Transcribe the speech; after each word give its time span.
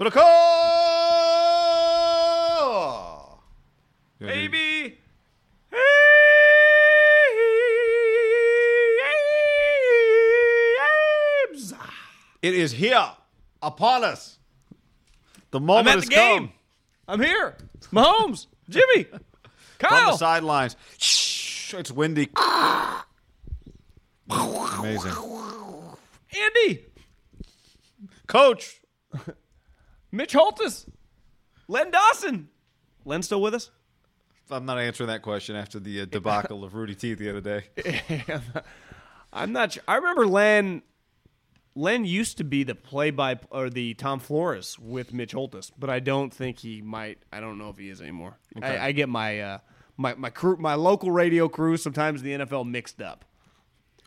Middlekauff! 0.00 0.22
Baby! 4.18 4.96
It 12.40 12.54
is 12.54 12.72
here 12.72 13.06
upon 13.60 14.02
us. 14.02 14.38
The 15.50 15.60
moment 15.60 15.88
I'm 15.88 15.92
at 15.92 15.94
has 15.96 16.04
the 16.04 16.14
game. 16.14 16.38
come. 16.48 16.52
I'm 17.06 17.20
here. 17.20 17.58
Mahomes, 17.92 18.46
Jimmy, 18.70 19.04
Kyle. 19.78 19.90
From 19.90 20.12
the 20.12 20.16
sidelines. 20.16 20.76
Shh, 20.96 21.74
it's 21.74 21.92
windy. 21.92 22.30
Amazing. 24.30 25.12
Andy, 26.34 26.86
Coach. 28.26 28.80
Mitch 30.12 30.32
Holthus, 30.32 30.86
Len 31.68 31.90
Dawson. 31.90 32.48
Len 33.04 33.22
still 33.22 33.40
with 33.40 33.54
us? 33.54 33.70
I'm 34.50 34.66
not 34.66 34.78
answering 34.78 35.08
that 35.08 35.22
question 35.22 35.54
after 35.56 35.78
the 35.78 36.02
uh, 36.02 36.04
debacle 36.06 36.64
of 36.64 36.74
Rudy 36.74 36.94
T 36.94 37.14
the 37.14 37.30
other 37.30 37.40
day. 37.40 38.12
I'm 39.32 39.52
not 39.52 39.72
sure. 39.72 39.82
I 39.86 39.96
remember 39.96 40.26
Len. 40.26 40.82
Len 41.76 42.04
used 42.04 42.36
to 42.38 42.44
be 42.44 42.64
the 42.64 42.74
play 42.74 43.12
by 43.12 43.38
or 43.50 43.70
the 43.70 43.94
Tom 43.94 44.18
Flores 44.18 44.76
with 44.78 45.14
Mitch 45.14 45.32
Holthus, 45.32 45.70
but 45.78 45.88
I 45.88 46.00
don't 46.00 46.34
think 46.34 46.58
he 46.58 46.82
might. 46.82 47.18
I 47.32 47.38
don't 47.38 47.58
know 47.58 47.68
if 47.70 47.78
he 47.78 47.88
is 47.90 48.00
anymore. 48.00 48.36
I, 48.60 48.78
I 48.88 48.92
get 48.92 49.08
my 49.08 49.40
uh, 49.40 49.58
my 49.96 50.14
my 50.14 50.30
crew, 50.30 50.56
my 50.58 50.74
local 50.74 51.12
radio 51.12 51.48
crew, 51.48 51.76
sometimes 51.76 52.22
the 52.22 52.32
NFL 52.32 52.68
mixed 52.68 53.00
up. 53.00 53.24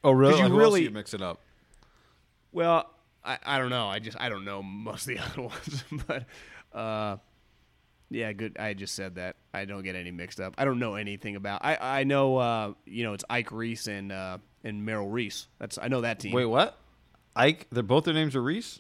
Oh, 0.04 0.12
really? 0.12 0.38
you 0.40 0.44
Who 0.44 0.56
else 0.56 0.60
really- 0.60 0.84
you 0.84 0.92
mix 0.92 1.14
it 1.14 1.22
up? 1.22 1.40
Well, 2.52 2.93
I, 3.26 3.38
I 3.44 3.58
don't 3.58 3.70
know. 3.70 3.88
I 3.88 4.00
just 4.00 4.20
I 4.20 4.30
don't 4.30 4.46
know 4.46 4.62
most 4.62 5.08
of 5.08 5.16
the 5.16 5.20
other 5.24 5.42
ones, 5.44 5.84
but 6.08 6.26
uh, 6.78 7.18
yeah, 8.10 8.32
good. 8.34 8.58
I 8.60 8.74
just 8.74 8.96
said 8.96 9.16
that. 9.16 9.36
I 9.54 9.66
don't 9.66 9.84
get 9.84 9.96
any 9.96 10.12
mixed 10.12 10.40
up. 10.40 10.56
I 10.58 10.66
don't 10.66 10.80
know 10.80 10.96
anything 10.96 11.36
about. 11.36 11.64
I 11.64 12.00
I 12.00 12.04
know 12.04 12.38
uh, 12.38 12.74
you 12.86 13.04
know 13.04 13.14
it's 13.14 13.24
Ike 13.30 13.52
Reese 13.52 13.88
and 13.88 14.12
uh, 14.12 14.38
and 14.64 14.86
Merrill 14.86 15.10
Reese. 15.10 15.48
That's 15.60 15.78
I 15.82 15.88
know 15.88 16.02
that 16.02 16.20
team. 16.20 16.34
Wait, 16.34 16.46
what? 16.46 16.78
Ike? 17.36 17.68
They're 17.72 17.82
both 17.84 18.04
their 18.06 18.14
names 18.14 18.36
are 18.36 18.44
Reese. 18.44 18.80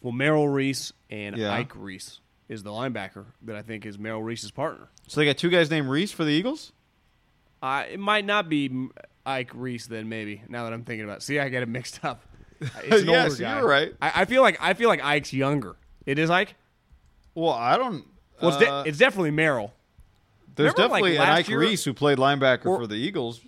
Well, 0.00 0.12
Merrill 0.12 0.48
Reese 0.48 0.92
and 1.10 1.36
Yeah. 1.36 1.52
Ike 1.52 1.72
Reese 1.76 2.20
is 2.48 2.62
the 2.62 2.70
linebacker 2.70 3.26
that 3.42 3.54
I 3.54 3.62
think 3.62 3.84
is 3.84 3.98
Merrill 3.98 4.22
Reese's 4.22 4.50
partner. 4.50 4.88
So 5.08 5.20
they 5.20 5.26
got 5.26 5.36
two 5.36 5.50
guys 5.50 5.70
named 5.70 5.88
Reese 5.88 6.10
for 6.10 6.24
the 6.24 6.30
Eagles. 6.32 6.72
Uh, 7.62 7.84
it 7.90 8.00
might 8.00 8.24
not 8.24 8.48
be 8.48 8.88
Ike 9.26 9.50
Reese 9.54 9.86
then, 9.86 10.08
maybe. 10.08 10.42
Now 10.48 10.64
that 10.64 10.72
I'm 10.72 10.84
thinking 10.84 11.04
about, 11.04 11.18
it. 11.18 11.22
see, 11.22 11.38
I 11.38 11.50
get 11.50 11.62
it 11.62 11.68
mixed 11.68 12.02
up. 12.02 12.22
It's 12.84 13.02
an 13.02 13.08
Yes, 13.08 13.32
older 13.32 13.42
guy. 13.42 13.58
you're 13.58 13.68
right. 13.68 13.94
I, 14.02 14.12
I 14.16 14.24
feel 14.26 14.42
like 14.42 14.58
I 14.60 14.74
feel 14.74 14.88
like 14.88 15.02
Ike's 15.04 15.32
younger. 15.32 15.76
It 16.06 16.18
is 16.18 16.28
Ike. 16.30 16.54
Well, 17.34 17.52
I 17.52 17.76
don't. 17.76 18.04
Well, 18.40 18.50
it's, 18.50 18.58
de- 18.58 18.70
uh, 18.70 18.82
it's 18.84 18.98
definitely 18.98 19.30
Merrill. 19.30 19.72
there's 20.56 20.72
remember, 20.74 20.94
like, 20.94 21.02
definitely 21.02 21.16
an 21.16 21.22
last 21.22 21.38
Ike 21.38 21.48
year- 21.48 21.60
Reese 21.60 21.84
who 21.84 21.94
played 21.94 22.18
linebacker 22.18 22.66
Or- 22.66 22.78
for 22.80 22.86
the 22.86 22.96
Eagles. 22.96 23.40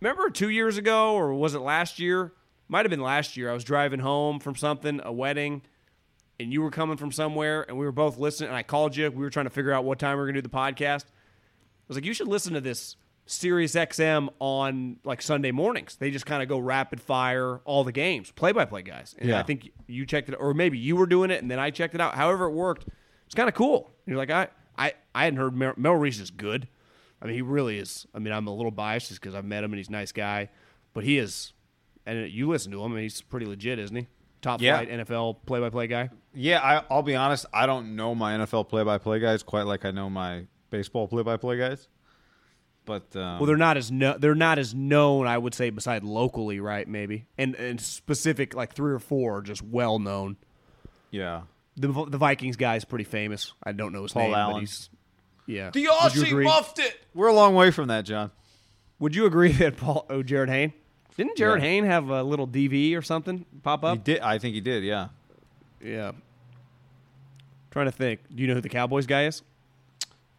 Remember 0.00 0.30
two 0.30 0.48
years 0.50 0.76
ago, 0.78 1.14
or 1.14 1.34
was 1.34 1.54
it 1.54 1.58
last 1.60 1.98
year? 1.98 2.32
Might 2.68 2.84
have 2.84 2.90
been 2.90 3.00
last 3.02 3.36
year. 3.36 3.50
I 3.50 3.54
was 3.54 3.64
driving 3.64 3.98
home 4.00 4.38
from 4.38 4.54
something, 4.54 5.00
a 5.02 5.12
wedding, 5.12 5.62
and 6.38 6.52
you 6.52 6.62
were 6.62 6.70
coming 6.70 6.96
from 6.96 7.10
somewhere, 7.10 7.64
and 7.68 7.76
we 7.76 7.84
were 7.84 7.90
both 7.92 8.16
listening. 8.18 8.48
And 8.50 8.56
I 8.56 8.62
called 8.62 8.94
you. 8.96 9.10
We 9.10 9.16
were 9.24 9.30
trying 9.30 9.46
to 9.46 9.50
figure 9.50 9.72
out 9.72 9.84
what 9.84 9.98
time 9.98 10.12
we 10.16 10.20
were 10.20 10.26
going 10.26 10.36
to 10.36 10.42
do 10.42 10.48
the 10.48 10.54
podcast. 10.56 11.04
I 11.06 11.88
was 11.88 11.96
like, 11.96 12.04
you 12.04 12.12
should 12.14 12.28
listen 12.28 12.52
to 12.54 12.60
this 12.60 12.94
Sirius 13.30 13.74
XM 13.74 14.28
on 14.38 14.96
like 15.04 15.20
Sunday 15.22 15.50
mornings. 15.50 15.96
They 15.96 16.10
just 16.10 16.24
kind 16.26 16.42
of 16.42 16.48
go 16.48 16.58
rapid 16.58 17.00
fire 17.00 17.58
all 17.64 17.84
the 17.84 17.92
games, 17.92 18.30
play 18.32 18.52
by 18.52 18.64
play 18.64 18.82
guys. 18.82 19.14
And 19.18 19.28
Yeah. 19.28 19.38
I 19.38 19.42
think 19.42 19.70
you 19.86 20.06
checked 20.06 20.28
it, 20.30 20.34
or 20.34 20.54
maybe 20.54 20.78
you 20.78 20.96
were 20.96 21.06
doing 21.06 21.30
it, 21.30 21.42
and 21.42 21.50
then 21.50 21.58
I 21.58 21.70
checked 21.70 21.94
it 21.94 22.00
out. 22.00 22.14
However, 22.14 22.46
it 22.46 22.52
worked. 22.52 22.86
It's 23.26 23.34
kind 23.34 23.48
of 23.48 23.54
cool. 23.54 23.90
You're 24.06 24.16
like, 24.16 24.30
I, 24.30 24.48
I, 24.78 24.94
I 25.14 25.24
hadn't 25.24 25.38
heard 25.38 25.54
Mel, 25.54 25.74
Mel 25.76 25.92
Reese 25.94 26.18
is 26.20 26.30
good. 26.30 26.68
I 27.20 27.26
mean, 27.26 27.34
he 27.34 27.42
really 27.42 27.78
is. 27.78 28.06
I 28.14 28.18
mean, 28.18 28.32
I'm 28.32 28.46
a 28.46 28.54
little 28.54 28.70
biased 28.70 29.08
just 29.08 29.20
because 29.20 29.34
I've 29.34 29.44
met 29.44 29.62
him 29.62 29.72
and 29.72 29.78
he's 29.78 29.88
a 29.88 29.92
nice 29.92 30.12
guy, 30.12 30.48
but 30.94 31.04
he 31.04 31.18
is. 31.18 31.52
And 32.06 32.30
you 32.30 32.48
listen 32.48 32.72
to 32.72 32.82
him, 32.82 32.92
and 32.92 33.02
he's 33.02 33.20
pretty 33.20 33.44
legit, 33.44 33.78
isn't 33.78 33.94
he? 33.96 34.06
Top 34.40 34.62
Yeah. 34.62 34.76
flight 34.78 34.88
NFL 34.90 35.44
play 35.44 35.60
by 35.60 35.68
play 35.68 35.88
guy. 35.88 36.08
Yeah, 36.32 36.60
I, 36.62 36.82
I'll 36.90 37.02
be 37.02 37.16
honest. 37.16 37.44
I 37.52 37.66
don't 37.66 37.94
know 37.96 38.14
my 38.14 38.32
NFL 38.38 38.68
play-by-play 38.68 39.18
guys 39.18 39.42
quite 39.42 39.62
like 39.66 39.84
I 39.84 39.90
know 39.90 40.08
my 40.08 40.46
baseball 40.70 41.08
play-by-play 41.08 41.58
guys. 41.58 41.88
But 42.88 43.14
um, 43.14 43.38
Well, 43.38 43.46
they're 43.46 43.56
not 43.56 43.76
as 43.76 43.92
no, 43.92 44.16
they're 44.18 44.34
not 44.34 44.58
as 44.58 44.74
known, 44.74 45.26
I 45.26 45.36
would 45.38 45.54
say, 45.54 45.68
beside 45.70 46.02
locally, 46.02 46.58
right? 46.58 46.88
Maybe 46.88 47.26
and 47.36 47.54
and 47.54 47.78
specific 47.80 48.54
like 48.54 48.72
three 48.74 48.92
or 48.92 48.98
four 48.98 49.36
are 49.38 49.42
just 49.42 49.62
well 49.62 49.98
known. 49.98 50.36
yeah, 51.10 51.42
The 51.76 51.88
the 52.08 52.16
Vikings 52.18 52.56
guy 52.56 52.76
is 52.76 52.84
pretty 52.86 53.04
famous. 53.04 53.52
I 53.62 53.72
don't 53.72 53.92
know 53.92 54.02
his 54.04 54.12
Paul 54.12 54.30
name, 54.32 54.52
but 54.52 54.60
he's 54.60 54.88
yeah. 55.46 55.70
the 55.70 55.80
Would 55.80 56.14
you 56.16 56.22
Aussie 56.24 56.26
agree? 56.28 56.44
muffed 56.44 56.78
it. 56.78 56.98
We're 57.14 57.28
a 57.28 57.32
long 57.34 57.54
way 57.54 57.70
from 57.70 57.88
that, 57.88 58.06
John. 58.06 58.30
Would 59.00 59.14
you 59.14 59.26
agree 59.26 59.52
that 59.62 59.76
Paul? 59.76 60.06
Oh, 60.10 60.22
Jarryd 60.22 60.48
Hayne. 60.48 60.72
Didn't 61.16 61.36
Jarryd 61.36 61.58
Yeah. 61.58 61.64
Hayne 61.64 61.84
have 61.84 62.08
a 62.10 62.22
little 62.22 62.48
DV 62.48 62.96
or 62.96 63.02
something 63.02 63.44
pop 63.62 63.82
He 63.82 63.86
up? 63.88 64.02
did. 64.04 64.20
I 64.20 64.38
think 64.38 64.54
he 64.54 64.60
did. 64.60 64.82
Yeah. 64.82 65.08
Yeah. 65.84 66.12
Trying 67.70 67.86
to 67.86 67.92
think. 67.92 68.20
Do 68.34 68.40
you 68.42 68.48
know 68.48 68.54
who 68.54 68.60
the 68.60 68.68
Cowboys 68.68 69.06
guy 69.06 69.26
is? 69.26 69.42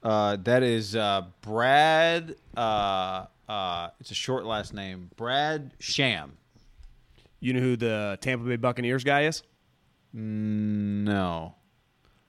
Uh, 0.02 0.38
that 0.44 0.64
is 0.64 0.96
uh, 0.96 1.24
Brad. 1.42 2.36
Uh, 2.56 3.26
uh, 3.48 3.90
it's 4.00 4.12
a 4.12 4.16
short 4.16 4.46
last 4.46 4.74
name. 4.74 5.10
Brad 5.18 5.74
Sham. 5.80 6.38
You 7.40 7.54
know 7.54 7.60
who 7.62 7.76
the 7.76 8.18
Tampa 8.22 8.46
Bay 8.46 8.56
Buccaneers 8.58 9.04
guy 9.04 9.24
is? 9.26 9.44
No. 10.14 11.56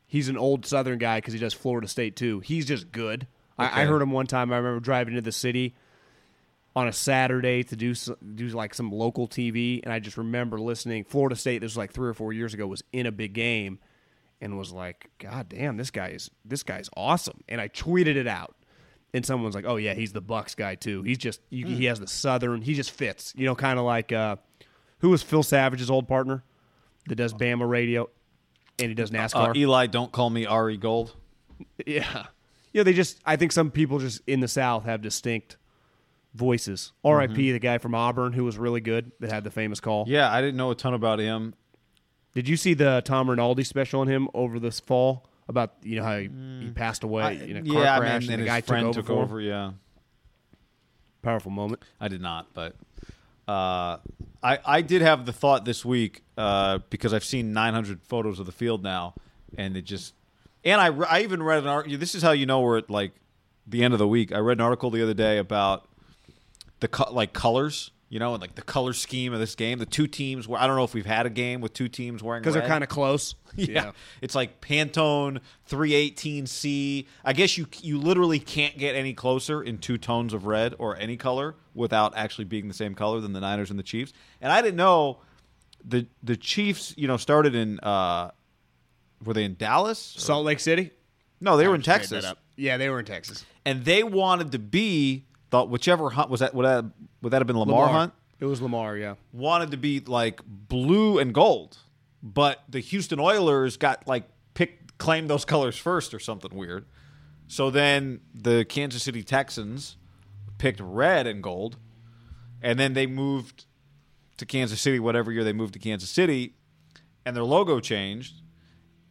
He's 0.07 0.29
an 0.29 0.37
old 0.37 0.67
Southern 0.67 0.99
guy 0.99 1.19
because 1.19 1.35
he 1.35 1.41
does 1.41 1.55
Florida 1.55 1.87
State 1.89 2.17
too. 2.17 2.41
He's 2.41 2.67
just 2.67 2.91
good. 2.93 3.27
I, 3.59 3.83
I 3.83 3.85
heard 3.85 4.03
him 4.03 4.11
one 4.11 4.27
time. 4.27 4.53
I 4.53 4.57
remember 4.57 4.81
driving 4.81 5.15
into 5.15 5.23
the 5.23 5.33
city 5.33 5.75
on 6.75 6.89
a 6.89 6.93
Saturday 6.93 7.63
to 7.65 7.77
do 7.77 7.91
s- 7.93 8.11
do 8.35 8.49
like 8.49 8.75
some 8.75 8.91
local 8.91 9.29
TV, 9.29 9.81
and 9.85 9.93
I 9.93 9.99
just 9.99 10.17
remember 10.17 10.59
listening. 10.59 11.05
Florida 11.05 11.37
State, 11.37 11.61
this 11.61 11.73
was 11.73 11.77
like 11.77 11.93
three 11.93 12.09
or 12.09 12.15
four 12.15 12.33
years 12.33 12.55
ago, 12.55 12.67
was 12.67 12.83
in 12.93 13.07
a 13.07 13.13
big 13.13 13.35
game, 13.35 13.79
and 14.41 14.59
was 14.59 14.73
like, 14.73 15.11
"God 15.19 15.49
damn, 15.49 15.77
this 15.77 15.91
guy 15.91 16.09
is 16.09 16.31
this 16.45 16.63
guy's 16.63 16.89
awesome." 16.97 17.41
And 17.49 17.61
I 17.61 17.69
tweeted 17.69 18.17
it 18.17 18.27
out, 18.27 18.55
and 19.15 19.25
someone's 19.25 19.55
like, 19.55 19.65
"Oh 19.67 19.77
yeah, 19.77 19.95
he's 19.95 20.13
the 20.13 20.21
Bucks 20.21 20.55
guy 20.55 20.75
too. 20.75 21.03
He's 21.03 21.19
just 21.19 21.41
you, 21.51 21.67
he 21.67 21.85
has 21.87 22.01
the 22.01 22.07
Southern. 22.09 22.63
He 22.63 22.75
just 22.75 22.91
fits, 22.91 23.33
you 23.37 23.47
know, 23.47 23.55
kind 23.55 23.79
of 23.79 23.85
like 23.85 24.13
uh, 24.13 24.37
Who 24.99 25.11
was 25.11 25.23
Phil 25.23 25.43
Savage's 25.43 25.91
old 25.91 26.09
partner 26.09 26.45
that 27.09 27.17
does 27.17 27.33
Bama 27.35 27.69
radio 27.69 28.09
and 28.79 28.89
he 28.89 28.95
does 28.95 29.11
Uh, 29.11 29.15
NASCAR? 29.15 29.57
Eli, 29.57 29.87
don't 29.87 30.13
call 30.13 30.31
me 30.31 30.47
Ari 30.47 30.77
Gold. 30.77 31.15
yeah. 31.87 32.27
You 32.73 32.81
know, 32.81 32.85
they 32.85 32.93
just, 32.93 33.21
I 33.27 33.35
think 33.37 33.51
some 33.53 33.71
people 33.71 33.99
just 33.99 34.21
in 34.27 34.41
the 34.41 34.47
South 34.49 34.85
have 34.85 35.03
distinct 35.03 35.57
voices. 36.35 36.93
R.I.P. 37.05 37.53
the 37.53 37.59
guy 37.59 37.79
from 37.79 37.95
Auburn 37.95 38.33
who 38.33 38.45
was 38.45 38.57
really 38.59 38.81
good 38.81 39.11
that 39.21 39.31
had 39.33 39.45
the 39.45 39.51
famous 39.51 39.81
call. 39.81 40.05
Yeah, 40.07 40.33
I 40.33 40.41
didn't 40.41 40.57
know 40.57 40.71
a 40.71 40.75
ton 40.75 40.95
about 40.95 41.19
him. 41.19 41.55
Did 42.35 42.49
you 42.49 42.57
see 42.57 42.75
the 42.75 43.03
Tom 43.05 43.29
Rinaldi 43.29 43.65
special 43.65 44.01
on 44.01 44.07
him 44.09 44.29
over 44.35 44.59
this 44.61 44.79
fall 44.81 45.29
about, 45.49 45.75
you 45.83 45.97
know, 45.97 46.05
how 46.05 46.19
he, 46.19 46.31
he 46.61 46.71
passed 46.71 47.03
away 47.03 47.23
I- 47.23 47.31
in 47.33 47.57
a 47.57 47.63
car 47.63 47.83
yeah, 47.83 47.95
I 47.97 47.99
crash 47.99 48.23
mean, 48.23 48.33
and 48.33 48.43
the 48.43 48.45
his 48.45 48.53
guy 48.53 48.61
took 48.61 48.77
over 48.77 48.93
took 48.93 49.11
over. 49.11 49.41
Yeah, 49.41 49.73
Powerful 51.23 51.51
moment. 51.51 51.83
I 52.01 52.09
did 52.09 52.23
not, 52.23 52.47
but 52.55 52.77
uh, 53.47 53.99
I 54.43 54.59
I 54.65 54.81
did 54.81 55.03
have 55.03 55.27
the 55.27 55.33
thought 55.35 55.65
this 55.67 55.85
week 55.85 56.23
uh, 56.39 56.79
because 56.89 57.13
I've 57.13 57.25
seen 57.25 57.53
900 57.53 58.03
photos 58.05 58.39
of 58.41 58.47
the 58.47 58.53
field 58.53 58.83
now, 58.83 59.15
and 59.59 59.77
it 59.77 59.83
just 59.83 60.15
and 60.65 60.81
I 60.81 60.87
I 60.89 61.21
even 61.21 61.43
read 61.43 61.59
an 61.59 61.67
article. 61.69 61.99
This 61.99 62.15
is 62.15 62.23
how 62.23 62.31
you 62.31 62.47
know 62.47 62.61
we're 62.61 62.79
at 62.79 62.89
like 62.89 63.13
the 63.67 63.85
end 63.85 63.93
of 63.93 63.99
the 63.99 64.09
week. 64.09 64.33
I 64.33 64.39
read 64.39 64.57
an 64.57 64.63
article 64.63 64.91
the 64.91 65.03
other 65.03 65.13
day 65.13 65.37
about 65.37 65.87
the 66.79 66.89
co- 66.89 67.13
like 67.13 67.35
colors, 67.35 67.91
you 68.11 68.19
know, 68.19 68.35
and 68.35 68.41
like 68.41 68.57
the 68.57 68.63
color 68.63 68.93
scheme 68.93 69.33
of 69.33 69.39
this 69.39 69.55
game. 69.55 69.79
The 69.79 69.87
two 69.87 70.09
teams 70.09 70.49
I 70.55 70.67
don't 70.67 70.77
know 70.77 70.85
if 70.85 70.93
we've 70.93 71.07
had 71.07 71.27
a 71.27 71.31
game 71.31 71.61
with 71.61 71.73
two 71.73 71.89
teams 71.89 72.23
wearing 72.23 72.43
Because 72.43 72.55
they're 72.55 72.67
kind 72.67 72.85
of 72.85 72.91
close. 72.91 73.35
Yeah. 73.57 73.93
It's 74.21 74.37
like 74.37 74.61
Pantone 74.61 75.41
318C. 75.69 77.07
I 77.25 77.33
guess 77.33 77.59
you 77.59 77.67
you 77.81 77.99
literally 77.99 78.39
can't 78.39 78.79
get 78.79 78.95
any 78.95 79.13
closer 79.13 79.61
in 79.63 79.79
two 79.79 79.99
tones 79.99 80.33
of 80.33 80.47
red 80.47 80.75
or 80.79 80.97
any 80.97 81.17
color 81.17 81.57
without 81.75 82.17
actually 82.17 82.45
being 82.45 82.69
the 82.69 82.75
same 82.75 82.95
color 82.95 83.21
than 83.21 83.33
the 83.33 83.41
Niners 83.41 83.71
and 83.71 83.79
the 83.79 83.83
Chiefs. 83.85 84.13
And 84.41 84.53
I 84.53 84.63
didn't 84.63 84.77
know 84.77 85.19
the 85.85 86.07
the 86.23 86.37
Chiefs, 86.37 86.95
you 86.97 87.09
know, 87.09 87.17
started 87.17 87.55
in 87.55 87.81
uh 87.81 88.31
were 89.25 89.35
they 89.35 89.45
in 89.45 89.57
Dallas? 89.57 89.99
Salt 89.99 90.45
Lake 90.45 90.61
City? 90.61 90.91
No, 91.41 91.57
they 91.57 91.67
were 91.69 91.75
in 91.75 91.83
Texas. 91.83 92.33
Yeah, 92.57 92.77
they 92.77 92.89
were 92.89 93.01
in 93.01 93.05
Texas. 93.05 93.45
And 93.65 93.85
they 93.85 94.03
wanted 94.03 94.53
to 94.53 94.59
be 94.59 95.27
thought 95.51 95.69
whichever 95.69 96.11
hunt 96.11 96.31
was 96.31 96.41
that 96.41 96.55
would 96.55 96.65
that 96.65 96.85
would 97.23 97.33
that 97.33 97.41
have 97.41 97.47
been 97.47 97.59
Lamar, 97.59 97.89
Hunt? 97.89 98.13
It 98.39 98.47
was 98.47 98.63
Lamar, 98.63 98.97
yeah. 98.97 99.15
wanted 99.33 99.71
to 99.73 99.77
be 99.77 100.01
like 100.01 100.41
blue 100.47 101.19
and 101.19 101.35
gold, 101.35 101.79
but 102.23 102.63
the 102.69 102.81
Houston 102.81 103.21
Oilers 103.21 103.77
got 103.77 104.07
like 104.07 104.25
picked 104.55 104.99
claimed 104.99 105.29
those 105.29 105.45
colors 105.55 105.77
first 105.77 106.15
or 106.15 106.19
something 106.19 106.57
weird. 106.57 106.87
So 107.49 107.71
then 107.71 108.21
the 108.33 108.65
Kansas 108.65 109.03
City 109.03 109.23
Texans 109.23 109.97
picked 110.59 110.81
red 110.81 111.27
and 111.27 111.43
gold, 111.43 111.77
and 112.63 112.79
then 112.79 112.95
they 112.95 113.07
moved 113.07 113.65
to 114.37 114.47
Kansas 114.47 114.81
City 114.81 115.01
whatever 115.01 115.33
year 115.33 115.45
they 115.45 115.53
moved 115.53 115.73
to 115.75 115.79
Kansas 115.79 116.09
City, 116.09 116.55
and 117.27 117.35
their 117.35 117.45
logo 117.45 117.81
changed, 117.81 118.41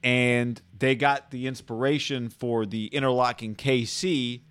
and 0.01 0.61
they 0.77 0.95
got 0.95 1.31
the 1.31 1.47
inspiration 1.47 2.29
for 2.29 2.65
the 2.65 2.87
interlocking 2.87 3.55
KC 3.55 4.41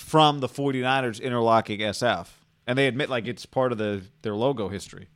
from 0.00 0.40
the 0.40 0.48
49ers 0.48 1.20
interlocking 1.20 1.80
SF. 1.80 2.26
And 2.66 2.78
they 2.78 2.86
admit 2.86 3.10
like 3.10 3.26
it's 3.26 3.46
part 3.46 3.72
of 3.72 3.78
the 3.78 4.02
their 4.22 4.34
logo 4.34 4.68
history. 4.68 5.08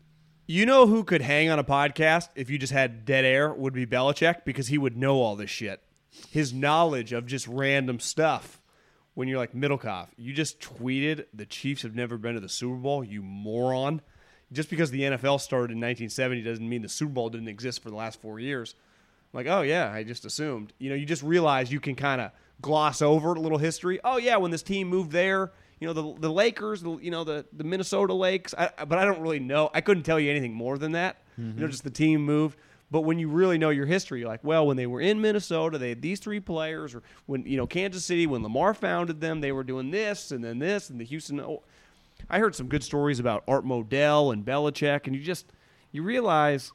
You 0.47 0.67
know 0.67 0.87
who 0.87 1.05
could 1.05 1.23
hang 1.23 1.49
on 1.49 1.59
a 1.59 1.65
podcast 1.65 2.29
if 2.35 2.51
you 2.51 2.59
just 2.59 2.73
had 2.73 3.07
dead 3.07 3.25
air 3.25 3.53
would 3.53 3.73
be 3.73 3.87
Belichick 3.87 4.45
because 4.45 4.69
he 4.69 4.77
would 4.77 4.97
know 4.97 5.21
all 5.21 5.37
this 5.37 5.51
shit. 5.51 5.83
His 6.31 6.53
knowledge 6.53 7.13
of 7.13 7.27
just 7.27 7.49
random 7.49 7.99
stuff. 7.99 8.61
When 9.15 9.29
you're 9.29 9.39
like 9.39 9.53
Middlekauff, 9.53 10.09
you 10.17 10.33
just 10.33 10.61
tweeted 10.61 11.27
the 11.33 11.47
Chiefs 11.47 11.83
have 11.83 11.95
never 11.95 12.19
been 12.19 12.35
to 12.35 12.41
the 12.41 12.49
Super 12.49 12.77
Bowl, 12.77 13.05
you 13.05 13.23
moron. 13.23 14.03
Just 14.53 14.69
because 14.69 14.91
the 14.91 15.03
NFL 15.03 15.41
started 15.41 15.73
in 15.73 15.79
1970 15.79 16.43
doesn't 16.43 16.69
mean 16.69 16.83
the 16.83 16.89
Super 16.89 17.13
Bowl 17.13 17.31
didn't 17.31 17.49
exist 17.49 17.83
for 17.83 17.91
the 17.91 17.97
last 17.97 18.21
four 18.21 18.41
years. 18.41 18.75
Like, 19.33 19.47
oh 19.47 19.63
yeah, 19.63 19.91
I 19.91 20.03
just 20.03 20.25
assumed. 20.25 20.73
You 20.79 20.91
know, 20.91 20.97
you 20.97 21.07
just 21.07 21.23
realize 21.23 21.73
you 21.73 21.81
can 21.81 21.95
kind 21.95 22.21
of 22.21 22.33
gloss 22.61 23.03
over 23.03 23.35
a 23.35 23.41
little 23.41 23.59
history. 23.59 24.01
Oh 24.05 24.17
yeah, 24.17 24.37
when 24.37 24.51
this 24.51 24.63
team 24.63 24.89
moved 24.89 25.13
there, 25.13 25.53
you 25.81 25.87
know, 25.87 25.93
the 25.93 26.21
the 26.21 26.33
Lakers, 26.33 26.83
the, 26.83 26.97
you 26.99 27.11
know, 27.11 27.25
the 27.25 27.45
the 27.53 27.65
Minnesota 27.65 28.15
Lakes. 28.15 28.55
I, 28.57 28.85
but 28.85 28.99
I 28.99 29.05
don't 29.05 29.21
really 29.21 29.41
know. 29.41 29.71
I 29.75 29.81
couldn't 29.81 30.05
tell 30.05 30.19
you 30.19 30.31
anything 30.31 30.55
more 30.55 30.79
than 30.79 30.93
that. 30.93 31.23
You 31.37 31.45
know, 31.45 31.51
mm-hmm. 31.51 31.71
just 31.71 31.85
the 31.85 31.91
team 31.91 32.25
moved. 32.25 32.59
But 32.91 33.01
when 33.01 33.19
you 33.19 33.29
really 33.29 33.59
know 33.59 33.71
your 33.71 33.87
history, 33.87 34.21
you're 34.21 34.29
like, 34.29 34.45
well, 34.45 34.67
when 34.67 34.77
they 34.77 34.87
were 34.87 35.01
in 35.01 35.21
Minnesota, 35.21 35.79
they 35.79 35.89
had 35.89 36.01
these 36.01 36.21
three 36.21 36.39
players, 36.39 36.95
or 36.95 37.03
when 37.27 37.45
you 37.45 37.57
know 37.57 37.67
Kansas 37.67 38.05
City, 38.05 38.27
when 38.27 38.43
Lamar 38.43 38.73
founded 38.73 39.21
them, 39.21 39.41
they 39.41 39.53
were 39.53 39.65
doing 39.65 39.91
this 39.91 40.31
and 40.31 40.45
then 40.45 40.59
this, 40.59 40.91
and 40.91 41.01
the 41.01 41.05
Houston. 41.05 41.41
oh, 41.41 41.63
I 42.31 42.39
heard 42.39 42.55
some 42.55 42.69
good 42.69 42.85
stories 42.85 43.19
about 43.19 43.43
Art 43.49 43.67
Modell 43.67 44.33
and 44.33 44.45
Belichick, 44.45 45.07
and 45.07 45.17
you 45.17 45.23
just 45.23 45.47
you 45.93 46.03
realize 46.03 46.73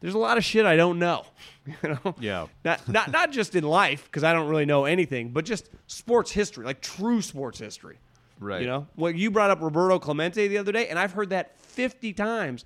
there's 0.00 0.14
a 0.14 0.18
lot 0.18 0.38
of 0.38 0.44
shit 0.44 0.66
I 0.66 0.76
don't 0.76 0.98
know. 0.98 1.24
You 1.82 1.98
know, 2.02 2.14
Yeah. 2.18 2.46
not 2.64 2.88
not 2.88 3.12
not 3.12 3.30
just 3.30 3.54
in 3.54 3.62
life 3.64 4.04
because 4.06 4.24
I 4.24 4.32
don't 4.32 4.48
really 4.48 4.64
know 4.64 4.86
anything, 4.86 5.30
but 5.30 5.44
just 5.44 5.68
sports 5.86 6.30
history, 6.30 6.64
like 6.64 6.80
true 6.80 7.20
sports 7.20 7.58
history. 7.58 7.98
Right. 8.40 8.62
You 8.62 8.68
know, 8.68 8.86
well, 8.96 9.10
you 9.12 9.30
brought 9.30 9.50
up 9.50 9.60
Roberto 9.60 9.98
Clemente 9.98 10.48
the 10.48 10.56
other 10.58 10.72
day, 10.72 10.88
and 10.88 10.98
I've 10.98 11.12
heard 11.12 11.28
that 11.30 11.58
50 11.60 12.14
times. 12.14 12.64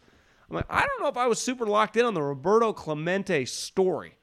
I'm 0.49 0.55
like, 0.57 0.67
I 0.71 0.87
don't 0.87 1.03
know 1.03 1.09
if 1.09 1.17
I 1.17 1.27
was 1.27 1.41
super 1.41 1.67
locked 1.67 1.97
in 1.97 2.05
on 2.05 2.15
the 2.15 2.23
Roberto 2.23 2.73
Clemente 2.73 3.45
story. 3.47 4.15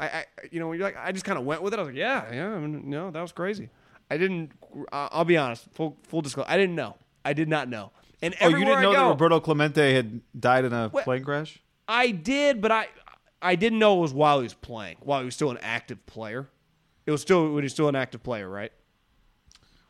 I, 0.00 0.06
I 0.06 0.24
you 0.50 0.58
know, 0.58 0.72
you're 0.72 0.82
like, 0.82 0.96
I 0.96 1.12
just 1.12 1.24
kind 1.24 1.38
of 1.38 1.44
went 1.44 1.62
with 1.62 1.72
it. 1.74 1.78
I 1.78 1.82
was 1.82 1.88
like, 1.90 1.96
yeah, 1.98 2.32
yeah, 2.34 2.54
I 2.54 2.58
mean, 2.58 2.90
no, 2.90 3.10
that 3.12 3.20
was 3.22 3.30
crazy. 3.30 3.68
I 4.10 4.16
didn't. 4.16 4.50
I'll 4.90 5.24
be 5.24 5.36
honest, 5.36 5.66
full 5.74 5.96
full 6.02 6.22
disclosure, 6.22 6.50
I 6.50 6.56
didn't 6.56 6.74
know. 6.74 6.96
I 7.24 7.34
did 7.34 7.48
not 7.48 7.68
know. 7.68 7.92
And 8.20 8.34
Oh, 8.40 8.48
you 8.48 8.64
didn't 8.64 8.82
know 8.82 8.90
I 8.92 8.96
that 8.96 9.08
Roberto 9.08 9.38
Clemente 9.38 9.94
had 9.94 10.20
died 10.38 10.64
in 10.64 10.72
a 10.72 10.88
plane 10.88 11.22
crash? 11.22 11.60
I 11.88 12.10
did, 12.10 12.60
but 12.60 12.72
I 12.72 12.88
I 13.42 13.56
didn't 13.56 13.78
know 13.78 13.98
it 13.98 14.00
was 14.00 14.14
while 14.14 14.38
he 14.38 14.44
was 14.44 14.54
playing, 14.54 14.96
while 15.00 15.20
he 15.20 15.26
was 15.26 15.34
still 15.34 15.50
an 15.50 15.58
active 15.60 16.04
player. 16.06 16.48
It 17.06 17.10
was 17.10 17.20
still 17.20 17.44
when 17.52 17.62
he 17.62 17.66
was 17.66 17.72
still 17.72 17.88
an 17.88 17.96
active 17.96 18.22
player, 18.22 18.48
right? 18.48 18.72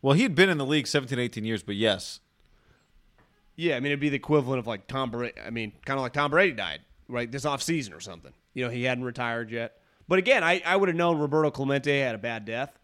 Well, 0.02 0.14
he 0.14 0.22
had 0.22 0.34
been 0.34 0.50
in 0.50 0.58
the 0.58 0.66
league 0.66 0.86
17, 0.86 1.18
18 1.18 1.44
years, 1.44 1.62
but 1.62 1.76
yes. 1.76 2.20
Yeah, 3.56 3.76
I 3.76 3.80
mean 3.80 3.92
it'd 3.92 4.00
be 4.00 4.08
the 4.08 4.16
equivalent 4.16 4.58
of 4.58 4.66
like 4.66 4.86
Tom 4.86 5.10
Brady. 5.10 5.40
I 5.40 5.50
mean, 5.50 5.72
kind 5.84 5.98
of 5.98 6.02
like 6.02 6.12
Tom 6.12 6.30
Brady 6.30 6.52
died 6.52 6.80
right 7.08 7.30
this 7.30 7.44
off 7.44 7.62
season 7.62 7.92
or 7.94 8.00
something. 8.00 8.32
You 8.54 8.64
know, 8.64 8.70
he 8.70 8.84
hadn't 8.84 9.04
retired 9.04 9.50
yet. 9.50 9.78
But 10.08 10.18
again, 10.18 10.44
I, 10.44 10.62
I 10.66 10.76
would 10.76 10.88
have 10.88 10.96
known 10.96 11.18
Roberto 11.18 11.50
Clemente 11.50 12.00
had 12.00 12.14
a 12.14 12.18
bad 12.18 12.44
death, 12.44 12.78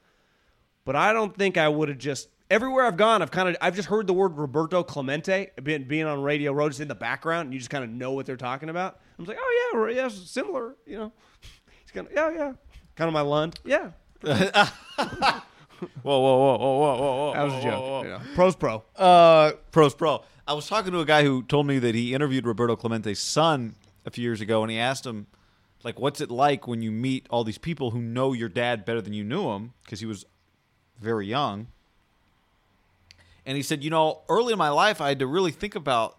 but 0.84 0.96
I 0.96 1.12
don't 1.12 1.36
think 1.36 1.58
I 1.58 1.68
would 1.68 1.88
have 1.88 1.98
just 1.98 2.28
everywhere 2.50 2.84
I've 2.84 2.96
gone. 2.96 3.22
I've 3.22 3.30
kind 3.30 3.48
of 3.48 3.56
I've 3.60 3.76
just 3.76 3.88
heard 3.88 4.06
the 4.06 4.12
word 4.12 4.36
Roberto 4.36 4.82
Clemente 4.82 5.50
being 5.62 5.84
being 5.84 6.06
on 6.06 6.22
Radio 6.22 6.52
Road, 6.52 6.70
just 6.70 6.80
in 6.80 6.88
the 6.88 6.94
background, 6.94 7.46
and 7.46 7.54
you 7.54 7.60
just 7.60 7.70
kind 7.70 7.84
of 7.84 7.90
know 7.90 8.12
what 8.12 8.26
they're 8.26 8.36
talking 8.36 8.68
about. 8.68 9.00
I'm 9.18 9.24
just 9.24 9.36
like, 9.36 9.38
oh 9.40 9.88
yeah, 9.88 10.02
yeah, 10.02 10.08
similar. 10.08 10.76
You 10.86 10.98
know, 10.98 11.12
he's 11.82 11.92
kind 11.92 12.06
of 12.06 12.12
yeah, 12.12 12.30
yeah, 12.30 12.52
kind 12.96 13.08
of 13.08 13.14
my 13.14 13.22
Lund. 13.22 13.58
Yeah, 13.64 13.90
Whoa, 14.22 14.32
whoa, 16.02 16.20
whoa, 16.20 16.56
whoa, 16.56 16.56
whoa, 16.58 16.96
whoa, 16.96 17.16
whoa. 17.16 17.32
that 17.34 17.42
was 17.42 17.54
a 17.54 17.62
joke. 17.62 17.72
whoa, 17.72 17.90
whoa. 17.90 18.02
You 18.02 18.08
know, 18.10 18.20
pros 18.34 18.56
pro. 18.56 18.84
Uh, 18.96 19.52
pros 19.70 19.94
pro. 19.94 20.22
I 20.46 20.52
was 20.52 20.66
talking 20.66 20.92
to 20.92 21.00
a 21.00 21.04
guy 21.04 21.22
who 21.22 21.42
told 21.42 21.66
me 21.66 21.78
that 21.78 21.94
he 21.94 22.12
interviewed 22.12 22.44
Roberto 22.46 22.76
Clemente's 22.76 23.20
son 23.20 23.76
a 24.04 24.10
few 24.10 24.22
years 24.22 24.40
ago, 24.40 24.62
and 24.62 24.70
he 24.70 24.78
asked 24.78 25.06
him, 25.06 25.26
like, 25.82 25.98
what's 25.98 26.20
it 26.20 26.30
like 26.30 26.66
when 26.66 26.82
you 26.82 26.90
meet 26.90 27.26
all 27.30 27.44
these 27.44 27.58
people 27.58 27.92
who 27.92 28.02
know 28.02 28.32
your 28.32 28.48
dad 28.48 28.84
better 28.84 29.00
than 29.00 29.12
you 29.12 29.24
knew 29.24 29.48
him 29.50 29.72
because 29.84 30.00
he 30.00 30.06
was 30.06 30.26
very 31.00 31.26
young. 31.26 31.68
And 33.50 33.56
he 33.56 33.64
said, 33.64 33.82
you 33.82 33.90
know, 33.90 34.20
early 34.28 34.52
in 34.52 34.60
my 34.60 34.68
life, 34.68 35.00
I 35.00 35.08
had 35.08 35.18
to 35.18 35.26
really 35.26 35.50
think 35.50 35.74
about, 35.74 36.16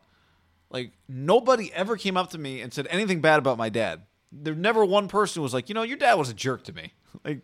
like, 0.69 0.91
nobody 1.07 1.71
ever 1.73 1.95
came 1.95 2.17
up 2.17 2.31
to 2.31 2.37
me 2.37 2.59
and 2.59 2.73
said 2.73 2.87
anything 2.89 3.21
bad 3.21 3.39
about 3.39 3.57
my 3.57 3.69
dad. 3.69 4.01
There 4.33 4.53
never 4.53 4.83
one 4.83 5.07
person 5.07 5.41
was 5.41 5.53
like, 5.53 5.69
you 5.69 5.73
know, 5.73 5.83
your 5.83 5.95
dad 5.95 6.15
was 6.15 6.27
a 6.27 6.33
jerk 6.33 6.65
to 6.65 6.73
me. 6.73 6.91
Like, 7.23 7.39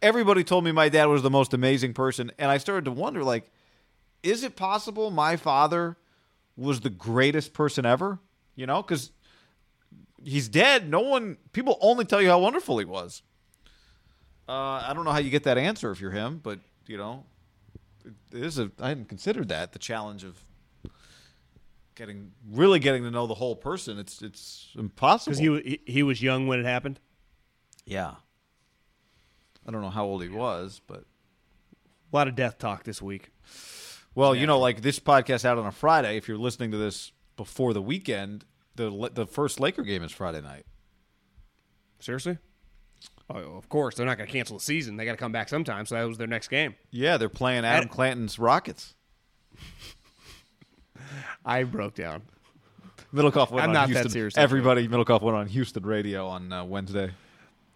everybody 0.00 0.44
told 0.44 0.64
me 0.64 0.70
my 0.70 0.88
dad 0.88 1.06
was 1.06 1.22
the 1.22 1.30
most 1.30 1.52
amazing 1.52 1.94
person, 1.94 2.30
and 2.38 2.48
I 2.48 2.58
started 2.58 2.84
to 2.84 2.92
wonder, 2.92 3.24
like, 3.24 3.50
is 4.22 4.44
it 4.44 4.54
possible 4.54 5.10
my 5.10 5.34
father 5.34 5.96
was 6.56 6.78
the 6.78 6.90
greatest 6.90 7.54
person 7.54 7.84
ever? 7.84 8.20
You 8.54 8.66
know, 8.66 8.82
because 8.82 9.10
he's 10.22 10.48
dead. 10.48 10.88
No 10.88 11.00
one, 11.00 11.38
people 11.52 11.76
only 11.80 12.04
tell 12.04 12.22
you 12.22 12.28
how 12.28 12.38
wonderful 12.38 12.78
he 12.78 12.84
was. 12.84 13.22
Uh, 14.48 14.80
I 14.86 14.92
don't 14.94 15.04
know 15.04 15.10
how 15.10 15.18
you 15.18 15.30
get 15.30 15.42
that 15.42 15.58
answer 15.58 15.90
if 15.90 16.00
you're 16.00 16.12
him, 16.12 16.38
but 16.40 16.60
you 16.86 16.96
know, 16.96 17.24
is 18.32 18.58
a. 18.58 18.70
I 18.80 18.88
hadn't 18.88 19.08
considered 19.08 19.48
that 19.48 19.72
the 19.72 19.78
challenge 19.78 20.24
of 20.24 20.44
getting 21.94 22.32
really 22.50 22.78
getting 22.78 23.02
to 23.04 23.10
know 23.10 23.26
the 23.26 23.34
whole 23.34 23.56
person. 23.56 23.98
It's 23.98 24.20
it's 24.22 24.68
impossible. 24.76 25.36
Because 25.36 25.62
he, 25.64 25.80
he 25.86 26.02
was 26.02 26.22
young 26.22 26.46
when 26.46 26.58
it 26.60 26.66
happened. 26.66 27.00
yeah. 27.86 28.14
I 29.66 29.70
don't 29.70 29.80
know 29.80 29.88
how 29.88 30.04
old 30.04 30.22
he 30.22 30.28
was, 30.28 30.82
but 30.86 31.04
A 32.12 32.16
lot 32.16 32.28
of 32.28 32.34
death 32.34 32.58
talk 32.58 32.84
this 32.84 33.00
week. 33.00 33.30
Well, 34.14 34.34
you 34.34 34.46
know, 34.46 34.58
like 34.58 34.82
this 34.82 35.00
podcast 35.00 35.46
out 35.46 35.56
on 35.56 35.64
a 35.64 35.72
Friday. 35.72 36.18
If 36.18 36.28
you're 36.28 36.36
listening 36.36 36.70
to 36.72 36.76
this 36.76 37.12
before 37.36 37.72
the 37.72 37.80
weekend, 37.80 38.44
the 38.74 39.10
the 39.14 39.24
first 39.26 39.60
Laker 39.60 39.82
game 39.82 40.02
is 40.02 40.12
Friday 40.12 40.42
night. 40.42 40.66
Seriously? 41.98 42.36
Oh, 43.30 43.56
of 43.56 43.68
course. 43.68 43.94
They're 43.94 44.06
not 44.06 44.18
going 44.18 44.26
to 44.26 44.32
cancel 44.32 44.58
the 44.58 44.62
season. 44.64 44.96
They 44.96 45.04
got 45.04 45.12
to 45.12 45.16
come 45.18 45.32
back 45.32 45.48
sometime. 45.48 45.86
So 45.86 45.94
that 45.94 46.04
was 46.04 46.18
their 46.18 46.26
next 46.26 46.48
game. 46.48 46.74
Yeah, 46.90 47.16
they're 47.16 47.28
playing 47.28 47.64
Adam 47.64 47.84
Ad- 47.84 47.90
Clanton's 47.90 48.38
Rockets. 48.38 48.94
I 51.44 51.64
broke 51.64 51.94
down. 51.94 52.22
Middlekauff 53.14 53.50
went 53.50 53.64
I'm 53.64 53.70
on 53.70 53.74
not 53.74 53.88
that 53.88 53.94
Houston. 53.94 54.10
serious. 54.10 54.36
Everybody, 54.36 54.88
Middlekauff 54.88 55.22
went 55.22 55.36
on 55.36 55.46
Houston 55.46 55.84
radio 55.84 56.26
on 56.26 56.52
uh, 56.52 56.64
Wednesday. 56.64 57.10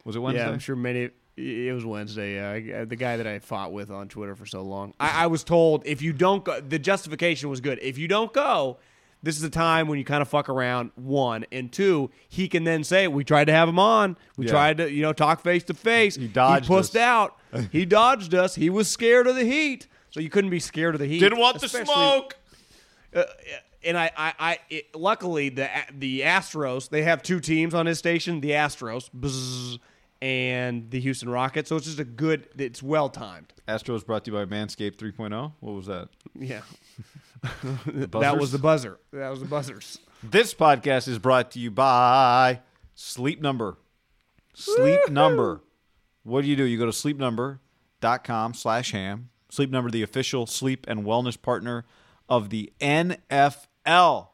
Was 0.04 0.16
it 0.16 0.20
Wednesday? 0.20 0.44
Yeah, 0.44 0.50
I'm 0.50 0.58
sure 0.58 0.74
many. 0.76 1.10
It 1.36 1.72
was 1.72 1.84
Wednesday. 1.84 2.34
Yeah, 2.34 2.84
the 2.84 2.96
guy 2.96 3.16
that 3.18 3.26
I 3.26 3.38
fought 3.38 3.72
with 3.72 3.90
on 3.90 4.08
Twitter 4.08 4.34
for 4.34 4.46
so 4.46 4.62
long. 4.62 4.94
I, 4.98 5.24
I 5.24 5.26
was 5.28 5.44
told 5.44 5.86
if 5.86 6.02
you 6.02 6.12
don't 6.12 6.44
go, 6.44 6.60
the 6.60 6.78
justification 6.80 7.48
was 7.48 7.60
good. 7.60 7.78
If 7.80 7.96
you 7.98 8.08
don't 8.08 8.32
go, 8.32 8.78
this 9.22 9.36
is 9.36 9.42
a 9.42 9.50
time 9.50 9.88
when 9.88 9.98
you 9.98 10.04
kind 10.04 10.22
of 10.22 10.28
fuck 10.28 10.48
around. 10.48 10.90
One 10.94 11.44
and 11.50 11.72
two, 11.72 12.10
he 12.28 12.48
can 12.48 12.64
then 12.64 12.84
say, 12.84 13.08
"We 13.08 13.24
tried 13.24 13.46
to 13.46 13.52
have 13.52 13.68
him 13.68 13.78
on. 13.78 14.16
We 14.36 14.46
Yeah. 14.46 14.52
tried 14.52 14.76
to, 14.78 14.90
you 14.90 15.02
know, 15.02 15.12
talk 15.12 15.42
face 15.42 15.64
to 15.64 15.74
face. 15.74 16.16
He 16.16 16.28
dodged 16.28 16.66
He 16.66 16.74
pussed 16.74 16.94
us." 16.96 17.00
out. 17.02 17.36
he 17.72 17.84
dodged 17.84 18.34
us. 18.34 18.54
He 18.54 18.70
was 18.70 18.88
scared 18.88 19.26
of 19.26 19.34
the 19.36 19.44
heat. 19.44 19.86
So 20.10 20.20
you 20.20 20.30
couldn't 20.30 20.50
be 20.50 20.60
scared 20.60 20.94
of 20.94 21.00
the 21.00 21.06
heat. 21.06 21.20
Didn't 21.20 21.38
want 21.38 21.60
the 21.60 21.68
smoke. 21.68 22.36
uh, 23.14 23.24
and 23.84 23.96
I, 23.96 24.10
I, 24.16 24.34
I 24.38 24.58
it, 24.70 24.94
luckily 24.94 25.48
the 25.50 25.68
the 25.96 26.20
Astros 26.22 26.88
they 26.88 27.02
have 27.02 27.22
two 27.22 27.40
teams 27.40 27.74
on 27.74 27.86
his 27.86 27.98
station, 27.98 28.40
the 28.40 28.50
Astros 28.50 29.08
bzz, 29.18 29.78
and 30.22 30.90
the 30.90 30.98
Houston 31.00 31.28
Rockets. 31.28 31.68
So 31.68 31.76
it's 31.76 31.86
just 31.86 31.98
a 32.00 32.04
good. 32.04 32.48
It's 32.58 32.82
well 32.82 33.08
timed. 33.08 33.52
Astros 33.68 34.04
brought 34.04 34.24
to 34.24 34.30
you 34.32 34.36
by 34.36 34.46
Manscaped 34.46 34.96
3.0. 34.96 35.52
What 35.60 35.72
was 35.74 35.86
that? 35.86 36.08
Yeah, 36.34 36.62
that 37.86 38.38
was 38.38 38.52
the 38.52 38.58
buzzer. 38.58 38.98
That 39.12 39.30
was 39.30 39.40
the 39.40 39.46
buzzers. 39.46 39.98
This 40.22 40.54
podcast 40.54 41.06
is 41.08 41.18
brought 41.18 41.50
to 41.52 41.60
you 41.60 41.70
by 41.70 42.60
Sleep 42.94 43.40
Number. 43.40 43.76
Sleep 44.54 45.08
Number. 45.10 45.62
What 46.24 46.42
do 46.42 46.48
you 46.48 46.56
do? 46.56 46.64
You 46.64 46.78
go 46.78 46.86
to 46.86 46.92
sleepnumber.com 46.92 48.54
slash 48.54 48.90
ham. 48.92 49.30
Sleep 49.50 49.70
Number, 49.70 49.90
the 49.90 50.02
official 50.02 50.46
sleep 50.46 50.86
and 50.88 51.04
wellness 51.04 51.40
partner 51.40 51.84
of 52.28 52.50
the 52.50 52.72
NFL. 52.80 54.28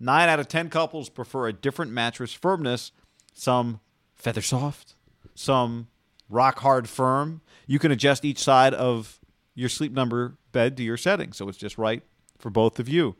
Nine 0.00 0.28
out 0.28 0.40
of 0.40 0.48
ten 0.48 0.70
couples 0.70 1.08
prefer 1.08 1.48
a 1.48 1.52
different 1.52 1.92
mattress 1.92 2.32
firmness. 2.32 2.92
Some 3.32 3.80
feather 4.14 4.42
soft, 4.42 4.94
some 5.34 5.88
rock 6.28 6.60
hard 6.60 6.88
firm. 6.88 7.42
You 7.66 7.78
can 7.78 7.90
adjust 7.90 8.24
each 8.24 8.38
side 8.38 8.74
of 8.74 9.18
your 9.54 9.68
Sleep 9.68 9.92
Number 9.92 10.36
bed 10.52 10.76
to 10.76 10.82
your 10.82 10.96
setting, 10.96 11.32
so 11.32 11.48
it's 11.48 11.58
just 11.58 11.76
right 11.78 12.02
for 12.38 12.50
both 12.50 12.78
of 12.78 12.88
you. 12.88 13.16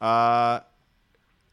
Uh, 0.00 0.60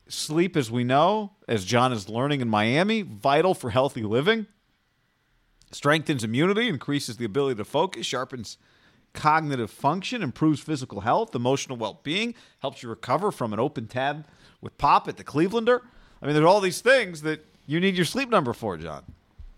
sleep, 0.08 0.58
as 0.58 0.70
we 0.70 0.84
know, 0.84 1.32
as 1.48 1.66
John 1.66 1.94
is 1.94 2.10
learning 2.10 2.42
in 2.42 2.50
Miami, 2.50 3.02
vital 3.02 3.54
for 3.54 3.70
healthy 3.70 4.04
living. 4.04 4.48
Strengthens 5.72 6.24
immunity, 6.24 6.68
increases 6.68 7.18
the 7.18 7.26
ability 7.26 7.58
to 7.58 7.66
focus, 7.66 8.06
sharpens 8.06 8.58
cognitive 9.14 9.72
function, 9.72 10.22
improves 10.24 10.60
physical 10.60 11.02
health, 11.02 11.34
emotional 11.36 11.78
well 11.78 12.00
being, 12.04 12.36
helps 12.60 12.84
you 12.84 12.90
recover 12.90 13.32
from 13.32 13.54
an 13.54 13.60
open 13.60 13.88
tab 13.88 14.26
with 14.62 14.78
Pop 14.78 15.08
at 15.08 15.18
the 15.18 15.24
Clevelander. 15.24 15.82
I 16.22 16.26
mean, 16.26 16.36
there's 16.36 16.46
all 16.46 16.62
these 16.62 16.82
things 16.82 17.22
that 17.22 17.46
you 17.66 17.80
need 17.80 17.96
your 17.96 18.06
sleep 18.06 18.30
number 18.30 18.54
for, 18.54 18.78
John. 18.78 19.04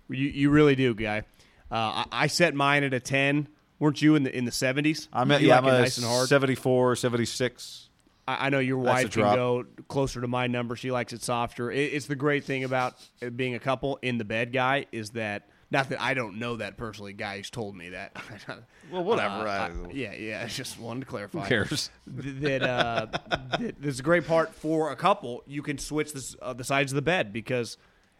You 0.09 0.27
you 0.27 0.49
really 0.49 0.75
do, 0.75 0.93
guy. 0.93 1.23
Uh, 1.71 2.03
I, 2.03 2.05
I 2.11 2.27
set 2.27 2.53
mine 2.53 2.83
at 2.83 2.93
a 2.93 2.99
ten. 2.99 3.47
Weren't 3.79 4.01
you 4.01 4.15
in 4.15 4.23
the 4.23 4.35
in 4.35 4.45
the 4.45 4.51
seventies? 4.51 5.07
I'm 5.11 5.31
at, 5.31 5.41
yeah, 5.41 5.57
I'm 5.57 5.65
a 5.65 5.89
74, 5.89 6.95
76. 6.95 7.89
I 8.27 8.47
I 8.47 8.49
know 8.49 8.59
your 8.59 8.77
wife 8.77 9.11
can 9.11 9.23
go 9.35 9.65
closer 9.87 10.21
to 10.21 10.27
my 10.27 10.47
number. 10.47 10.75
She 10.75 10.91
likes 10.91 11.13
it 11.13 11.21
softer. 11.21 11.71
It- 11.71 11.93
It's 11.93 12.05
the 12.07 12.15
great 12.15 12.43
thing 12.45 12.63
about 12.63 12.95
being 13.35 13.53
a 13.55 13.59
couple 13.59 13.99
in 14.01 14.17
the 14.17 14.25
bed, 14.25 14.51
guy, 14.53 14.85
is 14.91 15.11
that 15.11 15.49
not 15.71 15.89
that 15.89 16.01
I 16.01 16.13
don't 16.13 16.39
know 16.39 16.55
that 16.57 16.77
personally. 16.77 17.11
Guys 17.13 17.49
told 17.49 17.75
me 17.75 17.89
that. 17.89 18.15
Well, 18.91 19.03
whatever, 19.03 19.47
Uh, 19.47 19.51
I- 19.51 19.65
I- 19.67 19.91
yeah, 19.93 20.13
yeah. 20.13 20.41
I 20.45 20.47
just 20.47 20.79
wanted 20.79 21.01
to 21.01 21.05
clarify. 21.07 21.41
Who 21.41 21.47
cares? 21.47 21.89
That 22.07 22.61
uh, 22.63 23.07
that 23.59 23.75
there's 23.79 23.99
a 23.99 24.03
great 24.03 24.25
part 24.27 24.53
for 24.55 24.91
a 24.91 24.95
couple. 24.95 25.43
You 25.47 25.61
can 25.63 25.77
switch 25.79 26.13
this, 26.13 26.35
uh, 26.41 26.53
the 26.53 26.63
sides 26.63 26.91
of 26.91 26.95
the 26.95 27.01
bed 27.01 27.33
because 27.33 27.77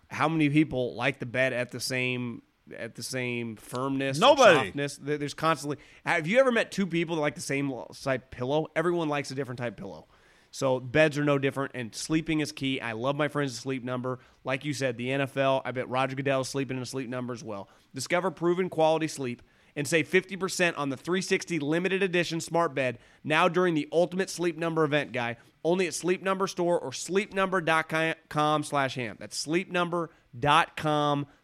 how 0.10 0.28
many 0.28 0.50
people 0.50 0.96
like 0.96 1.20
the 1.20 1.26
bed 1.26 1.54
at 1.54 1.72
the 1.72 1.80
same 1.80 2.42
at 2.76 2.96
the 2.96 3.04
same 3.04 3.56
firmness, 3.56 4.18
Nobody. 4.20 4.68
softness? 4.68 5.00
There's 5.02 5.34
constantly. 5.34 5.78
Have 6.06 6.28
you 6.28 6.40
ever 6.40 6.52
met 6.52 6.72
two 6.72 6.88
people 6.88 7.16
that 7.16 7.22
like 7.22 7.36
the 7.36 7.42
same 7.42 7.72
type 8.02 8.32
pillow? 8.32 8.68
Everyone 8.76 9.10
likes 9.10 9.32
a 9.32 9.36
different 9.36 9.60
type 9.60 9.78
pillow. 9.78 10.08
So 10.52 10.80
beds 10.80 11.18
are 11.18 11.26
no 11.26 11.38
different, 11.38 11.74
and 11.76 11.94
sleeping 11.94 12.40
is 12.40 12.54
key. 12.54 12.80
I 12.80 12.94
love 12.94 13.18
my 13.18 13.28
friends' 13.28 13.60
sleep 13.60 13.84
number. 13.84 14.20
Like 14.46 14.64
you 14.64 14.74
said, 14.74 14.96
the 14.98 15.10
NFL. 15.10 15.62
I 15.66 15.72
bet 15.72 15.90
Roger 15.90 16.16
Goodell 16.16 16.42
is 16.42 16.48
sleeping 16.48 16.78
in 16.78 16.84
a 16.84 16.86
sleep 16.86 17.10
number 17.10 17.34
as 17.34 17.44
well. 17.44 17.68
Discover 17.94 18.32
proven 18.32 18.70
quality 18.70 19.10
sleep 19.10 19.42
and 19.76 19.86
save 19.86 20.08
50% 20.08 20.78
on 20.78 20.90
the 20.90 20.96
360 20.96 21.60
limited 21.60 22.02
edition 22.02 22.40
smart 22.40 22.74
bed 22.74 22.98
now 23.24 23.50
during 23.50 23.74
the 23.74 23.90
ultimate 23.92 24.30
sleep 24.30 24.58
number 24.58 24.86
event, 24.86 25.12
guy. 25.12 25.36
Only 25.66 25.88
at 25.88 25.96
Sleep 25.96 26.22
Number 26.22 26.46
store 26.46 26.80
or 26.80 26.92
sleepnumber.com 26.92 28.64
slash 28.64 28.96
ham. 28.96 29.18
That's 29.20 29.46
sleepnumber.com 29.46 30.10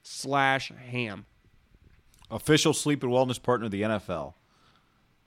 slash 0.04 0.72
ham. 0.90 1.26
Official 2.30 2.74
sleep 2.74 3.04
and 3.04 3.12
wellness 3.12 3.42
partner 3.42 3.66
of 3.66 3.72
the 3.72 3.82
NFL. 3.82 4.34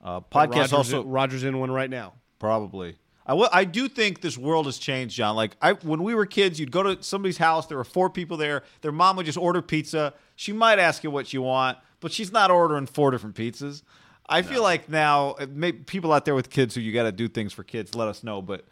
Uh, 0.03 0.21
podcast 0.21 0.55
Rogers, 0.55 0.73
also 0.73 1.03
Rogers 1.03 1.43
in 1.43 1.59
one 1.59 1.71
right 1.71 1.89
now. 1.89 2.13
Probably. 2.39 2.97
I 3.27 3.33
will- 3.33 3.49
I 3.51 3.63
do 3.63 3.87
think 3.87 4.21
this 4.21 4.37
world 4.37 4.67
has 4.67 4.77
changed, 4.77 5.15
John. 5.15 5.35
Like 5.35 5.55
I, 5.61 5.73
when 5.73 6.03
we 6.03 6.13
were 6.13 6.25
kids, 6.27 6.59
you'd 6.59 6.71
go 6.71 6.83
to 6.83 7.01
somebody's 7.01 7.37
house. 7.37 7.65
There 7.67 7.77
were 7.77 7.83
four 7.83 8.09
people 8.09 8.37
there. 8.37 8.63
Their 8.81 8.91
mom 8.91 9.15
would 9.17 9.25
just 9.25 9.37
order 9.37 9.61
pizza. 9.61 10.13
She 10.35 10.53
might 10.53 10.77
ask 10.79 11.03
you 11.03 11.09
what 11.09 11.33
you 11.33 11.41
want, 11.41 11.77
but 12.01 12.11
she's 12.11 12.31
not 12.31 12.51
ordering 12.51 12.85
four 12.85 13.09
different 13.11 13.35
pizzas. 13.35 13.81
I 14.27 14.41
feel 14.41 14.63
like 14.63 14.89
now, 14.89 15.31
uh, 15.39 15.45
may, 15.49 15.71
people 15.71 16.11
out 16.11 16.25
there 16.25 16.33
with 16.33 16.49
kids 16.49 16.73
who 16.73 16.81
you 16.81 16.91
got 16.91 17.03
to 17.03 17.11
do 17.11 17.27
things 17.27 17.53
for 17.53 17.63
kids, 17.63 17.93
let 17.93 18.07
us 18.07 18.23
know. 18.23 18.41
But 18.41 18.65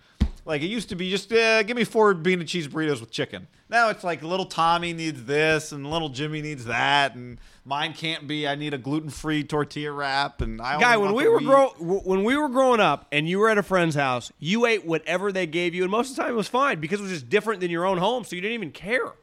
like 0.45 0.61
it 0.61 0.67
used 0.67 0.89
to 0.89 0.95
be, 0.95 1.09
just 1.09 1.31
uh, 1.31 1.63
give 1.63 1.77
me 1.77 1.83
four 1.83 2.13
bean 2.13 2.39
and 2.39 2.49
cheese 2.49 2.67
burritos 2.67 2.99
with 2.99 3.11
chicken. 3.11 3.47
Now 3.69 3.89
it's 3.89 4.03
like 4.03 4.21
little 4.21 4.45
Tommy 4.45 4.93
needs 4.93 5.23
this, 5.25 5.71
and 5.71 5.89
little 5.89 6.09
Jimmy 6.09 6.41
needs 6.41 6.65
that, 6.65 7.15
and 7.15 7.39
mine 7.65 7.93
can't 7.93 8.27
be. 8.27 8.47
I 8.47 8.55
need 8.55 8.73
a 8.73 8.77
gluten 8.77 9.09
free 9.09 9.43
tortilla 9.43 9.91
wrap, 9.91 10.41
and 10.41 10.61
I 10.61 10.79
Guy, 10.79 10.97
when 10.97 11.13
we 11.13 11.27
were 11.27 11.39
grow 11.39 11.69
when 11.79 12.23
we 12.23 12.37
were 12.37 12.49
growing 12.49 12.79
up 12.79 13.07
and 13.11 13.27
you 13.27 13.39
were 13.39 13.49
at 13.49 13.57
a 13.57 13.63
friend's 13.63 13.95
house, 13.95 14.31
you 14.39 14.65
ate 14.65 14.85
whatever 14.85 15.31
they 15.31 15.47
gave 15.47 15.73
you, 15.73 15.83
and 15.83 15.91
most 15.91 16.11
of 16.11 16.15
the 16.15 16.21
time 16.21 16.31
it 16.31 16.35
was 16.35 16.47
fine 16.47 16.79
because 16.79 16.99
it 16.99 17.03
was 17.03 17.11
just 17.11 17.29
different 17.29 17.61
than 17.61 17.71
your 17.71 17.85
own 17.85 17.97
home, 17.97 18.23
so 18.23 18.35
you 18.35 18.41
didn't 18.41 18.55
even 18.55 18.71
care. 18.71 19.13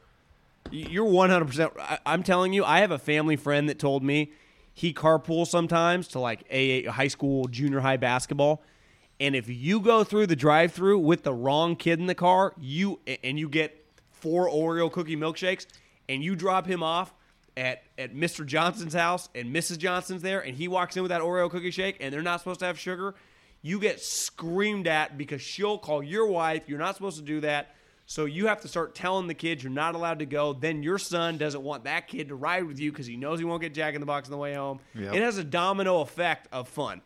You're 0.71 1.05
100. 1.05 1.45
percent 1.47 1.73
I'm 2.05 2.23
telling 2.23 2.53
you, 2.53 2.65
I 2.65 2.81
have 2.81 2.91
a 2.91 2.99
family 2.99 3.37
friend 3.37 3.69
that 3.69 3.79
told 3.79 4.03
me 4.03 4.33
he 4.75 4.93
carpools 4.93 5.49
sometimes 5.49 6.09
to 6.09 6.19
like 6.19 6.43
a 6.51 6.85
high 6.85 7.09
school, 7.09 7.47
junior 7.47 7.81
high 7.81 7.99
basketball, 7.99 8.63
and 9.21 9.37
if 9.37 9.49
you 9.49 9.81
go 9.81 10.03
through 10.03 10.27
the 10.27 10.37
drive-through 10.37 10.99
with 10.99 11.23
the 11.23 11.33
wrong 11.33 11.77
kid 11.77 12.01
in 12.01 12.07
the 12.07 12.15
car, 12.15 12.55
you 12.59 12.99
and 13.23 13.39
you 13.39 13.49
get 13.49 13.87
four 14.11 14.49
Oreo 14.49 14.91
cookie 14.91 15.17
milkshakes, 15.17 15.67
and 16.09 16.25
you 16.25 16.35
drop 16.35 16.67
him 16.67 16.83
off 16.83 17.15
at 17.57 17.83
at 17.99 18.15
Mr. 18.15 18.45
Johnson's 18.45 18.95
house, 18.95 19.29
and 19.35 19.55
Mrs. 19.55 19.79
Johnson's 19.79 20.23
there, 20.23 20.41
and 20.41 20.57
he 20.57 20.67
walks 20.67 20.97
in 20.97 21.03
with 21.03 21.11
that 21.11 21.21
Oreo 21.21 21.51
cookie 21.51 21.71
shake, 21.71 21.99
and 22.01 22.13
they're 22.13 22.23
not 22.23 22.41
supposed 22.41 22.61
to 22.61 22.67
have 22.67 22.79
sugar. 22.79 23.15
You 23.63 23.79
get 23.79 24.01
screamed 24.01 24.89
at 24.89 25.19
because 25.19 25.43
she'll 25.43 25.77
call 25.77 26.03
your 26.03 26.27
wife. 26.27 26.63
You're 26.67 26.79
not 26.79 26.97
supposed 26.97 27.19
to 27.19 27.23
do 27.23 27.41
that. 27.41 27.75
So 28.07 28.25
you 28.25 28.47
have 28.47 28.63
to 28.63 28.69
start 28.69 28.95
telling 28.95 29.29
the 29.29 29.35
kids 29.35 29.63
you're 29.63 29.71
not 29.71 29.95
allowed 29.95 30.19
to 30.19 30.27
go. 30.27 30.53
Then 30.53 30.83
your 30.83 30.99
son 30.99 31.39
doesn't 31.39 31.63
want 31.63 31.85
that 31.85 32.09
kid 32.09 32.29
to 32.29 32.35
ride 32.35 32.67
with 32.67 32.81
you 32.81 32.91
because 32.91 33.07
he 33.07 33.17
knows 33.17 33.39
he 33.39 33.45
won't 33.45 33.63
get 33.63 33.73
Jack 33.73 33.95
in 33.95 34.01
the 34.01 34.07
Box 34.07 34.27
on 34.27 34.33
the 34.33 34.39
way 34.39 34.55
home. 34.55 34.81
Yep. 34.97 35.15
It 35.15 35.23
has 35.23 35.39
a 35.39 35.45
domino 35.45 36.01
effect 36.01 36.49
of 36.51 36.69
fun. 36.69 37.03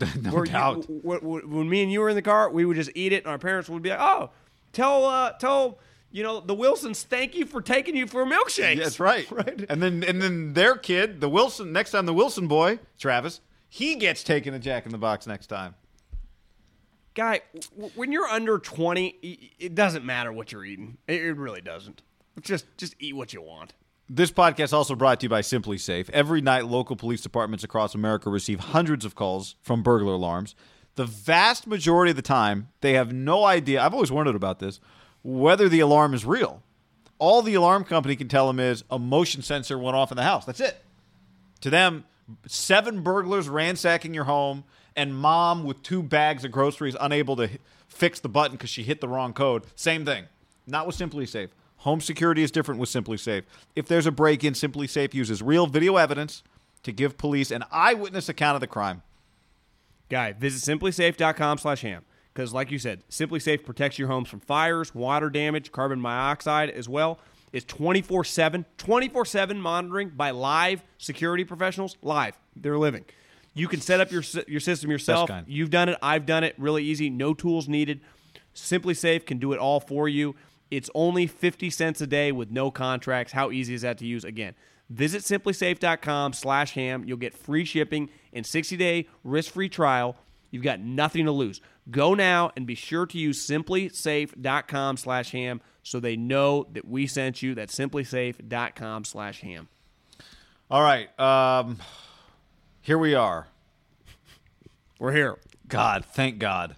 no 0.22 0.30
Where 0.30 0.44
you- 0.44 0.52
doubt. 0.52 0.86
when 0.88 1.68
me 1.68 1.82
and 1.82 1.92
you 1.92 2.00
were 2.00 2.08
in 2.08 2.14
the 2.16 2.22
car, 2.22 2.50
we 2.50 2.64
would 2.64 2.76
just 2.76 2.90
eat 2.94 3.12
it, 3.12 3.24
and 3.24 3.26
our 3.30 3.38
parents 3.38 3.68
would 3.68 3.82
be 3.82 3.90
like, 3.90 3.98
"Oh, 4.00 4.30
tell 4.72 5.04
uh, 5.04 5.32
tell 5.32 5.78
you 6.10 6.22
know 6.22 6.40
the 6.40 6.54
Wilsons, 6.54 7.02
thank 7.02 7.34
you 7.34 7.44
for 7.46 7.60
taking 7.60 7.96
you 7.96 8.06
for 8.06 8.24
milkshakes." 8.24 8.76
Yeah, 8.76 8.82
that's 8.84 9.00
right. 9.00 9.30
Right. 9.32 9.64
And 9.68 9.82
then 9.82 10.02
and 10.04 10.22
then 10.22 10.52
their 10.54 10.76
kid, 10.76 11.20
the 11.20 11.28
Wilson, 11.28 11.72
next 11.72 11.90
time 11.90 12.06
the 12.06 12.14
Wilson 12.14 12.46
boy, 12.48 12.78
Travis, 12.98 13.40
he 13.68 13.96
gets 13.96 14.22
taken 14.22 14.54
a 14.54 14.58
Jack 14.58 14.86
in 14.86 14.92
the 14.92 14.98
Box 14.98 15.26
next 15.26 15.48
time. 15.48 15.74
Guy, 17.14 17.40
w- 17.76 17.90
when 17.96 18.12
you're 18.12 18.26
under 18.28 18.58
twenty, 18.58 19.16
i- 19.24 19.50
it 19.58 19.74
doesn't 19.74 20.04
matter 20.04 20.32
what 20.32 20.52
you're 20.52 20.64
eating. 20.64 20.98
It, 21.08 21.22
it 21.22 21.32
really 21.36 21.60
doesn't. 21.60 22.02
Just 22.40 22.66
just 22.76 22.94
eat 23.00 23.16
what 23.16 23.32
you 23.32 23.42
want. 23.42 23.74
This 24.10 24.30
podcast 24.30 24.72
also 24.72 24.94
brought 24.94 25.20
to 25.20 25.24
you 25.24 25.28
by 25.28 25.42
SimpliSafe. 25.42 26.08
Every 26.10 26.40
night, 26.40 26.64
local 26.64 26.96
police 26.96 27.20
departments 27.20 27.62
across 27.62 27.94
America 27.94 28.30
receive 28.30 28.58
hundreds 28.58 29.04
of 29.04 29.14
calls 29.14 29.56
from 29.60 29.82
burglar 29.82 30.14
alarms. 30.14 30.54
The 30.94 31.04
vast 31.04 31.66
majority 31.66 32.10
of 32.10 32.16
the 32.16 32.22
time, 32.22 32.68
they 32.80 32.94
have 32.94 33.12
no 33.12 33.44
idea. 33.44 33.82
I've 33.82 33.92
always 33.92 34.10
wondered 34.10 34.34
about 34.34 34.60
this 34.60 34.80
whether 35.22 35.68
the 35.68 35.80
alarm 35.80 36.14
is 36.14 36.24
real. 36.24 36.62
All 37.18 37.42
the 37.42 37.54
alarm 37.54 37.84
company 37.84 38.16
can 38.16 38.28
tell 38.28 38.46
them 38.46 38.58
is 38.58 38.82
a 38.90 38.98
motion 38.98 39.42
sensor 39.42 39.78
went 39.78 39.94
off 39.94 40.10
in 40.10 40.16
the 40.16 40.22
house. 40.22 40.46
That's 40.46 40.60
it. 40.60 40.82
To 41.60 41.70
them, 41.70 42.04
seven 42.46 43.02
burglars 43.02 43.48
ransacking 43.48 44.14
your 44.14 44.24
home 44.24 44.64
and 44.96 45.14
mom 45.14 45.64
with 45.64 45.82
two 45.82 46.02
bags 46.02 46.44
of 46.44 46.50
groceries 46.50 46.96
unable 46.98 47.36
to 47.36 47.50
fix 47.88 48.20
the 48.20 48.28
button 48.28 48.52
because 48.52 48.70
she 48.70 48.84
hit 48.84 49.02
the 49.02 49.08
wrong 49.08 49.34
code. 49.34 49.64
Same 49.74 50.06
thing. 50.06 50.24
Not 50.66 50.86
with 50.86 50.96
SimpliSafe. 50.96 51.50
Home 51.78 52.00
security 52.00 52.42
is 52.42 52.50
different 52.50 52.80
with 52.80 52.88
SimpliSafe. 52.90 53.44
If 53.76 53.86
there's 53.86 54.06
a 54.06 54.10
break 54.10 54.42
in, 54.44 54.54
SimpliSafe 54.54 55.14
uses 55.14 55.42
real 55.42 55.66
video 55.66 55.96
evidence 55.96 56.42
to 56.82 56.92
give 56.92 57.16
police 57.16 57.50
an 57.50 57.64
eyewitness 57.70 58.28
account 58.28 58.56
of 58.56 58.60
the 58.60 58.66
crime. 58.66 59.02
Guy, 60.08 60.32
visit 60.32 60.68
simplisafe.com 60.68 61.58
slash 61.58 61.82
ham. 61.82 62.04
because, 62.32 62.52
like 62.52 62.70
you 62.70 62.78
said, 62.78 63.02
SimpliSafe 63.10 63.64
protects 63.64 63.98
your 63.98 64.08
homes 64.08 64.28
from 64.28 64.40
fires, 64.40 64.94
water 64.94 65.28
damage, 65.30 65.70
carbon 65.72 66.00
monoxide 66.00 66.70
as 66.70 66.88
well. 66.88 67.18
It's 67.52 67.64
24 67.64 68.24
7, 68.24 68.64
24 68.76 69.24
7 69.24 69.60
monitoring 69.60 70.10
by 70.10 70.30
live 70.30 70.82
security 70.98 71.44
professionals. 71.44 71.96
Live. 72.02 72.38
They're 72.56 72.78
living. 72.78 73.04
You 73.54 73.68
can 73.68 73.80
set 73.80 74.00
up 74.00 74.12
your, 74.12 74.22
your 74.46 74.60
system 74.60 74.90
yourself. 74.90 75.28
You've 75.46 75.70
done 75.70 75.88
it. 75.88 75.98
I've 76.02 76.26
done 76.26 76.44
it. 76.44 76.54
Really 76.58 76.84
easy. 76.84 77.10
No 77.10 77.34
tools 77.34 77.68
needed. 77.68 78.00
SimpliSafe 78.54 79.26
can 79.26 79.38
do 79.38 79.52
it 79.52 79.58
all 79.58 79.80
for 79.80 80.08
you. 80.08 80.34
It's 80.70 80.90
only 80.94 81.26
50 81.26 81.70
cents 81.70 82.00
a 82.00 82.06
day 82.06 82.32
with 82.32 82.50
no 82.50 82.70
contracts. 82.70 83.32
How 83.32 83.50
easy 83.50 83.74
is 83.74 83.82
that 83.82 83.98
to 83.98 84.06
use? 84.06 84.24
Again, 84.24 84.54
visit 84.90 85.22
simplisafe.com 85.22 86.32
slash 86.34 86.74
ham. 86.74 87.04
You'll 87.06 87.16
get 87.16 87.34
free 87.34 87.64
shipping 87.64 88.10
and 88.32 88.44
60-day 88.44 89.08
risk-free 89.24 89.70
trial. 89.70 90.16
You've 90.50 90.64
got 90.64 90.80
nothing 90.80 91.24
to 91.26 91.32
lose. 91.32 91.60
Go 91.90 92.14
now 92.14 92.50
and 92.56 92.66
be 92.66 92.74
sure 92.74 93.06
to 93.06 93.18
use 93.18 93.46
simplisafe.com 93.46 94.96
slash 94.98 95.30
ham 95.32 95.60
so 95.82 96.00
they 96.00 96.16
know 96.16 96.66
that 96.72 96.86
we 96.86 97.06
sent 97.06 97.42
you. 97.42 97.54
That's 97.54 97.74
simplisafe.com 97.74 99.04
slash 99.04 99.40
ham. 99.40 99.68
All 100.70 100.82
right. 100.82 101.18
Um, 101.18 101.78
here 102.82 102.98
we 102.98 103.14
are. 103.14 103.48
We're 104.98 105.12
here. 105.12 105.38
God, 105.66 106.04
thank 106.04 106.38
God. 106.38 106.76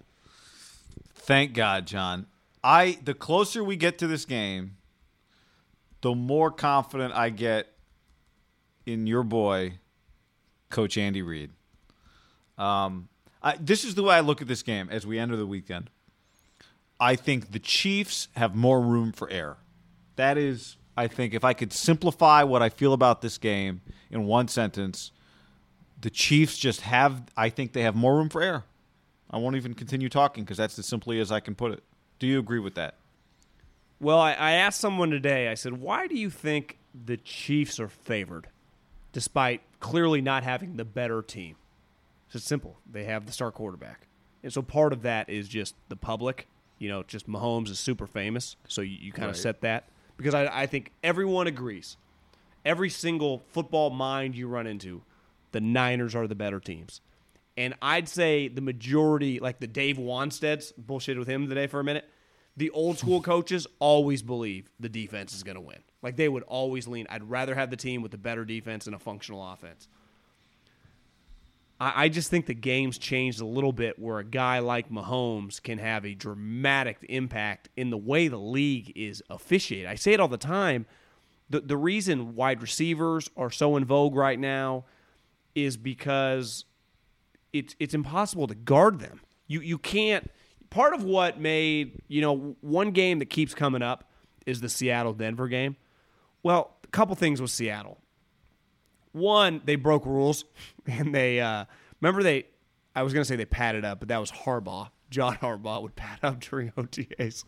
Thank 1.13 1.53
God, 1.53 1.87
John. 1.87 2.27
I 2.63 2.99
the 3.03 3.13
closer 3.13 3.63
we 3.63 3.75
get 3.75 3.97
to 3.99 4.07
this 4.07 4.25
game, 4.25 4.77
the 6.01 6.13
more 6.13 6.51
confident 6.51 7.13
I 7.13 7.29
get 7.29 7.67
in 8.85 9.07
your 9.07 9.23
boy, 9.23 9.79
Coach 10.69 10.97
Andy 10.97 11.21
Reid. 11.21 11.51
Um, 12.57 13.07
I, 13.41 13.57
this 13.57 13.83
is 13.83 13.95
the 13.95 14.03
way 14.03 14.15
I 14.15 14.19
look 14.19 14.41
at 14.41 14.47
this 14.47 14.61
game 14.63 14.89
as 14.91 15.05
we 15.05 15.17
enter 15.17 15.35
the 15.35 15.47
weekend. 15.47 15.89
I 16.99 17.15
think 17.15 17.51
the 17.51 17.59
Chiefs 17.59 18.27
have 18.35 18.55
more 18.55 18.79
room 18.79 19.11
for 19.11 19.29
error. 19.31 19.57
That 20.15 20.37
is, 20.37 20.77
I 20.95 21.07
think, 21.07 21.33
if 21.33 21.43
I 21.43 21.53
could 21.53 21.73
simplify 21.73 22.43
what 22.43 22.61
I 22.61 22.69
feel 22.69 22.93
about 22.93 23.21
this 23.21 23.39
game 23.39 23.81
in 24.11 24.25
one 24.25 24.47
sentence, 24.47 25.11
the 25.99 26.11
Chiefs 26.11 26.57
just 26.57 26.81
have, 26.81 27.23
I 27.35 27.49
think 27.49 27.73
they 27.73 27.81
have 27.81 27.95
more 27.95 28.15
room 28.15 28.29
for 28.29 28.41
error. 28.41 28.65
I 29.31 29.37
won't 29.37 29.55
even 29.55 29.73
continue 29.73 30.09
talking 30.09 30.43
because 30.43 30.57
that's 30.57 30.77
as 30.77 30.85
simply 30.85 31.19
as 31.19 31.31
I 31.31 31.39
can 31.39 31.55
put 31.55 31.71
it. 31.71 31.83
Do 32.21 32.27
you 32.27 32.37
agree 32.37 32.59
with 32.59 32.75
that? 32.75 32.93
Well, 33.99 34.19
I, 34.19 34.33
I 34.33 34.51
asked 34.51 34.79
someone 34.79 35.09
today, 35.09 35.47
I 35.47 35.55
said, 35.55 35.81
why 35.81 36.05
do 36.05 36.15
you 36.15 36.29
think 36.29 36.77
the 36.93 37.17
Chiefs 37.17 37.79
are 37.79 37.87
favored 37.87 38.45
despite 39.11 39.61
clearly 39.79 40.21
not 40.21 40.43
having 40.43 40.75
the 40.75 40.85
better 40.85 41.23
team? 41.23 41.55
It's 42.31 42.45
simple. 42.45 42.77
They 42.89 43.05
have 43.05 43.25
the 43.25 43.31
star 43.31 43.51
quarterback. 43.51 44.05
And 44.43 44.53
so 44.53 44.61
part 44.61 44.93
of 44.93 45.01
that 45.01 45.31
is 45.31 45.47
just 45.47 45.73
the 45.89 45.95
public. 45.95 46.45
You 46.77 46.89
know, 46.89 47.01
just 47.01 47.27
Mahomes 47.27 47.69
is 47.69 47.79
super 47.79 48.05
famous. 48.05 48.55
So 48.67 48.83
you, 48.83 48.97
you 49.01 49.11
kind 49.11 49.31
of 49.31 49.35
set 49.35 49.61
that. 49.61 49.85
Because 50.15 50.35
I, 50.35 50.45
I 50.45 50.67
think 50.67 50.91
everyone 51.03 51.47
agrees. 51.47 51.97
Every 52.63 52.91
single 52.91 53.39
football 53.49 53.89
mind 53.89 54.35
you 54.35 54.47
run 54.47 54.67
into, 54.67 55.01
the 55.53 55.59
Niners 55.59 56.13
are 56.13 56.27
the 56.27 56.35
better 56.35 56.59
teams. 56.59 57.01
And 57.57 57.73
I'd 57.81 58.07
say 58.07 58.47
the 58.47 58.61
majority, 58.61 59.39
like 59.39 59.59
the 59.59 59.67
Dave 59.67 59.97
Wannstedts, 59.97 60.71
bullshit 60.77 61.17
with 61.17 61.27
him 61.27 61.49
today 61.49 61.65
for 61.65 61.79
a 61.79 61.83
minute. 61.83 62.05
The 62.57 62.69
old 62.71 62.99
school 62.99 63.21
coaches 63.21 63.65
always 63.79 64.21
believe 64.21 64.69
the 64.79 64.89
defense 64.89 65.33
is 65.33 65.43
going 65.43 65.55
to 65.55 65.61
win. 65.61 65.79
Like 66.01 66.15
they 66.15 66.27
would 66.27 66.43
always 66.43 66.87
lean. 66.87 67.07
I'd 67.09 67.29
rather 67.29 67.55
have 67.55 67.69
the 67.69 67.77
team 67.77 68.01
with 68.01 68.11
the 68.11 68.17
better 68.17 68.43
defense 68.43 68.85
and 68.87 68.95
a 68.95 68.99
functional 68.99 69.47
offense. 69.51 69.87
I, 71.79 72.05
I 72.05 72.09
just 72.09 72.29
think 72.29 72.45
the 72.45 72.53
game's 72.53 72.97
changed 72.97 73.41
a 73.41 73.45
little 73.45 73.73
bit 73.73 73.97
where 73.97 74.19
a 74.19 74.23
guy 74.23 74.59
like 74.59 74.89
Mahomes 74.89 75.61
can 75.61 75.79
have 75.79 76.05
a 76.05 76.13
dramatic 76.13 76.97
impact 77.09 77.69
in 77.75 77.89
the 77.89 77.97
way 77.97 78.27
the 78.27 78.37
league 78.37 78.91
is 78.95 79.23
officiated. 79.29 79.87
I 79.87 79.95
say 79.95 80.13
it 80.13 80.19
all 80.19 80.27
the 80.27 80.37
time. 80.37 80.85
The, 81.49 81.61
the 81.61 81.77
reason 81.77 82.35
wide 82.35 82.61
receivers 82.61 83.29
are 83.35 83.49
so 83.49 83.75
in 83.75 83.85
vogue 83.85 84.15
right 84.15 84.39
now 84.39 84.85
is 85.53 85.75
because 85.75 86.65
it's 87.51 87.75
it's 87.79 87.93
impossible 87.93 88.47
to 88.47 88.55
guard 88.55 88.99
them. 88.99 89.21
You 89.47 89.59
you 89.59 89.77
can't. 89.77 90.31
Part 90.71 90.95
of 90.95 91.03
what 91.03 91.39
made 91.39 92.01
you 92.07 92.21
know 92.21 92.55
one 92.61 92.91
game 92.91 93.19
that 93.19 93.29
keeps 93.29 93.53
coming 93.53 93.83
up 93.83 94.09
is 94.45 94.61
the 94.61 94.69
Seattle 94.69 95.13
Denver 95.13 95.47
game. 95.47 95.75
Well, 96.41 96.75
a 96.83 96.87
couple 96.87 97.15
things 97.15 97.41
with 97.41 97.51
Seattle. 97.51 97.99
One, 99.11 99.61
they 99.65 99.75
broke 99.75 100.05
rules, 100.05 100.45
and 100.87 101.13
they 101.13 101.39
uh, 101.39 101.65
remember 102.01 102.23
they. 102.23 102.45
I 102.95 103.03
was 103.03 103.13
gonna 103.13 103.25
say 103.25 103.35
they 103.35 103.45
padded 103.45 103.85
up, 103.85 103.99
but 103.99 104.09
that 104.09 104.19
was 104.19 104.31
Harbaugh. 104.31 104.89
John 105.11 105.35
Harbaugh 105.35 105.83
would 105.83 105.95
pad 105.95 106.17
up 106.23 106.39
during 106.39 106.71
OTAs. 106.77 107.43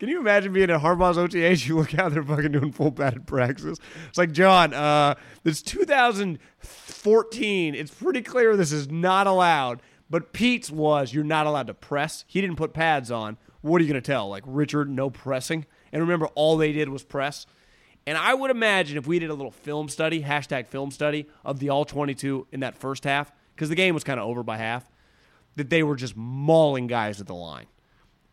Can 0.00 0.08
you 0.08 0.18
imagine 0.18 0.52
being 0.52 0.70
at 0.70 0.80
Harbaugh's 0.80 1.16
OTAs? 1.16 1.64
You 1.66 1.78
look 1.78 1.96
out, 1.96 2.12
they're 2.12 2.24
fucking 2.24 2.52
doing 2.52 2.72
full 2.72 2.92
padded 2.92 3.26
practices. 3.26 3.78
It's 4.08 4.18
like 4.18 4.32
John. 4.32 4.74
Uh, 4.74 5.14
it's 5.44 5.62
2014. 5.62 7.74
It's 7.74 7.94
pretty 7.94 8.20
clear 8.20 8.56
this 8.56 8.72
is 8.72 8.90
not 8.90 9.28
allowed. 9.28 9.80
But 10.14 10.32
Pete's 10.32 10.70
was 10.70 11.12
you're 11.12 11.24
not 11.24 11.48
allowed 11.48 11.66
to 11.66 11.74
press. 11.74 12.24
He 12.28 12.40
didn't 12.40 12.54
put 12.54 12.72
pads 12.72 13.10
on. 13.10 13.36
What 13.62 13.80
are 13.80 13.84
you 13.84 13.88
gonna 13.88 14.00
tell? 14.00 14.28
Like 14.28 14.44
Richard, 14.46 14.88
no 14.88 15.10
pressing. 15.10 15.66
And 15.92 16.00
remember, 16.00 16.26
all 16.36 16.56
they 16.56 16.70
did 16.70 16.88
was 16.88 17.02
press. 17.02 17.46
And 18.06 18.16
I 18.16 18.32
would 18.32 18.52
imagine 18.52 18.96
if 18.96 19.08
we 19.08 19.18
did 19.18 19.30
a 19.30 19.34
little 19.34 19.50
film 19.50 19.88
study, 19.88 20.22
hashtag 20.22 20.68
film 20.68 20.92
study 20.92 21.26
of 21.44 21.58
the 21.58 21.70
all 21.70 21.84
22 21.84 22.46
in 22.52 22.60
that 22.60 22.78
first 22.78 23.02
half, 23.02 23.32
because 23.56 23.68
the 23.68 23.74
game 23.74 23.92
was 23.92 24.04
kind 24.04 24.20
of 24.20 24.28
over 24.28 24.44
by 24.44 24.56
half, 24.56 24.88
that 25.56 25.68
they 25.68 25.82
were 25.82 25.96
just 25.96 26.16
mauling 26.16 26.86
guys 26.86 27.20
at 27.20 27.26
the 27.26 27.34
line. 27.34 27.66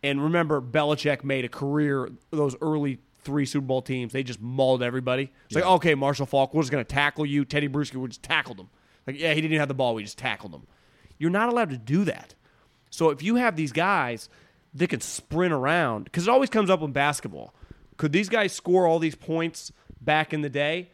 And 0.04 0.22
remember, 0.22 0.62
Belichick 0.62 1.24
made 1.24 1.46
a 1.46 1.50
career, 1.50 2.12
those 2.30 2.56
early 2.62 3.00
three 3.24 3.48
Super 3.48 3.66
Bowl 3.66 3.82
teams, 3.82 4.14
they 4.14 4.22
just 4.22 4.40
mauled 4.40 4.84
everybody. 4.84 5.32
It's 5.46 5.56
like, 5.56 5.66
okay, 5.66 5.96
Marshall 5.96 6.28
Faulk, 6.28 6.54
we're 6.54 6.62
just 6.62 6.72
going 6.72 6.86
to 6.86 6.94
tackle 6.94 7.26
you. 7.26 7.44
Tedy 7.44 7.68
Bruschi, 7.68 7.96
we 7.96 8.08
just 8.08 8.22
tackled 8.22 8.60
him. 8.60 8.70
Like, 9.08 9.18
yeah, 9.18 9.30
he 9.30 9.42
didn't 9.42 9.54
even 9.54 9.62
have 9.62 9.68
the 9.68 9.74
ball, 9.74 9.96
we 9.96 10.04
just 10.04 10.20
tackled 10.20 10.54
him. 10.54 10.68
You're 11.22 11.30
not 11.30 11.50
allowed 11.50 11.70
to 11.70 11.78
do 11.78 12.04
that. 12.06 12.34
So 12.90 13.12
if 13.12 13.22
you 13.22 13.36
have 13.36 13.56
these 13.56 13.72
guys 13.72 14.28
that 14.74 14.88
can 14.88 15.02
sprint 15.02 15.54
around, 15.54 16.06
because 16.06 16.28
it 16.28 16.32
always 16.32 16.50
comes 16.50 16.72
up 16.72 16.82
in 16.82 16.92
basketball. 16.92 17.54
Could 17.98 18.12
these 18.12 18.28
guys 18.28 18.54
score 18.54 18.88
all 18.88 18.98
these 18.98 19.14
points 19.14 19.72
back 20.02 20.34
in 20.34 20.42
the 20.42 20.50
day? 20.50 20.90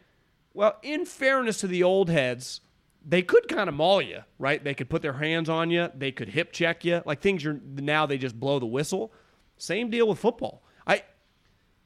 Well, 0.52 0.76
in 0.82 1.06
fairness 1.06 1.60
to 1.60 1.66
the 1.66 1.82
old 1.82 2.10
heads, 2.10 2.60
they 3.02 3.22
could 3.22 3.48
kind 3.48 3.70
of 3.70 3.74
maul 3.74 4.02
you, 4.02 4.24
right? 4.38 4.62
They 4.62 4.74
could 4.74 4.90
put 4.90 5.00
their 5.00 5.14
hands 5.14 5.48
on 5.48 5.70
you, 5.70 5.88
they 5.94 6.12
could 6.12 6.28
hip 6.28 6.52
check 6.52 6.84
you, 6.84 7.02
like 7.06 7.22
things 7.22 7.42
you're 7.42 7.58
now 7.64 8.04
they 8.04 8.18
just 8.18 8.38
blow 8.38 8.58
the 8.58 8.66
whistle. 8.66 9.12
Same 9.56 9.88
deal 9.88 10.06
with 10.06 10.18
football. 10.18 10.62
I 10.86 11.04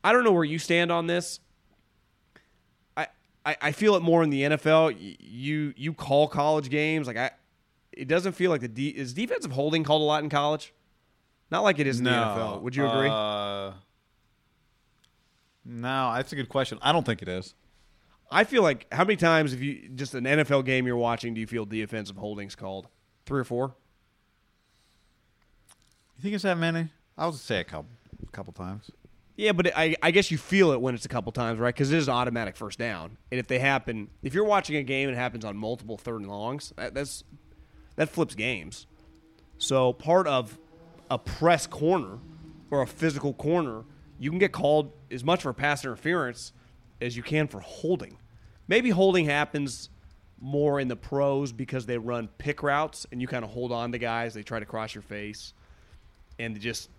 I 0.02 0.12
don't 0.12 0.24
know 0.24 0.32
where 0.32 0.44
you 0.44 0.58
stand 0.58 0.90
on 0.90 1.06
this. 1.06 1.38
I 2.96 3.06
I, 3.46 3.56
I 3.62 3.72
feel 3.72 3.94
it 3.94 4.02
more 4.02 4.24
in 4.24 4.30
the 4.30 4.42
NFL. 4.42 4.96
You 5.20 5.74
you 5.76 5.94
call 5.94 6.26
college 6.26 6.70
games 6.70 7.06
like 7.06 7.16
I. 7.16 7.30
It 7.92 8.08
doesn't 8.08 8.32
feel 8.32 8.50
like 8.50 8.60
the 8.60 8.68
de- 8.68 8.96
is 8.96 9.12
defensive 9.12 9.52
holding 9.52 9.84
called 9.84 10.02
a 10.02 10.04
lot 10.04 10.22
in 10.22 10.30
college. 10.30 10.72
Not 11.50 11.62
like 11.62 11.78
it 11.78 11.86
is 11.86 11.98
in 11.98 12.04
the 12.04 12.10
NFL. 12.10 12.62
Would 12.62 12.74
you 12.74 12.86
agree? 12.86 13.08
Uh, 13.10 13.72
no, 15.64 16.14
that's 16.14 16.32
a 16.32 16.36
good 16.36 16.48
question. 16.48 16.78
I 16.80 16.92
don't 16.92 17.04
think 17.04 17.20
it 17.22 17.28
is. 17.28 17.54
I 18.30 18.44
feel 18.44 18.62
like 18.62 18.86
how 18.90 19.04
many 19.04 19.16
times 19.16 19.52
if 19.52 19.60
you 19.60 19.90
just 19.94 20.14
an 20.14 20.24
NFL 20.24 20.64
game 20.64 20.86
you're 20.86 20.96
watching 20.96 21.34
do 21.34 21.40
you 21.40 21.46
feel 21.46 21.66
defensive 21.66 22.16
holdings 22.16 22.54
called? 22.54 22.88
Three 23.26 23.40
or 23.40 23.44
four? 23.44 23.74
You 26.16 26.22
think 26.22 26.34
it's 26.34 26.44
that 26.44 26.56
many? 26.56 26.88
I 27.18 27.26
would 27.26 27.34
say 27.34 27.60
a 27.60 27.64
couple, 27.64 27.90
a 28.26 28.30
couple 28.30 28.54
times. 28.54 28.90
Yeah, 29.36 29.52
but 29.52 29.76
I, 29.76 29.96
I 30.02 30.10
guess 30.10 30.30
you 30.30 30.38
feel 30.38 30.72
it 30.72 30.80
when 30.80 30.94
it's 30.94 31.04
a 31.04 31.08
couple 31.08 31.32
times, 31.32 31.58
right? 31.58 31.74
Because 31.74 31.92
it 31.92 31.98
is 31.98 32.08
an 32.08 32.14
automatic 32.14 32.56
first 32.56 32.78
down, 32.78 33.16
and 33.30 33.40
if 33.40 33.46
they 33.46 33.58
happen, 33.58 34.08
if 34.22 34.34
you're 34.34 34.44
watching 34.44 34.76
a 34.76 34.82
game 34.82 35.08
and 35.08 35.16
it 35.16 35.20
happens 35.20 35.44
on 35.44 35.56
multiple 35.56 35.96
third 35.98 36.20
and 36.20 36.30
longs, 36.30 36.72
that, 36.76 36.94
that's 36.94 37.24
that 37.96 38.08
flips 38.08 38.34
games. 38.34 38.86
So 39.58 39.92
part 39.92 40.26
of 40.26 40.58
a 41.10 41.18
press 41.18 41.66
corner 41.66 42.18
or 42.70 42.82
a 42.82 42.86
physical 42.86 43.34
corner, 43.34 43.84
you 44.18 44.30
can 44.30 44.38
get 44.38 44.52
called 44.52 44.92
as 45.10 45.22
much 45.22 45.42
for 45.42 45.52
pass 45.52 45.84
interference 45.84 46.52
as 47.00 47.16
you 47.16 47.22
can 47.22 47.48
for 47.48 47.60
holding. 47.60 48.16
Maybe 48.68 48.90
holding 48.90 49.26
happens 49.26 49.90
more 50.40 50.80
in 50.80 50.88
the 50.88 50.96
pros 50.96 51.52
because 51.52 51.86
they 51.86 51.98
run 51.98 52.28
pick 52.38 52.62
routes 52.62 53.06
and 53.12 53.20
you 53.20 53.28
kind 53.28 53.44
of 53.44 53.50
hold 53.50 53.72
on 53.72 53.92
to 53.92 53.98
guys. 53.98 54.34
They 54.34 54.42
try 54.42 54.58
to 54.58 54.66
cross 54.66 54.94
your 54.94 55.02
face, 55.02 55.54
and 56.38 56.58
just 56.58 56.90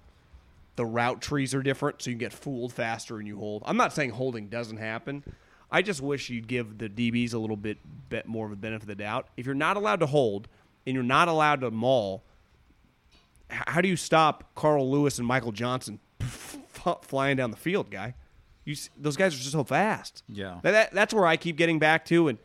the 0.76 0.86
route 0.86 1.22
trees 1.22 1.54
are 1.54 1.62
different, 1.62 2.02
so 2.02 2.10
you 2.10 2.16
get 2.16 2.34
fooled 2.34 2.74
faster 2.74 3.18
and 3.18 3.28
you 3.28 3.38
hold. 3.38 3.64
I'm 3.66 3.78
not 3.78 3.94
saying 3.94 4.12
holding 4.12 4.48
doesn't 4.48 4.78
happen. 4.78 5.24
I 5.70 5.82
just 5.82 6.02
wish 6.02 6.30
you'd 6.30 6.48
give 6.48 6.78
the 6.78 6.88
DBs 6.88 7.34
a 7.34 7.38
little 7.38 7.58
bit, 7.58 7.80
bit 8.10 8.28
more 8.28 8.46
of 8.46 8.52
a 8.52 8.56
benefit 8.56 8.84
of 8.84 8.88
the 8.88 8.96
doubt. 8.96 9.28
If 9.36 9.46
you're 9.46 9.56
not 9.56 9.76
allowed 9.76 10.00
to 10.02 10.06
hold 10.06 10.48
and 10.86 10.94
you're 10.96 11.04
not 11.04 11.28
allowed 11.28 11.62
to 11.62 11.72
maul, 11.72 12.24
how 13.50 13.82
do 13.82 13.88
you 13.88 13.96
stop 13.96 14.54
Carl 14.56 14.90
Lewis 14.90 15.18
and 15.20 15.28
Michael 15.28 15.52
Johnson 15.52 16.00
flying 17.02 17.38
down 17.38 17.52
the 17.52 17.58
field, 17.58 17.90
guy? 17.92 18.16
You 18.66 18.76
those 18.98 19.18
guys 19.18 19.34
are 19.36 19.38
just 19.38 19.52
so 19.52 19.64
fast. 19.64 20.24
Yeah. 20.28 20.60
That- 20.64 20.72
that- 20.72 20.92
that's 20.94 21.14
where 21.14 21.26
I 21.26 21.38
keep 21.38 21.58
getting 21.58 21.80
back 21.80 22.06
to. 22.06 22.30
And 22.30 22.38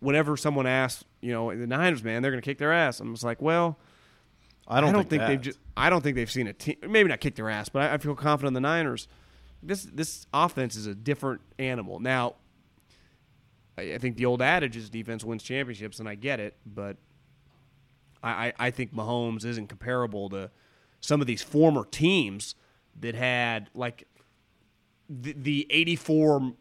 whenever 0.00 0.36
someone 0.36 0.66
asks, 0.66 1.04
you 1.20 1.32
know, 1.32 1.54
the 1.56 1.66
Niners, 1.66 2.02
man, 2.02 2.22
they're 2.22 2.30
going 2.32 2.40
to 2.42 2.44
kick 2.44 2.58
their 2.58 2.72
ass. 2.72 2.98
I'm 3.00 3.12
just 3.12 3.22
like, 3.24 3.40
well, 3.42 3.78
I 4.66 4.80
don't 4.80 4.92
think 4.94 5.08
think 5.10 5.22
they've. 5.26 5.40
Just, 5.40 5.58
I 5.76 5.90
don't 5.90 6.02
think 6.02 6.16
they've 6.16 6.30
seen 6.30 6.46
a 6.46 6.52
team. 6.52 6.76
Maybe 6.88 7.08
not 7.08 7.20
kick 7.20 7.34
their 7.34 7.50
ass, 7.50 7.68
but 7.68 7.82
I, 7.90 7.94
I 7.94 7.98
feel 7.98 8.14
confident 8.14 8.48
in 8.48 8.54
the 8.54 8.60
Niners. 8.60 9.06
This 9.62 9.82
this 9.84 10.26
offense 10.32 10.74
is 10.76 10.86
a 10.86 10.94
different 10.94 11.40
animal. 11.58 12.00
Now, 12.00 12.34
I, 13.76 13.94
I 13.94 13.98
think 13.98 14.16
the 14.16 14.24
old 14.26 14.40
adage 14.40 14.76
is 14.76 14.88
defense 14.90 15.24
wins 15.24 15.42
championships, 15.42 16.00
and 16.00 16.08
I 16.08 16.14
get 16.14 16.40
it, 16.40 16.56
but 16.64 16.96
I, 18.22 18.30
I, 18.30 18.52
I 18.58 18.70
think 18.70 18.94
Mahomes 18.94 19.44
isn't 19.44 19.68
comparable 19.68 20.28
to 20.30 20.50
some 21.00 21.20
of 21.20 21.26
these 21.26 21.42
former 21.42 21.84
teams 21.84 22.54
that 23.00 23.14
had 23.14 23.68
like 23.74 24.06
the, 25.08 25.32
the 25.32 25.66
84 25.70 26.52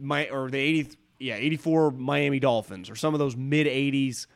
my 0.00 0.28
or 0.28 0.50
the 0.50 0.58
80 0.58 0.96
yeah 1.18 1.34
84 1.36 1.92
Miami 1.92 2.40
Dolphins 2.40 2.90
or 2.90 2.96
some 2.96 3.14
of 3.14 3.18
those 3.18 3.36
mid 3.36 3.66
80s 3.66 4.26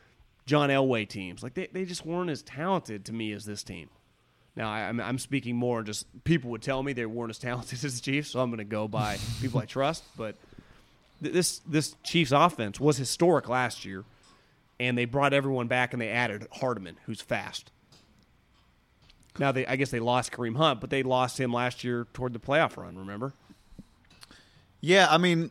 John 0.46 0.68
Elway 0.68 1.08
teams. 1.08 1.42
Like 1.42 1.54
they, 1.54 1.68
they 1.72 1.84
just 1.84 2.04
weren't 2.04 2.30
as 2.30 2.42
talented 2.42 3.06
to 3.06 3.12
me 3.12 3.32
as 3.32 3.44
this 3.44 3.62
team. 3.62 3.88
Now 4.56 4.70
I, 4.70 4.80
I'm, 4.80 5.00
I'm 5.00 5.18
speaking 5.18 5.56
more 5.56 5.82
just 5.82 6.06
people 6.24 6.50
would 6.50 6.62
tell 6.62 6.82
me 6.82 6.92
they 6.92 7.06
weren't 7.06 7.30
as 7.30 7.38
talented 7.38 7.72
as 7.84 7.96
the 7.96 8.02
Chiefs 8.02 8.30
so 8.30 8.40
I'm 8.40 8.50
going 8.50 8.58
to 8.58 8.64
go 8.64 8.86
by 8.86 9.18
people 9.40 9.60
I 9.60 9.64
trust 9.64 10.04
but 10.16 10.36
th- 11.22 11.34
this 11.34 11.58
this 11.60 11.96
Chiefs 12.04 12.32
offense 12.32 12.78
was 12.78 12.96
historic 12.96 13.48
last 13.48 13.84
year 13.84 14.04
and 14.86 14.96
they 14.98 15.04
brought 15.04 15.32
everyone 15.32 15.66
back 15.68 15.92
and 15.92 16.00
they 16.02 16.08
added 16.10 16.46
Hardman 16.52 16.96
who's 17.06 17.20
fast 17.20 17.70
now 19.38 19.50
they 19.52 19.66
I 19.66 19.76
guess 19.76 19.90
they 19.90 20.00
lost 20.00 20.32
Kareem 20.32 20.56
Hunt 20.56 20.80
but 20.80 20.90
they 20.90 21.02
lost 21.02 21.38
him 21.40 21.52
last 21.52 21.82
year 21.84 22.06
toward 22.14 22.32
the 22.32 22.38
playoff 22.38 22.76
run 22.76 22.96
remember 22.96 23.32
Yeah, 24.80 25.06
I 25.10 25.16
mean, 25.18 25.50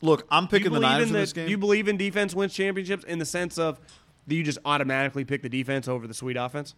look, 0.00 0.26
I'm 0.30 0.48
picking 0.48 0.72
the 0.72 0.80
Niners 0.80 1.02
in 1.04 1.08
in 1.08 1.12
the- 1.12 1.18
this 1.20 1.32
game. 1.34 1.44
Do 1.44 1.50
you 1.50 1.58
believe 1.58 1.88
in 1.88 1.96
defense 1.98 2.34
wins 2.34 2.54
championships 2.54 3.04
in 3.04 3.18
the 3.18 3.26
sense 3.26 3.58
of 3.58 3.78
do 4.26 4.34
you 4.34 4.42
just 4.42 4.58
automatically 4.64 5.24
pick 5.24 5.42
the 5.42 5.48
defense 5.50 5.88
over 5.88 6.06
the 6.06 6.14
sweet 6.14 6.36
offense? 6.38 6.74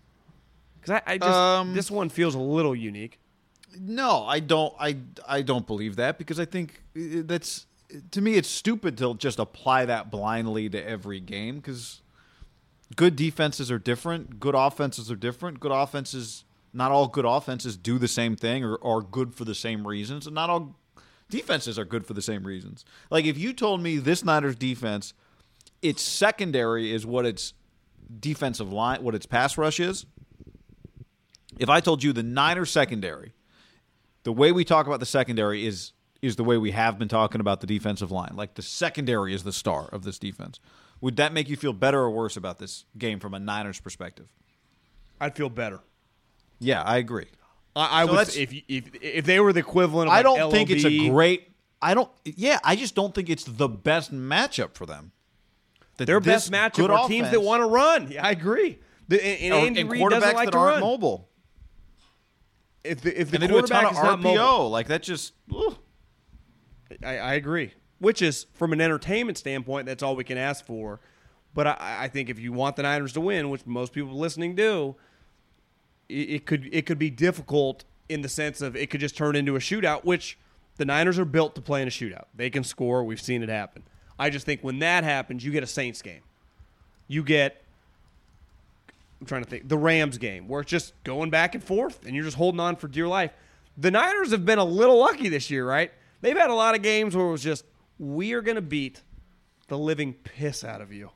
Because 0.81 1.01
I, 1.07 1.13
I 1.13 1.19
just 1.19 1.31
Um, 1.31 1.73
this 1.75 1.91
one 1.91 2.09
feels 2.09 2.35
a 2.35 2.39
little 2.41 2.75
unique. 2.75 3.21
No, 3.79 4.25
I 4.25 4.41
don't. 4.41 4.75
I 4.79 4.97
I 5.27 5.43
don't 5.43 5.67
believe 5.67 5.97
that 5.97 6.19
because 6.19 6.39
I 6.41 6.45
think 6.47 6.83
uh, 6.97 7.23
that's 7.25 7.67
to 8.11 8.21
me 8.21 8.35
it's 8.35 8.49
stupid 8.49 8.99
to 8.99 9.15
just 9.15 9.39
apply 9.39 9.85
that 9.87 10.11
blindly 10.11 10.69
to 10.69 10.83
every 10.83 11.21
game 11.21 11.57
because 11.57 12.03
good 12.97 13.17
defenses 13.17 13.71
are 13.71 13.79
different, 13.79 14.41
good 14.41 14.55
offenses 14.55 15.11
are 15.11 15.17
different. 15.17 15.61
Good 15.61 15.73
offenses, 15.73 16.45
not 16.73 16.93
all 16.93 17.09
good 17.09 17.25
offenses 17.25 17.77
do 17.77 17.99
the 17.99 18.09
same 18.09 18.37
thing 18.37 18.65
or 18.65 18.79
are 18.85 19.01
good 19.01 19.35
for 19.35 19.45
the 19.45 19.55
same 19.55 19.87
reasons, 19.87 20.27
and 20.27 20.35
not 20.35 20.51
all 20.51 20.77
defenses 21.31 21.79
are 21.79 21.85
good 21.85 22.07
for 22.07 22.15
the 22.15 22.23
same 22.23 22.45
reasons. 22.45 22.85
Like 23.11 23.25
if 23.25 23.39
you 23.39 23.53
told 23.53 23.83
me 23.83 23.99
this 23.99 24.25
Niners 24.25 24.57
defense, 24.57 25.15
its 25.83 26.03
secondary 26.03 26.93
is 26.93 27.05
what 27.07 27.27
its 27.27 27.55
defensive 28.21 28.73
line, 28.73 29.03
what 29.03 29.15
its 29.15 29.27
pass 29.27 29.57
rush 29.57 29.81
is. 29.81 30.07
If 31.59 31.69
I 31.69 31.81
told 31.81 32.03
you 32.03 32.13
the 32.13 32.23
Niners 32.23 32.71
secondary 32.71 33.33
the 34.25 34.33
way 34.33 34.51
we 34.51 34.65
talk 34.65 34.87
about 34.87 35.01
the 35.01 35.07
secondary 35.07 35.67
is 35.67 35.93
is 36.25 36.37
the 36.37 36.45
way 36.45 36.57
we 36.57 36.71
have 36.73 36.99
been 36.99 37.09
talking 37.09 37.41
about 37.41 37.61
the 37.61 37.67
defensive 37.67 38.11
line. 38.11 38.33
Like 38.35 38.55
the 38.55 38.63
secondary 38.63 39.35
is 39.35 39.43
the 39.45 39.53
star 39.53 39.89
of 39.93 40.05
this 40.05 40.19
defense. 40.19 40.59
Would 41.01 41.17
that 41.17 41.33
make 41.33 41.49
you 41.49 41.57
feel 41.57 41.73
better 41.73 42.01
or 42.01 42.11
worse 42.11 42.37
about 42.37 42.59
this 42.59 42.85
game 42.97 43.21
from 43.21 43.35
a 43.35 43.39
Niners 43.39 43.79
perspective? 43.81 44.29
I'd 45.21 45.37
feel 45.37 45.51
better. 45.51 45.81
Yeah, 46.59 46.83
I 46.83 46.97
agree. 46.97 47.27
I, 47.77 48.03
I 48.03 48.07
So 48.07 48.13
would 48.15 48.37
if 48.37 48.53
you- 48.53 48.63
if 48.69 48.85
if 49.03 49.25
they 49.27 49.41
were 49.41 49.53
the 49.53 49.61
equivalent. 49.61 50.09
of 50.09 50.13
I 50.15 50.17
like 50.19 50.25
don't 50.25 50.51
think 50.51 50.71
it's 50.71 50.85
a 50.85 51.09
great. 51.11 51.51
I 51.83 51.93
don't. 51.95 52.11
Yeah, 52.25 52.59
I 52.65 52.77
just 52.77 52.95
don't 52.95 53.15
think 53.15 53.29
it's 53.29 53.45
the 53.45 53.69
best 53.69 54.13
matchup 54.15 54.75
for 54.75 54.87
them. 54.87 55.13
That 55.99 56.07
Their 56.07 56.21
best 56.21 56.51
matchup 56.51 56.89
are 56.89 57.07
teams 57.09 57.31
that 57.31 57.41
want 57.43 57.61
to 57.63 57.67
run. 57.67 58.11
Yeah, 58.11 58.27
I 58.27 58.31
agree. 58.31 58.79
The, 59.09 59.23
and, 59.25 59.55
and 59.55 59.79
and 59.79 59.91
quarterbacks 59.91 60.33
like 60.35 60.47
that 60.47 60.53
to 60.53 60.59
aren't 60.59 60.73
run. 60.75 60.81
mobile. 60.81 61.29
If 62.83 63.01
the 63.03 63.21
if 63.21 63.31
the 63.31 63.37
And 63.37 63.43
they 63.43 63.47
do 63.49 63.59
a 63.59 63.63
ton 63.63 63.85
of 63.87 63.93
RPO. 63.95 64.21
mobile, 64.23 64.71
Like 64.71 64.89
that 64.89 65.03
just. 65.03 65.33
ugh. 65.55 65.77
I, 67.03 67.19
I 67.19 67.35
agree. 67.35 67.73
Which 67.99 68.23
is, 68.23 68.47
from 68.55 68.73
an 68.73 68.81
entertainment 68.81 69.39
standpoint, 69.39 69.87
that's 69.87 70.03
all 70.03 70.17
we 70.17 70.25
can 70.25 70.37
ask 70.37 70.65
for. 70.65 71.01
But 71.55 71.67
I, 71.67 71.77
I 72.01 72.09
think 72.09 72.29
if 72.29 72.39
you 72.39 72.53
want 72.53 72.77
the 72.77 72.83
Niners 72.83 73.13
to 73.15 73.21
win, 73.21 73.49
which 73.51 73.65
most 73.67 73.93
people 73.93 74.15
listening 74.15 74.55
do, 74.55 74.97
it, 76.09 76.31
it 76.31 76.47
could 76.47 76.69
it 76.73 76.87
could 76.87 76.99
be 76.99 77.11
difficult 77.11 77.85
in 78.09 78.23
the 78.23 78.29
sense 78.29 78.61
of 78.61 78.77
it 78.77 78.91
could 78.91 79.01
just 79.01 79.17
turn 79.17 79.37
into 79.37 79.57
a 79.57 79.61
shootout, 79.61 80.05
which 80.05 80.39
the 80.77 80.85
Niners 80.85 81.19
are 81.19 81.25
built 81.25 81.55
to 81.55 81.61
play 81.61 81.81
in 81.81 81.89
a 81.89 81.91
shootout. 81.91 82.25
They 82.35 82.51
can 82.51 82.65
score. 82.65 83.05
We've 83.05 83.21
seen 83.21 83.43
it 83.43 83.49
happen. 83.49 83.85
I 84.19 84.31
just 84.31 84.45
think 84.45 84.63
when 84.63 84.81
that 84.81 85.05
happens, 85.05 85.45
you 85.45 85.53
get 85.53 85.63
a 85.63 85.69
Saints 85.69 86.03
game. 86.03 86.23
You 87.09 87.23
get 87.23 87.63
I'm 89.21 89.27
trying 89.27 89.45
to 89.45 89.49
think 89.49 89.69
the 89.69 89.79
Rams 89.79 90.19
game 90.19 90.49
where 90.49 90.61
it's 90.61 90.71
just 90.71 90.93
going 91.05 91.31
back 91.31 91.55
and 91.55 91.63
forth 91.63 92.05
and 92.05 92.15
you're 92.15 92.25
just 92.25 92.37
holding 92.37 92.61
on 92.61 92.77
for 92.77 92.89
dear 92.89 93.09
life. 93.09 93.31
The 93.77 93.91
Niners 93.91 94.31
have 94.33 94.45
been 94.45 94.59
a 94.59 94.65
little 94.65 94.99
lucky 94.99 95.29
this 95.29 95.51
year, 95.51 95.67
right? 95.67 95.91
They've 96.25 96.39
had 96.39 96.49
a 96.49 96.55
lot 96.55 96.75
of 96.75 96.81
games 96.81 97.15
where 97.15 97.27
it 97.27 97.31
was 97.31 97.43
just 97.43 97.67
we 97.99 98.33
are 98.33 98.41
going 98.41 98.55
to 98.55 98.63
beat 98.63 99.03
the 99.69 99.77
living 99.77 100.15
piss 100.15 100.65
out 100.65 100.81
of 100.81 100.91
you. 100.91 101.11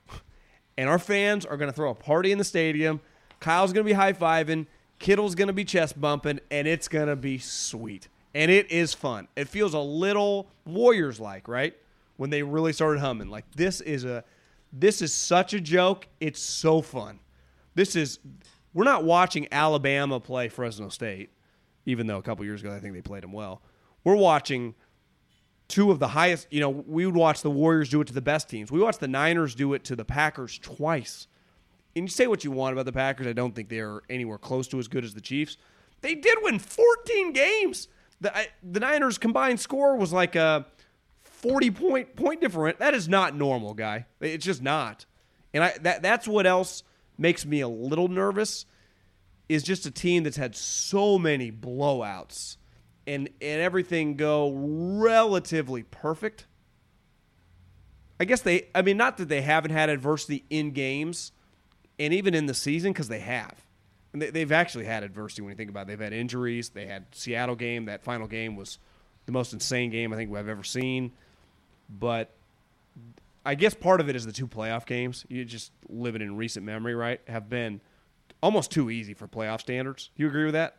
And 0.76 0.86
our 0.86 0.98
fans 0.98 1.46
are 1.46 1.56
going 1.56 1.70
to 1.70 1.74
throw 1.74 1.90
a 1.90 1.94
party 1.94 2.30
in 2.30 2.36
the 2.36 2.44
stadium. 2.44 3.00
Kyle's 3.40 3.72
going 3.72 3.86
to 3.86 3.88
be 3.88 3.94
high 3.94 4.12
fiving. 4.12 4.66
Kittle's 4.98 5.34
going 5.34 5.46
to 5.46 5.54
be 5.54 5.64
chest 5.64 5.98
bumping, 5.98 6.40
and 6.50 6.68
it's 6.68 6.88
going 6.88 7.08
to 7.08 7.16
be 7.16 7.38
sweet. 7.38 8.08
And 8.34 8.50
it 8.50 8.70
is 8.70 8.92
fun. 8.92 9.28
It 9.34 9.48
feels 9.48 9.72
a 9.72 9.78
little 9.78 10.50
Warriors 10.66 11.18
like, 11.18 11.48
right? 11.48 11.74
When 12.18 12.28
they 12.28 12.42
really 12.42 12.74
started 12.74 13.00
humming. 13.00 13.30
Like 13.30 13.46
this 13.56 13.80
is 13.80 14.04
a 14.04 14.24
this 14.74 15.00
is 15.00 15.14
such 15.14 15.54
a 15.54 15.60
joke. 15.60 16.06
It's 16.20 16.38
so 16.38 16.82
fun. 16.82 17.18
This 17.74 17.96
is 17.96 18.18
we're 18.74 18.84
not 18.84 19.04
watching 19.04 19.48
Alabama 19.50 20.20
play 20.20 20.50
Fresno 20.50 20.90
State, 20.90 21.30
even 21.86 22.06
though 22.06 22.18
a 22.18 22.22
couple 22.22 22.44
years 22.44 22.60
ago 22.60 22.74
I 22.74 22.78
think 22.78 22.92
they 22.92 23.00
played 23.00 23.22
them 23.22 23.32
well. 23.32 23.62
We're 24.04 24.14
watching 24.14 24.74
two 25.68 25.90
of 25.90 25.98
the 25.98 26.08
highest. 26.08 26.46
You 26.50 26.60
know, 26.60 26.70
we 26.70 27.06
would 27.06 27.14
watch 27.14 27.42
the 27.42 27.50
Warriors 27.50 27.88
do 27.88 28.00
it 28.00 28.06
to 28.08 28.14
the 28.14 28.22
best 28.22 28.48
teams. 28.48 28.72
We 28.72 28.80
watched 28.80 29.00
the 29.00 29.08
Niners 29.08 29.54
do 29.54 29.74
it 29.74 29.84
to 29.84 29.96
the 29.96 30.04
Packers 30.04 30.58
twice. 30.58 31.26
And 31.94 32.04
you 32.04 32.08
say 32.08 32.26
what 32.26 32.44
you 32.44 32.50
want 32.50 32.72
about 32.72 32.86
the 32.86 32.92
Packers, 32.92 33.26
I 33.26 33.32
don't 33.32 33.54
think 33.54 33.68
they're 33.68 34.02
anywhere 34.08 34.38
close 34.38 34.68
to 34.68 34.78
as 34.78 34.88
good 34.88 35.04
as 35.04 35.14
the 35.14 35.20
Chiefs. 35.20 35.56
They 36.00 36.14
did 36.14 36.38
win 36.42 36.58
14 36.58 37.32
games. 37.32 37.88
The 38.20 38.36
I, 38.36 38.48
the 38.62 38.80
Niners 38.80 39.18
combined 39.18 39.60
score 39.60 39.96
was 39.96 40.12
like 40.12 40.36
a 40.36 40.66
40 41.22 41.70
point 41.70 42.16
point 42.16 42.40
different. 42.40 42.78
That 42.78 42.94
is 42.94 43.08
not 43.08 43.34
normal, 43.34 43.74
guy. 43.74 44.06
It's 44.20 44.44
just 44.44 44.62
not. 44.62 45.06
And 45.54 45.64
I 45.64 45.74
that 45.82 46.02
that's 46.02 46.26
what 46.26 46.46
else 46.46 46.82
makes 47.16 47.44
me 47.46 47.60
a 47.60 47.68
little 47.68 48.08
nervous 48.08 48.66
is 49.48 49.62
just 49.62 49.86
a 49.86 49.90
team 49.90 50.24
that's 50.24 50.36
had 50.36 50.54
so 50.54 51.18
many 51.18 51.50
blowouts 51.50 52.56
and 53.08 53.28
and 53.40 53.60
everything 53.62 54.14
go 54.14 54.52
relatively 54.52 55.82
perfect. 55.82 56.46
I 58.20 58.24
guess 58.26 58.42
they 58.42 58.68
I 58.74 58.82
mean 58.82 58.96
not 58.96 59.16
that 59.16 59.28
they 59.28 59.40
haven't 59.40 59.70
had 59.70 59.88
adversity 59.88 60.44
in 60.50 60.72
games 60.72 61.32
and 61.98 62.12
even 62.12 62.34
in 62.34 62.46
the 62.46 62.54
season 62.54 62.94
cuz 62.94 63.08
they 63.08 63.20
have. 63.20 63.64
And 64.12 64.22
they, 64.22 64.30
they've 64.30 64.52
actually 64.52 64.84
had 64.84 65.02
adversity 65.02 65.42
when 65.42 65.50
you 65.50 65.56
think 65.56 65.70
about 65.70 65.82
it. 65.82 65.88
They've 65.88 66.00
had 66.00 66.12
injuries, 66.12 66.68
they 66.68 66.86
had 66.86 67.06
Seattle 67.12 67.56
game, 67.56 67.86
that 67.86 68.04
final 68.04 68.26
game 68.26 68.54
was 68.54 68.78
the 69.26 69.32
most 69.32 69.52
insane 69.52 69.90
game 69.90 70.12
I 70.12 70.16
think 70.16 70.30
we've 70.30 70.46
ever 70.46 70.64
seen. 70.64 71.12
But 71.88 72.30
I 73.44 73.54
guess 73.54 73.74
part 73.74 74.00
of 74.00 74.10
it 74.10 74.16
is 74.16 74.26
the 74.26 74.32
two 74.32 74.46
playoff 74.46 74.84
games. 74.84 75.24
You 75.28 75.44
just 75.46 75.72
live 75.88 76.14
it 76.14 76.20
in 76.22 76.36
recent 76.36 76.66
memory, 76.66 76.94
right? 76.94 77.20
Have 77.26 77.48
been 77.48 77.80
almost 78.42 78.70
too 78.70 78.90
easy 78.90 79.14
for 79.14 79.26
playoff 79.26 79.60
standards. 79.60 80.10
You 80.16 80.26
agree 80.26 80.44
with 80.44 80.54
that? 80.54 80.76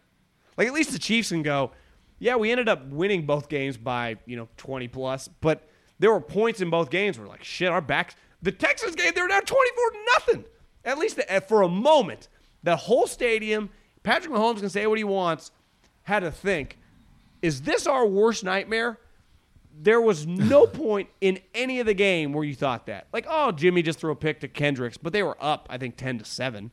Like 0.58 0.68
at 0.68 0.74
least 0.74 0.92
the 0.92 1.00
Chiefs 1.00 1.30
can 1.30 1.42
go, 1.42 1.72
yeah, 2.20 2.36
we 2.36 2.52
ended 2.52 2.70
up 2.70 2.88
winning 2.88 3.26
both 3.26 3.50
games 3.50 3.78
by, 3.78 4.18
you 4.26 4.36
know, 4.36 4.48
20 4.58 4.88
plus, 4.90 5.28
but 5.28 5.68
there 6.00 6.12
were 6.12 6.22
points 6.22 6.62
in 6.62 6.70
both 6.70 6.90
games 6.90 7.18
where 7.18 7.28
like, 7.28 7.44
shit, 7.44 7.70
our 7.70 7.82
backs 7.82 8.16
the 8.42 8.52
Texas 8.52 8.96
game, 8.96 9.12
they 9.14 9.22
were 9.22 9.28
down 9.28 9.44
24 9.44 9.92
to 9.92 9.98
nothing. 10.14 10.46
At 10.86 10.98
least 10.98 11.18
the, 11.18 11.44
for 11.48 11.62
a 11.62 11.70
moment, 11.70 12.28
the 12.64 12.76
whole 12.76 13.08
stadium, 13.08 13.70
Patrick 14.04 14.34
Mahomes 14.34 14.60
can 14.60 14.70
say 14.70 14.88
what 14.88 14.98
he 14.98 15.04
wants, 15.04 15.52
had 16.04 16.22
to 16.22 16.32
think, 16.32 16.78
is 17.42 17.62
this 17.62 17.86
our 17.86 18.06
worst 18.06 18.44
nightmare? 18.44 18.98
There 19.82 20.02
was 20.02 20.26
no 20.26 20.68
point 20.68 21.10
in 21.22 21.40
any 21.54 21.80
of 21.80 21.86
the 21.86 21.94
game 21.94 22.34
where 22.34 22.44
you 22.44 22.56
thought 22.56 22.86
that. 22.88 23.08
Like, 23.12 23.26
oh, 23.30 23.52
Jimmy 23.52 23.82
just 23.82 24.00
threw 24.00 24.12
a 24.12 24.16
pick 24.16 24.40
to 24.42 24.48
Kendricks, 24.48 24.98
but 24.98 25.14
they 25.14 25.24
were 25.24 25.38
up, 25.42 25.68
I 25.70 25.78
think, 25.78 25.98
10 25.98 26.20
to 26.20 26.26
7. 26.26 26.72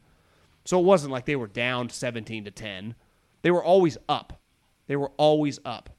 So 0.65 0.81
it 0.81 0.85
wasn't 0.85 1.13
like 1.13 1.27
they 1.27 1.37
were 1.37 1.47
down 1.47 1.89
17 1.89 2.45
to 2.45 2.51
10. 2.51 2.95
They 3.43 3.51
were 3.51 3.63
always 3.63 3.99
up. 4.09 4.41
They 4.87 4.97
were 4.97 5.11
always 5.17 5.59
up. 5.65 5.91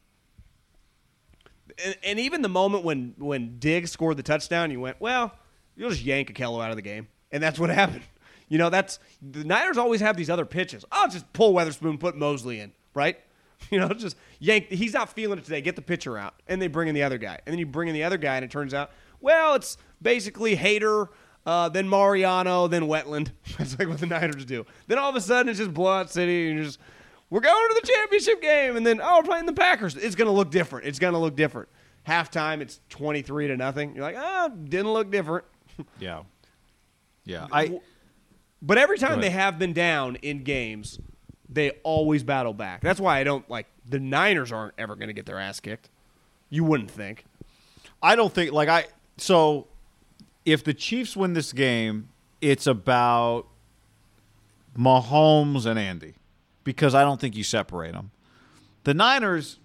And, 1.84 1.96
and 2.04 2.20
even 2.20 2.42
the 2.42 2.50
moment 2.50 2.84
when 2.84 3.14
when 3.18 3.60
Diggs 3.60 3.92
scored 3.92 4.18
the 4.18 4.24
touchdown, 4.24 4.72
you 4.72 4.80
went, 4.80 5.00
well, 5.00 5.34
you'll 5.76 5.90
just 5.90 6.04
yank 6.04 6.34
Akello 6.34 6.64
out 6.64 6.72
of 6.72 6.76
the 6.76 6.82
game. 6.82 7.08
And 7.32 7.42
that's 7.42 7.60
what 7.60 7.70
happened. 7.84 8.04
You 8.50 8.58
know, 8.58 8.70
that's 8.70 9.00
the 9.22 9.44
Niners 9.44 9.78
always 9.78 10.02
have 10.02 10.16
these 10.16 10.30
other 10.30 10.46
pitches. 10.46 10.86
I'll 10.92 11.10
just 11.10 11.32
pull 11.34 11.54
Witherspoon, 11.54 11.98
put 11.98 12.16
Moseley 12.16 12.60
in, 12.60 12.74
right? 12.94 13.18
You 13.72 13.80
know, 13.80 13.90
just 13.90 14.16
yank. 14.40 14.68
He's 14.70 14.94
not 14.94 15.10
feeling 15.10 15.40
it 15.40 15.44
today. 15.44 15.62
Get 15.62 15.76
the 15.76 15.82
pitcher 15.82 16.16
out, 16.16 16.36
and 16.48 16.62
they 16.62 16.68
bring 16.68 16.90
in 16.90 16.96
the 16.96 17.02
other 17.02 17.18
guy, 17.18 17.40
and 17.44 17.52
then 17.52 17.58
you 17.58 17.66
bring 17.66 17.88
in 17.90 17.96
the 17.96 18.04
other 18.04 18.20
guy, 18.20 18.36
and 18.36 18.46
it 18.46 18.52
turns 18.52 18.72
out, 18.72 18.92
well, 19.20 19.56
it's 19.56 19.78
basically 20.00 20.54
Hater, 20.54 21.10
uh, 21.44 21.68
then 21.68 21.90
Mariano, 21.90 22.68
then 22.68 22.84
Wetteland. 22.84 23.32
That's 23.58 23.78
like 23.80 23.88
what 23.88 23.98
the 23.98 24.06
Niners 24.06 24.46
do. 24.46 24.64
Then 24.86 25.00
all 25.00 25.10
of 25.10 25.16
a 25.16 25.22
sudden 25.22 25.50
it's 25.50 25.58
just 25.58 25.74
blowout 25.74 26.12
city, 26.12 26.50
and 26.50 26.58
you're 26.58 26.66
just 26.66 26.80
we're 27.30 27.42
going 27.42 27.70
to 27.70 27.82
the 27.82 27.88
championship 27.88 28.42
game, 28.42 28.78
and 28.78 28.86
then 28.86 29.02
oh 29.04 29.18
we're 29.18 29.24
playing 29.24 29.46
the 29.46 29.54
Packers. 29.54 29.96
It's 29.96 30.16
gonna 30.16 30.32
look 30.32 30.52
different. 30.52 30.86
It's 30.88 31.00
gonna 31.00 31.20
look 31.20 31.36
different. 31.36 31.70
Halftime, 32.08 32.62
it's 32.62 32.80
twenty 32.90 33.22
three 33.22 33.48
to 33.48 33.58
nothing. 33.58 33.94
You're 33.96 34.04
like, 34.04 34.18
ah, 34.18 34.48
didn't 34.50 34.94
look 34.94 35.12
different. 35.12 35.46
Yeah. 36.00 36.24
Yeah. 37.24 37.46
I 37.52 37.80
But 38.64 38.80
every 38.80 38.98
time 38.98 39.22
they 39.22 39.30
have 39.30 39.60
been 39.60 39.74
down 39.74 40.16
in 40.18 40.42
games, 40.44 41.00
they 41.48 41.72
always 41.84 42.24
battle 42.24 42.54
back. 42.54 42.82
That's 42.82 43.00
why 43.00 43.20
I 43.20 43.24
don't 43.24 43.48
like 43.48 43.68
the 43.88 44.00
Niners 44.00 44.52
aren't 44.52 44.74
ever 44.80 44.96
going 44.96 45.10
to 45.10 45.14
get 45.14 45.28
their 45.28 45.38
ass 45.40 45.60
kicked. 45.60 45.90
You 46.50 46.64
wouldn't 46.64 46.90
think. 46.90 47.26
I 48.02 48.16
don't 48.16 48.34
think 48.34 48.52
like 48.54 48.70
I 48.70 48.86
so 49.18 49.68
if 50.46 50.64
the 50.64 50.74
Chiefs 50.74 51.16
win 51.16 51.34
this 51.34 51.54
game, 51.54 52.10
it's 52.42 52.66
about 52.66 53.46
Mahomes 54.76 55.66
and 55.66 55.78
Andy 55.78 56.16
because 56.68 56.94
I 56.94 57.04
don't 57.04 57.18
think 57.18 57.38
you 57.38 57.46
separate 57.46 57.94
them. 57.94 58.12
The 58.84 58.94
Niners, 58.94 59.58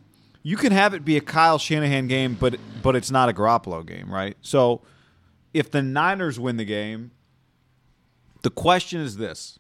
you 0.45 0.57
can 0.57 0.71
have 0.71 0.95
it 0.95 1.05
be 1.05 1.17
a 1.17 1.21
Kyle 1.21 1.59
Shanahan 1.59 2.07
game, 2.07 2.37
but 2.39 2.61
but 2.81 2.95
it's 2.95 3.11
not 3.11 3.29
a 3.29 3.33
Garoppolo 3.33 3.85
game, 3.85 4.09
right? 4.09 4.37
So 4.41 4.83
if 5.53 5.69
the 5.69 5.83
Niners 5.83 6.39
win 6.39 6.59
the 6.59 6.65
game, 6.65 7.11
the 8.43 8.51
question 8.51 9.01
is 9.01 9.17
this: 9.17 9.59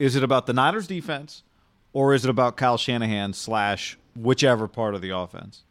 Is 0.00 0.16
it 0.16 0.24
about 0.24 0.46
the 0.46 0.52
Niners 0.52 0.88
defense, 0.88 1.44
or 1.92 2.12
is 2.12 2.24
it 2.24 2.28
about 2.28 2.56
Kyle 2.56 2.76
Shanahan 2.76 3.34
slash 3.34 3.96
whichever 4.16 4.66
part 4.66 4.96
of 4.96 5.00
the 5.00 5.10
offense? 5.10 5.62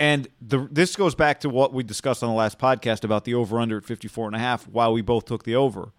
And 0.00 0.26
the, 0.40 0.68
this 0.68 0.96
goes 0.96 1.14
back 1.14 1.38
to 1.40 1.48
what 1.48 1.72
we 1.72 1.84
discussed 1.84 2.24
on 2.24 2.28
the 2.28 2.34
last 2.34 2.58
podcast 2.58 3.04
about 3.04 3.24
the 3.24 3.34
over 3.34 3.60
under 3.60 3.76
at 3.76 3.84
54 3.84 4.26
and 4.26 4.34
a 4.34 4.40
half 4.40 4.66
while 4.66 4.92
we 4.92 5.00
both 5.00 5.26
took 5.26 5.44
the 5.44 5.54
over. 5.54 5.92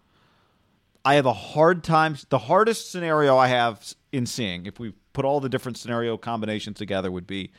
I 1.04 1.14
have 1.14 1.26
a 1.26 1.32
hard 1.32 1.84
time 1.84 2.16
the 2.30 2.38
hardest 2.38 2.90
scenario 2.90 3.36
I 3.36 3.48
have 3.48 3.94
in 4.12 4.26
seeing 4.26 4.66
if 4.66 4.78
we 4.78 4.94
put 5.12 5.24
all 5.24 5.40
the 5.40 5.48
different 5.48 5.76
scenario 5.76 6.16
combinations 6.16 6.78
together 6.78 7.10
would 7.10 7.26
be 7.26 7.52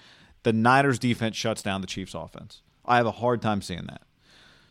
the 0.44 0.54
Niners 0.54 1.00
defense 1.00 1.36
shuts 1.36 1.62
down 1.62 1.82
the 1.82 1.88
Chiefs 1.88 2.14
offense. 2.14 2.62
I 2.86 2.98
have 2.98 3.06
a 3.06 3.12
hard 3.12 3.42
time 3.42 3.62
seeing 3.62 3.86
that. 3.88 4.02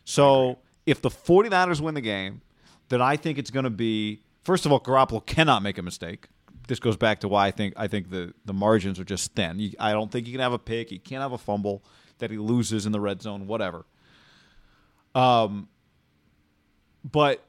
So, 0.05 0.59
if 0.87 1.01
the 1.01 1.09
49ers 1.09 1.81
win 1.81 1.95
the 1.95 2.01
game, 2.01 2.43
then 2.91 3.01
I 3.01 3.17
think 3.17 3.39
it's 3.39 3.51
going 3.51 3.65
to 3.65 3.71
be 3.71 4.23
first 4.43 4.67
of 4.67 4.73
all 4.73 4.81
Garoppolo 4.81 5.25
cannot 5.25 5.63
make 5.63 5.79
a 5.79 5.83
mistake 5.83 6.29
this 6.67 6.81
goes 6.81 6.97
back 6.97 7.21
to 7.21 7.29
why 7.29 7.47
I 7.47 7.51
think 7.51 7.75
I 7.77 7.89
think 7.89 8.11
the 8.11 8.35
the 8.45 8.53
margins 8.53 8.99
are 8.99 9.05
just 9.05 9.35
thin. 9.35 9.59
You, 9.59 9.73
I 9.79 9.93
don't 9.93 10.11
think 10.11 10.27
he 10.27 10.33
can 10.33 10.41
have 10.41 10.53
a 10.53 10.59
pick. 10.59 10.91
He 10.91 10.99
can't 10.99 11.23
have 11.23 11.33
a 11.33 11.39
fumble 11.39 11.85
that 12.19 12.31
he 12.31 12.39
loses 12.39 12.87
in 12.87 12.93
the 12.93 13.01
red 13.01 13.23
zone. 13.23 13.47
Whatever. 13.47 13.85
Um, 15.15 15.69
but 17.05 17.45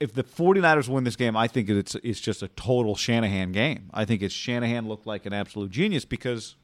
if 0.00 0.14
the 0.14 0.24
49ers 0.24 0.88
win 0.88 1.04
this 1.04 1.14
game, 1.14 1.36
I 1.36 1.46
think 1.46 1.68
it's 1.68 1.94
it's 1.96 2.20
just 2.20 2.42
a 2.42 2.48
total 2.48 2.96
Shanahan 2.96 3.52
game. 3.52 3.90
I 3.92 4.06
think 4.06 4.22
it's 4.22 4.34
Shanahan 4.34 4.88
looked 4.88 5.06
like 5.06 5.26
an 5.26 5.34
absolute 5.34 5.70
genius 5.70 6.06
because 6.06 6.56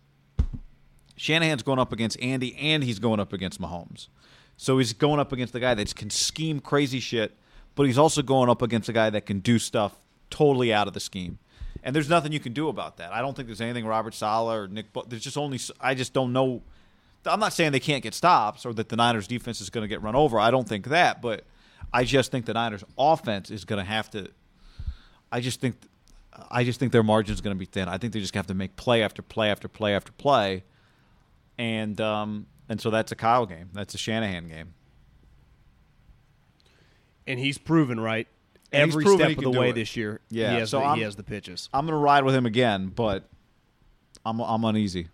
Shanahan's 1.17 1.63
going 1.63 1.79
up 1.79 1.93
against 1.93 2.21
Andy 2.21 2.57
and 2.57 2.83
he's 2.83 2.99
going 2.99 3.21
up 3.21 3.35
against 3.35 3.61
Mahomes. 3.61 4.09
So 4.57 4.79
he's 4.79 4.95
going 4.95 5.21
up 5.21 5.33
against 5.33 5.53
the 5.53 5.61
guy 5.61 5.75
that 5.75 5.95
can 5.95 6.09
scheme 6.09 6.61
crazy 6.61 6.99
shit, 6.99 7.37
but 7.75 7.85
he's 7.85 7.99
also 7.99 8.23
going 8.23 8.49
up 8.49 8.63
against 8.63 8.89
a 8.89 8.93
guy 8.93 9.11
that 9.11 9.27
can 9.27 9.41
do 9.41 9.59
stuff 9.59 10.01
totally 10.31 10.73
out 10.73 10.89
of 10.89 10.95
the 10.95 11.01
scheme. 11.01 11.39
And 11.83 11.95
there's 11.95 12.09
nothing 12.09 12.33
you 12.33 12.41
can 12.41 12.55
do 12.55 12.69
about 12.69 12.97
that. 12.97 13.13
I 13.13 13.21
don't 13.21 13.37
think 13.37 13.49
there's 13.49 13.61
anything 13.61 13.87
Robert 13.87 14.15
Saleh 14.15 14.57
or 14.57 14.67
Nick. 14.67 14.93
But 14.95 15.11
there's 15.11 15.23
just 15.23 15.37
only. 15.37 15.61
I 15.79 15.95
just 15.95 16.15
don't 16.15 16.33
know. 16.33 16.63
I'm 17.27 17.39
not 17.39 17.53
saying 17.53 17.73
they 17.73 17.81
can't 17.81 18.03
get 18.03 18.15
stops 18.15 18.65
or 18.65 18.73
that 18.75 18.89
the 18.89 18.97
Niners 18.97 19.29
defense 19.29 19.61
is 19.61 19.69
going 19.69 19.83
to 19.83 19.89
get 19.89 20.03
run 20.03 20.15
over. 20.15 20.39
I 20.39 20.51
don't 20.51 20.67
think 20.67 20.87
that, 20.87 21.21
but 21.21 21.45
I 21.97 22.05
just 22.05 22.31
think 22.31 22.45
the 22.45 22.53
Niners 22.53 22.85
offense 22.99 23.51
is 23.51 23.65
going 23.65 23.83
to 23.83 23.91
have 23.91 24.11
to. 24.11 24.29
I 25.33 25.41
just 25.41 25.61
think, 25.63 25.77
I 26.51 26.63
just 26.63 26.79
think 26.79 26.93
their 26.93 27.03
margin 27.03 27.33
is 27.35 27.41
going 27.41 27.57
to 27.57 27.59
be 27.59 27.65
thin. 27.65 27.89
I 27.89 27.97
think 27.97 28.13
they 28.13 28.21
just 28.21 28.35
have 28.35 28.47
to 28.49 28.55
make 28.55 28.77
play 28.77 29.03
after 29.03 29.23
play 29.23 29.51
after 29.51 29.67
play 29.67 29.95
after 29.95 30.13
play, 30.13 30.65
and 31.57 31.99
um, 32.01 32.47
and 32.69 32.81
so 32.81 32.91
that's 32.91 33.13
a 33.13 33.17
Kyle 33.17 33.47
game. 33.47 33.71
That's 33.73 33.95
a 33.95 33.99
Shanahan 33.99 34.47
game. 34.49 34.75
And 37.27 37.41
he's 37.41 37.57
proven 37.59 37.99
right 37.99 38.29
And 38.73 38.91
every 38.91 39.07
step 39.07 39.39
of 39.39 39.43
the 39.43 39.51
way 39.51 39.71
it. 39.71 39.75
this 39.75 39.97
year. 39.97 40.21
Yeah, 40.29 40.53
he 40.53 40.59
has, 40.59 40.71
so 40.71 40.81
the, 40.81 40.95
he 40.97 41.01
has 41.01 41.17
the 41.17 41.25
pitches. 41.25 41.71
I'm 41.73 41.87
going 41.87 41.99
to 41.99 41.99
ride 41.99 42.25
with 42.25 42.35
him 42.35 42.45
again, 42.45 42.89
but 42.95 43.25
I'm 44.25 44.39
I'm 44.41 44.65
uneasy. 44.65 45.09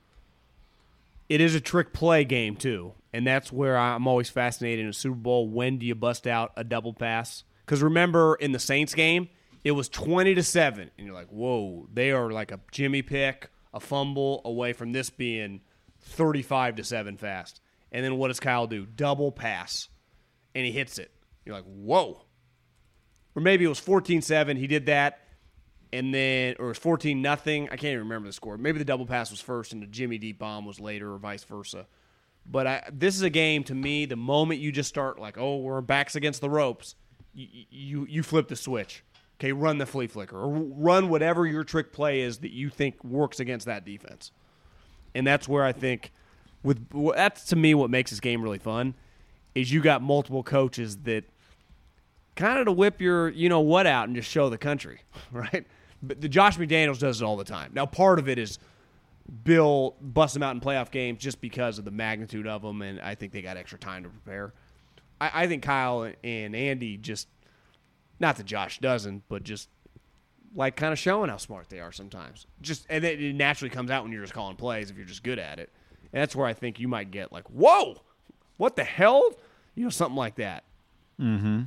It 1.29 1.41
is 1.41 1.55
a 1.55 1.61
trick 1.61 1.93
play 1.93 2.25
game 2.25 2.57
too, 2.57 2.93
and 3.13 3.27
that's 3.27 3.53
where 3.53 3.77
I'm 3.77 4.07
always 4.07 4.31
fascinated 4.31 4.85
in 4.85 4.91
a 4.91 4.95
Super 4.95 5.17
Bowl. 5.17 5.49
When 5.49 5.79
do 5.79 5.87
you 5.87 5.95
bust 5.95 6.27
out 6.27 6.53
a 6.57 6.65
double 6.65 6.95
pass? 6.95 7.45
Because 7.65 7.83
remember 7.83 8.35
in 8.37 8.53
the 8.53 8.59
Saints 8.59 8.95
game, 8.95 9.29
it 9.65 9.73
was 9.73 9.89
20 9.89 10.35
to 10.35 10.43
seven, 10.43 10.91
and 10.97 11.07
you're 11.07 11.15
like, 11.15 11.29
whoa, 11.29 11.89
they 11.93 12.11
are 12.11 12.31
like 12.31 12.51
a 12.51 12.61
Jimmy 12.73 13.03
pick, 13.03 13.51
a 13.73 13.81
fumble 13.81 14.41
away 14.45 14.73
from 14.73 14.93
this 14.93 15.11
being 15.11 15.61
35 16.01 16.77
to 16.77 16.85
seven 16.85 17.17
fast. 17.17 17.61
And 17.93 18.05
then 18.05 18.17
what 18.17 18.29
does 18.29 18.41
Kyle 18.41 18.67
do? 18.67 18.87
Double 18.87 19.31
pass, 19.31 19.89
and 20.55 20.65
he 20.65 20.73
hits 20.73 20.99
it. 20.99 21.13
You're 21.45 21.55
like, 21.55 21.65
whoa. 21.65 22.25
Or 23.35 23.43
maybe 23.43 23.65
it 23.65 23.69
was 23.69 23.81
14-7. 23.81 24.57
He 24.57 24.67
did 24.67 24.87
that, 24.87 25.21
and 25.93 26.13
then 26.13 26.57
or 26.59 26.67
it 26.67 26.69
was 26.69 26.79
14 26.79 27.21
nothing. 27.21 27.65
I 27.65 27.77
can't 27.77 27.93
even 27.93 28.01
remember 28.01 28.29
the 28.29 28.33
score. 28.33 28.57
Maybe 28.59 28.79
the 28.79 28.85
double 28.85 29.07
pass 29.07 29.31
was 29.31 29.41
first 29.41 29.73
and 29.73 29.83
the 29.83 29.87
Jimmy 29.87 30.19
deep 30.19 30.39
bomb 30.39 30.65
was 30.65 30.81
later, 30.81 31.13
or 31.13 31.19
vice 31.19 31.45
versa. 31.45 31.87
But 32.45 32.67
I, 32.67 32.91
this 32.93 33.15
is 33.15 33.23
a 33.23 33.31
game 33.31 33.65
to 33.65 33.75
me. 33.75 34.05
The 34.05 34.17
moment 34.17 34.61
you 34.61 34.73
just 34.73 34.89
start 34.89 35.19
like, 35.19 35.39
oh, 35.39 35.59
we're 35.59 35.81
backs 35.81 36.17
against 36.17 36.41
the 36.41 36.51
ropes, 36.51 36.97
you 37.35 37.47
you, 37.71 38.07
you 38.09 38.23
flip 38.23 38.49
the 38.49 38.57
switch. 38.57 39.05
Okay, 39.41 39.53
run 39.53 39.79
the 39.79 39.87
flea 39.87 40.07
flicker 40.07 40.39
or 40.39 40.49
run 40.49 41.09
whatever 41.09 41.47
your 41.47 41.65
trick 41.65 41.93
play 41.93 42.21
is 42.21 42.39
that 42.39 42.53
you 42.53 42.69
think 42.69 43.03
works 43.03 43.41
against 43.41 43.67
that 43.67 43.85
defense. 43.85 44.31
And 45.15 45.27
that's 45.27 45.49
where 45.49 45.65
I 45.65 45.73
think 45.73 46.13
with 46.63 46.87
that's 47.17 47.47
to 47.47 47.57
me 47.57 47.75
what 47.75 47.91
makes 47.91 48.11
this 48.11 48.21
game 48.21 48.41
really 48.41 48.59
fun 48.59 48.95
is 49.55 49.73
you 49.73 49.83
got 49.83 50.01
multiple 50.01 50.43
coaches 50.43 50.99
that 50.99 51.25
kind 52.37 52.59
of 52.59 52.67
to 52.67 52.73
whip 52.73 53.01
your 53.01 53.31
you 53.31 53.49
know 53.49 53.61
what 53.61 53.87
out 53.87 54.07
and 54.07 54.17
just 54.17 54.31
show 54.31 54.49
the 54.49 54.59
country, 54.59 55.01
right? 55.33 55.67
But 56.03 56.21
the 56.21 56.29
Josh 56.29 56.57
McDaniels 56.57 56.99
does 56.99 57.21
it 57.21 57.25
all 57.25 57.37
the 57.37 57.45
time. 57.45 57.73
Now 57.75 57.87
part 57.87 58.19
of 58.19 58.29
it 58.29 58.39
is 58.39 58.59
Bill 59.45 59.97
bust 60.01 60.35
them 60.35 60.43
out 60.43 60.55
in 60.55 60.61
playoff 60.61 60.91
games 60.91 61.21
just 61.21 61.41
because 61.41 61.79
of 61.79 61.85
the 61.85 61.91
magnitude 61.91 62.47
of 62.47 62.63
them, 62.63 62.83
and 62.83 63.01
I 63.01 63.15
think 63.15 63.33
they 63.33 63.43
got 63.43 63.57
extra 63.57 63.79
time 63.79 64.03
to 64.03 64.11
prepare. 64.11 64.53
I, 65.21 65.31
I 65.45 65.47
think 65.47 65.63
Kyle 65.63 66.13
and 66.23 66.55
Andy 66.55 66.97
just 66.97 67.29
not 68.21 68.37
that 68.37 68.47
Josh 68.47 68.79
doesn't, 68.79 69.23
but 69.29 69.43
just 69.43 69.69
like 70.55 70.77
kind 70.77 70.93
of 70.93 70.99
showing 70.99 71.31
how 71.31 71.39
smart 71.39 71.69
they 71.71 71.81
are 71.81 71.93
sometimes. 71.93 72.47
Just 72.61 72.87
and 72.91 73.05
it, 73.05 73.21
it 73.23 73.35
naturally 73.35 73.71
comes 73.71 73.91
out 73.91 74.03
when 74.03 74.13
you're 74.13 74.23
just 74.23 74.35
calling 74.35 74.57
plays 74.57 74.91
if 74.91 74.97
you're 74.97 75.07
just 75.07 75.23
good 75.23 75.39
at 75.39 75.59
it. 75.59 75.71
And 76.13 76.21
that's 76.21 76.37
where 76.37 76.47
I 76.47 76.53
think 76.53 76.79
you 76.79 76.89
might 76.89 77.11
get 77.11 77.33
like, 77.33 77.49
whoa, 77.49 78.03
what 78.59 78.77
the 78.77 78.85
hell, 78.85 79.33
you 79.75 79.85
know, 79.85 79.91
something 79.91 80.17
like 80.17 80.37
that. 80.37 80.65
Mm-hmm. 81.19 81.63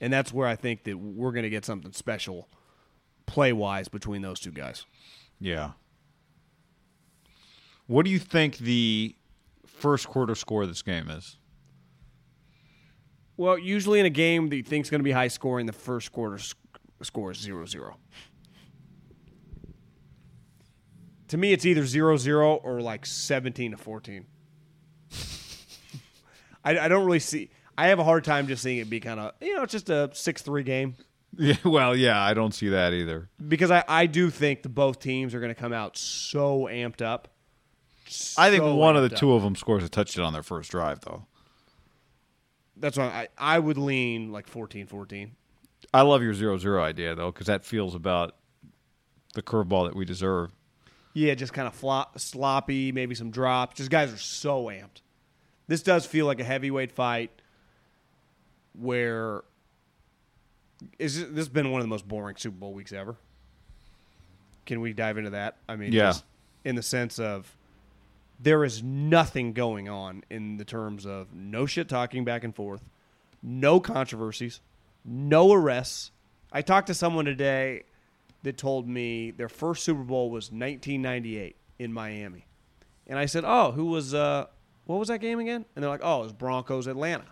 And 0.00 0.12
that's 0.12 0.32
where 0.32 0.48
I 0.48 0.56
think 0.56 0.84
that 0.84 0.96
we're 0.98 1.32
going 1.32 1.44
to 1.44 1.50
get 1.50 1.64
something 1.64 1.92
special 1.92 2.48
play 3.26 3.52
wise 3.52 3.88
between 3.88 4.22
those 4.22 4.40
two 4.40 4.50
guys. 4.50 4.84
Yeah. 5.40 5.72
What 7.88 8.04
do 8.04 8.10
you 8.10 8.18
think 8.18 8.58
the 8.58 9.16
first 9.66 10.08
quarter 10.08 10.34
score 10.34 10.62
of 10.62 10.68
this 10.68 10.82
game 10.82 11.08
is? 11.08 11.38
Well, 13.38 13.58
usually 13.58 13.98
in 13.98 14.04
a 14.04 14.10
game 14.10 14.50
that 14.50 14.56
you 14.56 14.62
think 14.62 14.84
is 14.84 14.90
going 14.90 15.00
to 15.00 15.04
be 15.04 15.12
high 15.12 15.28
scoring, 15.28 15.64
the 15.64 15.72
first 15.72 16.12
quarter 16.12 16.36
sc- 16.36 16.56
score 17.02 17.30
is 17.30 17.38
0 17.38 17.64
0. 17.64 17.96
To 21.28 21.36
me, 21.38 21.52
it's 21.52 21.64
either 21.64 21.86
0 21.86 22.18
0 22.18 22.56
or 22.56 22.82
like 22.82 23.06
17 23.06 23.70
to 23.70 23.76
14. 23.78 24.26
I, 26.64 26.78
I 26.78 26.88
don't 26.88 27.06
really 27.06 27.20
see. 27.20 27.50
I 27.78 27.86
have 27.86 27.98
a 27.98 28.04
hard 28.04 28.22
time 28.24 28.48
just 28.48 28.62
seeing 28.62 28.78
it 28.78 28.90
be 28.90 29.00
kind 29.00 29.18
of, 29.18 29.32
you 29.40 29.56
know, 29.56 29.62
it's 29.62 29.72
just 29.72 29.88
a 29.88 30.10
6 30.12 30.42
3 30.42 30.62
game. 30.62 30.94
Yeah, 31.36 31.56
well, 31.62 31.94
yeah, 31.94 32.20
I 32.20 32.32
don't 32.32 32.52
see 32.54 32.70
that 32.70 32.94
either. 32.94 33.28
Because 33.46 33.70
I, 33.70 33.84
I 33.86 34.06
do 34.06 34.30
think 34.30 34.62
that 34.62 34.70
both 34.70 34.98
teams 34.98 35.34
are 35.34 35.40
going 35.40 35.54
to 35.54 35.60
come 35.60 35.74
out 35.74 35.96
so 35.96 36.62
amped 36.62 37.02
up. 37.02 37.28
I 38.38 38.50
think 38.50 38.62
So 38.62 38.74
one 38.74 38.96
of 38.96 39.08
the 39.08 39.14
up. 39.14 39.20
two 39.20 39.32
of 39.32 39.42
them 39.42 39.56
scores 39.56 39.84
a 39.84 39.88
touchdown 39.88 40.24
on 40.26 40.32
their 40.32 40.42
first 40.42 40.70
drive, 40.70 41.00
though. 41.00 41.26
That's 42.76 42.96
why 42.96 43.04
I, 43.06 43.28
I 43.56 43.58
would 43.58 43.76
lean 43.78 44.30
like 44.32 44.46
14 44.46 44.86
14. 44.86 45.32
I 45.92 46.02
love 46.02 46.22
your 46.22 46.34
zero 46.34 46.58
zero 46.58 46.82
idea 46.82 47.14
though, 47.14 47.32
because 47.32 47.46
that 47.48 47.64
feels 47.64 47.94
about 47.94 48.36
the 49.34 49.42
curveball 49.42 49.88
that 49.88 49.96
we 49.96 50.04
deserve. 50.04 50.52
Yeah, 51.14 51.34
just 51.34 51.52
kind 51.52 51.66
of 51.66 51.74
flop, 51.74 52.18
sloppy, 52.20 52.92
maybe 52.92 53.14
some 53.16 53.30
drops. 53.30 53.76
Just 53.76 53.90
guys 53.90 54.12
are 54.12 54.16
so 54.18 54.64
amped. 54.66 55.02
This 55.66 55.82
does 55.82 56.06
feel 56.06 56.26
like 56.26 56.38
a 56.40 56.44
heavyweight 56.44 56.92
fight 56.92 57.30
where 58.78 59.42
is 60.98 61.18
this, 61.18 61.28
this 61.28 61.36
has 61.38 61.48
been 61.48 61.70
one 61.72 61.80
of 61.80 61.84
the 61.84 61.88
most 61.90 62.06
boring 62.06 62.36
Super 62.36 62.56
Bowl 62.56 62.72
weeks 62.72 62.92
ever. 62.92 63.16
Can 64.66 64.80
we 64.80 64.92
dive 64.92 65.18
into 65.18 65.30
that? 65.30 65.56
I 65.68 65.76
mean, 65.76 65.92
Yeah. 65.92 66.12
in 66.64 66.76
the 66.76 66.82
sense 66.82 67.18
of 67.18 67.56
there 68.38 68.64
is 68.64 68.82
nothing 68.82 69.52
going 69.52 69.88
on 69.88 70.22
in 70.30 70.56
the 70.58 70.64
terms 70.64 71.04
of 71.06 71.32
no 71.34 71.66
shit 71.66 71.88
talking 71.88 72.24
back 72.24 72.44
and 72.44 72.54
forth, 72.54 72.82
no 73.42 73.80
controversies, 73.80 74.60
no 75.04 75.52
arrests. 75.52 76.10
I 76.52 76.62
talked 76.62 76.86
to 76.86 76.94
someone 76.94 77.24
today 77.24 77.82
that 78.44 78.56
told 78.56 78.88
me 78.88 79.30
their 79.32 79.48
first 79.48 79.82
Super 79.84 80.02
Bowl 80.04 80.30
was 80.30 80.46
1998 80.52 81.56
in 81.78 81.92
Miami. 81.92 82.46
And 83.06 83.18
I 83.18 83.26
said, 83.26 83.44
"Oh, 83.46 83.72
who 83.72 83.86
was 83.86 84.14
uh 84.14 84.46
what 84.84 84.98
was 84.98 85.08
that 85.08 85.20
game 85.20 85.38
again?" 85.38 85.64
And 85.74 85.82
they're 85.82 85.90
like, 85.90 86.00
"Oh, 86.04 86.20
it 86.20 86.24
was 86.24 86.32
Broncos 86.32 86.86
Atlanta." 86.86 87.24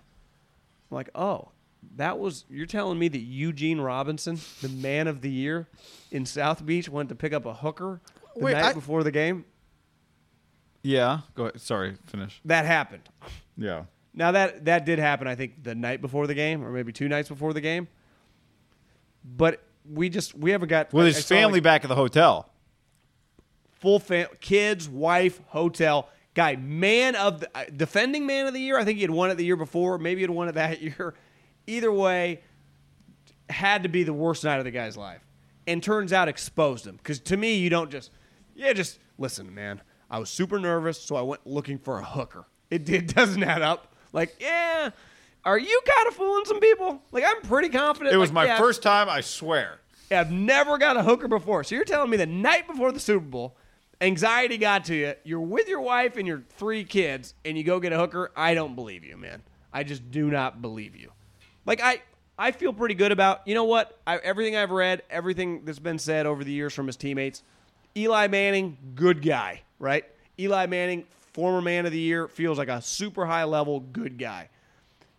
I'm 0.90 0.95
like, 0.95 1.11
"Oh, 1.14 1.51
that 1.97 2.19
was 2.19 2.45
you're 2.51 2.66
telling 2.66 2.99
me 2.99 3.09
that 3.09 3.19
Eugene 3.19 3.81
Robinson, 3.81 4.40
the 4.62 4.69
man 4.69 5.07
of 5.07 5.21
the 5.21 5.31
year 5.31 5.69
in 6.11 6.27
South 6.27 6.64
Beach, 6.66 6.88
went 6.88 7.09
to 7.11 7.14
pick 7.14 7.33
up 7.33 7.45
a 7.47 7.55
hooker 7.55 8.01
the 8.35 8.45
Wait, 8.45 8.53
night 8.55 8.64
I- 8.64 8.73
before 8.73 9.03
the 9.05 9.11
game? 9.12 9.45
Yeah. 10.87 11.20
Go 11.35 11.44
ahead. 11.46 11.61
Sorry. 11.61 11.96
Finish. 12.07 12.40
That 12.44 12.64
happened." 12.64 13.09
Yeah. 13.57 13.85
Now 14.14 14.33
that 14.33 14.64
that 14.66 14.85
did 14.87 14.99
happen, 14.99 15.27
I 15.27 15.35
think 15.35 15.62
the 15.62 15.75
night 15.75 16.01
before 16.01 16.27
the 16.27 16.35
game, 16.35 16.64
or 16.64 16.70
maybe 16.70 16.92
two 16.92 17.09
nights 17.09 17.29
before 17.29 17.53
the 17.53 17.61
game. 17.61 17.88
But 19.25 19.62
we 19.90 20.09
just 20.09 20.35
we 20.35 20.51
haven't 20.53 20.68
got 20.68 20.92
With 20.92 21.05
I- 21.05 21.09
his 21.09 21.18
I 21.31 21.35
family 21.35 21.55
like, 21.55 21.62
back 21.64 21.85
at 21.85 21.88
the 21.88 21.94
hotel. 21.96 22.49
full 23.81 23.99
fam- 23.99 24.29
kids, 24.40 24.88
wife, 24.88 25.40
hotel 25.49 26.09
guy, 26.35 26.57
man 26.57 27.14
of 27.16 27.40
the 27.40 27.51
uh, 27.57 27.64
defending 27.75 28.27
man 28.27 28.46
of 28.46 28.55
the 28.55 28.61
year. 28.61 28.79
I 28.79 28.85
think 28.85 28.96
he 28.96 29.03
had 29.03 29.11
won 29.11 29.31
it 29.31 29.35
the 29.37 29.44
year 29.44 29.57
before, 29.57 29.99
maybe 29.99 30.18
he 30.20 30.22
had 30.22 30.31
won 30.31 30.49
it 30.49 30.53
that 30.55 30.81
year. 30.88 31.14
Either 31.66 31.92
way, 31.92 32.40
had 33.51 33.83
to 33.83 33.88
be 33.88 34.03
the 34.05 34.12
worst 34.12 34.44
night 34.44 34.59
of 34.59 34.64
the 34.64 34.70
guy's 34.70 34.96
life, 34.96 35.20
and 35.66 35.83
turns 35.83 36.12
out 36.12 36.29
exposed 36.29 36.87
him. 36.87 36.96
Because 36.96 37.20
to 37.20 37.37
me, 37.37 37.57
you 37.59 37.70
don't 37.70 37.90
just 37.90 38.11
yeah, 38.55 38.72
just 38.72 38.99
listen, 39.18 39.55
man. 39.55 39.81
I 40.11 40.19
was 40.19 40.31
super 40.31 40.59
nervous, 40.59 41.01
so 41.01 41.16
I 41.16 41.23
went 41.23 41.47
looking 41.47 41.79
for 41.79 41.99
a 41.99 42.05
hooker. 42.05 42.45
It, 42.71 42.88
it 42.88 43.07
doesn't 43.14 43.42
add 43.42 43.62
up. 43.62 43.95
Like, 44.12 44.37
yeah, 44.40 44.90
are 45.45 45.59
you 45.59 45.81
kind 45.85 46.09
of 46.09 46.14
fooling 46.14 46.45
some 46.45 46.61
people? 46.61 47.03
Like, 47.12 47.25
I'm 47.27 47.42
pretty 47.42 47.69
confident. 47.69 48.14
It 48.14 48.19
was 48.19 48.31
like, 48.31 48.35
my 48.35 48.45
yeah, 48.47 48.59
first 48.59 48.83
time, 48.83 49.09
I 49.09 49.21
swear. 49.21 49.81
I've 50.11 50.31
never 50.31 50.79
got 50.79 50.97
a 50.97 51.03
hooker 51.03 51.29
before. 51.29 51.64
So 51.64 51.75
you're 51.75 51.85
telling 51.85 52.11
me 52.11 52.16
the 52.16 52.27
night 52.27 52.66
before 52.66 52.92
the 52.92 53.01
Super 53.01 53.25
Bowl, 53.25 53.57
anxiety 54.01 54.59
got 54.59 54.85
to 54.87 54.95
you. 54.95 55.14
You're 55.25 55.40
with 55.40 55.69
your 55.69 55.81
wife 55.81 56.16
and 56.16 56.27
your 56.27 56.42
three 56.57 56.85
kids, 56.85 57.35
and 57.45 57.59
you 57.59 57.64
go 57.64 57.81
get 57.81 57.92
a 57.92 57.99
hooker. 57.99 58.31
I 58.37 58.55
don't 58.55 58.75
believe 58.75 59.05
you, 59.05 59.16
man. 59.16 59.42
I 59.73 59.83
just 59.83 60.11
do 60.11 60.31
not 60.31 60.62
believe 60.62 60.97
you. 60.97 61.12
Like 61.64 61.83
I, 61.83 62.01
I 62.38 62.53
feel 62.53 62.73
pretty 62.73 62.95
good 62.95 63.12
about. 63.12 63.47
You 63.47 63.55
know 63.55 63.64
what? 63.64 63.99
I, 64.07 64.16
everything 64.19 64.57
I've 64.57 64.71
read, 64.71 65.03
everything 65.11 65.64
that's 65.64 65.79
been 65.79 65.99
said 65.99 66.27
over 66.27 66.45
the 66.45 66.53
years 66.53 66.73
from 66.73 66.87
his 66.87 66.97
teammates. 66.97 67.42
Eli 67.96 68.26
Manning, 68.26 68.76
good 68.94 69.22
guy, 69.22 69.62
right? 69.78 70.04
Eli 70.38 70.66
Manning, 70.66 71.04
former 71.32 71.62
man 71.62 71.87
of 71.87 71.92
the 71.92 71.98
year, 71.98 72.28
feels 72.28 72.59
like 72.59 72.68
a 72.68 72.82
super 72.82 73.24
high 73.24 73.44
level 73.44 73.80
good 73.80 74.18
guy. 74.18 74.48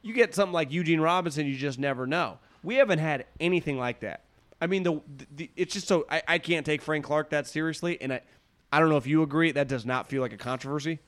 You 0.04 0.14
get 0.14 0.36
something 0.36 0.54
like 0.54 0.72
Eugene 0.72 1.02
Robinson, 1.02 1.48
you 1.48 1.56
just 1.56 1.80
never 1.80 2.06
know. 2.06 2.38
We 2.64 2.76
haven't 2.76 3.00
had 3.00 3.26
anything 3.40 3.78
like 3.78 4.02
that. 4.02 4.24
I 4.62 4.68
mean, 4.68 4.84
the, 4.84 5.02
the 5.36 5.50
it's 5.56 5.74
just 5.74 5.88
so 5.88 6.06
I, 6.10 6.22
I 6.28 6.38
can't 6.38 6.66
take 6.66 6.82
Frank 6.82 7.06
Clark 7.06 7.32
that 7.32 7.48
seriously, 7.48 7.98
and 8.02 8.14
I, 8.14 8.22
I 8.72 8.80
don't 8.80 8.90
know 8.90 8.98
if 8.98 9.08
you 9.08 9.24
agree. 9.24 9.52
That 9.52 9.68
does 9.68 9.86
not 9.86 10.08
feel 10.08 10.22
like 10.22 10.34
a 10.34 10.38
controversy. 10.38 11.00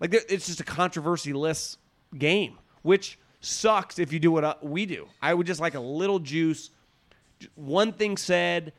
Like 0.00 0.14
it's 0.14 0.46
just 0.46 0.60
a 0.60 0.64
controversy-less 0.64 1.78
game, 2.18 2.58
which 2.82 3.18
sucks 3.40 3.98
if 3.98 4.12
you 4.12 4.18
do 4.18 4.30
what 4.30 4.44
uh, 4.44 4.54
we 4.62 4.86
do. 4.86 5.08
I 5.20 5.32
would 5.34 5.46
just 5.46 5.60
like 5.60 5.74
a 5.74 5.80
little 5.80 6.18
juice. 6.18 6.70
One 7.54 7.92
thing 7.92 8.16
said, 8.16 8.72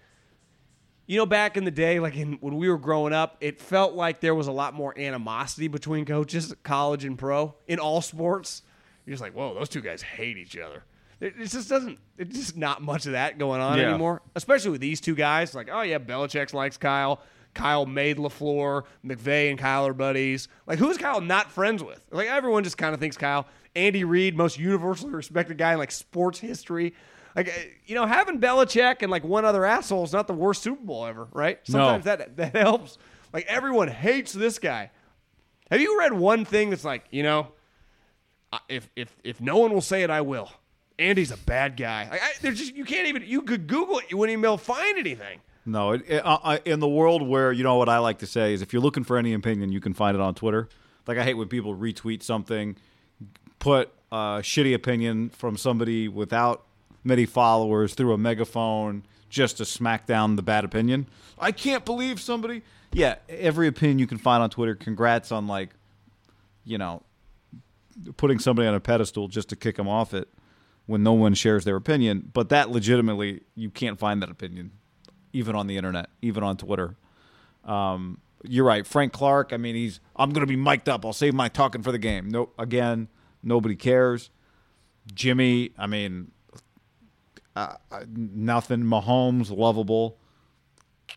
you 1.05 1.17
know, 1.17 1.25
back 1.25 1.57
in 1.57 1.63
the 1.65 1.71
day, 1.71 1.99
like 1.99 2.15
in, 2.15 2.33
when 2.41 2.55
we 2.55 2.69
were 2.69 2.77
growing 2.77 3.13
up, 3.13 3.37
it 3.41 3.59
felt 3.59 3.93
like 3.93 4.19
there 4.21 4.33
was 4.35 4.47
a 4.47 4.51
lot 4.51 4.73
more 4.73 4.97
animosity 4.97 5.67
between 5.67 6.05
coaches, 6.05 6.53
college 6.63 7.03
and 7.05 7.17
pro, 7.17 7.55
in 7.67 7.79
all 7.79 8.01
sports. 8.01 8.61
You're 9.05 9.13
just 9.13 9.21
like, 9.21 9.33
whoa, 9.33 9.53
those 9.53 9.69
two 9.69 9.81
guys 9.81 10.01
hate 10.01 10.37
each 10.37 10.57
other. 10.57 10.83
It 11.19 11.35
it 11.39 11.47
just 11.49 11.69
doesn't. 11.69 11.99
It's 12.17 12.35
just 12.35 12.57
not 12.57 12.81
much 12.81 13.05
of 13.05 13.11
that 13.13 13.37
going 13.37 13.59
on 13.61 13.77
Yeah. 13.77 13.89
anymore, 13.89 14.21
especially 14.35 14.71
with 14.71 14.81
these 14.81 15.01
two 15.01 15.15
guys. 15.15 15.53
Like, 15.53 15.69
oh 15.71 15.81
yeah, 15.81 15.99
Belichick 15.99 16.53
likes 16.53 16.77
Kyle. 16.77 17.21
Kyle 17.53 17.85
made 17.85 18.17
LaFleur. 18.17 18.83
McVay 19.05 19.49
and 19.49 19.59
Kyle 19.59 19.85
are 19.85 19.93
buddies. 19.93 20.47
Like, 20.65 20.79
who's 20.79 20.97
Kyle 20.97 21.21
not 21.21 21.51
friends 21.51 21.83
with? 21.83 22.03
Like, 22.11 22.27
everyone 22.27 22.63
just 22.63 22.77
kind 22.77 22.93
of 22.93 22.99
thinks 22.99 23.15
Kyle. 23.17 23.45
Andy 23.75 24.03
Reid, 24.03 24.35
most 24.37 24.57
universally 24.57 25.11
respected 25.13 25.57
guy 25.57 25.73
in 25.73 25.79
like 25.79 25.91
sports 25.91 26.39
history. 26.39 26.93
Like, 27.35 27.47
uh, 27.47 27.51
you 27.85 27.95
know, 27.95 28.05
having 28.05 28.39
Belichick 28.39 29.01
and 29.01 29.11
like 29.11 29.23
one 29.23 29.45
other 29.45 29.65
asshole 29.65 30.03
is 30.03 30.13
not 30.13 30.27
the 30.27 30.33
worst 30.33 30.61
Super 30.61 30.83
Bowl 30.83 31.05
ever, 31.05 31.27
right? 31.31 31.59
Sometimes 31.63 32.05
that 32.05 32.37
that 32.37 32.55
helps. 32.55 32.97
Like, 33.31 33.45
everyone 33.47 33.87
hates 33.87 34.31
this 34.31 34.59
guy. 34.59 34.91
Have 35.71 35.81
you 35.81 35.97
read 35.97 36.13
one 36.13 36.45
thing 36.45 36.69
that's 36.69 36.85
like, 36.85 37.05
you 37.09 37.23
know, 37.23 37.47
if 38.69 38.89
if 38.95 39.15
if 39.23 39.41
no 39.41 39.57
one 39.57 39.73
will 39.73 39.81
say 39.81 40.03
it, 40.03 40.09
I 40.09 40.21
will. 40.21 40.51
Andy's 40.99 41.31
a 41.31 41.37
bad 41.37 41.75
guy. 41.75 42.07
Like, 42.09 42.21
I, 42.21 42.29
there's 42.41 42.59
just 42.59 42.75
you 42.75 42.85
can't 42.85 43.07
even. 43.07 43.23
You 43.25 43.41
could 43.41 43.67
Google 43.67 43.99
it, 43.99 44.05
you 44.09 44.17
wouldn't 44.17 44.33
even 44.33 44.41
be 44.43 44.47
able 44.47 44.59
to 44.59 44.63
find 44.63 44.97
anything. 44.99 45.39
No, 45.65 45.93
it, 45.93 46.03
it, 46.07 46.25
uh, 46.25 46.39
uh, 46.43 46.57
in 46.65 46.79
the 46.79 46.87
world 46.87 47.27
where 47.27 47.51
you 47.51 47.63
know 47.63 47.77
what 47.77 47.89
I 47.89 47.97
like 47.97 48.19
to 48.19 48.27
say 48.27 48.53
is, 48.53 48.61
if 48.61 48.73
you're 48.73 48.81
looking 48.81 49.03
for 49.03 49.17
any 49.17 49.33
opinion, 49.33 49.71
you 49.71 49.79
can 49.79 49.93
find 49.93 50.13
it 50.15 50.21
on 50.21 50.35
Twitter. 50.35 50.69
Like 51.07 51.17
I 51.17 51.23
hate 51.23 51.33
when 51.33 51.47
people 51.47 51.75
retweet 51.75 52.21
something, 52.21 52.77
put 53.59 53.91
a 54.11 54.41
shitty 54.41 54.73
opinion 54.73 55.29
from 55.29 55.57
somebody 55.57 56.07
without 56.07 56.65
many 57.03 57.25
followers 57.25 57.93
through 57.93 58.13
a 58.13 58.17
megaphone 58.17 59.03
just 59.29 59.57
to 59.57 59.65
smack 59.65 60.05
down 60.05 60.35
the 60.35 60.43
bad 60.43 60.63
opinion. 60.63 61.07
I 61.39 61.51
can't 61.51 61.83
believe 61.83 62.19
somebody. 62.21 62.61
Yeah, 62.91 63.15
every 63.27 63.67
opinion 63.67 63.99
you 63.99 64.07
can 64.07 64.19
find 64.19 64.43
on 64.43 64.49
Twitter. 64.49 64.75
Congrats 64.75 65.31
on 65.31 65.47
like, 65.47 65.71
you 66.63 66.77
know, 66.77 67.01
putting 68.17 68.39
somebody 68.39 68.67
on 68.67 68.75
a 68.75 68.79
pedestal 68.79 69.27
just 69.27 69.49
to 69.49 69.55
kick 69.55 69.75
them 69.75 69.87
off 69.87 70.13
it 70.13 70.27
when 70.85 71.01
no 71.03 71.13
one 71.13 71.33
shares 71.33 71.63
their 71.65 71.75
opinion. 71.75 72.29
But 72.33 72.49
that 72.49 72.69
legitimately, 72.69 73.41
you 73.55 73.69
can't 73.69 73.97
find 73.97 74.21
that 74.21 74.29
opinion, 74.29 74.71
even 75.31 75.55
on 75.55 75.67
the 75.67 75.77
internet, 75.77 76.09
even 76.21 76.43
on 76.43 76.57
Twitter. 76.57 76.95
Um, 77.65 78.19
you're 78.43 78.65
right, 78.65 78.85
Frank 78.85 79.13
Clark. 79.13 79.53
I 79.53 79.57
mean, 79.57 79.75
he's. 79.75 79.99
I'm 80.15 80.31
going 80.31 80.45
to 80.45 80.47
be 80.47 80.55
mic'd 80.55 80.89
up. 80.89 81.05
I'll 81.05 81.13
save 81.13 81.33
my 81.33 81.47
talking 81.47 81.81
for 81.81 81.91
the 81.91 81.97
game. 81.97 82.29
No, 82.29 82.49
again, 82.59 83.07
nobody 83.41 83.75
cares. 83.75 84.29
Jimmy. 85.13 85.71
I 85.77 85.87
mean, 85.87 86.31
uh, 87.55 87.75
nothing. 88.15 88.83
Mahomes, 88.83 89.55
lovable. 89.55 90.17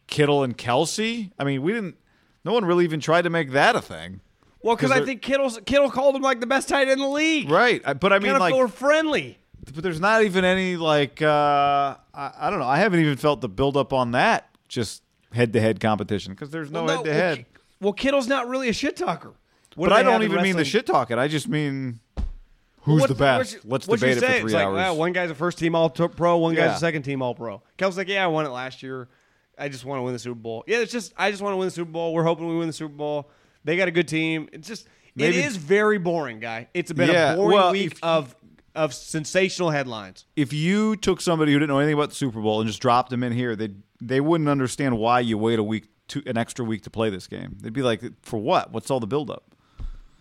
Kittle 0.07 0.43
and 0.43 0.57
Kelsey. 0.57 1.33
I 1.39 1.45
mean, 1.45 1.63
we 1.63 1.73
didn't. 1.73 1.97
No 2.45 2.53
one 2.53 2.65
really 2.65 2.85
even 2.85 3.01
tried 3.01 3.23
to 3.23 3.31
make 3.31 3.53
that 3.53 3.75
a 3.75 3.81
thing. 3.81 4.21
Well, 4.63 4.77
because 4.77 4.91
I 4.91 5.05
think 5.05 5.23
Kittle's, 5.23 5.61
Kittle 5.65 5.91
called 5.91 6.17
him 6.17 6.23
like 6.23 6.41
the 6.41 6.47
best 6.47 6.69
tight 6.69 6.83
end 6.83 6.93
in 6.93 6.99
the 6.99 7.09
league. 7.09 7.51
Right. 7.51 7.83
But 7.85 8.13
I 8.13 8.19
mean, 8.19 8.27
kind 8.27 8.37
of 8.37 8.41
like, 8.41 8.55
more 8.55 8.69
friendly. 8.69 9.39
but 9.73 9.83
there's 9.83 10.01
not 10.01 10.25
even 10.25 10.45
any 10.45 10.77
like 10.77 11.23
uh, 11.23 11.97
I, 12.15 12.33
I 12.39 12.51
don't 12.51 12.59
know. 12.59 12.67
I 12.67 12.79
haven't 12.79 13.01
even 13.01 13.17
felt 13.17 13.41
the 13.41 13.49
build 13.49 13.77
up 13.77 13.93
on 13.93 14.13
that 14.13 14.49
just 14.69 15.03
head 15.33 15.53
to 15.53 15.61
head 15.61 15.81
competition 15.81 16.33
because 16.33 16.51
there's 16.51 16.71
no 16.71 16.87
head 16.87 17.05
to 17.05 17.13
head. 17.13 17.47
Well, 17.81 17.93
Kittle's 17.93 18.27
not 18.27 18.49
really 18.49 18.69
a 18.69 18.73
shit 18.73 18.97
talker. 18.97 19.35
What 19.77 19.91
But 19.91 19.99
I 19.99 20.03
don't 20.03 20.23
even 20.23 20.43
mean 20.43 20.57
the 20.57 20.65
shit 20.65 20.87
talking. 20.87 21.19
I 21.19 21.29
just 21.29 21.49
mean 21.49 22.01
who's 22.87 23.01
What- 23.03 23.09
the 23.09 23.15
best. 23.15 23.57
what 23.65 23.73
Let's 23.73 23.89
what 23.89 24.01
debate 24.01 24.17
it 24.17 24.21
say? 24.21 24.27
for 24.27 24.33
It's 24.33 24.41
three 24.43 24.53
like, 24.55 24.65
hours. 24.65 24.75
well, 24.77 24.97
one 24.97 25.13
guy's 25.13 25.31
a 25.31 25.35
first 25.35 25.59
team 25.59 25.75
All 25.75 25.91
Pro, 25.91 26.39
one 26.39 26.55
guy's 26.55 26.77
a 26.77 26.81
second 26.81 27.03
team 27.03 27.21
All 27.21 27.35
Pro. 27.35 27.61
Kel's 27.77 27.97
like, 27.99 28.09
yeah, 28.09 28.25
I 28.25 28.29
won 28.29 28.47
it 28.47 28.51
last 28.51 28.83
year. 28.83 29.09
I 29.59 29.69
just 29.69 29.85
want 29.85 29.99
to 29.99 30.03
win 30.03 30.13
the 30.13 30.19
Super 30.19 30.35
Bowl. 30.41 30.65
Yeah, 30.67 30.79
it's 30.79 30.93
just 30.93 31.13
I 31.17 31.31
just 31.31 31.43
want 31.43 31.53
to 31.53 31.57
win 31.59 31.67
the 31.67 31.73
Super 31.73 31.91
Bowl. 31.91 32.15
We're 32.15 32.25
hoping 32.25 32.49
we 32.49 32.57
win 32.57 32.67
the 32.67 32.73
Super 32.73 32.95
Bowl. 32.95 33.31
They 33.65 33.77
got 33.77 33.89
a 33.89 33.91
good 33.91 34.09
team. 34.09 34.49
It's 34.53 34.69
just 34.69 34.87
Maybe- 35.15 35.39
it 35.39 35.45
is 35.47 35.57
very 35.57 35.99
boring, 35.99 36.41
guy. 36.41 36.69
It's 36.75 36.93
been 36.93 37.11
Yeah, 37.11 37.33
a 37.33 37.37
boring 37.37 37.57
well, 37.57 37.73
week 37.73 37.93
if- 37.93 38.03
of 38.05 38.35
of 38.75 38.93
sensational 38.93 39.71
headlines. 39.71 40.27
if 40.37 40.53
you 40.53 40.97
took 40.97 41.23
somebody 41.23 41.51
who 41.53 41.59
didn't 41.59 41.71
know 41.71 41.79
anything 41.79 41.95
about 41.95 42.11
the 42.11 42.15
Super 42.15 42.41
Bowl 42.43 42.61
and 42.61 42.69
just 42.69 42.81
dropped 42.83 43.09
them 43.11 43.23
in 43.23 43.33
here, 43.33 43.57
they 43.57 43.71
they 44.03 44.21
wouldn't 44.21 44.51
understand 44.51 44.99
why 44.99 45.21
you 45.21 45.39
wait 45.39 45.59
a 45.59 45.63
week 45.63 45.87
to 46.09 46.23
an 46.27 46.37
extra 46.37 46.63
week 46.65 46.83
to 46.83 46.91
play 46.91 47.09
this 47.09 47.27
game. 47.27 47.57
They'd 47.63 47.73
be 47.73 47.83
like, 47.83 48.03
for 48.23 48.39
what? 48.39 48.73
What's 48.73 48.91
all 48.91 49.01
the 49.01 49.07
build 49.07 49.31
up? 49.31 49.56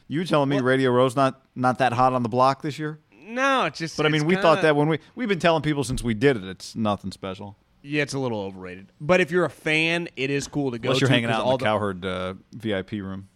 You 0.08 0.24
telling 0.24 0.50
me 0.50 0.60
Radio 0.60 0.92
Row's 0.92 1.16
not 1.16 1.42
not 1.56 1.80
that 1.80 1.94
hot 1.94 2.14
on 2.14 2.24
the 2.24 2.30
block 2.30 2.62
this 2.62 2.78
year? 2.78 3.00
No, 3.28 3.66
it's 3.66 3.80
just. 3.80 3.98
But 3.98 4.06
I 4.06 4.10
mean, 4.10 4.26
we 4.26 4.36
thought 4.36 4.58
kinda- 4.58 4.62
that 4.64 4.76
when 4.76 4.88
we 4.88 5.00
we've 5.16 5.28
been 5.30 5.40
telling 5.40 5.62
people 5.64 5.84
since 5.84 6.04
we 6.04 6.14
did 6.14 6.38
it, 6.38 6.44
it's 6.44 6.76
nothing 6.76 7.12
special. 7.12 7.58
Yeah, 7.82 8.02
it's 8.04 8.14
a 8.14 8.20
little 8.20 8.42
overrated. 8.42 8.92
But 9.00 9.22
if 9.22 9.30
you're 9.32 9.46
a 9.46 9.50
fan, 9.50 10.08
it 10.16 10.30
is 10.32 10.48
cool 10.48 10.72
to 10.72 10.80
go. 10.80 10.90
Unless 10.90 11.02
you're 11.02 11.08
to 11.08 11.14
hanging 11.14 11.30
out 11.30 11.42
in 11.42 11.46
all 11.48 11.58
the 11.58 11.66
Cowherd 11.66 12.04
uh, 12.06 12.34
VIP 12.52 12.94
room. 12.94 13.30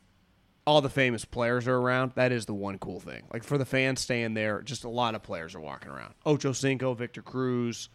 all 0.65 0.81
the 0.81 0.89
famous 0.89 1.23
players 1.25 1.67
are 1.67 1.75
around. 1.75 2.13
That 2.15 2.31
is 2.31 2.45
the 2.45 2.53
one 2.53 2.77
cool 2.79 2.99
thing. 2.99 3.23
Like 3.33 3.43
for 3.43 3.57
the 3.57 3.65
fans 3.65 3.99
staying 4.01 4.33
there, 4.35 4.61
just 4.61 4.83
a 4.83 4.89
lot 4.89 5.13
of 5.15 5.21
players 5.23 5.53
are 5.55 5.59
walking 5.59 5.91
around. 5.91 6.13
Ocho 6.25 6.51
Cinco, 6.51 6.93
Victor 6.93 7.21
Cruz. 7.21 7.89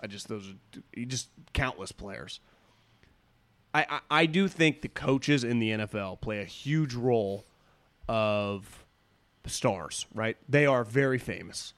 I 0.00 0.06
just 0.06 0.28
those 0.28 0.48
are 0.50 1.04
just 1.06 1.28
countless 1.52 1.90
players. 1.92 2.40
I, 3.74 3.86
I 3.88 4.00
I 4.22 4.26
do 4.26 4.48
think 4.48 4.82
the 4.82 4.88
coaches 4.88 5.44
in 5.44 5.58
the 5.58 5.70
NFL 5.70 6.20
play 6.20 6.40
a 6.40 6.44
huge 6.44 6.94
role 6.94 7.44
of 8.08 8.84
stars. 9.46 10.06
Right, 10.14 10.36
they 10.48 10.66
are 10.66 10.84
very 10.84 11.18
famous, 11.18 11.74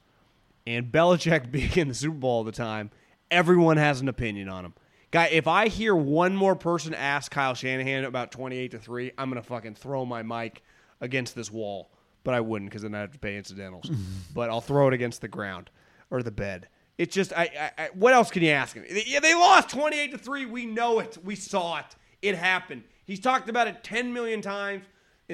and 0.65 0.91
Belichick 0.91 1.51
being 1.51 1.73
in 1.73 1.87
the 1.87 1.93
Super 1.93 2.17
Bowl 2.17 2.31
all 2.31 2.43
the 2.43 2.51
time, 2.51 2.91
everyone 3.29 3.77
has 3.77 4.01
an 4.01 4.09
opinion 4.09 4.49
on 4.49 4.65
him. 4.65 4.73
Guy, 5.11 5.25
if 5.25 5.45
I 5.45 5.67
hear 5.67 5.93
one 5.93 6.35
more 6.35 6.55
person 6.55 6.93
ask 6.93 7.31
Kyle 7.31 7.53
Shanahan 7.53 8.05
about 8.05 8.31
28 8.31 8.71
to 8.71 8.79
3, 8.79 9.11
I'm 9.17 9.29
going 9.29 9.41
to 9.41 9.47
fucking 9.47 9.75
throw 9.75 10.05
my 10.05 10.23
mic 10.23 10.63
against 11.01 11.35
this 11.35 11.51
wall 11.51 11.91
but 12.23 12.33
I 12.33 12.41
wouldn't 12.41 12.69
because 12.69 12.83
then 12.83 12.95
I'd 12.95 13.01
have 13.01 13.11
to 13.13 13.19
pay 13.19 13.37
incidentals. 13.37 13.89
but 14.33 14.49
I'll 14.49 14.61
throw 14.61 14.87
it 14.87 14.93
against 14.93 15.21
the 15.21 15.27
ground 15.27 15.69
or 16.09 16.23
the 16.23 16.31
bed. 16.31 16.67
It's 16.97 17.15
just, 17.15 17.33
I, 17.33 17.71
I, 17.77 17.83
I 17.83 17.89
what 17.93 18.13
else 18.13 18.29
can 18.29 18.43
you 18.43 18.49
ask 18.49 18.75
him? 18.75 18.85
Yeah, 18.89 19.19
they 19.19 19.33
lost 19.33 19.69
28 19.69 20.11
to 20.11 20.17
3. 20.17 20.45
We 20.45 20.65
know 20.65 20.99
it. 20.99 21.17
We 21.23 21.35
saw 21.35 21.79
it. 21.79 21.85
It 22.21 22.35
happened. 22.35 22.83
He's 23.05 23.19
talked 23.19 23.49
about 23.49 23.67
it 23.67 23.83
10 23.83 24.13
million 24.13 24.41
times. 24.41 24.85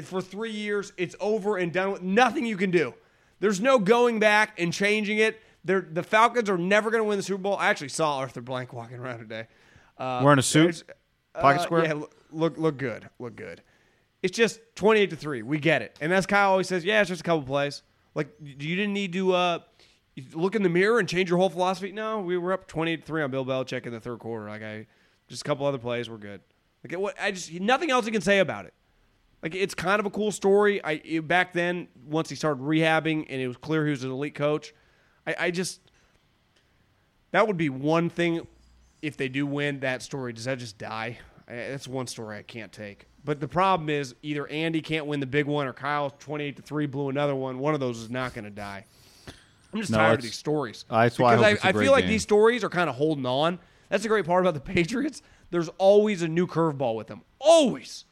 For 0.06 0.22
three 0.22 0.52
years. 0.52 0.93
It's 0.98 1.16
over 1.20 1.58
and 1.58 1.72
done 1.74 1.91
with. 1.91 2.02
Nothing 2.02 2.45
you 2.45 2.58
can 2.58 2.72
do. 2.72 2.93
There's 3.39 3.62
no 3.62 3.80
going 3.80 4.20
back 4.20 4.60
and 4.60 4.74
changing 4.74 5.20
it. 5.20 5.39
They're, 5.64 5.82
the 5.82 6.04
Falcons 6.04 6.50
are 6.50 6.58
never 6.58 6.89
going 6.89 7.04
to 7.04 7.08
win 7.08 7.18
the 7.18 7.24
Super 7.24 7.41
Bowl. 7.41 7.58
I 7.58 7.68
actually 7.68 7.89
saw 7.89 8.18
Arthur 8.18 8.41
Blank 8.41 8.74
walking 8.74 8.98
around 8.98 9.20
today. 9.20 9.48
Uh, 9.98 10.22
Wearing 10.24 10.39
a 10.39 10.43
suit? 10.43 10.70
it's- 10.70 10.84
Pocket 11.39 11.60
uh, 11.60 11.64
square? 11.64 11.86
Yeah, 11.86 12.04
look, 12.32 12.58
look, 12.58 12.78
good. 12.78 13.10
Look 13.20 13.36
good. 13.36 13.62
It's 14.24 14.36
just 14.36 14.60
28 14.76 15.12
to 15.12 15.16
3. 15.16 15.43
We 15.43 15.60
get 15.60 15.82
it. 15.84 15.95
And 16.02 16.12
as 16.12 16.26
Kyle 16.26 16.50
always 16.52 16.68
says, 16.68 16.84
yeah, 16.84 17.02
it's 17.02 17.10
just 17.10 17.22
a 17.22 17.24
couple 17.24 17.43
plays. 17.43 17.84
Like, 18.16 18.30
you 18.41 18.76
didn't 18.76 18.93
need 18.93 19.14
to 19.14 19.34
uh, 19.34 19.60
look 20.34 20.56
in 20.56 20.64
the 20.64 20.70
mirror 20.70 20.98
and 20.98 21.08
change 21.08 21.30
your 21.30 21.38
whole 21.38 21.50
philosophy. 21.52 21.91
No, 21.91 22.22
we 22.22 22.38
were 22.38 22.54
up 22.54 22.68
28 22.68 23.02
to 23.02 23.06
3 23.06 23.22
on 23.24 23.32
Bill 23.32 23.45
Belichick 23.45 23.86
in 23.86 23.93
the 23.93 24.00
third 24.00 24.18
quarter. 24.20 24.50
Like, 24.50 24.64
I 24.64 24.88
just 25.28 25.43
a 25.43 25.45
couple 25.45 25.68
other 25.68 25.78
plays. 25.78 26.10
We're 26.10 26.18
good. 26.18 26.41
Like, 26.84 27.00
what 27.00 27.16
I 27.22 27.32
just, 27.32 27.52
nothing 27.54 27.91
else 27.91 28.06
you 28.08 28.12
can 28.12 28.22
say 28.22 28.39
about 28.39 28.66
it. 28.66 28.74
Like, 29.43 29.53
it's 29.55 29.75
kind 29.75 29.99
of 29.99 30.05
a 30.05 30.09
cool 30.09 30.31
story. 30.31 30.83
I 30.83 31.01
it- 31.05 31.27
Back 31.27 31.53
then, 31.53 31.88
once 32.07 32.29
he 32.29 32.35
started 32.35 32.61
rehabbing 32.63 33.25
and 33.29 33.41
it 33.41 33.47
was 33.47 33.57
clear 33.57 33.85
he 33.85 33.91
was 33.91 34.03
an 34.03 34.11
elite 34.11 34.35
coach, 34.35 34.73
I, 35.27 35.35
I 35.39 35.51
just, 35.51 35.79
that 37.31 37.47
would 37.47 37.57
be 37.57 37.69
one 37.69 38.09
thing 38.09 38.45
if 39.01 39.15
they 39.17 39.29
do 39.29 39.45
win 39.45 39.79
that 39.81 40.01
story, 40.01 40.33
does 40.33 40.45
that 40.45 40.57
just 40.57 40.77
die? 40.77 41.19
I- 41.47 41.53
That's 41.55 41.88
one 41.88 42.07
story 42.07 42.38
I 42.38 42.41
can't 42.43 42.71
take. 42.71 43.05
But 43.23 43.39
the 43.39 43.47
problem 43.47 43.89
is 43.89 44.15
either 44.23 44.47
Andy 44.47 44.81
can't 44.81 45.05
win 45.05 45.19
the 45.19 45.25
big 45.25 45.45
one 45.45 45.67
or 45.67 45.73
Kyle 45.73 46.09
28 46.09 46.55
to 46.55 46.61
3 46.61 46.85
blew 46.88 47.09
another 47.09 47.35
one. 47.35 47.59
One 47.59 47.73
of 47.73 47.79
those 47.79 47.99
is 47.99 48.09
not 48.09 48.33
going 48.33 48.45
to 48.45 48.49
die. 48.51 48.85
I'm 49.73 49.79
just 49.81 49.91
No, 49.91 49.97
tired 49.97 50.19
of 50.19 50.23
these 50.23 50.35
stories. 50.38 50.85
That's 50.89 51.19
why 51.19 51.33
I 51.33 51.35
because 51.35 51.45
hope 51.45 51.55
it's 51.55 51.63
a 51.65 51.67
I, 51.67 51.73
feel 51.73 51.91
like 51.91 52.03
game. 52.05 52.11
these 52.11 52.23
stories 52.23 52.63
are 52.63 52.69
kind 52.69 52.89
of 52.89 52.95
holding 52.95 53.25
on. 53.25 53.59
That's 53.89 54.03
the 54.03 54.09
great 54.09 54.25
part 54.25 54.45
about 54.45 54.53
the 54.53 54.59
Patriots. 54.73 55.21
There's 55.51 55.67
always 55.77 56.21
a 56.21 56.27
new 56.27 56.47
curveball 56.47 56.95
with 56.95 57.07
them. 57.07 57.21
Always. 57.39 58.05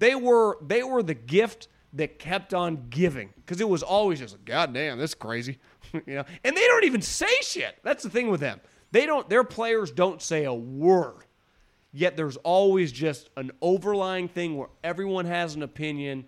They 0.00 0.16
were 0.16 0.58
they 0.60 0.82
were 0.82 1.02
the 1.04 1.14
gift 1.14 1.68
that 1.92 2.18
kept 2.18 2.52
on 2.54 2.86
giving 2.90 3.30
because 3.36 3.60
it 3.60 3.68
was 3.68 3.82
always 3.84 4.18
just 4.18 4.44
God 4.44 4.74
damn, 4.74 4.98
this 4.98 5.10
is 5.12 5.14
crazy, 5.14 5.58
you 5.92 6.02
know. 6.06 6.24
And 6.42 6.56
they 6.56 6.66
don't 6.66 6.84
even 6.84 7.02
say 7.02 7.32
shit. 7.42 7.78
That's 7.84 8.02
the 8.02 8.10
thing 8.10 8.28
with 8.30 8.40
them. 8.40 8.60
They 8.90 9.06
don't. 9.06 9.28
Their 9.28 9.44
players 9.44 9.92
don't 9.92 10.20
say 10.20 10.44
a 10.44 10.52
word. 10.54 11.24
Yet 11.92 12.16
there's 12.16 12.36
always 12.38 12.92
just 12.92 13.30
an 13.36 13.50
overlying 13.60 14.28
thing 14.28 14.56
where 14.56 14.68
everyone 14.84 15.24
has 15.26 15.54
an 15.56 15.62
opinion, 15.62 16.26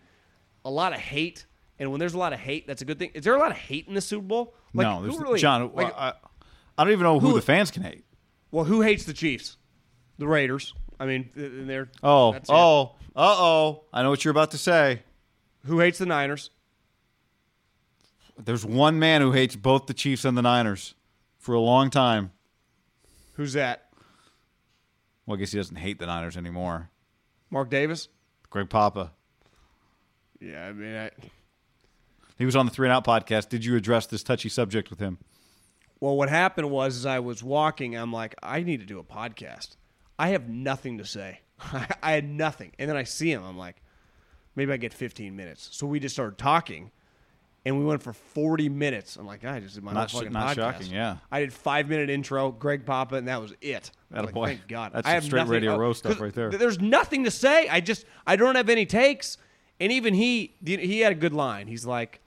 a 0.64 0.70
lot 0.70 0.92
of 0.92 0.98
hate, 0.98 1.46
and 1.78 1.90
when 1.90 2.00
there's 2.00 2.14
a 2.14 2.18
lot 2.18 2.32
of 2.32 2.40
hate, 2.40 2.66
that's 2.66 2.82
a 2.82 2.84
good 2.84 2.98
thing. 2.98 3.10
Is 3.14 3.22
there 3.24 3.34
a 3.34 3.38
lot 3.38 3.52
of 3.52 3.56
hate 3.56 3.86
in 3.86 3.94
the 3.94 4.00
Super 4.00 4.26
Bowl? 4.26 4.54
Like, 4.74 4.86
no, 4.88 5.02
there's 5.02 5.16
really, 5.18 5.38
John. 5.38 5.70
like, 5.72 5.94
I, 5.96 6.14
I 6.76 6.84
don't 6.84 6.92
even 6.92 7.04
know 7.04 7.20
who, 7.20 7.28
who- 7.28 7.34
the 7.36 7.42
fans 7.42 7.70
can 7.70 7.84
hate. 7.84 8.04
well, 8.50 8.64
who 8.64 8.80
hates 8.82 9.04
the 9.04 9.12
Chiefs? 9.12 9.56
The 10.18 10.26
Raiders. 10.26 10.74
I 11.00 11.06
mean, 11.06 11.30
th- 11.34 11.52
they're 11.66 11.88
Oh, 12.02 12.36
oh, 12.48 12.94
uh 13.16 13.36
oh. 13.38 13.84
I 13.92 14.02
know 14.02 14.10
what 14.10 14.24
you're 14.24 14.30
about 14.32 14.50
to 14.52 14.58
say. 14.58 15.02
Who 15.66 15.80
hates 15.80 15.98
the 15.98 16.06
Niners? 16.06 16.50
There's 18.42 18.64
one 18.64 18.98
man 18.98 19.20
who 19.20 19.32
hates 19.32 19.54
both 19.56 19.86
the 19.86 19.94
Chiefs 19.94 20.24
and 20.24 20.36
the 20.36 20.42
Niners 20.42 20.94
for 21.38 21.54
a 21.54 21.60
long 21.60 21.90
time. 21.90 22.32
Who's 23.34 23.52
that? 23.52 23.88
Well, 25.26 25.36
I 25.36 25.38
guess 25.40 25.52
he 25.52 25.58
doesn't 25.58 25.76
hate 25.76 25.98
the 25.98 26.06
Niners 26.06 26.36
anymore. 26.36 26.90
Mark 27.50 27.70
Davis. 27.70 28.08
Greg 28.50 28.68
Papa. 28.70 29.12
Yeah, 30.40 30.66
I 30.66 30.72
mean, 30.72 30.94
I, 30.96 31.10
He 32.38 32.44
was 32.44 32.56
on 32.56 32.66
the 32.66 32.72
Three 32.72 32.88
and 32.88 32.92
Out 32.92 33.04
podcast. 33.04 33.48
Did 33.48 33.64
you 33.64 33.76
address 33.76 34.06
this 34.06 34.22
touchy 34.22 34.48
subject 34.48 34.90
with 34.90 34.98
him? 34.98 35.18
well, 36.00 36.16
what 36.16 36.28
happened 36.28 36.68
was, 36.68 36.96
as 36.96 37.06
I 37.06 37.20
was 37.20 37.44
walking, 37.44 37.94
I'm 37.96 38.12
like, 38.12 38.34
I 38.42 38.62
need 38.64 38.80
to 38.80 38.86
do 38.86 38.98
a 38.98 39.04
podcast. 39.04 39.76
I 40.22 40.28
have 40.28 40.48
nothing 40.48 40.98
to 40.98 41.04
say. 41.04 41.40
I 42.02 42.12
had 42.12 42.28
nothing, 42.28 42.70
and 42.78 42.88
then 42.88 42.96
I 42.96 43.02
see 43.02 43.32
him. 43.32 43.42
I'm 43.42 43.58
like, 43.58 43.82
maybe 44.54 44.72
I 44.72 44.76
get 44.76 44.94
15 44.94 45.34
minutes. 45.34 45.68
So 45.72 45.84
we 45.84 45.98
just 45.98 46.14
started 46.14 46.38
talking, 46.38 46.92
and 47.66 47.76
we 47.76 47.84
went 47.84 48.04
for 48.04 48.12
40 48.12 48.68
minutes. 48.68 49.16
I'm 49.16 49.26
like, 49.26 49.44
I 49.44 49.58
just 49.58 49.74
did 49.74 49.82
my 49.82 49.92
Not 49.92 50.12
fucking 50.12 50.30
not 50.30 50.56
podcast. 50.56 50.74
shocking, 50.74 50.92
yeah. 50.92 51.16
I 51.32 51.40
did 51.40 51.52
five 51.52 51.88
minute 51.88 52.08
intro, 52.08 52.52
Greg 52.52 52.86
Papa, 52.86 53.16
and 53.16 53.26
that 53.26 53.42
was 53.42 53.52
it. 53.60 53.90
Attaboy. 54.14 54.34
like, 54.36 54.48
thank 54.58 54.68
God. 54.68 54.92
That's 54.94 55.08
I 55.08 55.10
have 55.10 55.24
straight 55.24 55.40
nothing- 55.40 55.54
Radio 55.54 55.74
oh, 55.74 55.78
Row 55.78 55.92
stuff 55.92 56.20
right 56.20 56.32
there. 56.32 56.50
There's 56.50 56.80
nothing 56.80 57.24
to 57.24 57.30
say. 57.32 57.66
I 57.66 57.80
just 57.80 58.06
I 58.24 58.36
don't 58.36 58.54
have 58.54 58.68
any 58.68 58.86
takes. 58.86 59.38
And 59.80 59.90
even 59.90 60.14
he 60.14 60.54
he 60.64 61.00
had 61.00 61.10
a 61.10 61.16
good 61.16 61.34
line. 61.34 61.66
He's 61.66 61.84
like. 61.84 62.20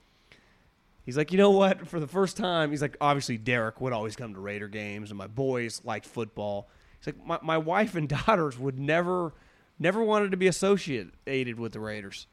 He's 1.06 1.16
like, 1.16 1.30
you 1.30 1.38
know 1.38 1.52
what? 1.52 1.86
For 1.86 2.00
the 2.00 2.08
first 2.08 2.36
time, 2.36 2.72
he's 2.72 2.82
like, 2.82 2.96
obviously 3.00 3.38
Derek 3.38 3.80
would 3.80 3.92
always 3.92 4.16
come 4.16 4.34
to 4.34 4.40
Raider 4.40 4.66
games, 4.66 5.12
and 5.12 5.16
my 5.16 5.28
boys 5.28 5.80
liked 5.84 6.04
football. 6.04 6.68
He's 6.98 7.14
like, 7.14 7.26
my, 7.26 7.38
my 7.42 7.58
wife 7.58 7.94
and 7.94 8.08
daughters 8.26 8.58
would 8.58 8.78
never, 8.78 9.32
never 9.78 10.02
wanted 10.02 10.30
to 10.30 10.36
be 10.36 10.46
associated 10.46 11.58
with 11.58 11.72
the 11.72 11.80
Raiders. 11.80 12.26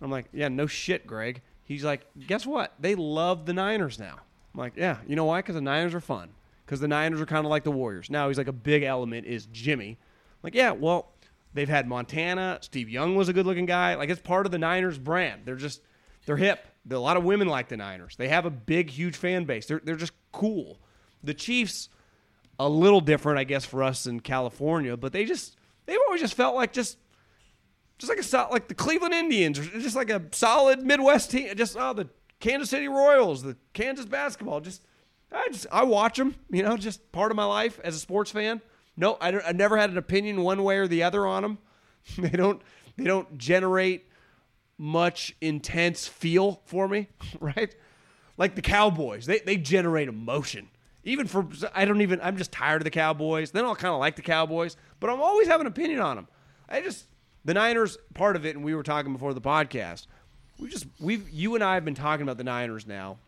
I'm 0.00 0.10
like, 0.10 0.26
yeah, 0.32 0.48
no 0.48 0.66
shit, 0.66 1.06
Greg. 1.06 1.42
He's 1.64 1.84
like, 1.84 2.04
guess 2.26 2.44
what? 2.44 2.74
They 2.80 2.94
love 2.94 3.46
the 3.46 3.52
Niners 3.52 3.98
now. 3.98 4.16
I'm 4.52 4.60
like, 4.60 4.74
yeah, 4.76 4.98
you 5.06 5.16
know 5.16 5.24
why? 5.24 5.38
Because 5.38 5.54
the 5.54 5.60
Niners 5.60 5.94
are 5.94 6.00
fun. 6.00 6.30
Because 6.66 6.80
the 6.80 6.88
Niners 6.88 7.20
are 7.20 7.26
kind 7.26 7.46
of 7.46 7.50
like 7.50 7.64
the 7.64 7.70
Warriors. 7.70 8.10
Now 8.10 8.28
he's 8.28 8.38
like, 8.38 8.48
a 8.48 8.52
big 8.52 8.82
element 8.82 9.26
is 9.26 9.46
Jimmy. 9.46 9.90
I'm 9.90 10.38
like, 10.42 10.54
yeah, 10.54 10.72
well, 10.72 11.12
they've 11.54 11.68
had 11.68 11.86
Montana. 11.86 12.58
Steve 12.62 12.88
Young 12.88 13.14
was 13.14 13.28
a 13.28 13.32
good 13.32 13.46
looking 13.46 13.66
guy. 13.66 13.94
Like, 13.94 14.10
it's 14.10 14.20
part 14.20 14.44
of 14.44 14.52
the 14.52 14.58
Niners 14.58 14.98
brand. 14.98 15.42
They're 15.44 15.54
just, 15.54 15.82
they're 16.26 16.36
hip. 16.36 16.66
A 16.90 16.96
lot 16.96 17.16
of 17.16 17.24
women 17.24 17.46
like 17.46 17.68
the 17.68 17.76
Niners. 17.76 18.16
They 18.16 18.28
have 18.28 18.44
a 18.44 18.50
big, 18.50 18.90
huge 18.90 19.16
fan 19.16 19.44
base. 19.44 19.66
They're, 19.66 19.80
they're 19.82 19.94
just 19.94 20.12
cool. 20.32 20.78
The 21.22 21.34
Chiefs, 21.34 21.88
a 22.66 22.68
little 22.68 23.00
different, 23.00 23.38
I 23.38 23.44
guess, 23.44 23.64
for 23.64 23.82
us 23.82 24.06
in 24.06 24.20
California, 24.20 24.96
but 24.96 25.12
they 25.12 25.24
just, 25.24 25.56
they've 25.86 25.98
always 26.06 26.20
just 26.20 26.34
felt 26.34 26.54
like 26.54 26.72
just 26.72 26.98
just 28.02 28.10
like 28.10 28.18
a 28.18 28.24
sol- 28.24 28.48
like 28.50 28.66
the 28.66 28.74
Cleveland 28.74 29.14
Indians, 29.14 29.60
or 29.60 29.64
just 29.64 29.94
like 29.94 30.10
a 30.10 30.22
solid 30.32 30.82
Midwest 30.82 31.30
team. 31.30 31.54
Just 31.54 31.76
oh, 31.78 31.92
the 31.92 32.08
Kansas 32.40 32.68
City 32.68 32.88
Royals, 32.88 33.44
the 33.44 33.56
Kansas 33.74 34.06
basketball. 34.06 34.60
Just 34.60 34.82
I 35.30 35.46
just 35.52 35.68
I 35.70 35.84
watch 35.84 36.18
them. 36.18 36.34
You 36.50 36.64
know, 36.64 36.76
just 36.76 37.12
part 37.12 37.30
of 37.30 37.36
my 37.36 37.44
life 37.44 37.78
as 37.84 37.94
a 37.94 38.00
sports 38.00 38.32
fan. 38.32 38.60
No, 38.96 39.16
I, 39.20 39.38
I 39.40 39.52
never 39.52 39.76
had 39.76 39.90
an 39.90 39.98
opinion 39.98 40.42
one 40.42 40.64
way 40.64 40.78
or 40.78 40.88
the 40.88 41.04
other 41.04 41.28
on 41.28 41.42
them. 41.42 41.58
they 42.18 42.30
don't 42.30 42.60
they 42.96 43.04
don't 43.04 43.38
generate 43.38 44.08
much 44.76 45.36
intense 45.40 46.08
feel 46.08 46.60
for 46.64 46.88
me, 46.88 47.08
right? 47.40 47.72
Like 48.36 48.56
the 48.56 48.62
Cowboys, 48.62 49.26
they 49.26 49.38
they 49.38 49.56
generate 49.56 50.08
emotion. 50.08 50.68
Even 51.04 51.26
for 51.26 51.46
I 51.74 51.84
don't 51.84 52.00
even 52.00 52.20
I'm 52.22 52.36
just 52.36 52.52
tired 52.52 52.80
of 52.80 52.84
the 52.84 52.90
Cowboys. 52.90 53.50
Then 53.50 53.64
I'll 53.64 53.74
kind 53.74 53.92
of 53.92 54.00
like 54.00 54.16
the 54.16 54.22
Cowboys, 54.22 54.76
but 55.00 55.10
I'm 55.10 55.20
always 55.20 55.48
have 55.48 55.60
an 55.60 55.66
opinion 55.66 56.00
on 56.00 56.16
them. 56.16 56.28
I 56.68 56.80
just 56.80 57.06
the 57.44 57.54
Niners 57.54 57.98
part 58.14 58.36
of 58.36 58.46
it, 58.46 58.54
and 58.54 58.64
we 58.64 58.74
were 58.74 58.82
talking 58.82 59.12
before 59.12 59.34
the 59.34 59.40
podcast. 59.40 60.06
We 60.58 60.68
just 60.68 60.86
we've 61.00 61.28
you 61.30 61.54
and 61.54 61.64
I 61.64 61.74
have 61.74 61.84
been 61.84 61.94
talking 61.94 62.22
about 62.22 62.38
the 62.38 62.44
Niners 62.44 62.86
now 62.86 63.18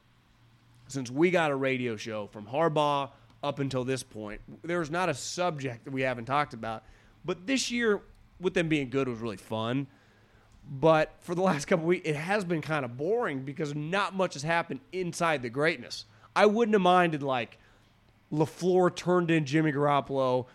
since 0.86 1.10
we 1.10 1.30
got 1.30 1.50
a 1.50 1.56
radio 1.56 1.96
show 1.96 2.28
from 2.28 2.46
Harbaugh 2.46 3.10
up 3.42 3.58
until 3.58 3.84
this 3.84 4.02
point. 4.02 4.40
There's 4.62 4.90
not 4.90 5.08
a 5.08 5.14
subject 5.14 5.84
that 5.84 5.92
we 5.92 6.02
haven't 6.02 6.24
talked 6.24 6.54
about. 6.54 6.84
But 7.24 7.46
this 7.46 7.70
year, 7.70 8.00
with 8.40 8.54
them 8.54 8.68
being 8.68 8.90
good, 8.90 9.08
was 9.08 9.18
really 9.18 9.36
fun. 9.36 9.86
But 10.68 11.12
for 11.20 11.34
the 11.34 11.42
last 11.42 11.66
couple 11.66 11.86
weeks, 11.86 12.08
it 12.08 12.16
has 12.16 12.44
been 12.44 12.62
kind 12.62 12.84
of 12.84 12.96
boring 12.96 13.42
because 13.44 13.74
not 13.74 14.14
much 14.14 14.34
has 14.34 14.42
happened 14.42 14.80
inside 14.92 15.42
the 15.42 15.50
greatness. 15.50 16.06
I 16.34 16.46
wouldn't 16.46 16.74
have 16.74 16.82
minded 16.82 17.22
like 17.22 17.58
LaFleur 18.34 18.94
turned 18.94 19.30
in 19.30 19.44
Jimmy 19.44 19.72
Garoppolo 19.72 20.46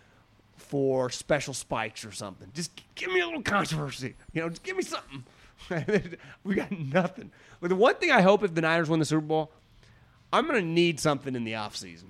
for 0.56 1.10
special 1.10 1.54
spikes 1.54 2.06
or 2.06 2.12
something. 2.12 2.50
Just 2.54 2.72
give 2.96 3.12
me 3.12 3.22
a 3.22 3.26
little 3.26 3.42
controversy. 3.42 4.16
You 4.34 4.42
know, 4.42 4.50
just 4.50 4.64
give 4.64 4.78
me 4.78 4.84
something. 4.84 5.24
we 6.44 6.56
got 6.56 6.72
nothing. 6.72 7.32
But 7.62 7.70
the 7.70 7.76
one 7.76 7.96
thing 7.96 8.12
I 8.12 8.22
hope 8.22 8.44
if 8.44 8.54
the 8.54 8.62
Niners 8.62 8.90
win 8.90 9.00
the 9.00 9.06
Super 9.06 9.26
Bowl, 9.26 9.52
I'm 10.32 10.48
going 10.48 10.62
to 10.62 10.68
need 10.68 11.00
something 11.00 11.36
in 11.36 11.44
the 11.44 11.54
offseason. 11.54 12.10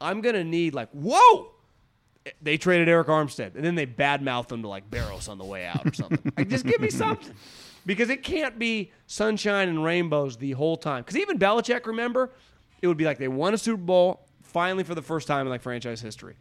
I'm 0.00 0.20
going 0.20 0.34
to 0.34 0.44
need, 0.44 0.74
like, 0.74 0.88
whoa! 0.90 1.50
They 2.42 2.58
traded 2.58 2.88
Arik 2.88 3.06
Armstead, 3.06 3.54
and 3.54 3.64
then 3.64 3.74
they 3.74 3.86
badmouthed 3.86 4.52
him 4.52 4.62
to, 4.62 4.68
like, 4.68 4.90
Barrows 4.90 5.28
on 5.28 5.38
the 5.38 5.44
way 5.44 5.66
out 5.66 5.86
or 5.86 5.92
something. 5.92 6.32
like, 6.36 6.48
just 6.48 6.66
give 6.66 6.80
me 6.80 6.90
something. 6.90 7.34
Because 7.86 8.10
it 8.10 8.22
can't 8.22 8.58
be 8.58 8.92
sunshine 9.06 9.68
and 9.68 9.84
rainbows 9.84 10.36
the 10.36 10.52
whole 10.52 10.76
time. 10.76 11.02
Because 11.02 11.16
even 11.16 11.38
Belichick, 11.38 11.86
remember, 11.86 12.30
it 12.82 12.86
would 12.86 12.96
be 12.96 13.04
like 13.04 13.18
they 13.18 13.28
won 13.28 13.54
a 13.54 13.58
Super 13.58 13.82
Bowl 13.82 14.26
finally 14.50 14.84
for 14.84 14.94
the 14.94 15.02
first 15.02 15.26
time 15.26 15.46
in, 15.46 15.50
like, 15.50 15.62
franchise 15.62 16.00
history. 16.00 16.36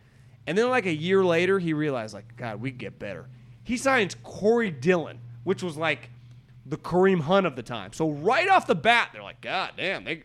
And 0.48 0.58
then, 0.58 0.70
like, 0.70 0.86
a 0.86 0.94
year 0.94 1.24
later, 1.24 1.60
he 1.60 1.74
realized, 1.74 2.14
like, 2.14 2.36
God, 2.36 2.62
we 2.62 2.72
get 2.72 3.00
better. 3.00 3.28
He 3.64 3.78
signs 3.78 4.16
Corey 4.24 4.72
Dillon, 4.72 5.20
which 5.44 5.64
was, 5.64 5.78
like, 5.78 6.10
the 6.66 6.78
Kareem 6.78 7.22
Hunt 7.22 7.46
of 7.46 7.56
the 7.56 7.64
time. 7.64 7.94
So 7.94 8.10
right 8.10 8.48
off 8.48 8.68
the 8.68 8.76
bat, 8.76 9.10
they're 9.14 9.24
like, 9.24 9.42
God 9.42 9.72
damn, 9.78 10.04
they 10.04 10.24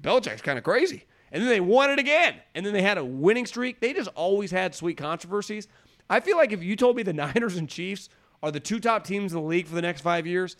Belichick's 0.00 0.42
kind 0.42 0.58
of 0.58 0.64
crazy. 0.64 1.04
And 1.32 1.42
then 1.42 1.48
they 1.48 1.60
won 1.60 1.90
it 1.90 1.98
again. 1.98 2.36
And 2.54 2.64
then 2.64 2.72
they 2.72 2.82
had 2.82 2.98
a 2.98 3.04
winning 3.04 3.46
streak. 3.46 3.80
They 3.80 3.92
just 3.92 4.10
always 4.14 4.50
had 4.50 4.74
sweet 4.74 4.96
controversies. 4.96 5.68
I 6.08 6.20
feel 6.20 6.36
like 6.36 6.52
if 6.52 6.62
you 6.62 6.76
told 6.76 6.96
me 6.96 7.02
the 7.02 7.12
Niners 7.14 7.56
and 7.56 7.68
Chiefs 7.68 8.08
are 8.42 8.50
the 8.50 8.60
two 8.60 8.78
top 8.78 9.04
teams 9.04 9.32
in 9.32 9.40
the 9.40 9.46
league 9.46 9.66
for 9.66 9.74
the 9.74 9.82
next 9.82 10.02
five 10.02 10.26
years, 10.26 10.56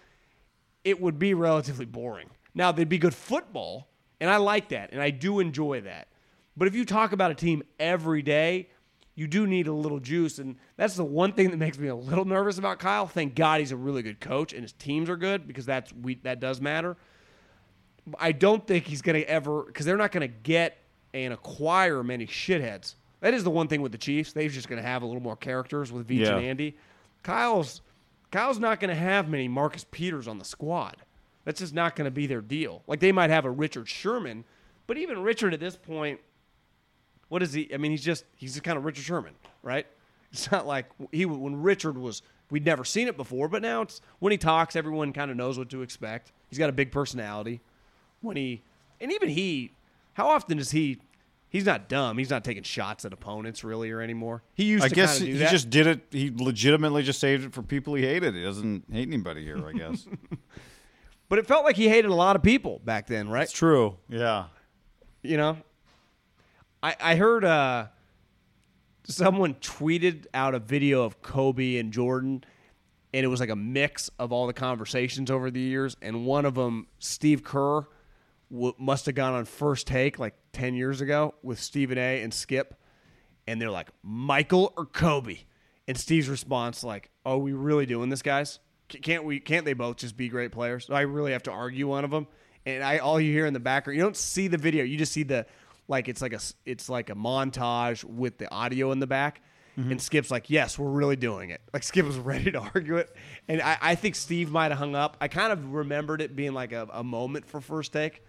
it 0.85 1.01
would 1.01 1.19
be 1.19 1.35
relatively 1.35 1.87
boring 1.87 2.29
Now 2.55 2.73
they'd 2.73 2.89
be 2.89 2.99
good 2.99 3.15
football, 3.15 3.89
and 4.21 4.31
I 4.31 4.37
like 4.37 4.69
that, 4.69 4.93
and 4.93 5.01
I 5.01 5.11
do 5.11 5.41
enjoy 5.41 5.83
that. 5.83 6.09
But 6.57 6.69
if 6.69 6.75
you 6.75 6.85
talk 6.85 7.13
about 7.13 7.31
a 7.31 7.35
team 7.35 7.63
every 7.79 8.23
day, 8.23 8.69
you 9.17 9.27
do 9.27 9.47
need 9.47 9.67
a 9.69 9.73
little 9.73 10.01
juice, 10.01 10.39
and 10.39 10.57
that's 10.77 10.95
the 10.97 11.05
one 11.05 11.33
thing 11.33 11.51
that 11.51 11.57
makes 11.57 11.79
me 11.79 11.89
a 11.89 11.95
little 11.95 12.25
nervous 12.25 12.59
about 12.59 12.79
Kyle. 12.79 13.07
Thank 13.07 13.35
God 13.35 13.61
he's 13.61 13.73
a 13.73 13.77
really 13.77 14.03
good 14.03 14.21
coach, 14.21 14.53
and 14.53 14.63
his 14.63 14.73
teams 14.73 15.09
are 15.09 15.17
good 15.17 15.47
because 15.47 15.67
that's 15.67 15.93
we 15.93 16.17
that 16.25 16.41
does 16.41 16.61
matter. 16.61 16.97
I 18.19 18.33
don't 18.33 18.67
think 18.67 18.87
he's 18.87 19.03
going 19.03 19.21
to 19.21 19.29
ever 19.29 19.63
because 19.63 19.87
they're 19.87 19.97
not 19.97 20.13
going 20.13 20.29
to 20.29 20.35
get 20.43 20.79
and 21.13 21.33
acquire 21.33 22.03
many 22.03 22.27
shitheads. 22.27 22.95
That 23.21 23.33
is 23.35 23.45
the 23.45 23.51
one 23.51 23.69
thing 23.69 23.81
with 23.81 23.93
the 23.93 23.99
Chiefs. 23.99 24.33
They're 24.33 24.49
just 24.49 24.69
going 24.69 24.83
to 24.83 24.87
have 24.87 25.03
a 25.03 25.07
little 25.07 25.23
more 25.23 25.37
characters 25.37 25.91
with 25.91 26.07
Veach 26.09 26.19
Yeah. 26.27 26.37
and 26.37 26.45
Andy. 26.45 26.77
Kyle's 27.23 27.81
Kyle's 28.31 28.59
not 28.59 28.81
going 28.81 28.91
to 28.91 29.01
have 29.01 29.29
many 29.29 29.49
Marcus 29.49 29.87
Peters 29.91 30.27
on 30.29 30.39
the 30.39 30.45
squad. 30.45 30.97
That's 31.45 31.61
just 31.61 31.73
not 31.73 31.95
going 31.95 32.07
to 32.07 32.11
be 32.11 32.27
their 32.27 32.41
deal. 32.41 32.83
Like 32.87 33.01
they 33.01 33.13
might 33.13 33.31
have 33.31 33.45
a 33.45 33.51
Richard 33.51 33.89
Sherman, 33.89 34.45
but 34.87 34.99
even 34.99 35.23
Richard 35.23 35.55
at 35.55 35.61
this 35.61 35.77
point, 35.77 36.21
what 37.35 37.43
is 37.43 37.53
he? 37.53 37.69
I 37.75 37.79
mean, 37.79 37.91
he's 37.91 38.05
just 38.05 38.25
he's 38.37 38.53
just 38.53 38.63
kind 38.63 38.79
of 38.79 38.85
Richard 38.85 39.03
Sherman, 39.03 39.35
right? 39.65 39.89
It's 40.31 40.53
not 40.53 40.69
like 40.69 40.87
he 41.11 41.27
when 41.27 41.63
Richard 41.63 41.99
was. 41.99 42.23
We'd 42.49 42.65
never 42.65 42.85
seen 42.85 43.09
it 43.09 43.17
before, 43.17 43.49
but 43.49 43.61
now 43.61 43.83
it's 43.83 44.01
when 44.21 44.31
he 44.31 44.39
talks, 44.39 44.77
everyone 44.77 45.13
kind 45.13 45.33
of 45.33 45.37
knows 45.37 45.59
what 45.59 45.69
to 45.71 45.83
expect. 45.83 46.31
He's 46.49 46.61
got 46.61 46.71
a 46.71 46.73
big 46.73 46.93
personality. 46.93 47.61
When 48.21 48.37
he 48.37 48.63
and 49.01 49.11
even 49.11 49.31
he, 49.31 49.73
how 50.13 50.29
often 50.29 50.59
does 50.59 50.71
he? 50.71 50.99
He's 51.49 51.67
not 51.67 51.89
dumb. 51.89 52.19
He's 52.19 52.31
not 52.31 52.45
taking 52.45 52.63
shots 52.63 53.05
at 53.05 53.13
opponents 53.13 53.65
really 53.65 53.91
or 53.91 54.01
anymore. 54.01 54.45
He 54.55 54.67
used 54.67 54.85
I 54.85 54.89
to 54.89 54.95
guess 54.95 55.19
he 55.19 55.33
that. 55.33 55.51
just 55.51 55.71
did 55.71 55.89
it. 55.89 56.07
He 56.13 56.31
legitimately 56.31 57.03
just 57.03 57.19
saved 57.19 57.45
it 57.45 57.53
for 57.53 57.63
people 57.63 57.95
he 57.95 58.05
hated. 58.05 58.37
He 58.37 58.45
doesn't 58.45 58.85
hate 58.93 59.09
anybody 59.09 59.43
here, 59.43 59.67
I 59.67 59.73
guess. 59.73 60.07
but 61.29 61.41
it 61.41 61.49
felt 61.49 61.65
like 61.65 61.75
he 61.75 61.89
hated 61.89 62.13
a 62.13 62.15
lot 62.15 62.37
of 62.37 62.45
people 62.45 62.81
back 62.85 63.09
then, 63.09 63.29
right? 63.29 63.43
it's 63.43 63.53
true. 63.53 63.97
Yeah. 64.09 64.45
You 65.23 65.37
know, 65.37 65.57
I 66.85 66.95
I 67.01 67.17
heard 67.17 67.45
uh, 67.45 67.87
someone 69.05 69.55
tweeted 69.55 70.27
out 70.35 70.55
a 70.55 70.59
video 70.59 71.03
of 71.03 71.23
Kobe 71.23 71.79
and 71.79 71.91
Jordan, 71.93 72.45
and 73.15 73.25
it 73.25 73.29
was 73.29 73.41
like 73.41 73.49
a 73.49 73.57
mix 73.57 74.11
of 74.19 74.33
all 74.33 74.47
the 74.47 74.53
conversations 74.53 75.31
over 75.31 75.51
the 75.51 75.61
years. 75.61 75.97
And 76.03 76.27
one 76.27 76.45
of 76.45 76.55
them, 76.55 76.87
Steve 76.99 77.43
Kerr, 77.43 77.87
w- 78.53 78.75
must 78.79 79.07
have 79.07 79.15
gone 79.15 79.33
on 79.33 79.47
first 79.47 79.87
take 79.87 80.19
like 80.19 80.35
ten 80.53 80.75
years 80.75 81.01
ago 81.01 81.35
with 81.43 81.59
Stephen 81.59 81.97
A. 81.97 82.23
and 82.23 82.33
Skip, 82.33 82.75
and 83.47 83.61
they're 83.61 83.71
like 83.71 83.89
Michael 84.03 84.75
or 84.77 84.85
Kobe, 84.85 85.39
and 85.89 85.97
Steve's 85.97 86.29
response 86.29 86.85
like, 86.85 87.11
"Are 87.25 87.39
we 87.39 87.55
really 87.55 87.87
doing 87.87 88.11
this, 88.11 88.21
guys? 88.21 88.59
Can't 88.89 89.25
we? 89.25 89.41
Can't 89.41 89.65
they 89.65 89.73
both 89.73 89.97
just 89.97 90.19
be 90.19 90.29
great 90.29 90.53
players? 90.53 90.91
I 90.91 91.01
really 91.01 91.33
have 91.33 91.45
to 91.45 91.51
argue 91.51 91.89
one 91.89 92.05
of 92.05 92.11
them?" 92.11 92.27
And 92.67 92.85
I 92.85 92.99
all 92.99 93.19
you 93.19 93.33
hear 93.33 93.47
in 93.47 93.55
the 93.55 93.61
background, 93.61 93.97
you 93.97 94.03
don't 94.03 94.17
see 94.17 94.49
the 94.49 94.59
video, 94.59 94.85
you 94.85 94.99
just 94.99 95.13
see 95.13 95.23
the 95.23 95.47
like 95.89 96.09
it's 96.09 96.23
like 96.23 96.33
a 96.33 96.41
it's 96.65 96.89
like 96.89 97.11
a 97.11 97.15
montage 97.15 98.05
with 98.05 98.39
the 98.39 98.51
audio 98.51 98.93
in 98.93 99.01
the 99.01 99.07
back. 99.07 99.43
Mm-hmm. 99.79 99.91
And 99.91 100.01
Skip's 100.01 100.31
like, 100.31 100.51
yes, 100.51 100.79
we're 100.79 100.89
really 100.89 101.17
doing 101.17 101.51
it. 101.51 101.61
Like 101.73 101.83
Skip 101.83 102.07
was 102.07 102.17
ready 102.19 102.53
to 102.53 102.61
argue 102.61 102.97
it, 102.97 103.15
and 103.49 103.61
I, 103.61 103.77
I 103.81 103.95
think 103.97 104.15
Steve 104.15 104.51
might 104.51 104.71
have 104.71 104.79
hung 104.79 104.95
up. 104.95 105.17
I 105.21 105.29
kind 105.29 105.53
of 105.53 105.73
remembered 105.73 106.21
it 106.21 106.37
being 106.37 106.55
like 106.55 106.73
a, 106.73 106.89
a 106.93 107.03
moment 107.03 107.47
for 107.47 107.61
first 107.61 107.93
take, 107.93 108.23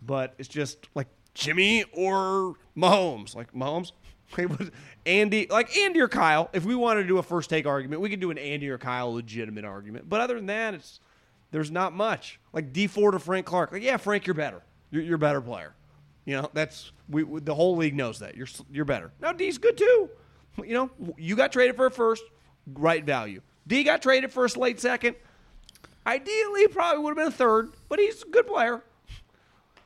but 0.00 0.34
it's 0.38 0.48
just 0.48 0.88
like 0.94 1.08
Jimmy 1.34 1.84
or 1.92 2.54
Mahomes. 2.76 3.36
Like 3.36 3.52
Mahomes, 3.52 3.92
Andy, 5.06 5.46
like 5.50 5.76
Andy 5.76 6.00
or 6.00 6.08
Kyle. 6.08 6.48
If 6.54 6.64
we 6.64 6.74
wanted 6.74 7.02
to 7.02 7.08
do 7.08 7.18
a 7.18 7.22
first 7.22 7.50
take 7.50 7.66
argument, 7.66 8.00
we 8.00 8.08
could 8.08 8.20
do 8.20 8.30
an 8.30 8.38
Andy 8.38 8.68
or 8.70 8.78
Kyle 8.78 9.12
legitimate 9.12 9.66
argument. 9.66 10.08
But 10.08 10.22
other 10.22 10.36
than 10.36 10.46
that, 10.46 10.74
it's 10.74 11.00
there's 11.50 11.70
not 11.70 11.92
much. 11.92 12.40
Like 12.54 12.72
Dee 12.72 12.86
Ford 12.86 13.14
or 13.14 13.18
Frank 13.18 13.44
Clark. 13.44 13.72
Like 13.72 13.82
yeah, 13.82 13.98
Frank, 13.98 14.26
you're 14.26 14.34
better. 14.34 14.62
You're, 14.90 15.02
you're 15.02 15.16
a 15.16 15.18
better 15.18 15.42
player. 15.42 15.74
You 16.24 16.40
know 16.40 16.50
that's 16.52 16.92
we, 17.08 17.22
we 17.22 17.40
the 17.40 17.54
whole 17.54 17.76
league 17.76 17.94
knows 17.94 18.18
that 18.20 18.36
you're 18.36 18.48
you're 18.70 18.84
better. 18.84 19.12
Now 19.20 19.32
Dee's 19.32 19.58
good 19.58 19.76
too. 19.76 20.10
You 20.64 20.74
know 20.74 20.90
you 21.18 21.36
got 21.36 21.52
traded 21.52 21.76
for 21.76 21.86
a 21.86 21.90
first, 21.90 22.24
right 22.72 23.04
value. 23.04 23.40
Dee 23.66 23.84
got 23.84 24.02
traded 24.02 24.32
for 24.32 24.44
a 24.44 24.58
late 24.58 24.80
second. 24.80 25.16
Ideally, 26.06 26.68
probably 26.68 27.02
would 27.02 27.10
have 27.10 27.16
been 27.16 27.28
a 27.28 27.36
third, 27.36 27.72
but 27.88 27.98
he's 27.98 28.22
a 28.22 28.26
good 28.26 28.46
player. 28.46 28.82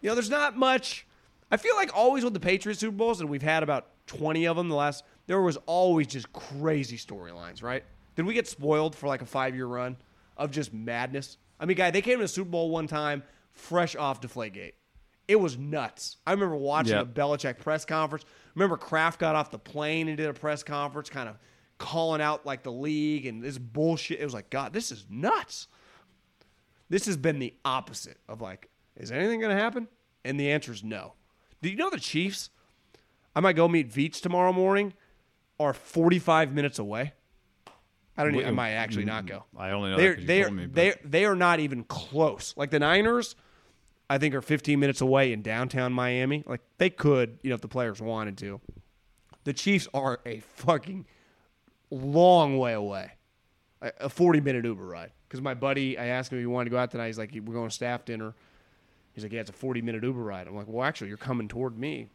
You 0.00 0.08
know, 0.08 0.14
there's 0.14 0.30
not 0.30 0.56
much. 0.56 1.06
I 1.50 1.56
feel 1.56 1.76
like 1.76 1.96
always 1.96 2.24
with 2.24 2.34
the 2.34 2.40
Patriots 2.40 2.80
Super 2.80 2.96
Bowls, 2.96 3.20
and 3.20 3.30
we've 3.30 3.42
had 3.42 3.62
about 3.62 3.86
20 4.06 4.46
of 4.46 4.56
them 4.56 4.68
the 4.68 4.74
last, 4.74 5.04
there 5.26 5.40
was 5.40 5.56
always 5.66 6.08
just 6.08 6.32
crazy 6.32 6.96
storylines, 6.96 7.62
right? 7.62 7.84
Did 8.16 8.26
we 8.26 8.34
get 8.34 8.48
spoiled 8.48 8.96
for 8.96 9.06
like 9.06 9.22
a 9.22 9.26
five 9.26 9.54
year 9.54 9.66
run 9.66 9.96
of 10.36 10.50
just 10.50 10.74
madness? 10.74 11.38
I 11.60 11.66
mean, 11.66 11.76
guy, 11.76 11.90
they 11.90 12.02
came 12.02 12.18
to 12.18 12.24
the 12.24 12.28
Super 12.28 12.50
Bowl 12.50 12.70
one 12.70 12.86
time 12.86 13.22
fresh 13.52 13.94
off 13.96 14.20
Deflategate. 14.20 14.72
It 15.28 15.36
was 15.38 15.58
nuts. 15.58 16.16
I 16.26 16.32
remember 16.32 16.56
watching 16.56 16.94
Yeah. 16.94 17.02
a 17.02 17.04
Belichick 17.04 17.58
press 17.58 17.84
conference. 17.84 18.24
Remember 18.54 18.76
Kraft 18.78 19.20
got 19.20 19.36
off 19.36 19.50
the 19.50 19.58
plane 19.58 20.08
and 20.08 20.16
did 20.16 20.28
a 20.28 20.32
press 20.32 20.62
conference, 20.62 21.10
kind 21.10 21.28
of 21.28 21.36
calling 21.76 22.20
out 22.22 22.44
like 22.46 22.62
the 22.62 22.72
league 22.72 23.26
and 23.26 23.42
this 23.42 23.58
bullshit. 23.58 24.18
It 24.20 24.24
was 24.24 24.32
like, 24.34 24.48
God, 24.50 24.72
this 24.72 24.90
is 24.90 25.04
nuts. 25.10 25.68
This 26.88 27.04
has 27.06 27.16
been 27.18 27.38
the 27.38 27.54
opposite 27.64 28.16
of 28.28 28.40
like, 28.40 28.70
is 28.96 29.12
anything 29.12 29.38
going 29.40 29.54
to 29.54 29.62
happen? 29.62 29.86
And 30.24 30.40
the 30.40 30.50
answer 30.50 30.72
is 30.72 30.82
no. 30.82 31.12
Do 31.62 31.68
you 31.68 31.76
know 31.76 31.90
the 31.90 32.00
Chiefs? 32.00 32.50
I 33.36 33.40
might 33.40 33.52
go 33.54 33.68
meet 33.68 33.90
Veach 33.92 34.20
tomorrow 34.22 34.52
morning. 34.52 34.94
Are 35.60 35.72
45 35.74 36.52
minutes 36.54 36.78
away. 36.78 37.12
I 38.16 38.24
don't. 38.24 38.34
Even, 38.34 38.46
I 38.48 38.50
might 38.52 38.70
actually 38.70 39.04
not 39.04 39.26
go. 39.26 39.44
I 39.56 39.70
only 39.70 39.90
know 39.90 39.96
they're 39.96 40.10
that 40.10 40.14
'cause 40.16 40.22
you 40.22 40.26
they're 40.28 40.50
me, 40.50 40.66
but- 40.66 40.74
they 40.74 40.94
they 41.04 41.24
are 41.24 41.34
not 41.36 41.60
even 41.60 41.84
close. 41.84 42.54
Like 42.56 42.70
the 42.70 42.78
Niners, 42.78 43.34
I 44.10 44.18
think 44.18 44.34
are 44.34 44.40
15 44.42 44.78
minutes 44.80 45.00
away 45.00 45.32
in 45.32 45.42
downtown 45.42 45.92
Miami. 45.92 46.42
Like 46.46 46.60
they 46.78 46.90
could, 46.90 47.38
you 47.42 47.50
know, 47.50 47.54
if 47.54 47.60
the 47.60 47.68
players 47.68 48.00
wanted 48.00 48.38
to. 48.38 48.60
The 49.44 49.52
Chiefs 49.52 49.86
are 49.94 50.20
a 50.26 50.40
fucking 50.40 51.06
long 51.90 52.58
way 52.58 52.72
away. 52.72 53.12
A- 53.82 53.92
A 54.00 54.08
40 54.08 54.40
minute 54.40 54.64
Uber 54.64 54.84
ride. 54.86 55.12
Because 55.28 55.40
my 55.42 55.54
buddy, 55.54 55.98
I 55.98 56.06
asked 56.06 56.32
him 56.32 56.38
if 56.38 56.42
he 56.42 56.46
wanted 56.46 56.66
to 56.66 56.70
go 56.70 56.78
out 56.78 56.90
tonight. 56.90 57.06
He's 57.08 57.18
like, 57.18 57.32
we're 57.34 57.52
going 57.54 57.68
to 57.68 57.74
staff 57.74 58.04
dinner. 58.06 58.34
He's 59.12 59.22
like, 59.24 59.32
yeah, 59.32 59.40
it's 59.40 59.50
a 59.50 59.54
40 59.54 59.82
minute 59.82 60.02
Uber 60.02 60.20
ride. 60.22 60.46
I'm 60.46 60.56
like, 60.56 60.66
well, 60.68 60.84
actually, 60.86 61.08
you're 61.08 61.16
coming 61.18 61.48
toward 61.48 61.78
me. 61.78 62.08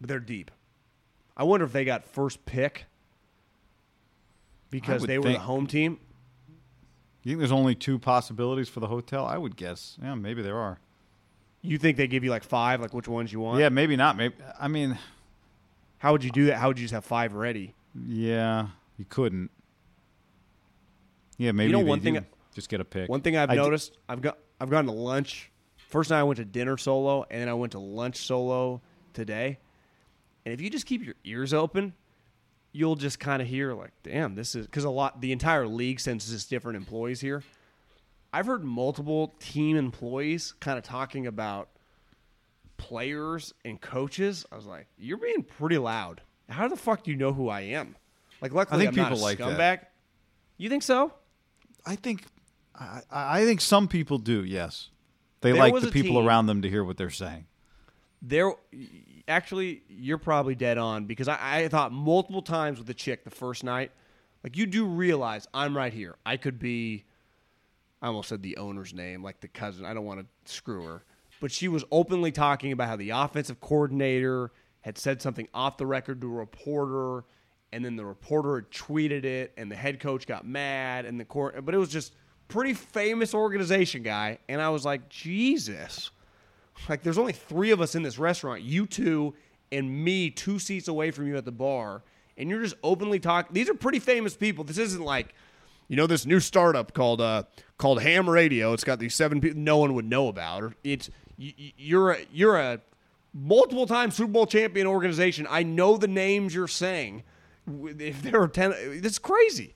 But 0.00 0.08
they're 0.08 0.18
deep. 0.20 0.50
I 1.36 1.44
wonder 1.44 1.64
if 1.64 1.72
they 1.72 1.84
got 1.84 2.04
first 2.04 2.44
pick 2.44 2.86
because 4.70 5.02
they 5.04 5.18
were 5.18 5.24
think- 5.24 5.38
the 5.38 5.44
home 5.44 5.66
team. 5.66 5.98
You 7.22 7.30
think 7.30 7.38
there's 7.38 7.52
only 7.52 7.74
two 7.74 7.98
possibilities 7.98 8.68
for 8.68 8.80
the 8.80 8.88
hotel? 8.88 9.24
I 9.24 9.38
would 9.38 9.56
guess. 9.56 9.96
Yeah, 10.02 10.14
maybe 10.14 10.42
there 10.42 10.58
are. 10.58 10.78
You 11.60 11.78
think 11.78 11.96
they 11.96 12.08
give 12.08 12.24
you 12.24 12.30
like 12.30 12.42
five, 12.42 12.80
like 12.80 12.92
which 12.92 13.06
ones 13.06 13.32
you 13.32 13.38
want? 13.40 13.60
Yeah, 13.60 13.68
maybe 13.68 13.94
not. 13.94 14.16
Maybe 14.16 14.34
I 14.60 14.66
mean, 14.66 14.98
How 15.98 16.10
would 16.12 16.24
you 16.24 16.30
do 16.32 16.46
that? 16.46 16.56
How 16.56 16.68
would 16.68 16.78
you 16.78 16.84
just 16.84 16.94
have 16.94 17.04
five 17.04 17.34
ready? 17.34 17.74
yeah, 18.06 18.68
you 18.98 19.04
couldn't. 19.08 19.50
Yeah, 21.38 21.52
maybe 21.52 21.70
you 21.70 21.78
know, 21.78 21.84
one 21.84 22.00
thing- 22.00 22.24
just 22.54 22.68
get 22.68 22.80
a 22.80 22.84
pick. 22.84 23.08
One 23.08 23.20
thing 23.20 23.36
I've 23.36 23.50
I 23.50 23.54
noticed, 23.54 23.96
I've 24.08 24.20
got 24.20 24.38
I've 24.60 24.70
gone 24.70 24.84
to 24.86 24.92
lunch. 24.92 25.50
First 25.88 26.10
night 26.10 26.20
I 26.20 26.22
went 26.22 26.36
to 26.38 26.44
dinner 26.44 26.76
solo, 26.76 27.24
and 27.30 27.40
then 27.42 27.48
I 27.48 27.54
went 27.54 27.72
to 27.72 27.78
lunch 27.78 28.16
solo 28.16 28.80
today. 29.12 29.58
And 30.44 30.52
if 30.52 30.60
you 30.60 30.68
just 30.70 30.86
keep 30.86 31.04
your 31.04 31.14
ears 31.24 31.54
open, 31.54 31.94
you'll 32.72 32.96
just 32.96 33.20
kind 33.20 33.40
of 33.42 33.48
hear 33.48 33.74
like, 33.74 33.92
"Damn, 34.02 34.34
this 34.34 34.54
is," 34.54 34.66
because 34.66 34.84
a 34.84 34.90
lot 34.90 35.20
the 35.20 35.32
entire 35.32 35.66
league 35.66 36.00
sends 36.00 36.28
just 36.30 36.50
different 36.50 36.76
employees 36.76 37.20
here. 37.20 37.42
I've 38.32 38.46
heard 38.46 38.64
multiple 38.64 39.34
team 39.40 39.76
employees 39.76 40.54
kind 40.60 40.78
of 40.78 40.84
talking 40.84 41.26
about 41.26 41.68
players 42.76 43.52
and 43.64 43.80
coaches. 43.80 44.44
I 44.50 44.56
was 44.56 44.66
like, 44.66 44.86
"You're 44.98 45.18
being 45.18 45.42
pretty 45.42 45.78
loud. 45.78 46.22
How 46.48 46.68
the 46.68 46.76
fuck 46.76 47.04
do 47.04 47.10
you 47.10 47.16
know 47.16 47.32
who 47.32 47.48
I 47.48 47.60
am?" 47.62 47.96
Like, 48.40 48.52
luckily, 48.52 48.86
think 48.86 48.96
I'm 48.98 49.02
not 49.02 49.10
people 49.12 49.22
a 49.22 49.24
like 49.24 49.38
scumbag. 49.38 49.56
that. 49.58 49.92
You 50.56 50.68
think 50.68 50.82
so? 50.82 51.12
I 51.84 51.96
think, 51.96 52.24
I, 52.78 53.02
I 53.10 53.44
think 53.44 53.60
some 53.60 53.88
people 53.88 54.18
do. 54.18 54.44
Yes, 54.44 54.90
they 55.40 55.52
There 55.52 55.60
like 55.60 55.74
the 55.80 55.90
people 55.90 56.16
team- 56.20 56.26
around 56.26 56.46
them 56.46 56.62
to 56.62 56.68
hear 56.68 56.84
what 56.84 56.96
they're 56.96 57.10
saying. 57.10 57.46
There, 58.20 58.52
actually, 59.32 59.82
you're 59.88 60.18
probably 60.18 60.54
dead 60.54 60.78
on 60.78 61.06
because 61.06 61.28
I, 61.28 61.38
I 61.40 61.68
thought 61.68 61.92
multiple 61.92 62.42
times 62.42 62.78
with 62.78 62.86
the 62.86 62.94
chick 62.94 63.24
the 63.24 63.30
first 63.30 63.64
night, 63.64 63.90
like 64.44 64.56
you 64.56 64.66
do 64.66 64.84
realize 64.86 65.46
I'm 65.52 65.76
right 65.76 65.92
here. 65.92 66.16
I 66.24 66.36
could 66.36 66.58
be, 66.58 67.04
I 68.00 68.08
almost 68.08 68.28
said 68.28 68.42
the 68.42 68.56
owner's 68.56 68.94
name, 68.94 69.22
like 69.22 69.40
the 69.40 69.48
cousin. 69.48 69.84
I 69.84 69.94
don't 69.94 70.04
want 70.04 70.20
to 70.20 70.52
screw 70.52 70.84
her, 70.84 71.02
but 71.40 71.50
she 71.50 71.68
was 71.68 71.84
openly 71.90 72.32
talking 72.32 72.72
about 72.72 72.88
how 72.88 72.96
the 72.96 73.10
offensive 73.10 73.60
coordinator 73.60 74.52
had 74.82 74.98
said 74.98 75.22
something 75.22 75.48
off 75.54 75.76
the 75.76 75.86
record 75.86 76.20
to 76.20 76.26
a 76.26 76.30
reporter, 76.30 77.24
and 77.72 77.84
then 77.84 77.96
the 77.96 78.04
reporter 78.04 78.56
had 78.56 78.70
tweeted 78.70 79.24
it, 79.24 79.52
and 79.56 79.70
the 79.70 79.76
head 79.76 80.00
coach 80.00 80.26
got 80.26 80.46
mad, 80.46 81.04
and 81.04 81.18
the 81.18 81.24
court. 81.24 81.64
But 81.64 81.74
it 81.74 81.78
was 81.78 81.88
just 81.88 82.14
pretty 82.48 82.74
famous 82.74 83.32
organization 83.32 84.02
guy, 84.02 84.38
and 84.48 84.60
I 84.60 84.68
was 84.68 84.84
like, 84.84 85.08
Jesus. 85.08 86.10
Like, 86.88 87.02
there's 87.02 87.18
only 87.18 87.32
three 87.32 87.70
of 87.70 87.80
us 87.80 87.94
in 87.94 88.02
this 88.02 88.18
restaurant. 88.18 88.62
You 88.62 88.86
two 88.86 89.34
and 89.70 90.04
me, 90.04 90.30
two 90.30 90.58
seats 90.58 90.88
away 90.88 91.10
from 91.10 91.26
you 91.26 91.36
at 91.36 91.44
the 91.44 91.52
bar, 91.52 92.02
and 92.36 92.50
you're 92.50 92.62
just 92.62 92.76
openly 92.82 93.20
talking. 93.20 93.54
These 93.54 93.68
are 93.70 93.74
pretty 93.74 93.98
famous 93.98 94.36
people. 94.36 94.64
This 94.64 94.78
isn't 94.78 95.02
like, 95.02 95.34
you 95.88 95.96
know 95.96 96.06
this 96.06 96.24
new 96.24 96.40
startup 96.40 96.94
called 96.94 97.20
uh 97.20 97.42
called 97.76 98.00
Ham 98.00 98.30
Radio. 98.30 98.72
It's 98.72 98.84
got 98.84 98.98
these 98.98 99.14
seven 99.14 99.40
people 99.40 99.60
no 99.60 99.76
one 99.76 99.94
would 99.94 100.06
know 100.06 100.28
about. 100.28 100.72
It's 100.82 101.10
you're 101.36 102.12
a, 102.12 102.18
you're 102.32 102.56
a 102.56 102.80
multiple 103.34 103.86
time 103.86 104.10
Super 104.10 104.32
Bowl 104.32 104.46
champion 104.46 104.86
organization. 104.86 105.46
I 105.50 105.64
know 105.64 105.98
the 105.98 106.08
names 106.08 106.54
you're 106.54 106.68
saying. 106.68 107.24
If 107.66 108.22
there 108.22 108.40
are 108.40 108.48
ten, 108.48 108.72
it's 108.76 109.18
crazy. 109.18 109.74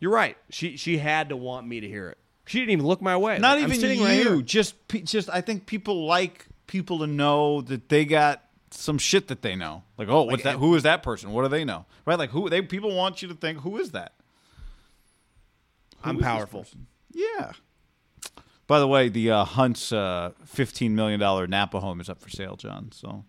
You're 0.00 0.12
right. 0.12 0.36
She 0.50 0.76
she 0.76 0.98
had 0.98 1.30
to 1.30 1.36
want 1.36 1.66
me 1.66 1.80
to 1.80 1.88
hear 1.88 2.10
it. 2.10 2.18
She 2.46 2.58
didn't 2.58 2.72
even 2.72 2.86
look 2.86 3.00
my 3.00 3.16
way. 3.16 3.38
Not 3.38 3.56
Like, 3.58 3.64
I'm 3.66 3.72
even 3.72 3.98
you. 3.98 4.04
right 4.36 4.44
just, 4.44 4.88
pe- 4.88 5.02
just. 5.02 5.30
I 5.30 5.40
think 5.40 5.66
people 5.66 6.06
like 6.06 6.46
people 6.66 6.98
to 7.00 7.06
know 7.06 7.60
that 7.62 7.88
they 7.88 8.04
got 8.04 8.42
some 8.70 8.98
shit 8.98 9.28
that 9.28 9.42
they 9.42 9.54
know. 9.54 9.84
Like, 9.96 10.08
oh, 10.08 10.22
what's 10.24 10.42
that? 10.42 10.56
Who 10.56 10.74
is 10.74 10.82
that 10.82 11.02
person? 11.02 11.32
What 11.32 11.42
do 11.42 11.48
they 11.48 11.64
know? 11.64 11.86
Right? 12.04 12.18
Like, 12.18 12.30
who? 12.30 12.48
They 12.48 12.62
people 12.62 12.94
want 12.94 13.22
you 13.22 13.28
to 13.28 13.34
think, 13.34 13.58
who 13.60 13.76
is 13.78 13.92
that? 13.92 14.14
I'm 16.02 16.16
Who 16.16 16.20
is 16.20 16.24
this 16.24 16.32
powerful. 16.32 16.66
Yeah. 17.12 17.52
By 18.66 18.78
the 18.80 18.88
way, 18.88 19.08
the 19.08 19.30
uh, 19.30 19.44
Hunt's 19.44 19.92
uh, 19.92 20.32
fifteen 20.44 20.94
million 20.94 21.20
dollar 21.20 21.46
Napa 21.46 21.80
home 21.80 22.00
is 22.00 22.08
up 22.08 22.20
for 22.20 22.30
sale, 22.30 22.56
John. 22.56 22.90
So, 22.92 23.24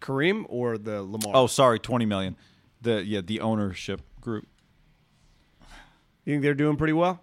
Kareem 0.00 0.44
or 0.48 0.78
the 0.78 1.02
Lamar? 1.02 1.32
oh, 1.34 1.46
sorry, 1.46 1.78
twenty 1.78 2.06
million. 2.06 2.36
The 2.80 3.04
yeah, 3.04 3.20
the 3.22 3.40
ownership 3.40 4.02
group. 4.20 4.46
you 6.24 6.34
think 6.34 6.42
they're 6.42 6.54
doing 6.54 6.76
pretty 6.76 6.92
well? 6.92 7.20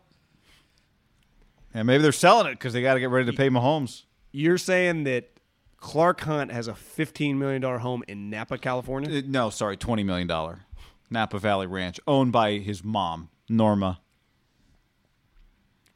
And 1.75 1.85
maybe 1.85 2.01
they're 2.01 2.13
selling 2.13 2.47
it 2.47 2.51
because 2.51 2.71
they 2.71 2.81
got 2.81 2.93
to 2.93 3.01
get 3.01 3.09
ready 3.09 3.29
to 3.29 3.35
pay 3.37 3.49
Mahomes. 3.49 4.03
You're 4.31 4.57
saying 4.57 5.03
that 5.03 5.29
Clark 5.77 6.21
Hunt 6.21 6.51
has 6.51 6.69
a 6.69 6.71
$15 6.71 7.35
million 7.35 7.61
home 7.61 8.01
in 8.07 8.29
Napa, 8.29 8.57
California? 8.57 9.19
Uh, 9.19 9.21
no, 9.27 9.49
sorry, 9.49 9.75
twenty 9.75 10.03
million 10.03 10.25
dollar 10.25 10.61
Napa 11.09 11.37
Valley 11.37 11.67
Ranch, 11.67 11.99
owned 12.07 12.31
by 12.31 12.53
his 12.53 12.81
mom, 12.83 13.29
Norma. 13.49 13.99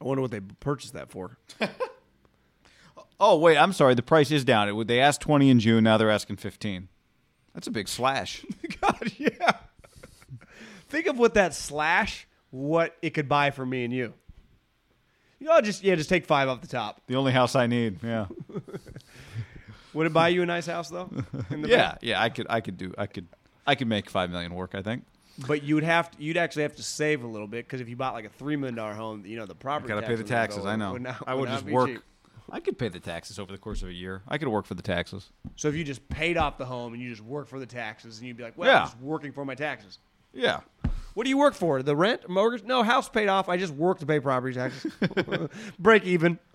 I 0.00 0.04
wonder 0.04 0.20
what 0.20 0.30
they 0.30 0.40
purchased 0.40 0.92
that 0.92 1.10
for. 1.10 1.38
Oh 3.22 3.36
wait, 3.36 3.58
I'm 3.58 3.74
sorry. 3.74 3.94
The 3.94 4.02
price 4.02 4.30
is 4.30 4.46
down. 4.46 4.66
It 4.70 4.72
would 4.72 4.88
they 4.88 4.98
asked 4.98 5.20
twenty 5.20 5.50
in 5.50 5.60
June. 5.60 5.84
Now 5.84 5.98
they're 5.98 6.10
asking 6.10 6.36
fifteen. 6.36 6.88
That's 7.52 7.66
a 7.66 7.70
big 7.70 7.86
slash. 7.86 8.46
God, 8.80 9.12
yeah. 9.18 9.58
Think 10.88 11.06
of 11.06 11.18
what 11.18 11.34
that 11.34 11.52
slash, 11.52 12.26
what 12.48 12.96
it 13.02 13.10
could 13.10 13.28
buy 13.28 13.50
for 13.50 13.66
me 13.66 13.84
and 13.84 13.92
you. 13.92 14.14
You 15.40 15.46
know, 15.46 15.60
just 15.62 15.82
yeah, 15.82 15.94
just 15.94 16.08
take 16.10 16.26
five 16.26 16.48
off 16.48 16.60
the 16.60 16.66
top. 16.68 17.00
the 17.06 17.16
only 17.16 17.32
house 17.32 17.56
I 17.56 17.66
need. 17.66 17.98
Yeah, 18.02 18.26
Would 19.94 20.06
it 20.06 20.12
buy 20.12 20.28
you 20.28 20.42
a 20.42 20.46
nice 20.46 20.66
house 20.66 20.88
though? 20.90 21.10
In 21.50 21.62
the 21.62 21.68
yeah, 21.70 21.76
back? 21.92 21.98
yeah. 22.02 22.22
I 22.22 22.28
could, 22.28 22.46
I 22.48 22.60
could 22.60 22.76
do, 22.76 22.94
I 22.96 23.06
could, 23.06 23.26
I 23.66 23.74
could 23.74 23.88
make 23.88 24.08
five 24.08 24.30
million 24.30 24.54
work. 24.54 24.74
I 24.74 24.82
think. 24.82 25.04
But 25.48 25.62
you 25.62 25.74
would 25.74 25.84
have 25.84 26.10
to, 26.10 26.22
you'd 26.22 26.36
actually 26.36 26.62
have 26.64 26.76
to 26.76 26.82
save 26.82 27.24
a 27.24 27.26
little 27.26 27.46
bit 27.46 27.66
because 27.66 27.80
if 27.80 27.88
you 27.88 27.96
bought 27.96 28.12
like 28.14 28.26
a 28.26 28.28
three 28.28 28.56
million 28.56 28.74
dollar 28.76 28.92
home, 28.94 29.24
you 29.26 29.36
know 29.36 29.46
the 29.46 29.54
property. 29.54 29.88
Got 29.92 30.00
to 30.00 30.06
pay 30.06 30.14
the 30.16 30.22
taxes. 30.24 30.66
I 30.66 30.76
know. 30.76 30.92
would 30.92 31.02
not- 31.02 31.24
I 31.26 31.34
would 31.34 31.48
not 31.48 31.62
just 31.62 31.72
work. 31.72 31.88
cheap. 31.88 32.00
I 32.52 32.58
could 32.60 32.78
pay 32.78 32.88
the 32.88 32.98
taxes 33.00 33.38
over 33.38 33.52
the 33.52 33.58
course 33.58 33.82
of 33.82 33.88
a 33.88 33.92
year. 33.92 34.22
I 34.28 34.36
could 34.36 34.48
work 34.48 34.66
for 34.66 34.74
the 34.74 34.82
taxes. 34.82 35.30
So 35.54 35.68
if 35.68 35.74
you 35.76 35.84
just 35.84 36.06
paid 36.08 36.36
off 36.36 36.58
the 36.58 36.64
home 36.66 36.92
and 36.94 37.00
you 37.02 37.08
just 37.08 37.22
work 37.22 37.46
for 37.46 37.60
the 37.60 37.66
taxes, 37.66 38.18
and 38.18 38.26
you'd 38.26 38.36
be 38.36 38.42
like, 38.42 38.58
well, 38.58 38.68
Yeah. 38.68 38.78
I'm 38.80 38.84
just 38.86 38.98
working 39.00 39.30
for 39.32 39.44
my 39.44 39.54
taxes. 39.54 39.98
Yeah. 40.32 40.60
What 41.14 41.24
do 41.24 41.30
you 41.30 41.38
work 41.38 41.54
for? 41.54 41.82
The 41.82 41.96
rent, 41.96 42.28
mortgage? 42.28 42.64
No, 42.64 42.82
house 42.82 43.08
paid 43.08 43.28
off. 43.28 43.48
I 43.48 43.56
just 43.56 43.74
work 43.74 43.98
to 43.98 44.06
pay 44.06 44.20
property 44.20 44.54
taxes. 44.54 44.92
Break 45.78 46.04
even. 46.04 46.38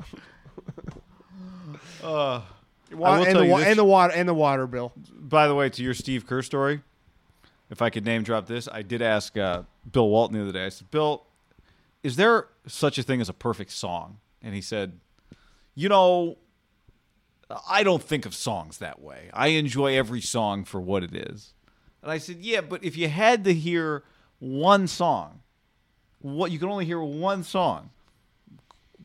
Uh, 2.03 2.41
Wa- 2.91 3.09
I 3.09 3.17
will 3.17 3.25
and, 3.25 3.33
tell 3.33 3.41
the, 3.41 3.45
you 3.45 3.51
wa- 3.51 3.57
this- 3.59 3.67
and 3.67 3.79
the 3.79 3.83
water 3.83 4.13
and 4.13 4.29
the 4.29 4.33
water 4.33 4.67
bill. 4.67 4.93
By 5.11 5.47
the 5.47 5.55
way, 5.55 5.69
to 5.69 5.83
your 5.83 5.93
Steve 5.95 6.27
Kerr 6.27 6.41
story, 6.43 6.81
if 7.71 7.81
I 7.81 7.89
could 7.89 8.05
name 8.05 8.21
drop 8.23 8.45
this, 8.45 8.67
I 8.71 8.83
did 8.83 9.01
ask 9.01 9.35
uh, 9.37 9.63
Bill 9.91 10.07
Walton 10.07 10.37
the 10.37 10.43
other 10.43 10.51
day. 10.51 10.65
I 10.65 10.69
said, 10.69 10.91
Bill, 10.91 11.25
is 12.03 12.15
there 12.15 12.47
such 12.67 12.97
a 12.99 13.03
thing 13.03 13.21
as 13.21 13.29
a 13.29 13.33
perfect 13.33 13.71
song? 13.71 14.19
And 14.43 14.53
he 14.53 14.61
said, 14.61 14.99
You 15.73 15.89
know, 15.89 16.37
I 17.67 17.81
don't 17.83 18.03
think 18.03 18.25
of 18.27 18.35
songs 18.35 18.77
that 18.77 19.01
way. 19.01 19.29
I 19.33 19.47
enjoy 19.47 19.97
every 19.97 20.21
song 20.21 20.63
for 20.63 20.79
what 20.79 21.03
it 21.03 21.15
is. 21.15 21.53
And 22.03 22.11
I 22.11 22.19
said, 22.19 22.37
Yeah, 22.37 22.61
but 22.61 22.83
if 22.83 22.95
you 22.97 23.09
had 23.09 23.43
to 23.45 23.53
hear 23.53 24.03
one 24.45 24.87
song, 24.87 25.41
what 26.19 26.51
you 26.51 26.59
can 26.59 26.69
only 26.69 26.85
hear 26.85 27.01
one 27.01 27.43
song, 27.43 27.89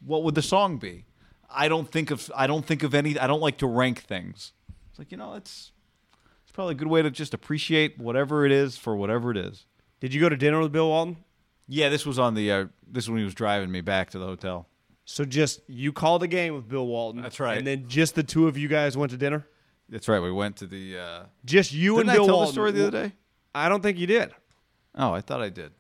what 0.05 0.22
would 0.22 0.34
the 0.34 0.43
song 0.43 0.76
be? 0.78 1.07
I 1.49 1.68
don't 1.68 1.91
think 1.91 2.11
of 2.11 2.30
I 2.36 2.47
don't 2.47 2.64
think 2.64 2.82
of 2.82 2.95
any 2.95 3.18
I 3.18 3.26
don't 3.26 3.41
like 3.41 3.59
to 3.59 3.66
rank 3.66 4.01
things. 4.01 4.53
It's 4.91 4.99
like, 4.99 5.11
you 5.11 5.16
know, 5.16 5.34
it's 5.34 5.72
it's 6.43 6.53
probably 6.53 6.72
a 6.72 6.78
good 6.78 6.88
way 6.88 7.03
to 7.03 7.11
just 7.11 7.34
appreciate 7.34 7.99
whatever 7.99 8.45
it 8.45 8.53
is 8.53 8.76
for 8.76 8.95
whatever 8.95 9.30
it 9.30 9.36
is. 9.36 9.66
Did 10.01 10.14
you 10.14 10.20
go 10.20 10.28
to 10.28 10.36
dinner 10.36 10.61
with 10.61 10.72
Bill 10.72 10.88
Walton? 10.88 11.16
Yeah, 11.68 11.88
this 11.88 12.05
was 12.05 12.18
on 12.18 12.34
the 12.34 12.53
uh, 12.53 12.64
this 12.86 13.05
is 13.05 13.11
when 13.11 13.18
he 13.18 13.24
was 13.24 13.34
driving 13.34 13.70
me 13.70 13.80
back 13.80 14.11
to 14.11 14.18
the 14.18 14.26
hotel. 14.26 14.66
So 15.05 15.24
just 15.24 15.61
you 15.68 15.93
called 15.93 16.22
a 16.22 16.28
game 16.28 16.55
with 16.55 16.68
Bill 16.68 16.86
Walton. 16.86 17.22
That's 17.22 17.41
right. 17.41 17.59
And 17.59 17.66
then 17.66 17.88
just 17.88 18.14
the 18.14 18.22
two 18.22 18.47
of 18.47 18.57
you 18.57 18.68
guys 18.68 18.97
went 18.97 19.11
to 19.11 19.16
dinner. 19.16 19.47
That's 19.88 20.07
right. 20.07 20.20
We 20.20 20.30
went 20.30 20.57
to 20.59 20.66
the. 20.66 20.99
Uh, 20.99 21.22
Just 21.45 21.72
you 21.72 21.97
didn't 21.97 22.03
and 22.03 22.11
I 22.11 22.14
Bill 22.14 22.26
tell 22.26 22.34
Walton. 22.36 22.49
the 22.49 22.53
story 22.53 22.70
the 22.72 22.86
other 22.86 23.09
day? 23.09 23.12
I 23.53 23.68
don't 23.68 23.82
think 23.82 23.99
you 23.99 24.07
did. 24.07 24.30
Oh, 24.95 25.12
I 25.12 25.20
thought 25.20 25.41
I 25.41 25.49
did. 25.49 25.72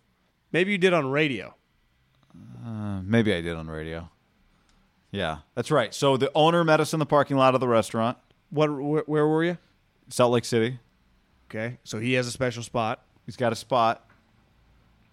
Maybe 0.52 0.72
you 0.72 0.78
did 0.78 0.92
on 0.92 1.10
radio. 1.10 1.54
Uh, 2.64 3.00
maybe 3.02 3.34
I 3.34 3.40
did 3.40 3.56
on 3.56 3.68
radio. 3.68 4.08
Yeah, 5.10 5.38
that's 5.54 5.70
right. 5.70 5.92
So 5.94 6.16
the 6.16 6.30
owner 6.34 6.62
met 6.62 6.80
us 6.80 6.92
in 6.92 7.00
the 7.00 7.06
parking 7.06 7.36
lot 7.36 7.54
of 7.54 7.60
the 7.60 7.68
restaurant, 7.68 8.16
What? 8.50 8.70
Where, 8.70 9.02
where 9.06 9.26
were 9.26 9.44
you? 9.44 9.58
Salt 10.08 10.32
Lake 10.32 10.44
City. 10.44 10.78
Okay, 11.48 11.78
so 11.82 11.98
he 11.98 12.12
has 12.14 12.26
a 12.28 12.30
special 12.30 12.62
spot. 12.62 13.02
He's 13.26 13.36
got 13.36 13.52
a 13.52 13.56
spot, 13.56 14.08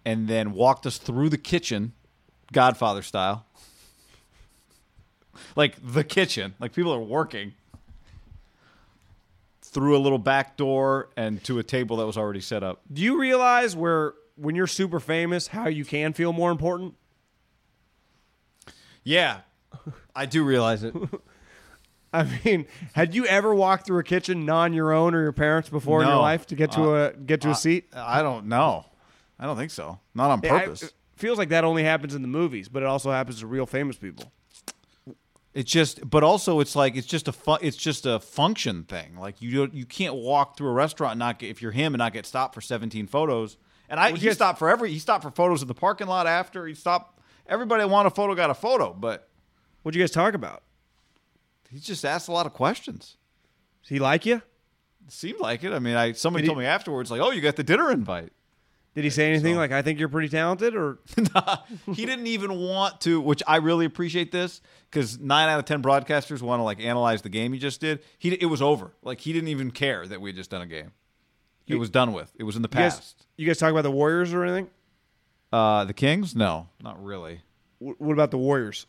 and 0.05 0.27
then 0.27 0.53
walked 0.53 0.85
us 0.85 0.97
through 0.99 1.29
the 1.29 1.37
kitchen, 1.37 1.93
Godfather 2.53 3.01
style. 3.01 3.45
Like 5.55 5.75
the 5.83 6.03
kitchen, 6.03 6.53
like 6.59 6.73
people 6.73 6.93
are 6.93 7.01
working. 7.01 7.53
Through 9.77 9.95
a 9.95 9.99
little 9.99 10.17
back 10.17 10.57
door 10.57 11.09
and 11.15 11.43
to 11.43 11.59
a 11.59 11.63
table 11.63 11.97
that 11.97 12.07
was 12.07 12.17
already 12.17 12.41
set 12.41 12.63
up. 12.63 12.81
Do 12.91 13.03
you 13.03 13.19
realize 13.19 13.75
where 13.75 14.15
when 14.35 14.55
you're 14.55 14.65
super 14.65 14.99
famous, 14.99 15.45
how 15.45 15.67
you 15.67 15.85
can 15.85 16.13
feel 16.13 16.33
more 16.33 16.49
important? 16.49 16.95
Yeah, 19.03 19.41
I 20.15 20.25
do 20.25 20.43
realize 20.43 20.83
it. 20.83 20.95
I 22.13 22.27
mean, 22.43 22.65
had 22.93 23.13
you 23.13 23.27
ever 23.27 23.53
walked 23.53 23.85
through 23.85 23.99
a 23.99 24.03
kitchen 24.03 24.45
non 24.45 24.73
your 24.73 24.91
own 24.93 25.13
or 25.13 25.21
your 25.21 25.31
parents 25.31 25.69
before 25.69 26.01
in 26.01 26.07
your 26.07 26.17
life 26.17 26.47
to 26.47 26.55
get 26.55 26.71
to 26.71 26.81
uh, 26.95 27.11
a 27.13 27.17
get 27.17 27.41
to 27.41 27.51
a 27.51 27.55
seat? 27.55 27.89
I 27.93 28.23
don't 28.23 28.47
know. 28.47 28.83
I 29.39 29.45
don't 29.45 29.57
think 29.57 29.69
so. 29.71 29.99
Not 30.15 30.31
on 30.31 30.39
Yeah, 30.43 30.55
I- 30.55 30.59
purpose. 30.61 30.83
it 30.83 30.93
feels 31.15 31.37
like 31.37 31.49
that 31.49 31.63
only 31.63 31.83
happens 31.83 32.15
in 32.15 32.23
the 32.23 32.27
movies, 32.27 32.67
but 32.67 32.81
it 32.81 32.87
also 32.87 33.11
happens 33.11 33.41
to 33.41 33.47
real 33.47 33.67
famous 33.67 33.95
people. 33.97 34.31
It's 35.57 35.71
just, 35.71 36.07
but 36.07 36.23
also 36.23 36.59
it's 36.59 36.75
like 36.75 36.95
it's 36.95 37.07
just 37.07 37.27
a 37.27 37.31
fu- 37.31 37.57
it's 37.61 37.77
just 37.77 38.05
a 38.05 38.19
function 38.19 38.83
thing. 38.83 39.17
Like 39.17 39.41
you 39.41 39.49
don't, 39.57 39.73
you 39.73 39.85
can't 39.85 40.13
walk 40.13 40.55
through 40.55 40.69
a 40.69 40.73
restaurant 40.73 41.13
and 41.13 41.19
not 41.19 41.39
get 41.39 41.49
if 41.49 41.61
you're 41.63 41.71
him 41.71 41.95
and 41.95 41.99
not 41.99 42.13
get 42.13 42.27
stopped 42.27 42.53
for 42.53 42.61
17 42.61 43.07
photos. 43.07 43.57
And 43.89 43.99
I 43.99 44.09
Well, 44.11 44.17
he 44.19 44.25
yes. 44.27 44.35
stopped 44.35 44.59
for 44.59 44.69
every 44.69 44.91
he 44.91 44.99
stopped 44.99 45.23
for 45.23 45.31
photos 45.31 45.63
in 45.63 45.67
the 45.67 45.73
parking 45.73 46.05
lot 46.07 46.27
after 46.27 46.67
he 46.67 46.75
stopped. 46.75 47.19
Everybody 47.47 47.81
that 47.81 47.89
wanted 47.89 48.07
a 48.11 48.15
photo 48.15 48.35
got 48.35 48.49
a 48.51 48.53
photo, 48.53 48.93
but 48.93 49.29
What'd 49.81 49.95
you 49.97 50.03
guys 50.03 50.11
talk 50.11 50.33
about? 50.35 50.61
he 51.71 51.79
just 51.79 52.05
asked 52.05 52.27
a 52.27 52.31
lot 52.31 52.45
of 52.45 52.53
questions. 52.53 53.17
Does 53.81 53.89
he 53.89 53.99
like 53.99 54.25
you? 54.27 54.35
It 55.07 55.11
seemed 55.11 55.39
like 55.39 55.63
it. 55.63 55.71
I 55.73 55.79
mean, 55.79 55.95
I 55.95 56.11
somebody 56.11 56.43
he- 56.43 56.47
told 56.49 56.59
me 56.59 56.65
afterwards, 56.65 57.09
like, 57.09 57.19
"Oh, 57.21 57.31
you 57.31 57.41
got 57.41 57.55
the 57.55 57.63
dinner 57.63 57.89
invite." 57.89 58.31
Did 58.97 59.03
he 59.03 59.11
say 59.11 59.29
anything 59.29 59.53
so. 59.53 59.59
like, 59.59 59.71
I 59.71 59.83
think 59.83 59.99
you're 59.99 60.09
pretty 60.09 60.27
talented? 60.29 60.75
Or 60.75 60.97
he 61.93 62.03
didn't 62.07 62.25
even 62.25 62.57
want 62.57 62.99
to, 63.01 63.21
which 63.21 63.43
I 63.45 63.57
really 63.57 63.85
appreciate 63.85 64.31
this 64.31 64.59
because 64.89 65.19
nine 65.19 65.47
out 65.49 65.59
of 65.59 65.65
ten 65.65 65.83
broadcasters 65.83 66.41
want 66.41 66.61
to 66.61 66.63
like 66.63 66.79
analyze 66.79 67.21
the 67.21 67.29
game 67.29 67.53
he 67.53 67.59
just 67.59 67.79
did. 67.79 67.99
He 68.17 68.29
it 68.33 68.47
was 68.47 68.59
over. 68.59 68.93
Like 69.03 69.21
he 69.21 69.33
didn't 69.33 69.49
even 69.49 69.69
care 69.69 70.07
that 70.07 70.19
we 70.19 70.29
had 70.31 70.35
just 70.35 70.49
done 70.49 70.63
a 70.63 70.65
game. 70.65 70.93
It 71.67 71.75
was 71.75 71.91
done 71.91 72.11
with. 72.11 72.31
It 72.39 72.43
was 72.43 72.55
in 72.55 72.63
the 72.63 72.69
you 72.71 72.79
guys, 72.79 72.95
past. 72.95 73.27
you 73.37 73.45
guys 73.45 73.59
talk 73.59 73.69
about 73.69 73.83
the 73.83 73.91
Warriors 73.91 74.33
or 74.33 74.43
anything? 74.43 74.67
Uh, 75.53 75.83
the 75.85 75.93
Kings? 75.93 76.35
No, 76.35 76.69
not 76.81 77.03
really. 77.03 77.41
Wh- 77.77 78.01
What 78.01 78.13
about 78.13 78.31
the 78.31 78.39
Warriors? 78.39 78.87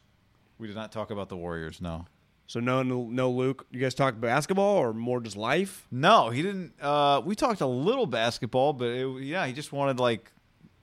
We 0.58 0.68
did 0.68 0.74
not 0.76 0.90
talk 0.90 1.10
about 1.10 1.28
the 1.28 1.36
Warriors. 1.36 1.82
No, 1.82 2.06
So 2.48 2.60
no, 2.60 2.82
no, 2.82 3.04
no 3.04 3.30
Luke. 3.30 3.66
You 3.70 3.78
guys 3.78 3.94
talk 3.94 4.18
basketball 4.18 4.78
or 4.78 4.94
more 4.94 5.20
just 5.20 5.36
life? 5.36 5.86
no, 5.90 6.30
he 6.30 6.40
didn't. 6.42 6.72
Uh, 6.80 7.20
we 7.24 7.34
talked 7.34 7.60
a 7.60 7.66
little 7.66 8.06
basketball, 8.06 8.72
but 8.72 8.86
it, 8.88 9.22
yeah, 9.22 9.46
he 9.46 9.52
just 9.52 9.70
wanted 9.70 10.00
like 10.00 10.32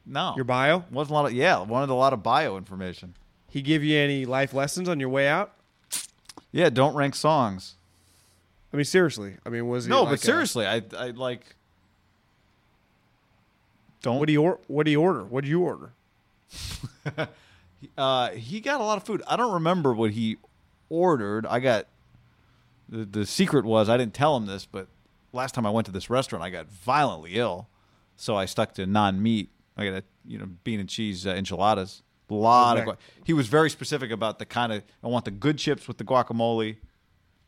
no 0.05 0.33
Your 0.35 0.45
bio? 0.45 0.83
wasn't 0.91 1.11
a 1.11 1.13
lot 1.15 1.25
of 1.25 1.33
yeah 1.33 1.59
wanted 1.63 1.89
a 1.89 1.95
lot 1.95 2.13
of 2.13 2.21
bio 2.21 2.55
information. 2.55 3.15
He 3.49 3.63
give 3.63 3.83
you 3.83 3.97
any 3.97 4.25
life 4.25 4.53
lessons 4.53 4.87
on 4.87 4.99
your 4.99 5.09
way 5.09 5.27
out? 5.27 5.53
Yeah, 6.51 6.69
don't 6.69 6.93
rank 6.95 7.15
songs. 7.15 7.75
I 8.71 8.77
mean, 8.77 8.85
seriously. 8.85 9.35
I 9.45 9.49
mean, 9.49 9.67
was 9.67 9.85
he 9.85 9.89
No, 9.89 10.03
like 10.03 10.11
but 10.11 10.19
seriously, 10.19 10.67
I 10.67 10.83
I 10.95 11.09
like. 11.09 11.55
Don't 14.03 14.19
what 14.19 14.27
do 14.27 14.33
you 14.33 14.43
or, 14.43 14.59
What 14.67 14.85
do 14.85 14.91
you 14.91 15.01
order? 15.01 15.23
What 15.23 15.41
did 15.43 15.49
you 15.49 15.61
order? 15.61 15.91
Uh, 17.97 18.31
he 18.31 18.61
got 18.61 18.81
a 18.81 18.83
lot 18.83 18.97
of 18.97 19.03
food. 19.03 19.21
I 19.27 19.35
don't 19.35 19.53
remember 19.53 19.93
what 19.93 20.09
he 20.11 20.37
ordered. 20.89 21.45
I 21.45 21.59
got 21.59 21.87
the 22.89 23.05
the 23.05 23.25
secret 23.25 23.65
was 23.65 23.89
I 23.89 23.97
didn't 23.97 24.13
tell 24.13 24.35
him 24.37 24.45
this, 24.45 24.65
but 24.65 24.87
last 25.33 25.53
time 25.55 25.65
I 25.65 25.69
went 25.69 25.85
to 25.87 25.91
this 25.91 26.09
restaurant, 26.09 26.43
I 26.43 26.49
got 26.49 26.67
violently 26.67 27.35
ill, 27.35 27.67
so 28.15 28.35
I 28.35 28.45
stuck 28.45 28.73
to 28.75 28.85
non 28.85 29.21
meat 29.21 29.49
I 29.77 29.85
got 29.85 29.93
a 29.95 30.03
you 30.25 30.37
know 30.37 30.47
bean 30.63 30.79
and 30.79 30.87
cheese 30.89 31.25
uh, 31.27 31.31
enchiladas. 31.31 32.01
A 32.29 32.33
lot 32.33 32.77
Okay. 32.77 32.89
of. 32.89 32.95
Gu- 32.97 33.01
he 33.23 33.33
was 33.33 33.47
very 33.47 33.69
specific 33.69 34.09
about 34.11 34.39
the 34.39 34.45
kind 34.45 34.71
of. 34.73 34.83
I 35.03 35.07
want 35.07 35.25
the 35.25 35.31
good 35.31 35.57
chips 35.59 35.87
with 35.87 35.97
the 35.97 36.03
guacamole, 36.03 36.77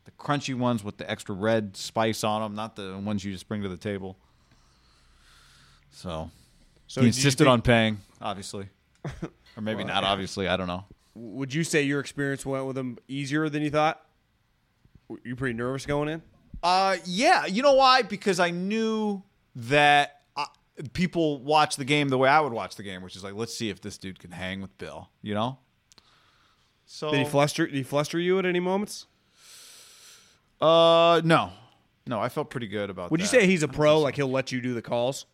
the 0.04 0.10
crunchy 0.12 0.54
ones 0.56 0.84
with 0.84 0.98
the 0.98 1.10
extra 1.10 1.34
red 1.34 1.76
spice 1.76 2.22
on 2.22 2.42
them, 2.42 2.54
not 2.54 2.76
the 2.76 2.96
ones 2.98 3.24
you 3.24 3.32
just 3.32 3.48
bring 3.48 3.62
to 3.62 3.68
the 3.68 3.76
table. 3.76 4.16
So, 5.90 6.30
So 6.86 7.00
he 7.00 7.08
insisted 7.08 7.44
think- 7.44 7.48
on 7.52 7.62
paying, 7.62 7.98
obviously, 8.20 8.68
or 9.56 9.62
maybe 9.62 9.82
not. 9.84 10.04
Obviously, 10.04 10.46
I 10.48 10.56
don't 10.56 10.68
know. 10.68 10.84
Would 11.18 11.52
you 11.52 11.64
say 11.64 11.82
your 11.82 12.00
experience 12.00 12.46
went 12.46 12.66
with 12.66 12.78
him 12.78 12.98
easier 13.08 13.48
than 13.48 13.62
you 13.62 13.70
thought? 13.70 14.00
Were 15.08 15.18
you 15.24 15.34
pretty 15.36 15.54
nervous 15.54 15.84
going 15.86 16.08
in? 16.08 16.22
Uh, 16.62 16.96
yeah. 17.04 17.46
You 17.46 17.62
know 17.62 17.74
why? 17.74 18.02
Because 18.02 18.38
I 18.38 18.50
knew 18.50 19.22
that 19.56 20.22
uh, 20.36 20.46
people 20.92 21.42
watch 21.42 21.76
the 21.76 21.84
game 21.84 22.08
the 22.08 22.18
way 22.18 22.28
I 22.28 22.40
would 22.40 22.52
watch 22.52 22.76
the 22.76 22.82
game, 22.82 23.02
which 23.02 23.16
is 23.16 23.24
like, 23.24 23.34
let's 23.34 23.54
see 23.54 23.70
if 23.70 23.80
this 23.80 23.98
dude 23.98 24.18
can 24.18 24.30
hang 24.30 24.60
with 24.60 24.76
Bill. 24.78 25.08
You 25.22 25.34
know. 25.34 25.58
So 26.86 27.10
Did 27.10 27.18
he 27.18 27.24
fluster? 27.24 27.66
Did 27.66 27.74
he 27.74 27.82
fluster 27.82 28.18
you 28.18 28.38
at 28.38 28.46
any 28.46 28.60
moments? 28.60 29.06
Uh, 30.60 31.20
no, 31.24 31.52
no. 32.06 32.20
I 32.20 32.28
felt 32.28 32.50
pretty 32.50 32.66
good 32.68 32.90
about. 32.90 33.10
Would 33.10 33.20
you 33.20 33.26
say 33.26 33.46
he's 33.46 33.62
a 33.62 33.68
pro? 33.68 34.00
Like 34.00 34.16
he'll 34.16 34.30
let 34.30 34.52
you 34.52 34.60
do 34.60 34.74
the 34.74 34.82
calls? 34.82 35.26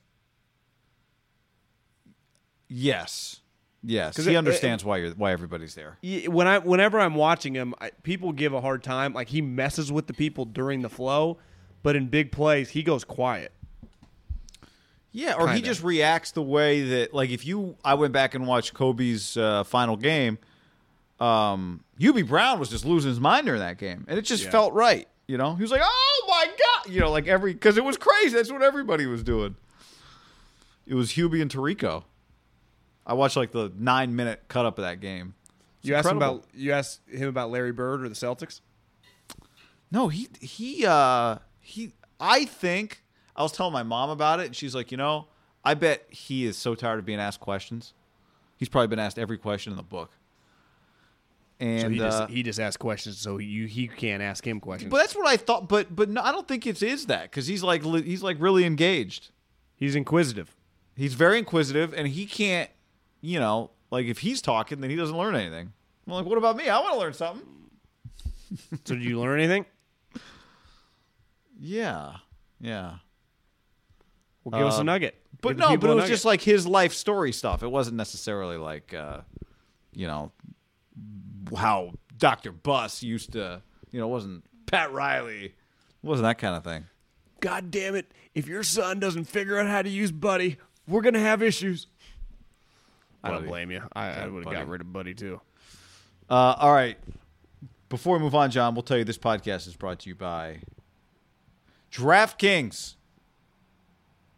yes? 2.69 3.41
Yes, 3.87 4.17
'Cause 4.17 4.25
he 4.25 4.33
it- 4.35 4.37
understands 4.39 4.83
why 4.85 4.97
you're 4.97 5.11
why 5.11 5.33
everybody's 5.33 5.75
there. 5.75 5.99
When 6.27 6.47
I, 6.47 6.59
whenever 6.59 6.99
I'm 6.99 7.15
watching 7.15 7.55
him, 7.55 7.75
I, 7.81 7.91
people 8.03 8.33
give 8.33 8.55
a 8.55 8.61
hard 8.63 8.83
time. 8.83 9.13
Like 9.13 9.29
he 9.29 9.43
messes 9.43 9.93
with 9.93 10.07
the 10.07 10.15
people 10.15 10.47
during 10.47 10.81
the 10.83 10.89
flow, 10.89 11.39
but 11.83 11.95
in 11.95 12.07
big 12.09 12.33
plays, 12.33 12.71
he 12.71 12.83
goes 12.83 13.05
quiet. 13.05 13.53
Yeah, 15.13 15.35
or 15.35 15.47
he 15.49 15.55
Kinda. 15.57 15.69
just 15.69 15.83
reacts 15.85 16.33
the 16.33 16.43
way 16.43 16.83
that, 16.83 17.15
like, 17.15 17.31
if 17.31 17.47
you, 17.47 17.77
I 17.85 17.95
went 17.95 18.13
back 18.13 18.35
and 18.35 18.49
watched 18.49 18.75
Kobe's 18.75 19.37
uh, 19.37 19.63
final 19.63 19.97
game. 19.97 20.39
Um, 21.21 21.85
Hubie 22.01 22.27
Brown 22.27 22.59
was 22.59 22.69
just 22.69 22.85
losing 22.85 23.11
his 23.11 23.21
mind 23.21 23.47
during 23.47 23.61
that 23.61 23.79
game, 23.79 24.05
and 24.09 24.19
it 24.19 24.23
just 24.23 24.45
Yeah. 24.45 24.51
felt 24.51 24.73
right. 24.73 25.07
You 25.29 25.39
know, 25.39 25.55
he 25.55 25.63
was 25.63 25.71
like, 25.71 25.81
"Oh 25.85 26.25
my 26.29 26.47
god," 26.47 26.93
you 26.93 27.01
know, 27.01 27.11
like 27.13 27.29
every 27.29 27.53
because 27.55 27.79
it 27.79 27.85
was 27.85 27.97
crazy. 27.97 28.35
That's 28.35 28.51
what 28.51 28.61
everybody 28.63 29.07
was 29.07 29.23
doing. 29.23 29.55
It 30.87 30.95
was 30.95 31.13
Hubie 31.13 31.41
and 31.41 31.51
Tirico. 31.51 32.05
I 33.07 33.15
watched 33.15 33.37
like 33.37 33.53
the 33.53 33.73
nine 33.77 34.17
minute 34.17 34.45
cut 34.49 34.67
up 34.67 34.79
of 34.79 34.85
that 34.85 35.01
game. 35.01 35.35
It's 35.79 35.89
You 35.89 35.95
asked 35.95 36.09
him 36.11 36.17
about 36.17 36.45
you 36.55 36.73
asked 36.73 37.01
him 37.09 37.29
about 37.29 37.51
Larry 37.51 37.73
Bird 37.73 38.03
or 38.03 38.09
the 38.09 38.15
Celtics. 38.15 38.61
No, 39.91 40.09
he 40.09 40.29
he 40.41 40.85
uh 40.87 41.39
he 41.61 41.93
I 42.19 42.45
think 42.45 43.03
I 43.37 43.43
was 43.43 43.53
telling 43.53 43.73
my 43.73 43.83
mom 43.83 44.11
about 44.11 44.41
it 44.41 44.47
and 44.47 44.57
she's 44.57 44.75
like, 44.75 44.91
"You 44.91 44.97
know, 44.97 45.29
I 45.65 45.75
bet 45.75 46.07
he 46.09 46.45
is 46.45 46.57
so 46.57 46.75
tired 46.75 46.99
of 46.99 47.05
being 47.05 47.21
asked 47.21 47.41
questions. 47.41 47.93
He's 48.57 48.69
probably 48.69 48.89
been 48.89 48.99
asked 48.99 49.19
every 49.19 49.39
question 49.39 49.73
in 49.73 49.77
the 49.77 49.83
book." 49.83 50.11
And 51.61 51.81
So 51.83 51.89
he 51.91 52.01
uh, 52.01 52.11
just 52.11 52.31
he 52.31 52.43
just 52.43 52.59
asks 52.61 52.77
questions, 52.77 53.19
so 53.19 53.39
you 53.39 53.67
he 53.67 53.87
can't 53.87 54.23
ask 54.23 54.47
him 54.47 54.59
questions. 54.61 54.91
but 54.91 54.99
that's 54.99 55.15
what 55.15 55.27
I 55.27 55.37
thought, 55.37 55.69
but 55.69 55.95
but 55.95 56.09
no, 56.09 56.21
I 56.23 56.33
don't 56.33 56.49
think 56.49 56.67
it 56.67 56.83
is 56.83 57.07
that 57.07 57.31
cuz 57.31 57.47
he's 57.47 57.63
like 57.63 57.85
he's 57.85 58.23
like 58.23 58.39
really 58.41 58.65
engaged. 58.65 59.31
He's 59.77 59.95
inquisitive. 59.95 60.57
He's 60.97 61.15
very 61.15 61.39
inquisitive 61.39 61.93
and 61.93 62.09
he 62.09 62.27
can't, 62.27 62.71
you 63.25 63.41
know, 63.41 63.71
like 63.91 64.07
if 64.07 64.19
he's 64.19 64.43
talking 64.43 64.81
then 64.81 64.91
he 64.91 64.97
doesn't 64.97 65.17
learn 65.17 65.35
anything. 65.35 65.73
I'm 66.07 66.13
like, 66.13 66.27
"What 66.27 66.37
about 66.39 66.57
me? 66.57 66.69
I 66.69 66.79
want 66.81 66.95
to 66.95 66.99
learn 67.01 67.13
something." 67.15 67.47
So 68.85 68.95
did 68.95 69.03
you 69.03 69.19
learn 69.19 69.41
anything? 69.41 69.65
Yeah. 71.59 72.17
Yeah. 72.61 72.97
Well, 74.45 74.59
give 74.61 74.69
us 74.69 74.77
a 74.77 74.81
Um, 74.81 74.87
nugget. 74.87 75.21
But 75.41 75.51
Give 75.51 75.57
the 75.59 75.63
no, 75.65 75.69
people 75.71 75.81
but 75.81 75.89
a 75.89 75.93
it 75.93 75.95
was 75.97 76.03
nugget. 76.05 76.15
just 76.15 76.25
like 76.25 76.41
his 76.43 76.67
life 76.67 76.93
story 76.93 77.33
stuff. 77.33 77.63
It 77.63 77.71
wasn't 77.71 77.97
necessarily 77.97 78.57
like, 78.57 78.93
uh, 78.95 79.21
you 79.93 80.07
know, 80.07 80.33
how 81.57 81.93
Dr. 82.17 82.53
Buss 82.53 83.03
used 83.03 83.33
to, 83.33 83.63
you 83.91 84.01
know, 84.01 84.07
it 84.07 84.11
wasn't 84.11 84.45
Pat 84.67 84.93
Riley. 84.93 85.45
It 85.47 85.53
wasn't 86.03 86.25
that 86.25 86.39
kind 86.39 86.55
of 86.57 86.65
thing. 86.65 86.85
God 87.41 87.71
damn 87.71 87.95
it! 87.95 88.13
If 88.35 88.47
your 88.47 88.63
son 88.63 89.01
doesn't 89.01 89.25
figure 89.25 89.59
out 89.59 89.67
how 89.67 89.83
to 89.83 89.89
use 89.89 90.11
Buddy, 90.13 90.57
we're 90.89 91.03
gonna 91.03 91.19
have 91.21 91.43
issues. 91.43 91.87
I 93.25 93.31
don't 93.31 93.47
blame 93.47 93.71
you. 93.71 93.83
I, 93.95 94.11
I 94.11 94.27
would 94.27 94.45
have 94.45 94.53
got 94.53 94.69
rid 94.69 94.81
of 94.81 94.93
Buddy 94.93 95.15
too. 95.15 95.41
Uh, 96.29 96.55
all 96.59 96.73
right. 96.73 96.99
Before 97.89 98.17
we 98.17 98.23
move 98.23 98.35
on, 98.35 98.51
John, 98.51 98.75
we'll 98.75 98.83
tell 98.83 98.99
you 98.99 99.05
this 99.05 99.19
podcast 99.19 99.67
is 99.67 99.77
brought 99.77 100.01
to 100.01 100.09
you 100.09 100.15
by 100.15 100.61
DraftKings. 101.93 102.95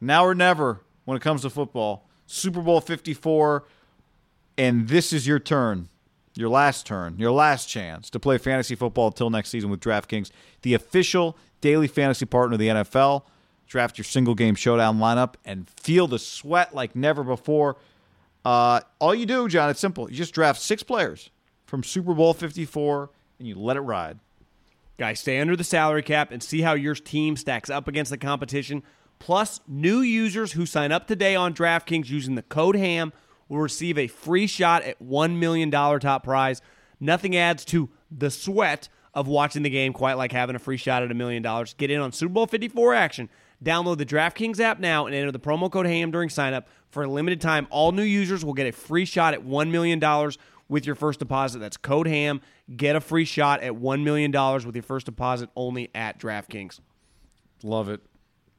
Now 0.01 0.24
or 0.24 0.34
never 0.34 0.82
when 1.05 1.16
it 1.16 1.20
comes 1.20 1.43
to 1.43 1.51
football. 1.51 2.09
Super 2.26 2.61
Bowl 2.61 2.80
54, 2.80 3.64
and 4.59 4.89
this 4.89 5.12
is 5.12 5.26
your 5.28 5.39
turn, 5.39 5.89
your 6.34 6.49
last 6.49 6.84
turn, 6.87 7.16
your 7.18 7.30
last 7.30 7.66
chance 7.66 8.11
to 8.11 8.18
play 8.18 8.37
fantasy 8.37 8.74
football 8.74 9.07
until 9.07 9.30
next 9.30 9.51
season 9.51 9.70
with 9.70 9.80
DraftKings, 9.80 10.30
the 10.62 10.74
official 10.74 11.37
daily 11.61 11.87
fantasy 11.87 12.26
partner 12.26 12.55
of 12.55 12.59
the 12.59 12.68
NFL. 12.68 13.22
Draft 13.68 13.97
your 13.99 14.05
single 14.05 14.34
game 14.34 14.55
showdown 14.55 14.99
lineup 14.99 15.34
and 15.45 15.68
feel 15.70 16.07
the 16.07 16.18
sweat 16.18 16.74
like 16.74 16.95
never 16.95 17.22
before. 17.24 17.76
Uh, 18.47 18.80
all 19.01 19.12
you 19.12 19.26
do, 19.26 19.49
John, 19.49 19.70
it's 19.70 19.80
simple. 19.80 20.09
You 20.09 20.14
just 20.16 20.32
draft 20.32 20.61
six 20.62 20.84
players 20.84 21.30
from 21.64 21.82
Super 21.82 22.14
Bowl 22.14 22.32
54 22.32 23.11
and 23.40 23.49
you 23.49 23.57
let 23.57 23.76
it 23.76 23.80
ride. 23.80 24.20
Guys, 24.99 25.18
stay 25.18 25.40
under 25.40 25.57
the 25.57 25.64
salary 25.64 26.05
cap 26.05 26.30
and 26.30 26.40
see 26.40 26.61
how 26.61 26.74
your 26.74 26.94
team 26.94 27.36
stacks 27.36 27.68
up 27.68 27.88
against 27.88 28.12
the 28.12 28.16
competition. 28.16 28.84
Plus, 29.18 29.61
new 29.66 29.99
users 29.99 30.53
who 30.53 30.64
sign 30.64 30.92
up 30.92 31.09
today 31.09 31.34
on 31.34 31.55
DraftKings 31.55 32.09
using 32.09 32.36
the 32.36 32.42
code 32.42 32.76
HAM 32.76 33.12
will 33.49 33.59
receive 33.59 33.99
a 33.99 34.07
free 34.07 34.47
shot 34.47 34.84
at 34.84 35.03
$1 35.03 35.38
million 35.38 35.68
top 35.72 36.22
prize. 36.22 36.62
Nothing 37.01 37.34
adds 37.34 37.64
to 37.64 37.88
the 38.12 38.30
sweat 38.30 38.88
of 39.12 39.26
watching 39.26 39.64
the 39.64 39.70
game 39.70 39.92
quite 39.92 40.14
like 40.14 40.30
having 40.30 40.55
a 40.55 40.61
free 40.61 40.76
shot 40.76 41.03
at 41.03 41.11
a 41.11 41.14
million 41.14 41.42
dollars. 41.42 41.74
Get 41.74 41.90
in 41.90 42.01
on 42.01 42.12
Super 42.12 42.34
Bowl 42.34 42.47
54 42.47 42.94
action. 42.94 43.28
Download 43.65 43.97
the 43.97 44.07
DraftKings 44.07 44.61
app 44.61 44.79
now 44.81 45.07
and 45.07 45.15
enter 45.15 45.33
the 45.33 45.41
promo 45.41 45.71
code 45.71 45.87
HAM 45.87 46.11
during 46.11 46.29
signup. 46.29 46.65
For 46.91 47.03
a 47.03 47.09
limited 47.09 47.41
time, 47.41 47.67
all 47.71 47.93
new 47.93 48.03
users 48.03 48.45
will 48.45 48.55
get 48.55 48.67
a 48.67 48.73
free 48.73 49.05
shot 49.05 49.35
at 49.35 49.45
$1 49.45 49.71
million 49.71 50.01
with 50.69 50.87
your 50.87 50.95
first 50.95 51.19
deposit. 51.19 51.59
That's 51.59 51.77
code 51.77 52.07
HAM. 52.07 52.41
Get 52.77 52.97
a 52.97 53.01
free 53.01 53.25
shot 53.25 53.63
at 53.63 53.73
$1 53.73 54.03
million 54.03 54.33
with 54.67 54.75
your 54.75 54.83
first 54.83 55.07
deposit 55.07 55.51
only 55.57 55.91
at 55.95 56.19
DraftKings. 56.19 56.81
Love 57.63 57.89
it. 57.89 58.01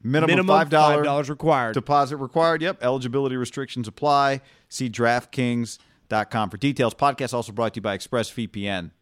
Minimum, 0.02 0.46
Minimum 0.46 0.68
$5, 0.68 1.04
$5 1.04 1.28
required. 1.28 1.74
Deposit 1.74 2.16
required. 2.18 2.62
Yep. 2.62 2.82
Eligibility 2.82 3.36
restrictions 3.36 3.88
apply. 3.88 4.40
See 4.68 4.88
DraftKings.com 4.88 6.50
for 6.50 6.56
details. 6.56 6.94
Podcast 6.94 7.34
also 7.34 7.52
brought 7.52 7.74
to 7.74 7.78
you 7.78 7.82
by 7.82 7.98
ExpressVPN. 7.98 8.92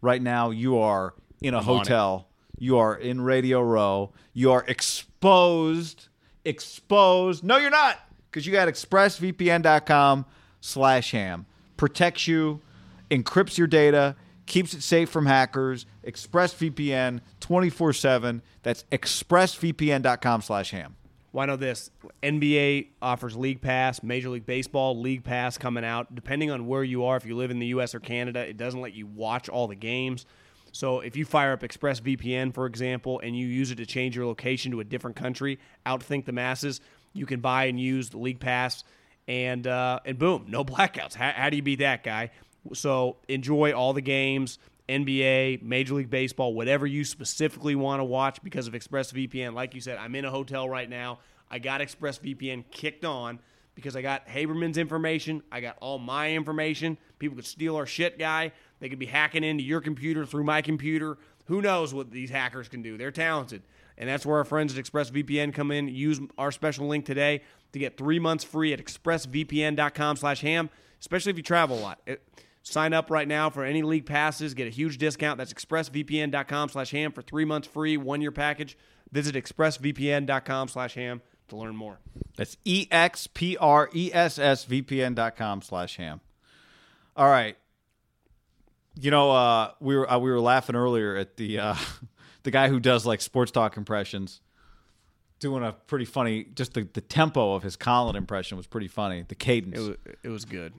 Right 0.00 0.22
now, 0.22 0.50
you 0.50 0.78
are 0.78 1.14
in 1.42 1.54
a 1.54 1.58
I'm 1.58 1.64
hotel. 1.64 2.28
You 2.62 2.78
are 2.78 2.94
in 2.94 3.20
Radio 3.20 3.60
Row. 3.60 4.12
You 4.32 4.52
are 4.52 4.64
exposed. 4.68 6.06
Exposed. 6.44 7.42
No, 7.42 7.56
you're 7.56 7.70
not, 7.70 7.98
because 8.30 8.46
you 8.46 8.52
got 8.52 8.68
ExpressVPN.com 8.68 10.26
slash 10.60 11.10
ham. 11.10 11.46
Protects 11.76 12.28
you, 12.28 12.60
encrypts 13.10 13.58
your 13.58 13.66
data, 13.66 14.14
keeps 14.46 14.74
it 14.74 14.84
safe 14.84 15.10
from 15.10 15.26
hackers. 15.26 15.86
ExpressVPN 16.06 17.20
24 17.40 17.92
7. 17.94 18.42
That's 18.62 18.84
expressvpn.com 18.92 20.42
slash 20.42 20.70
ham. 20.70 20.94
Why 21.32 21.46
know 21.46 21.56
this? 21.56 21.90
NBA 22.22 22.90
offers 23.00 23.36
League 23.36 23.60
Pass, 23.60 24.04
Major 24.04 24.28
League 24.28 24.46
Baseball, 24.46 24.96
League 25.00 25.24
Pass 25.24 25.58
coming 25.58 25.84
out. 25.84 26.14
Depending 26.14 26.52
on 26.52 26.68
where 26.68 26.84
you 26.84 27.06
are, 27.06 27.16
if 27.16 27.26
you 27.26 27.34
live 27.34 27.50
in 27.50 27.58
the 27.58 27.66
US 27.68 27.92
or 27.92 27.98
Canada, 27.98 28.46
it 28.46 28.56
doesn't 28.56 28.80
let 28.80 28.94
you 28.94 29.08
watch 29.08 29.48
all 29.48 29.66
the 29.66 29.74
games. 29.74 30.26
So 30.72 31.00
if 31.00 31.16
you 31.16 31.24
fire 31.24 31.52
up 31.52 31.60
ExpressVPN, 31.60 32.54
for 32.54 32.66
example, 32.66 33.20
and 33.20 33.36
you 33.36 33.46
use 33.46 33.70
it 33.70 33.76
to 33.76 33.86
change 33.86 34.16
your 34.16 34.26
location 34.26 34.72
to 34.72 34.80
a 34.80 34.84
different 34.84 35.16
country, 35.16 35.58
outthink 35.86 36.24
the 36.24 36.32
masses, 36.32 36.80
you 37.12 37.26
can 37.26 37.40
buy 37.40 37.66
and 37.66 37.78
use 37.78 38.08
the 38.08 38.18
League 38.18 38.40
Pass, 38.40 38.82
and 39.28 39.66
uh, 39.66 40.00
and 40.04 40.18
boom, 40.18 40.46
no 40.48 40.64
blackouts. 40.64 41.14
How, 41.14 41.30
how 41.30 41.50
do 41.50 41.56
you 41.56 41.62
beat 41.62 41.80
that 41.80 42.02
guy? 42.02 42.30
So 42.72 43.16
enjoy 43.28 43.72
all 43.72 43.92
the 43.92 44.00
games, 44.00 44.58
NBA, 44.88 45.62
Major 45.62 45.94
League 45.94 46.10
Baseball, 46.10 46.54
whatever 46.54 46.86
you 46.86 47.04
specifically 47.04 47.74
want 47.74 48.00
to 48.00 48.04
watch 48.04 48.42
because 48.42 48.66
of 48.66 48.72
ExpressVPN. 48.72 49.54
Like 49.54 49.74
you 49.74 49.80
said, 49.80 49.98
I'm 49.98 50.14
in 50.14 50.24
a 50.24 50.30
hotel 50.30 50.68
right 50.68 50.88
now. 50.88 51.18
I 51.50 51.58
got 51.58 51.80
ExpressVPN 51.80 52.64
kicked 52.70 53.04
on 53.04 53.40
because 53.74 53.96
I 53.96 54.02
got 54.02 54.26
Haberman's 54.26 54.78
information. 54.78 55.42
I 55.50 55.60
got 55.60 55.76
all 55.80 55.98
my 55.98 56.32
information. 56.32 56.98
People 57.18 57.36
could 57.36 57.46
steal 57.46 57.76
our 57.76 57.86
shit, 57.86 58.18
guy. 58.18 58.52
They 58.82 58.88
could 58.88 58.98
be 58.98 59.06
hacking 59.06 59.44
into 59.44 59.62
your 59.62 59.80
computer 59.80 60.26
through 60.26 60.42
my 60.42 60.60
computer. 60.60 61.16
Who 61.44 61.62
knows 61.62 61.94
what 61.94 62.10
these 62.10 62.30
hackers 62.30 62.68
can 62.68 62.82
do? 62.82 62.98
They're 62.98 63.12
talented. 63.12 63.62
And 63.96 64.08
that's 64.08 64.26
where 64.26 64.38
our 64.38 64.44
friends 64.44 64.76
at 64.76 64.84
ExpressVPN 64.84 65.54
come 65.54 65.70
in. 65.70 65.86
Use 65.86 66.20
our 66.36 66.50
special 66.50 66.88
link 66.88 67.04
today 67.06 67.42
to 67.72 67.78
get 67.78 67.96
three 67.96 68.18
months 68.18 68.42
free 68.42 68.72
at 68.72 68.84
expressvpn.com 68.84 70.16
slash 70.16 70.40
ham, 70.40 70.68
especially 70.98 71.30
if 71.30 71.36
you 71.36 71.44
travel 71.44 71.78
a 71.78 71.80
lot. 71.80 72.00
It- 72.06 72.24
sign 72.64 72.92
up 72.92 73.08
right 73.08 73.28
now 73.28 73.50
for 73.50 73.64
any 73.64 73.82
league 73.82 74.04
passes. 74.04 74.52
Get 74.52 74.66
a 74.66 74.70
huge 74.70 74.98
discount. 74.98 75.38
That's 75.38 75.52
expressvpn.com 75.52 76.70
slash 76.70 76.90
ham 76.90 77.12
for 77.12 77.22
three 77.22 77.44
months 77.44 77.68
free, 77.68 77.96
one-year 77.96 78.32
package. 78.32 78.76
Visit 79.12 79.36
expressvpn.com 79.36 80.68
slash 80.68 80.94
ham 80.94 81.22
to 81.48 81.56
learn 81.56 81.76
more. 81.76 82.00
That's 82.36 82.56
E 82.64 82.88
X 82.90 83.28
P 83.28 83.56
R 83.58 83.90
E 83.94 84.10
S 84.12 84.38
S 84.40 84.64
V 84.64 84.82
P 84.82 85.02
N 85.02 85.14
dot 85.14 85.36
com 85.36 85.62
slash 85.62 85.96
ham. 85.96 86.20
All 87.14 87.28
right. 87.28 87.56
You 88.94 89.10
know, 89.10 89.30
uh, 89.30 89.70
we 89.80 89.96
were 89.96 90.10
uh, 90.10 90.18
we 90.18 90.30
were 90.30 90.40
laughing 90.40 90.76
earlier 90.76 91.16
at 91.16 91.36
the 91.36 91.58
uh, 91.58 91.74
the 92.42 92.50
guy 92.50 92.68
who 92.68 92.78
does 92.80 93.06
like 93.06 93.20
sports 93.20 93.50
talk 93.50 93.76
impressions, 93.76 94.40
doing 95.40 95.64
a 95.64 95.72
pretty 95.72 96.04
funny. 96.04 96.44
Just 96.54 96.74
the, 96.74 96.88
the 96.92 97.00
tempo 97.00 97.54
of 97.54 97.62
his 97.62 97.76
Colin 97.76 98.16
impression 98.16 98.56
was 98.56 98.66
pretty 98.66 98.88
funny. 98.88 99.24
The 99.26 99.34
cadence, 99.34 99.78
It 99.78 99.80
was, 99.80 99.96
it 100.24 100.28
was 100.28 100.44
good. 100.44 100.74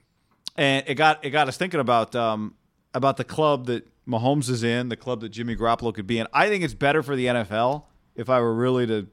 and 0.57 0.84
it 0.88 0.95
got 0.95 1.26
it 1.26 1.32
got 1.32 1.47
us 1.47 1.57
thinking 1.57 1.80
about 1.80 2.16
um, 2.16 2.53
about 2.93 3.18
the 3.18 3.24
club 3.24 3.66
that 3.66 3.88
Mahomes 4.07 4.49
is 4.49 4.64
in, 4.64 4.89
the 4.89 4.97
club 4.97 5.22
that 5.22 5.30
Jimmy 5.30 5.55
Garoppolo 5.55 5.93
could 5.93 6.05
be 6.07 6.20
in. 6.20 6.28
I 6.34 6.49
think 6.49 6.64
it's 6.64 6.74
better 6.76 7.01
for 7.01 7.16
the 7.16 7.26
NFL 7.28 7.84
if 8.16 8.30
I 8.30 8.39
were 8.41 8.53
really 8.53 8.86
to 8.88 9.07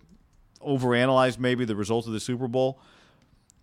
overanalyze 0.61 1.39
maybe 1.39 1.65
the 1.65 1.77
results 1.77 2.07
of 2.07 2.13
the 2.13 2.21
Super 2.21 2.49
Bowl. 2.49 2.79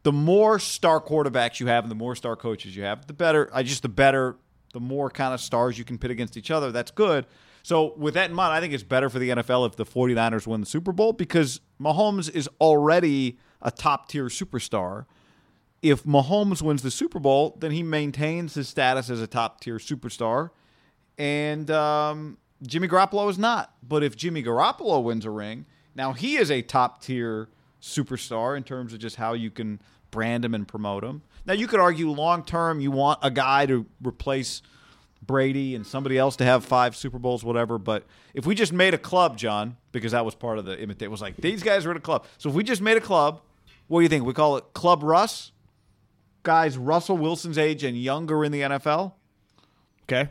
The 0.03 0.11
more 0.11 0.57
star 0.57 1.01
quarterbacks 1.01 1.59
you 1.59 1.67
have 1.67 1.83
and 1.83 1.91
the 1.91 1.95
more 1.95 2.15
star 2.15 2.35
coaches 2.35 2.75
you 2.75 2.83
have, 2.83 3.05
the 3.07 3.13
better. 3.13 3.49
I 3.53 3.61
just 3.63 3.81
the 3.81 3.89
better, 3.89 4.37
the 4.73 4.79
more 4.79 5.09
kind 5.09 5.33
of 5.33 5.41
stars 5.41 5.77
you 5.77 5.85
can 5.85 5.97
pit 5.97 6.11
against 6.11 6.37
each 6.37 6.51
other. 6.51 6.71
That's 6.71 6.91
good. 6.91 7.25
So 7.63 7.93
with 7.97 8.13
that 8.13 8.29
in 8.29 8.35
mind, 8.35 8.53
I 8.53 8.61
think 8.61 8.73
it's 8.73 8.83
better 8.83 9.09
for 9.09 9.19
the 9.19 9.29
NFL 9.29 9.67
if 9.67 9.75
the 9.75 9.85
49ers 9.85 10.47
win 10.47 10.61
the 10.61 10.67
Super 10.67 10.91
Bowl 10.91 11.13
because 11.13 11.59
Mahomes 11.81 12.33
is 12.33 12.49
already 12.61 13.37
a 13.61 13.71
top 13.71 14.07
tier 14.07 14.25
superstar 14.25 15.05
if 15.81 16.03
Mahomes 16.03 16.61
wins 16.61 16.81
the 16.81 16.91
Super 16.91 17.19
Bowl, 17.19 17.55
then 17.59 17.71
he 17.71 17.83
maintains 17.83 18.55
his 18.55 18.67
status 18.67 19.09
as 19.09 19.21
a 19.21 19.27
top 19.27 19.61
tier 19.61 19.77
superstar, 19.77 20.49
and 21.17 21.69
um, 21.69 22.37
Jimmy 22.65 22.87
Garoppolo 22.87 23.29
is 23.29 23.37
not. 23.37 23.73
But 23.87 24.03
if 24.03 24.15
Jimmy 24.15 24.43
Garoppolo 24.43 25.03
wins 25.03 25.25
a 25.25 25.29
ring, 25.29 25.65
now 25.95 26.13
he 26.13 26.37
is 26.37 26.49
a 26.49 26.61
top 26.61 27.01
tier 27.01 27.49
superstar 27.81 28.57
in 28.57 28.63
terms 28.63 28.93
of 28.93 28.99
just 28.99 29.17
how 29.17 29.33
you 29.33 29.51
can 29.51 29.79
brand 30.09 30.43
him 30.43 30.53
and 30.53 30.67
promote 30.67 31.03
him. 31.03 31.21
Now 31.47 31.53
you 31.53 31.65
could 31.67 31.79
argue 31.79 32.11
long 32.11 32.43
term 32.43 32.79
you 32.79 32.91
want 32.91 33.19
a 33.23 33.31
guy 33.31 33.65
to 33.65 33.85
replace 34.05 34.61
Brady 35.25 35.75
and 35.75 35.87
somebody 35.87 36.17
else 36.17 36.35
to 36.37 36.45
have 36.45 36.63
five 36.65 36.95
Super 36.95 37.17
Bowls, 37.17 37.43
whatever. 37.43 37.77
But 37.77 38.05
if 38.33 38.45
we 38.45 38.53
just 38.53 38.73
made 38.73 38.93
a 38.93 38.97
club, 38.97 39.37
John, 39.37 39.77
because 39.91 40.11
that 40.11 40.25
was 40.25 40.35
part 40.35 40.59
of 40.59 40.65
the 40.65 40.79
imitate, 40.79 41.03
it 41.03 41.11
was 41.11 41.21
like 41.21 41.37
these 41.37 41.63
guys 41.63 41.85
are 41.85 41.91
in 41.91 41.97
a 41.97 42.01
club. 42.01 42.25
So 42.37 42.49
if 42.49 42.55
we 42.55 42.63
just 42.63 42.81
made 42.81 42.97
a 42.97 43.01
club, 43.01 43.41
what 43.87 43.99
do 43.99 44.03
you 44.03 44.09
think? 44.09 44.25
We 44.25 44.33
call 44.33 44.57
it 44.57 44.73
Club 44.73 45.01
Russ? 45.01 45.51
Guys 46.43 46.77
Russell 46.77 47.17
Wilson's 47.17 47.57
age 47.57 47.83
and 47.83 47.97
younger 47.97 48.43
in 48.43 48.51
the 48.51 48.61
NFL? 48.61 49.13
Okay. 50.03 50.29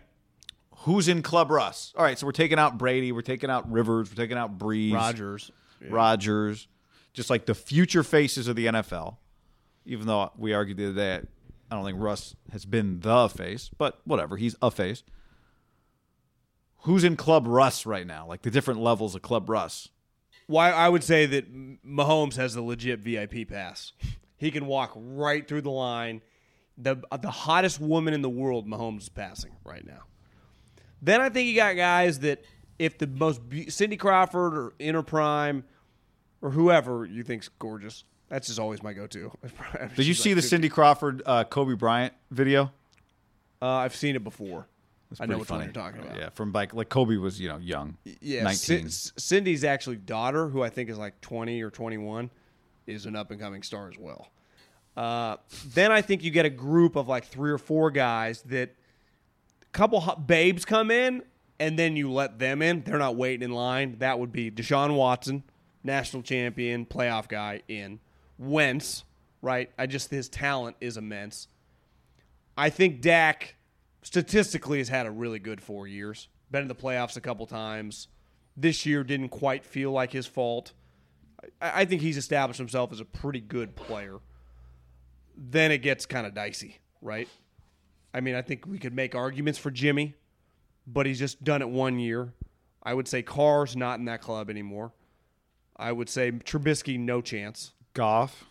Who's 0.80 1.08
in 1.08 1.22
Club 1.22 1.50
Russ? 1.50 1.92
All 1.96 2.04
right, 2.04 2.18
so 2.18 2.26
we're 2.26 2.32
taking 2.32 2.58
out 2.58 2.78
Brady, 2.78 3.12
we're 3.12 3.22
taking 3.22 3.50
out 3.50 3.70
Rivers, 3.70 4.10
we're 4.10 4.22
taking 4.22 4.38
out 4.38 4.58
Brees, 4.58 4.94
Rodgers. 4.94 5.50
Rodgers, 5.88 6.68
just 7.12 7.28
like 7.28 7.44
the 7.46 7.54
future 7.54 8.02
faces 8.02 8.48
of 8.48 8.56
the 8.56 8.66
NFL. 8.66 9.16
Even 9.86 10.06
though 10.06 10.30
we 10.36 10.52
argued 10.52 10.76
the 10.76 10.86
other 10.86 10.94
day, 10.94 11.26
I 11.70 11.74
don't 11.74 11.84
think 11.84 11.98
Russ 11.98 12.34
has 12.52 12.64
been 12.64 13.00
the 13.00 13.28
face, 13.28 13.70
but 13.76 14.00
whatever, 14.04 14.36
he's 14.36 14.56
a 14.60 14.70
face. 14.70 15.02
Who's 16.80 17.04
in 17.04 17.16
Club 17.16 17.46
Russ 17.46 17.86
right 17.86 18.06
now? 18.06 18.26
Like 18.26 18.42
the 18.42 18.50
different 18.50 18.80
levels 18.80 19.14
of 19.14 19.22
Club 19.22 19.48
Russ. 19.48 19.88
Why 20.46 20.70
I 20.70 20.88
would 20.88 21.02
say 21.02 21.26
that 21.26 21.52
Mahomes 21.84 22.36
has 22.36 22.54
the 22.54 22.62
legit 22.62 23.00
VIP 23.00 23.48
pass. 23.48 23.92
He 24.36 24.50
can 24.50 24.66
walk 24.66 24.92
right 24.94 25.46
through 25.46 25.62
the 25.62 25.70
line. 25.70 26.22
The 26.78 27.02
uh, 27.10 27.16
the 27.16 27.30
hottest 27.30 27.80
woman 27.80 28.14
in 28.14 28.22
the 28.22 28.28
world, 28.28 28.68
Mahomes 28.68 29.02
is 29.02 29.08
passing 29.08 29.52
right 29.64 29.84
now. 29.84 30.02
Then 31.02 31.20
I 31.20 31.30
think 31.30 31.48
you 31.48 31.56
got 31.56 31.74
guys 31.74 32.20
that 32.20 32.44
if 32.78 32.98
the 32.98 33.06
most 33.06 33.40
Cindy 33.68 33.96
Crawford 33.96 34.56
or 34.56 34.74
Inner 34.78 35.02
Prime 35.02 35.64
or 36.42 36.50
whoever 36.50 37.04
you 37.04 37.22
think's 37.22 37.48
gorgeous, 37.48 38.04
that's 38.28 38.48
just 38.48 38.58
always 38.58 38.82
my 38.82 38.92
go-to. 38.92 39.32
Did 39.96 40.06
you 40.06 40.14
see 40.14 40.32
the 40.34 40.42
Cindy 40.42 40.68
Crawford 40.68 41.22
uh, 41.26 41.44
Kobe 41.44 41.74
Bryant 41.74 42.12
video? 42.30 42.72
Uh, 43.62 43.66
I've 43.68 43.94
seen 43.94 44.16
it 44.16 44.24
before. 44.24 44.66
It's 45.10 45.20
I 45.20 45.26
know 45.26 45.38
what 45.38 45.48
you're 45.48 45.68
talking 45.68 46.02
about. 46.02 46.18
Yeah, 46.18 46.30
from 46.30 46.50
like 46.52 46.74
like 46.74 46.88
Kobe 46.88 47.16
was 47.16 47.40
you 47.40 47.48
know 47.48 47.58
young, 47.58 47.96
Yeah, 48.20 48.42
nineteen. 48.42 48.88
Cin- 48.90 49.12
Cindy's 49.16 49.62
actually 49.62 49.96
daughter, 49.96 50.48
who 50.48 50.62
I 50.62 50.68
think 50.68 50.90
is 50.90 50.98
like 50.98 51.20
20 51.20 51.62
or 51.62 51.70
21, 51.70 52.28
is 52.88 53.06
an 53.06 53.14
up 53.14 53.30
and 53.30 53.40
coming 53.40 53.62
star 53.62 53.88
as 53.88 53.96
well. 53.96 54.28
Uh, 54.96 55.36
then 55.66 55.92
I 55.92 56.02
think 56.02 56.24
you 56.24 56.30
get 56.32 56.44
a 56.44 56.50
group 56.50 56.96
of 56.96 57.06
like 57.06 57.26
three 57.26 57.52
or 57.52 57.58
four 57.58 57.90
guys 57.92 58.42
that 58.42 58.70
a 59.62 59.66
couple 59.72 60.00
babes 60.26 60.64
come 60.64 60.90
in, 60.90 61.22
and 61.60 61.78
then 61.78 61.94
you 61.94 62.10
let 62.10 62.40
them 62.40 62.60
in. 62.60 62.82
They're 62.82 62.98
not 62.98 63.14
waiting 63.14 63.44
in 63.44 63.52
line. 63.54 63.96
That 63.98 64.18
would 64.18 64.32
be 64.32 64.50
Deshaun 64.50 64.96
Watson, 64.96 65.44
national 65.84 66.22
champion, 66.24 66.84
playoff 66.84 67.28
guy 67.28 67.62
in. 67.68 68.00
Wentz, 68.38 69.04
right? 69.42 69.70
I 69.78 69.86
just 69.86 70.10
his 70.10 70.28
talent 70.28 70.76
is 70.80 70.96
immense. 70.96 71.48
I 72.56 72.70
think 72.70 73.00
Dak 73.00 73.56
statistically 74.02 74.78
has 74.78 74.88
had 74.88 75.06
a 75.06 75.10
really 75.10 75.38
good 75.38 75.60
four 75.60 75.86
years. 75.86 76.28
Been 76.50 76.62
in 76.62 76.68
the 76.68 76.74
playoffs 76.74 77.16
a 77.16 77.20
couple 77.20 77.46
times. 77.46 78.08
This 78.56 78.86
year 78.86 79.04
didn't 79.04 79.28
quite 79.30 79.64
feel 79.64 79.90
like 79.90 80.12
his 80.12 80.26
fault. 80.26 80.72
I, 81.60 81.82
I 81.82 81.84
think 81.84 82.02
he's 82.02 82.16
established 82.16 82.58
himself 82.58 82.92
as 82.92 83.00
a 83.00 83.04
pretty 83.04 83.40
good 83.40 83.76
player. 83.76 84.18
Then 85.36 85.70
it 85.70 85.78
gets 85.78 86.06
kind 86.06 86.26
of 86.26 86.34
dicey, 86.34 86.78
right? 87.02 87.28
I 88.14 88.20
mean, 88.20 88.34
I 88.34 88.42
think 88.42 88.66
we 88.66 88.78
could 88.78 88.94
make 88.94 89.14
arguments 89.14 89.58
for 89.58 89.70
Jimmy, 89.70 90.14
but 90.86 91.04
he's 91.04 91.18
just 91.18 91.44
done 91.44 91.60
it 91.60 91.68
one 91.68 91.98
year. 91.98 92.32
I 92.82 92.94
would 92.94 93.08
say 93.08 93.22
Carr's 93.22 93.76
not 93.76 93.98
in 93.98 94.06
that 94.06 94.22
club 94.22 94.48
anymore. 94.48 94.92
I 95.76 95.92
would 95.92 96.08
say 96.08 96.30
Trubisky, 96.30 96.98
no 96.98 97.20
chance. 97.20 97.72
Goff. 97.96 98.44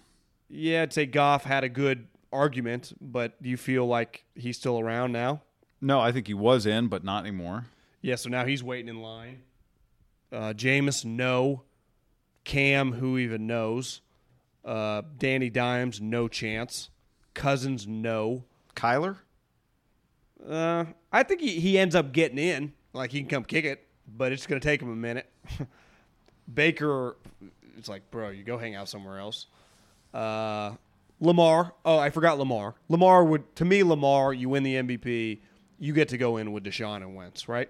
Yeah, 0.49 0.81
I'd 0.81 0.91
say 0.91 1.05
Goff 1.05 1.43
had 1.43 1.63
a 1.63 1.69
good 1.69 2.07
argument, 2.33 2.93
but 2.99 3.41
do 3.41 3.47
you 3.47 3.57
feel 3.57 3.85
like 3.85 4.23
he's 4.33 4.57
still 4.57 4.79
around 4.79 5.11
now? 5.11 5.43
No, 5.79 5.99
I 5.99 6.11
think 6.11 6.25
he 6.25 6.33
was 6.33 6.65
in, 6.65 6.87
but 6.87 7.03
not 7.03 7.21
anymore. 7.25 7.65
Yeah, 8.01 8.15
so 8.15 8.29
now 8.29 8.45
he's 8.45 8.63
waiting 8.63 8.89
in 8.89 9.01
line. 9.01 9.43
Uh, 10.31 10.53
Jameis, 10.53 11.05
no. 11.05 11.61
Cam, 12.43 12.93
who 12.93 13.19
even 13.19 13.45
knows? 13.45 14.01
Uh, 14.63 15.03
Danny 15.17 15.51
Dimes, 15.51 16.01
no 16.01 16.27
chance. 16.27 16.89
Cousins, 17.35 17.85
no. 17.85 18.45
Kyler. 18.75 19.17
Uh, 20.47 20.85
I 21.11 21.21
think 21.21 21.41
he, 21.41 21.59
he 21.59 21.77
ends 21.77 21.93
up 21.93 22.11
getting 22.11 22.39
in. 22.39 22.73
Like 22.93 23.11
he 23.11 23.19
can 23.19 23.29
come 23.29 23.43
kick 23.43 23.65
it, 23.65 23.85
but 24.07 24.31
it's 24.31 24.47
going 24.47 24.59
to 24.59 24.67
take 24.67 24.81
him 24.81 24.89
a 24.89 24.95
minute. 24.95 25.29
Baker, 26.51 27.17
it's 27.77 27.89
like, 27.89 28.09
bro, 28.11 28.29
you 28.29 28.43
go 28.43 28.57
hang 28.57 28.75
out 28.75 28.89
somewhere 28.89 29.19
else. 29.19 29.47
Uh, 30.13 30.75
Lamar, 31.19 31.73
oh, 31.83 31.97
I 31.97 32.09
forgot 32.09 32.37
Lamar. 32.37 32.75
Lamar 32.89 33.23
would, 33.23 33.55
to 33.55 33.65
me, 33.65 33.83
Lamar, 33.83 34.33
you 34.33 34.49
win 34.49 34.63
the 34.63 34.75
MVP, 34.75 35.39
you 35.79 35.93
get 35.93 36.09
to 36.09 36.17
go 36.17 36.37
in 36.37 36.51
with 36.51 36.63
Deshaun 36.63 36.97
and 36.97 37.15
Wentz, 37.15 37.47
right? 37.47 37.69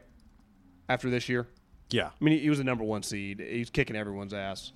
After 0.90 1.10
this 1.10 1.30
year. 1.30 1.48
Yeah. 1.92 2.08
I 2.08 2.24
mean, 2.24 2.40
he 2.40 2.50
was 2.50 2.58
the 2.58 2.64
number 2.64 2.84
one 2.84 3.04
seed. 3.04 3.40
He's 3.40 3.70
kicking 3.70 3.96
everyone's 3.96 4.34
ass, 4.34 4.74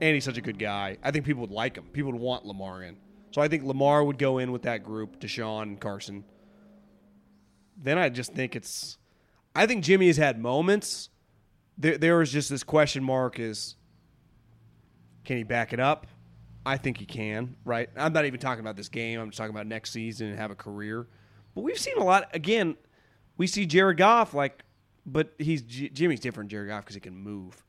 and 0.00 0.14
he's 0.14 0.24
such 0.24 0.38
a 0.38 0.40
good 0.40 0.58
guy. 0.58 0.98
I 1.02 1.10
think 1.10 1.24
people 1.24 1.40
would 1.42 1.50
like 1.50 1.76
him. 1.76 1.84
People 1.92 2.12
would 2.12 2.20
want 2.20 2.44
Lamar 2.44 2.82
in. 2.82 2.96
So 3.32 3.42
I 3.42 3.48
think 3.48 3.64
Lamar 3.64 4.04
would 4.04 4.18
go 4.18 4.38
in 4.38 4.52
with 4.52 4.62
that 4.62 4.82
group, 4.82 5.20
Deshaun 5.20 5.62
and 5.62 5.80
Carson. 5.80 6.24
Then 7.76 7.98
I 7.98 8.08
just 8.08 8.32
think 8.32 8.56
it's. 8.56 8.98
I 9.54 9.66
think 9.66 9.84
Jimmy 9.84 10.06
has 10.06 10.16
had 10.16 10.40
moments. 10.40 11.10
There, 11.78 11.98
there 11.98 12.16
was 12.16 12.32
just 12.32 12.48
this 12.48 12.62
question 12.62 13.04
mark: 13.04 13.38
is 13.38 13.74
can 15.26 15.36
he 15.36 15.42
back 15.42 15.74
it 15.74 15.80
up? 15.80 16.06
I 16.64 16.78
think 16.78 16.96
he 16.96 17.04
can. 17.04 17.56
Right? 17.64 17.90
I'm 17.96 18.14
not 18.14 18.24
even 18.24 18.40
talking 18.40 18.60
about 18.60 18.76
this 18.76 18.88
game. 18.88 19.20
I'm 19.20 19.28
just 19.28 19.38
talking 19.38 19.54
about 19.54 19.66
next 19.66 19.90
season 19.92 20.28
and 20.28 20.38
have 20.38 20.50
a 20.50 20.56
career. 20.56 21.06
But 21.54 21.60
we've 21.60 21.78
seen 21.78 21.98
a 21.98 22.04
lot. 22.04 22.34
Again, 22.34 22.76
we 23.36 23.46
see 23.46 23.66
Jared 23.66 23.98
Goff 23.98 24.32
like 24.32 24.62
but 25.06 25.32
he's 25.38 25.62
Jimmy's 25.62 26.20
different, 26.20 26.50
Jared 26.50 26.68
Goff, 26.68 26.82
because 26.82 26.94
he 26.94 27.00
can 27.00 27.16
move. 27.16 27.62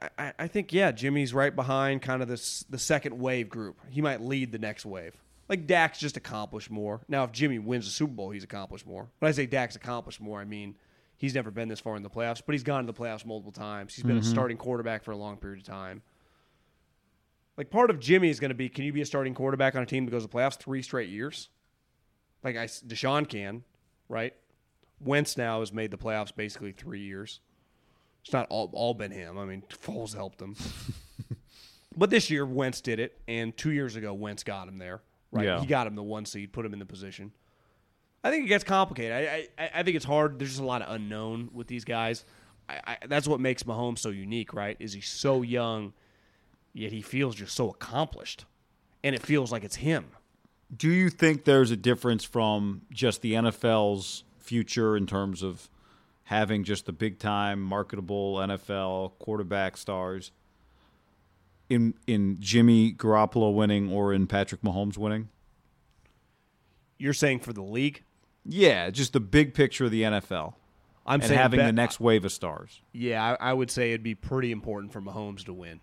I, 0.00 0.08
I, 0.18 0.32
I 0.38 0.46
think 0.46 0.72
yeah, 0.72 0.92
Jimmy's 0.92 1.34
right 1.34 1.54
behind 1.54 2.00
kind 2.00 2.22
of 2.22 2.28
this 2.28 2.64
the 2.70 2.78
second 2.78 3.18
wave 3.18 3.48
group. 3.48 3.80
He 3.90 4.00
might 4.00 4.20
lead 4.20 4.52
the 4.52 4.58
next 4.58 4.86
wave. 4.86 5.16
Like 5.48 5.66
Dak's 5.66 5.98
just 5.98 6.16
accomplished 6.16 6.70
more. 6.70 7.00
Now, 7.08 7.24
if 7.24 7.32
Jimmy 7.32 7.58
wins 7.58 7.84
the 7.84 7.90
Super 7.90 8.12
Bowl, 8.12 8.30
he's 8.30 8.44
accomplished 8.44 8.86
more. 8.86 9.08
When 9.18 9.28
I 9.28 9.32
say 9.32 9.46
Dak's 9.46 9.76
accomplished 9.76 10.20
more, 10.20 10.40
I 10.40 10.44
mean 10.44 10.76
he's 11.16 11.34
never 11.34 11.50
been 11.50 11.68
this 11.68 11.80
far 11.80 11.96
in 11.96 12.02
the 12.02 12.10
playoffs, 12.10 12.42
but 12.44 12.52
he's 12.52 12.62
gone 12.62 12.86
to 12.86 12.92
the 12.92 12.98
playoffs 12.98 13.24
multiple 13.24 13.52
times. 13.52 13.94
He's 13.94 14.04
been 14.04 14.16
a 14.16 14.20
mm-hmm. 14.20 14.30
starting 14.30 14.56
quarterback 14.56 15.04
for 15.04 15.12
a 15.12 15.16
long 15.16 15.36
period 15.36 15.60
of 15.60 15.66
time. 15.66 16.02
Like 17.56 17.70
part 17.70 17.90
of 17.90 18.00
Jimmy 18.00 18.30
is 18.30 18.40
going 18.40 18.50
to 18.50 18.54
be, 18.54 18.68
can 18.68 18.84
you 18.84 18.92
be 18.92 19.00
a 19.00 19.06
starting 19.06 19.34
quarterback 19.34 19.76
on 19.76 19.82
a 19.82 19.86
team 19.86 20.04
that 20.04 20.10
goes 20.10 20.22
to 20.22 20.28
the 20.28 20.36
playoffs 20.36 20.58
three 20.58 20.82
straight 20.82 21.08
years? 21.08 21.50
Like 22.42 22.56
I, 22.56 22.66
Deshaun 22.66 23.28
can, 23.28 23.62
right? 24.08 24.34
Wentz 25.00 25.36
now 25.36 25.60
has 25.60 25.72
made 25.72 25.90
the 25.90 25.98
playoffs 25.98 26.34
basically 26.34 26.72
three 26.72 27.00
years. 27.00 27.40
It's 28.24 28.32
not 28.32 28.46
all, 28.50 28.70
all 28.72 28.94
been 28.94 29.10
him. 29.10 29.38
I 29.38 29.44
mean, 29.44 29.62
Foles 29.68 30.14
helped 30.14 30.40
him. 30.40 30.56
but 31.96 32.10
this 32.10 32.30
year, 32.30 32.46
Wentz 32.46 32.80
did 32.80 32.98
it, 32.98 33.20
and 33.28 33.56
two 33.56 33.70
years 33.70 33.96
ago, 33.96 34.14
Wentz 34.14 34.42
got 34.42 34.66
him 34.66 34.78
there. 34.78 35.02
Right? 35.30 35.44
Yeah. 35.46 35.60
He 35.60 35.66
got 35.66 35.86
him 35.86 35.94
the 35.94 36.02
one 36.02 36.24
seed, 36.24 36.52
put 36.52 36.64
him 36.64 36.72
in 36.72 36.78
the 36.78 36.86
position. 36.86 37.32
I 38.24 38.30
think 38.30 38.46
it 38.46 38.48
gets 38.48 38.64
complicated. 38.64 39.12
I, 39.12 39.48
I, 39.62 39.70
I 39.76 39.82
think 39.82 39.96
it's 39.96 40.04
hard. 40.04 40.38
There's 40.38 40.52
just 40.52 40.62
a 40.62 40.64
lot 40.64 40.80
of 40.80 40.94
unknown 40.94 41.50
with 41.52 41.66
these 41.66 41.84
guys. 41.84 42.24
I, 42.68 42.80
I, 42.86 43.06
that's 43.06 43.28
what 43.28 43.38
makes 43.38 43.64
Mahomes 43.64 43.98
so 43.98 44.08
unique, 44.08 44.54
right? 44.54 44.78
Is 44.80 44.94
he's 44.94 45.06
so 45.06 45.42
young, 45.42 45.92
yet 46.72 46.90
he 46.90 47.02
feels 47.02 47.34
just 47.34 47.54
so 47.54 47.68
accomplished, 47.68 48.46
and 49.04 49.14
it 49.14 49.20
feels 49.20 49.52
like 49.52 49.62
it's 49.62 49.76
him. 49.76 50.06
Do 50.74 50.88
you 50.88 51.10
think 51.10 51.44
there's 51.44 51.70
a 51.70 51.76
difference 51.76 52.24
from 52.24 52.82
just 52.90 53.20
the 53.20 53.34
NFL's 53.34 54.24
future 54.38 54.96
in 54.96 55.06
terms 55.06 55.42
of 55.42 55.68
having 56.24 56.64
just 56.64 56.86
the 56.86 56.92
big 56.92 57.18
time 57.18 57.60
marketable 57.60 58.36
NFL 58.36 59.18
quarterback 59.18 59.76
stars 59.76 60.32
in 61.68 61.92
in 62.06 62.38
Jimmy 62.40 62.94
Garoppolo 62.94 63.54
winning 63.54 63.92
or 63.92 64.14
in 64.14 64.26
Patrick 64.26 64.62
Mahomes 64.62 64.96
winning? 64.96 65.28
You're 66.98 67.12
saying 67.12 67.40
for 67.40 67.52
the 67.52 67.62
league? 67.62 68.02
Yeah, 68.46 68.90
just 68.90 69.12
the 69.12 69.20
big 69.20 69.54
picture 69.54 69.86
of 69.86 69.90
the 69.90 70.02
NFL 70.02 70.54
I'm 71.06 71.20
and 71.20 71.28
saying 71.28 71.38
having 71.40 71.58
bet- 71.58 71.66
the 71.66 71.72
next 71.72 72.00
wave 72.00 72.24
of 72.24 72.32
stars. 72.32 72.80
Yeah, 72.92 73.36
I, 73.40 73.50
I 73.50 73.52
would 73.52 73.70
say 73.70 73.90
it'd 73.90 74.02
be 74.02 74.14
pretty 74.14 74.52
important 74.52 74.92
for 74.92 75.00
Mahomes 75.00 75.44
to 75.44 75.52
win. 75.52 75.80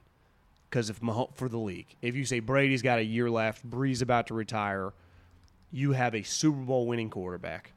Because 0.70 0.90
if 0.90 1.02
Mahomes, 1.02 1.36
for 1.36 1.50
the 1.50 1.58
league, 1.58 1.96
if 2.02 2.16
you 2.16 2.24
say 2.26 2.40
Brady's 2.40 2.82
got 2.82 3.00
a 3.00 3.04
year 3.04 3.30
left, 3.30 3.70
Brees 3.70 4.02
about 4.02 4.28
to 4.28 4.34
retire, 4.34 4.94
you 5.72 5.92
have 5.92 6.16
a 6.16 6.24
Super 6.24 6.58
Bowl 6.62 6.88
winning 6.88 7.10
quarterback. 7.10 7.74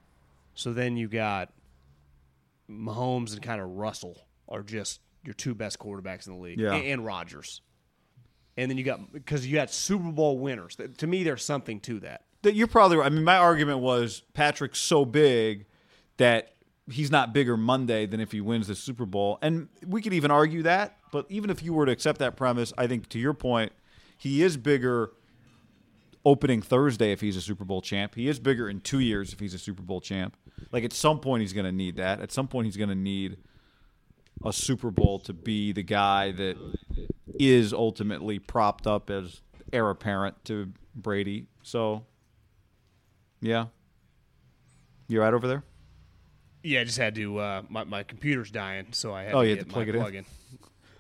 So 0.55 0.72
then 0.72 0.97
you 0.97 1.09
got 1.09 1.51
Mahomes 2.70 3.32
and 3.35 3.43
kind 3.43 3.61
of 3.61 3.68
Russell 3.70 4.26
are 4.49 4.62
just 4.62 5.01
your 5.24 5.35
two 5.35 5.55
best 5.55 5.78
quarterbacks 5.78 6.26
in 6.26 6.35
the 6.35 6.39
league, 6.39 6.61
Yeah. 6.61 6.74
and, 6.74 6.85
and 6.87 7.05
Rodgers. 7.05 7.61
And 8.57 8.70
then 8.70 8.78
you 8.78 8.85
got 8.85 9.12
because 9.12 9.47
you 9.47 9.55
got 9.55 9.70
Super 9.70 10.12
Bowl 10.12 10.39
winners. 10.39 10.76
To 10.99 11.07
me, 11.07 11.24
there's 11.24 11.45
something 11.45 11.80
to 11.80 12.01
that. 12.01 12.24
You're 12.45 12.67
probably 12.67 12.97
right. 12.99 13.07
I 13.07 13.11
mean, 13.11 13.25
my 13.25 13.37
argument 13.37 13.81
was 13.81 14.23
Patrick's 14.35 14.79
so 14.79 15.05
big 15.05 15.67
that 16.17 16.55
he's 16.91 17.11
not 17.11 17.33
bigger 17.33 17.57
Monday 17.57 18.07
than 18.07 18.21
if 18.21 18.33
he 18.33 18.41
wins 18.41 18.69
the 18.69 18.75
Super 18.75 19.07
Bowl, 19.07 19.39
and 19.43 19.69
we 19.87 20.03
could 20.03 20.13
even 20.13 20.31
argue 20.31 20.63
that. 20.63 20.99
But 21.13 21.27
even 21.29 21.51
if 21.51 21.63
you 21.63 21.73
were 21.73 21.87
to 21.87 21.93
accept 21.93 22.19
that 22.19 22.37
premise, 22.37 22.73
I 22.77 22.87
think 22.87 23.09
to 23.11 23.19
your 23.19 23.35
point, 23.35 23.73
he 24.19 24.43
is 24.43 24.57
bigger 24.57 25.13
opening 26.25 26.63
Thursday 26.63 27.13
if 27.13 27.21
he's 27.21 27.37
a 27.37 27.41
Super 27.41 27.65
Bowl 27.65 27.83
champ. 27.83 28.15
He 28.15 28.29
is 28.29 28.39
bigger 28.39 28.69
in 28.69 28.81
two 28.81 29.01
years 29.01 29.33
if 29.33 29.41
he's 29.41 29.55
a 29.55 29.59
Super 29.59 29.83
Bowl 29.83 30.01
champ. 30.01 30.37
Like 30.73 30.85
at 30.85 30.93
some 30.93 31.21
point, 31.21 31.43
he's 31.43 31.53
going 31.53 31.67
to 31.67 31.73
need 31.73 31.97
that. 31.97 32.21
At 32.21 32.33
some 32.33 32.49
point, 32.49 32.67
he's 32.67 32.77
going 32.77 32.89
to 32.89 32.95
need 32.95 33.37
a 34.45 34.53
Super 34.53 34.91
Bowl 34.91 35.19
to 35.21 35.33
be 35.33 35.73
the 35.73 35.83
guy 35.83 36.33
that 36.33 36.57
is 37.39 37.73
ultimately 37.73 38.39
propped 38.39 38.87
up 38.87 39.11
as 39.11 39.41
heir 39.73 39.91
apparent 39.91 40.45
to 40.47 40.73
Brady. 40.95 41.47
So, 41.63 42.05
yeah, 43.45 43.67
You're 45.09 45.23
right 45.23 45.35
over 45.35 45.47
there? 45.47 45.63
Yeah, 46.63 46.81
I 46.81 46.85
just 46.85 46.97
had 46.99 47.15
to. 47.17 47.39
Uh, 47.39 47.63
my 47.69 47.85
my 47.85 48.03
computer's 48.03 48.51
dying, 48.51 48.87
so 48.93 49.13
I 49.15 49.25
had 49.25 49.35
Oh, 49.35 49.43
to 49.43 49.49
you 49.49 49.57
had 49.57 49.67
to 49.67 49.73
plug 49.73 49.89
it 49.89 49.95
in? 49.95 50.01
plug-in. 50.01 50.25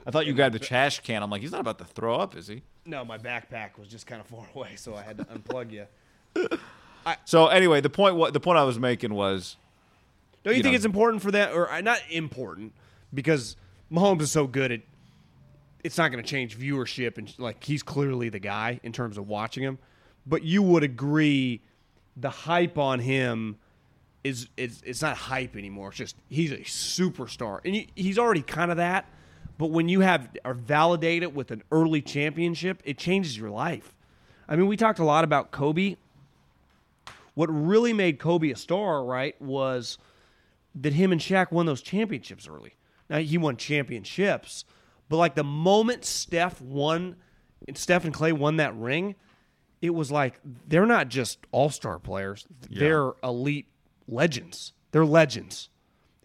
I 0.06 0.10
thought 0.10 0.26
you 0.26 0.34
grabbed 0.34 0.54
the 0.54 0.58
trash 0.58 1.00
can. 1.00 1.22
I'm 1.22 1.30
like, 1.30 1.40
he's 1.40 1.52
not 1.52 1.60
about 1.62 1.78
to 1.78 1.84
throw 1.86 2.16
up, 2.16 2.36
is 2.36 2.46
he? 2.46 2.62
No, 2.84 3.02
my 3.06 3.16
backpack 3.16 3.78
was 3.78 3.88
just 3.88 4.06
kind 4.06 4.20
of 4.20 4.26
far 4.26 4.46
away, 4.54 4.76
so 4.76 4.94
I 4.94 5.00
had 5.02 5.16
to 5.18 5.24
unplug 5.24 5.72
you. 5.72 5.86
So 7.26 7.48
anyway, 7.48 7.82
the 7.82 7.90
point 7.90 8.16
what 8.16 8.32
the 8.32 8.40
point 8.40 8.56
I 8.58 8.62
was 8.64 8.78
making 8.78 9.12
was 9.12 9.56
Don't 10.42 10.54
you, 10.54 10.56
You 10.58 10.62
think 10.62 10.72
know. 10.72 10.76
it's 10.76 10.84
important 10.86 11.22
for 11.22 11.30
that, 11.32 11.52
or 11.52 11.70
uh, 11.70 11.82
not 11.82 12.00
important, 12.10 12.72
because 13.12 13.56
Mahomes 13.92 14.22
is 14.22 14.30
so 14.32 14.46
good 14.46 14.72
at 14.72 14.80
it's 15.82 15.98
not 15.98 16.10
going 16.10 16.22
to 16.24 16.28
change 16.28 16.58
viewership, 16.58 17.18
and 17.18 17.30
like 17.38 17.62
he's 17.62 17.82
clearly 17.82 18.30
the 18.30 18.38
guy 18.38 18.80
in 18.82 18.90
terms 18.92 19.18
of 19.18 19.28
watching 19.28 19.62
him. 19.62 19.78
But 20.26 20.44
you 20.44 20.62
would 20.62 20.82
agree, 20.82 21.60
the 22.16 22.30
hype 22.30 22.78
on 22.78 23.00
him 23.00 23.56
is 24.22 24.48
it's, 24.56 24.82
it's 24.84 25.02
not 25.02 25.16
hype 25.16 25.56
anymore. 25.56 25.88
It's 25.88 25.98
just 25.98 26.16
he's 26.28 26.52
a 26.52 26.58
superstar, 26.58 27.60
and 27.64 27.74
he, 27.74 27.88
he's 27.94 28.18
already 28.18 28.42
kind 28.42 28.70
of 28.70 28.78
that. 28.78 29.08
But 29.58 29.70
when 29.70 29.88
you 29.88 30.00
have 30.00 30.30
are 30.44 30.54
validated 30.54 31.34
with 31.34 31.50
an 31.50 31.62
early 31.70 32.02
championship, 32.02 32.82
it 32.84 32.98
changes 32.98 33.36
your 33.38 33.50
life. 33.50 33.94
I 34.48 34.56
mean, 34.56 34.66
we 34.66 34.76
talked 34.76 34.98
a 34.98 35.04
lot 35.04 35.24
about 35.24 35.50
Kobe. 35.50 35.96
What 37.34 37.46
really 37.46 37.92
made 37.92 38.18
Kobe 38.18 38.50
a 38.50 38.56
star, 38.56 39.04
right, 39.04 39.40
was 39.40 39.98
that 40.74 40.92
him 40.92 41.12
and 41.12 41.20
Shaq 41.20 41.52
won 41.52 41.66
those 41.66 41.82
championships 41.82 42.48
early. 42.48 42.74
Now 43.08 43.18
he 43.18 43.38
won 43.38 43.56
championships, 43.56 44.64
but 45.08 45.18
like 45.18 45.34
the 45.34 45.44
moment 45.44 46.04
Steph 46.04 46.60
won, 46.60 47.16
and 47.68 47.76
Steph 47.76 48.04
and 48.04 48.14
Clay 48.14 48.32
won 48.32 48.56
that 48.56 48.74
ring, 48.76 49.14
it 49.84 49.94
was 49.94 50.10
like 50.10 50.40
they're 50.66 50.86
not 50.86 51.08
just 51.08 51.38
all 51.52 51.68
star 51.68 51.98
players; 51.98 52.46
they're 52.70 53.12
elite 53.22 53.66
legends. 54.08 54.72
They're 54.92 55.04
legends, 55.04 55.68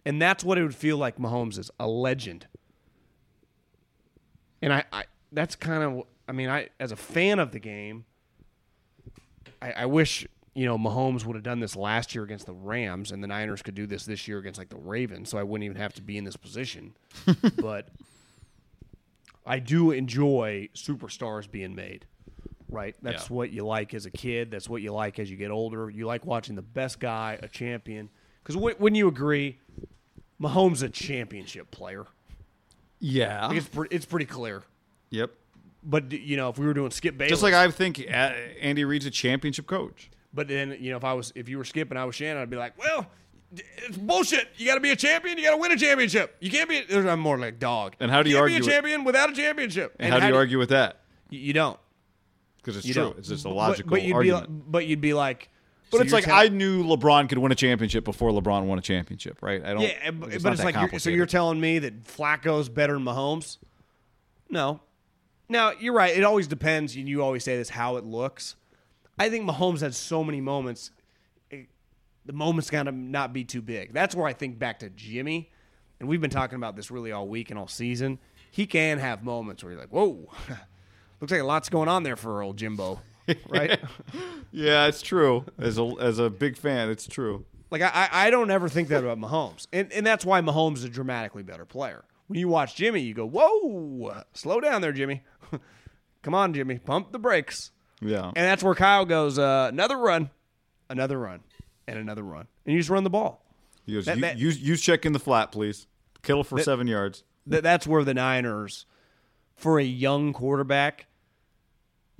and 0.06 0.20
that's 0.20 0.42
what 0.42 0.56
it 0.56 0.62
would 0.62 0.74
feel 0.74 0.96
like. 0.96 1.18
Mahomes 1.18 1.58
is 1.58 1.70
a 1.78 1.86
legend, 1.86 2.46
and 4.62 4.72
I, 4.72 4.84
I 4.90 5.04
that's 5.30 5.56
kind 5.56 5.82
of, 5.82 6.06
I 6.26 6.32
mean, 6.32 6.48
I 6.48 6.70
as 6.80 6.90
a 6.90 6.96
fan 6.96 7.38
of 7.38 7.52
the 7.52 7.58
game, 7.58 8.06
I, 9.60 9.72
I 9.72 9.86
wish 9.86 10.26
you 10.54 10.64
know 10.64 10.78
Mahomes 10.78 11.26
would 11.26 11.36
have 11.36 11.44
done 11.44 11.60
this 11.60 11.76
last 11.76 12.14
year 12.14 12.24
against 12.24 12.46
the 12.46 12.54
Rams, 12.54 13.12
and 13.12 13.22
the 13.22 13.28
Niners 13.28 13.60
could 13.60 13.74
do 13.74 13.86
this 13.86 14.06
this 14.06 14.26
year 14.26 14.38
against 14.38 14.58
like 14.58 14.70
the 14.70 14.78
Ravens, 14.78 15.28
so 15.28 15.36
I 15.36 15.42
wouldn't 15.42 15.66
even 15.66 15.76
have 15.76 15.92
to 15.94 16.02
be 16.02 16.16
in 16.16 16.24
this 16.24 16.36
position. 16.36 16.94
but 17.58 17.90
I 19.44 19.58
do 19.58 19.90
enjoy 19.90 20.70
superstars 20.74 21.50
being 21.50 21.74
made. 21.74 22.06
Right, 22.70 22.94
that's 23.02 23.28
Yeah. 23.28 23.36
what 23.36 23.50
you 23.50 23.64
like 23.66 23.94
as 23.94 24.06
a 24.06 24.10
kid. 24.10 24.50
That's 24.50 24.68
what 24.68 24.80
you 24.82 24.92
like 24.92 25.18
as 25.18 25.30
you 25.30 25.36
get 25.36 25.50
older. 25.50 25.90
You 25.90 26.06
like 26.06 26.24
watching 26.24 26.54
the 26.54 26.62
best 26.62 27.00
guy, 27.00 27.38
a 27.42 27.48
champion. 27.48 28.08
Because 28.42 28.56
wouldn't 28.56 28.96
you 28.96 29.08
agree, 29.08 29.58
Mahomes 30.40 30.82
a 30.82 30.88
championship 30.88 31.70
player? 31.70 32.06
yeah, 33.00 33.46
Like 33.46 33.56
it's 33.56 33.68
pretty, 33.68 33.94
it's 33.94 34.04
pretty 34.06 34.26
clear. 34.26 34.62
yep. 35.10 35.30
But 35.82 36.12
you 36.12 36.36
know, 36.36 36.50
if 36.50 36.58
we 36.58 36.66
were 36.66 36.74
doing 36.74 36.90
Skip 36.90 37.16
Bayless, 37.16 37.30
Just 37.30 37.42
like 37.42 37.54
I 37.54 37.70
think 37.70 38.04
Andy 38.08 38.84
Reid's 38.84 39.06
a 39.06 39.10
championship 39.10 39.66
coach. 39.66 40.10
But 40.34 40.46
then, 40.46 40.76
you 40.78 40.90
know, 40.90 40.98
if 40.98 41.04
I 41.04 41.14
was 41.14 41.32
if 41.34 41.48
you 41.48 41.56
were 41.58 41.64
Skip 41.64 41.90
and 41.90 41.98
I 41.98 42.04
was 42.04 42.14
Shannon, 42.14 42.42
I'd 42.42 42.50
be 42.50 42.56
like, 42.58 42.78
well, 42.78 43.06
it's 43.56 43.96
bullshit. 43.96 44.48
You 44.58 44.66
got 44.66 44.74
to 44.74 44.80
be 44.80 44.90
a 44.90 44.96
champion. 44.96 45.38
You 45.38 45.44
got 45.44 45.52
to 45.52 45.56
win 45.56 45.72
a 45.72 45.76
championship. 45.78 46.36
You 46.40 46.50
can't 46.50 46.68
be. 46.68 46.84
I'm 46.94 47.18
more 47.18 47.38
like 47.38 47.58
dog. 47.58 47.96
And 47.98 48.10
how 48.10 48.22
do 48.22 48.28
you 48.28 48.36
can't 48.36 48.42
argue 48.42 48.56
be 48.56 48.60
with- 48.60 48.68
a 48.68 48.72
champion 48.72 49.04
without 49.04 49.30
a 49.30 49.32
championship? 49.32 49.96
And, 49.98 50.12
how 50.12 50.20
do 50.20 50.26
you 50.26 50.36
argue 50.36 50.58
with 50.58 50.68
that? 50.68 51.00
You, 51.30 51.40
you 51.40 51.52
don't. 51.54 51.80
Because 52.62 52.76
it's 52.76 52.86
You 52.86 52.94
true. 52.94 53.02
don't. 53.04 53.18
It's 53.18 53.28
just 53.28 53.44
a 53.44 53.48
logical 53.48 53.90
but, 53.90 54.02
you'd 54.02 54.14
argument. 54.14 54.46
Be, 54.48 54.52
like- 54.54 54.70
but 54.72 54.86
you'd 54.86 55.00
be 55.00 55.14
like, 55.14 55.48
but 55.90 55.96
so 55.98 56.02
it's 56.04 56.12
like 56.12 56.28
I 56.28 56.46
knew 56.48 56.84
LeBron 56.84 57.28
could 57.28 57.38
win 57.38 57.50
a 57.50 57.56
championship 57.56 58.04
before 58.04 58.30
LeBron 58.30 58.64
won 58.66 58.78
a 58.78 58.82
championship, 58.82 59.38
right? 59.42 59.64
I 59.64 59.72
don't. 59.72 59.82
Yeah, 59.82 60.10
but 60.12 60.32
it's 60.32 60.42
but 60.42 60.52
it's 60.52 60.62
like 60.62 60.76
you're, 60.76 61.00
so 61.00 61.10
you're 61.10 61.26
telling 61.26 61.60
me 61.60 61.80
that 61.80 62.04
Flacco's 62.04 62.68
better 62.68 62.92
than 62.92 63.02
Mahomes? 63.04 63.58
No. 64.48 64.80
Now 65.48 65.72
you're 65.80 65.94
right. 65.94 66.16
It 66.16 66.22
always 66.22 66.46
depends, 66.46 66.94
and 66.94 67.08
you 67.08 67.22
always 67.24 67.42
say 67.42 67.56
this 67.56 67.70
how 67.70 67.96
it 67.96 68.04
looks. 68.04 68.54
I 69.18 69.28
think 69.30 69.48
Mahomes 69.50 69.80
had 69.80 69.94
so 69.94 70.22
many 70.22 70.40
moments. 70.40 70.92
it- 71.50 71.68
the 72.24 72.32
moments 72.34 72.70
got 72.70 72.84
to 72.84 72.92
not 72.92 73.32
be 73.32 73.42
too 73.44 73.62
big. 73.62 73.92
That's 73.92 74.14
where 74.14 74.26
I 74.26 74.32
think 74.32 74.58
back 74.60 74.78
to 74.80 74.90
Jimmy, 74.90 75.50
and 75.98 76.08
we've 76.08 76.20
been 76.20 76.30
talking 76.30 76.56
about 76.56 76.76
this 76.76 76.90
really 76.90 77.10
all 77.10 77.26
week 77.26 77.50
and 77.50 77.58
all 77.58 77.66
season. 77.66 78.18
He 78.52 78.66
can 78.66 78.98
have 78.98 79.24
moments 79.24 79.64
where 79.64 79.72
you're 79.72 79.80
like, 79.80 79.90
"Whoa, 79.90 80.28
looks 81.20 81.32
like 81.32 81.40
a 81.40 81.44
lot's 81.44 81.68
going 81.68 81.88
on 81.88 82.02
there 82.02 82.16
for 82.16 82.42
old 82.42 82.56
Jimbo," 82.56 83.00
right? 83.48 83.78
Yeah, 84.52 84.86
it's 84.86 85.02
true. 85.02 85.44
As 85.58 85.78
a 85.78 85.84
as 86.00 86.18
a 86.18 86.30
big 86.30 86.56
fan, 86.56 86.90
it's 86.90 87.06
true. 87.06 87.44
Like 87.70 87.82
I, 87.82 88.08
I 88.10 88.30
don't 88.30 88.50
ever 88.50 88.68
think 88.68 88.88
that 88.88 89.04
about 89.04 89.18
Mahomes, 89.18 89.66
and 89.72 89.92
and 89.92 90.04
that's 90.06 90.24
why 90.24 90.40
Mahomes 90.40 90.78
is 90.78 90.84
a 90.84 90.88
dramatically 90.88 91.42
better 91.42 91.64
player. 91.64 92.04
When 92.26 92.38
you 92.38 92.48
watch 92.48 92.74
Jimmy, 92.74 93.00
you 93.00 93.14
go, 93.14 93.26
"Whoa, 93.26 94.22
slow 94.32 94.60
down 94.60 94.82
there, 94.82 94.92
Jimmy. 94.92 95.22
Come 96.22 96.34
on, 96.34 96.52
Jimmy, 96.52 96.78
pump 96.78 97.12
the 97.12 97.18
brakes." 97.18 97.70
Yeah. 98.02 98.26
And 98.26 98.34
that's 98.36 98.62
where 98.62 98.74
Kyle 98.74 99.04
goes, 99.04 99.38
uh, 99.38 99.68
another 99.70 99.98
run, 99.98 100.30
another 100.88 101.18
run, 101.18 101.40
and 101.86 101.98
another 101.98 102.22
run, 102.22 102.46
and 102.64 102.72
you 102.72 102.80
just 102.80 102.88
run 102.88 103.04
the 103.04 103.10
ball. 103.10 103.44
He 103.84 103.92
goes, 103.92 104.06
That- 104.06 104.16
you, 104.16 104.20
that- 104.22 104.38
use 104.38 104.58
use 104.60 104.80
check 104.80 105.04
in 105.04 105.12
the 105.12 105.18
flat, 105.18 105.52
please. 105.52 105.86
Kittle 106.22 106.42
for 106.44 106.58
seven 106.62 106.86
yards. 106.86 107.24
Th- 107.48 107.62
that's 107.62 107.86
where 107.86 108.02
the 108.04 108.14
Niners, 108.14 108.86
for 109.54 109.78
a 109.78 109.84
young 109.84 110.32
quarterback, 110.32 111.06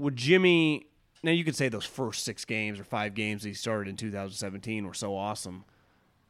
would 0.00 0.16
Jimmy. 0.16 0.86
Now 1.22 1.32
you 1.32 1.44
could 1.44 1.56
say 1.56 1.68
those 1.68 1.84
first 1.84 2.24
six 2.24 2.44
games 2.44 2.80
or 2.80 2.84
five 2.84 3.14
games 3.14 3.42
he 3.42 3.52
started 3.52 3.88
in 3.88 3.96
2017 3.96 4.86
were 4.86 4.94
so 4.94 5.14
awesome, 5.14 5.64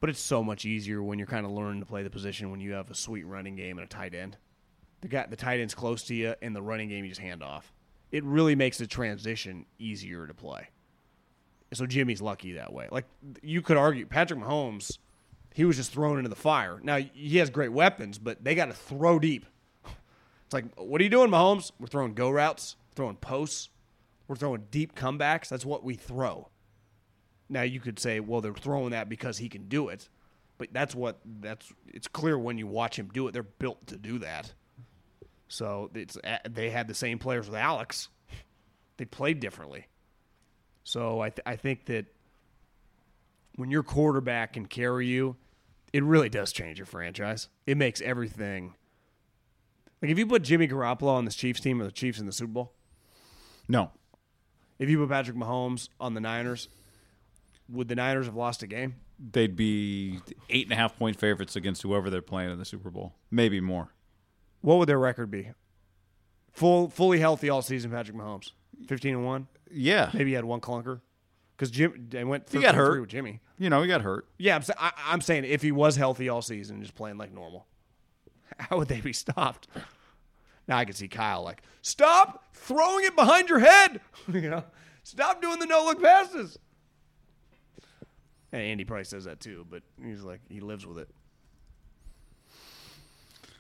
but 0.01 0.11
it's 0.11 0.21
so 0.21 0.43
much 0.43 0.65
easier 0.65 1.01
when 1.03 1.19
you're 1.19 1.29
kind 1.29 1.47
of 1.47 1.53
learning 1.53 1.81
to 1.81 1.87
play 1.87 2.03
the 2.03 2.11
position 2.11 2.51
when 2.51 2.61
you 2.61 2.73
have 2.73 2.91
a 2.91 2.95
sweet 2.95 3.25
running 3.25 3.55
game 3.55 3.79
and 3.79 3.85
a 3.85 3.89
tight 3.89 4.15
end. 4.15 4.37
The 5.01 5.09
guy, 5.09 5.27
the 5.31 5.37
tight 5.37 5.61
end's 5.61 5.75
close 5.75 6.03
to 6.05 6.15
you, 6.15 6.35
and 6.43 6.55
the 6.55 6.61
running 6.61 6.89
game 6.89 7.05
you 7.05 7.11
just 7.11 7.21
hand 7.21 7.43
off. 7.43 7.73
It 8.11 8.25
really 8.25 8.57
makes 8.57 8.79
the 8.79 8.87
transition 8.87 9.65
easier 9.79 10.27
to 10.27 10.35
play. 10.35 10.69
So 11.73 11.87
Jimmy's 11.87 12.21
lucky 12.21 12.55
that 12.55 12.73
way. 12.73 12.89
Like 12.91 13.05
you 13.43 13.63
could 13.63 13.77
argue, 13.77 14.07
Patrick 14.07 14.41
Mahomes, 14.41 14.99
he 15.55 15.65
was 15.65 15.77
just 15.77 15.93
thrown 15.93 16.19
into 16.19 16.29
the 16.29 16.37
fire. 16.37 16.81
Now 16.83 16.97
he 16.97 17.39
has 17.39 17.49
great 17.51 17.73
weapons, 17.73 18.19
but 18.19 18.43
they 18.43 18.55
got 18.55 18.67
to 18.67 18.75
throw 18.75 19.19
deep. 19.19 19.47
It's 20.47 20.53
like, 20.53 20.65
what 20.77 21.01
are 21.01 21.05
you 21.05 21.11
doing, 21.11 21.31
Mahomes? 21.31 21.71
We're 21.79 21.87
throwing 21.87 22.13
go 22.13 22.29
routes, 22.29 22.75
throwing 22.95 23.17
posts, 23.17 23.69
we're 24.29 24.37
throwing 24.37 24.67
deep 24.71 24.95
comebacks. 24.95 25.49
That's 25.49 25.65
what 25.65 25.85
we 25.85 25.95
throw. 25.95 26.49
Now 27.49 27.63
you 27.63 27.81
could 27.81 27.99
say, 27.99 28.21
well, 28.21 28.41
they're 28.41 28.55
throwing 28.55 28.91
that 28.91 29.09
because 29.09 29.39
he 29.39 29.49
can 29.49 29.69
do 29.69 29.89
it, 29.89 30.09
but 30.57 30.69
that's 30.73 30.95
what 30.95 31.19
that's. 31.41 31.73
It's 31.89 32.07
clear 32.07 32.39
when 32.39 32.57
you 32.57 32.67
watch 32.67 32.97
him 32.97 33.09
do 33.13 33.27
it. 33.27 33.33
They're 33.33 33.43
built 33.43 33.87
to 33.89 33.97
do 33.97 34.19
that. 34.21 34.53
So 35.49 35.91
it's 35.95 36.17
they 36.49 36.71
had 36.71 36.87
the 36.87 36.95
same 36.95 37.19
players 37.19 37.49
with 37.49 37.57
Alex. 37.57 38.09
They 38.99 39.05
played 39.05 39.41
differently. 39.41 39.89
So 40.85 41.21
I 41.21 41.31
th- 41.31 41.43
I 41.45 41.57
think 41.57 41.87
that 41.87 42.07
when 43.57 43.71
your 43.71 43.83
quarterback 43.83 44.53
can 44.53 44.67
carry 44.67 45.07
you, 45.07 45.37
it 45.93 46.05
really 46.05 46.29
does 46.29 46.53
change 46.53 46.79
your 46.79 46.87
franchise. 46.87 47.49
It 47.67 47.77
makes 47.77 48.01
everything. 48.01 48.75
Like 50.01 50.11
if 50.11 50.19
you 50.19 50.27
put 50.27 50.43
Jimmy 50.43 50.69
Garoppolo 50.69 51.09
on 51.09 51.25
this 51.25 51.35
Chiefs 51.35 51.61
team 51.61 51.81
or 51.81 51.85
the 51.85 51.93
Chiefs 51.93 52.21
in 52.21 52.27
the 52.27 52.33
Super 52.33 52.53
Bowl, 52.53 52.73
No. 53.71 53.91
if 54.79 54.89
you 54.91 54.99
put 54.99 55.09
Patrick 55.11 55.37
Mahomes 55.37 55.89
on 56.01 56.15
the 56.15 56.21
Niners, 56.21 56.69
would 57.69 57.89
the 57.89 57.95
Niners 57.95 58.27
have 58.27 58.35
lost 58.37 58.63
a 58.63 58.67
game? 58.67 58.97
They'd 59.19 59.55
be 59.57 60.21
eight 60.49 60.65
and 60.67 60.73
a 60.73 60.77
half 60.77 60.99
point 60.99 61.17
favorites 61.19 61.55
against 61.57 61.83
whoever 61.83 62.09
they're 62.11 62.23
playing 62.23 62.51
in 62.51 62.59
the 62.59 62.65
Super 62.65 62.91
Bowl. 62.91 63.15
Maybe 63.31 63.61
more. 63.61 63.93
What 64.63 64.79
would 64.79 64.89
their 64.89 64.99
record 64.99 65.31
be? 65.31 65.51
Full, 66.53 66.89
fully 66.89 67.21
healthy 67.21 67.49
all 67.49 67.63
season, 67.63 67.91
Patrick 67.91 68.17
Mahomes, 68.17 68.53
fifteen 68.87 69.15
and 69.15 69.25
one. 69.25 69.47
Yeah. 69.71 70.11
Maybe 70.13 70.31
he 70.31 70.35
had 70.35 70.45
one 70.45 70.61
clunker 70.61 71.01
because 71.57 71.71
Jim. 71.71 72.07
They 72.09 72.25
went. 72.25 72.49
He 72.51 72.59
got 72.61 72.75
13-3 72.75 72.77
hurt. 72.77 73.01
with 73.03 73.11
Jimmy. 73.11 73.41
You 73.59 73.71
know, 73.71 73.83
he 73.83 73.89
got 73.89 74.01
hurt. 74.01 74.27
Yeah, 74.39 74.57
I'm, 74.57 74.63
I, 74.79 74.93
I'm 75.07 75.21
saying 75.21 75.45
if 75.45 75.63
he 75.63 75.71
was 75.71 75.97
healthy 75.97 76.29
all 76.29 76.43
season 76.43 76.77
and 76.77 76.83
just 76.85 76.95
playing 76.97 77.19
like 77.19 77.33
normal, 77.33 77.67
how 78.59 78.79
would 78.79 78.89
they 78.89 79.01
be 79.01 79.13
stopped? 79.13 79.69
Now 80.71 80.79
I 80.79 80.85
can 80.85 80.95
see 80.95 81.09
Kyle 81.09 81.43
like, 81.43 81.63
stop 81.83 82.45
throwing 82.55 83.05
it 83.05 83.17
behind 83.17 83.49
your 83.49 83.59
head. 83.59 84.01
you 84.33 84.49
know, 84.49 84.63
stop 85.03 85.43
doing 85.43 85.59
the 85.59 85.67
no 85.67 85.85
look 85.85 86.01
passes. 86.01 86.57
And 88.53 88.63
Andy 88.63 88.85
probably 88.85 89.05
says 89.05 89.25
that 89.25 89.41
too, 89.41 89.67
but 89.69 89.83
he's 90.03 90.23
like 90.23 90.41
he 90.49 90.61
lives 90.61 90.87
with 90.87 90.99
it. 90.99 91.09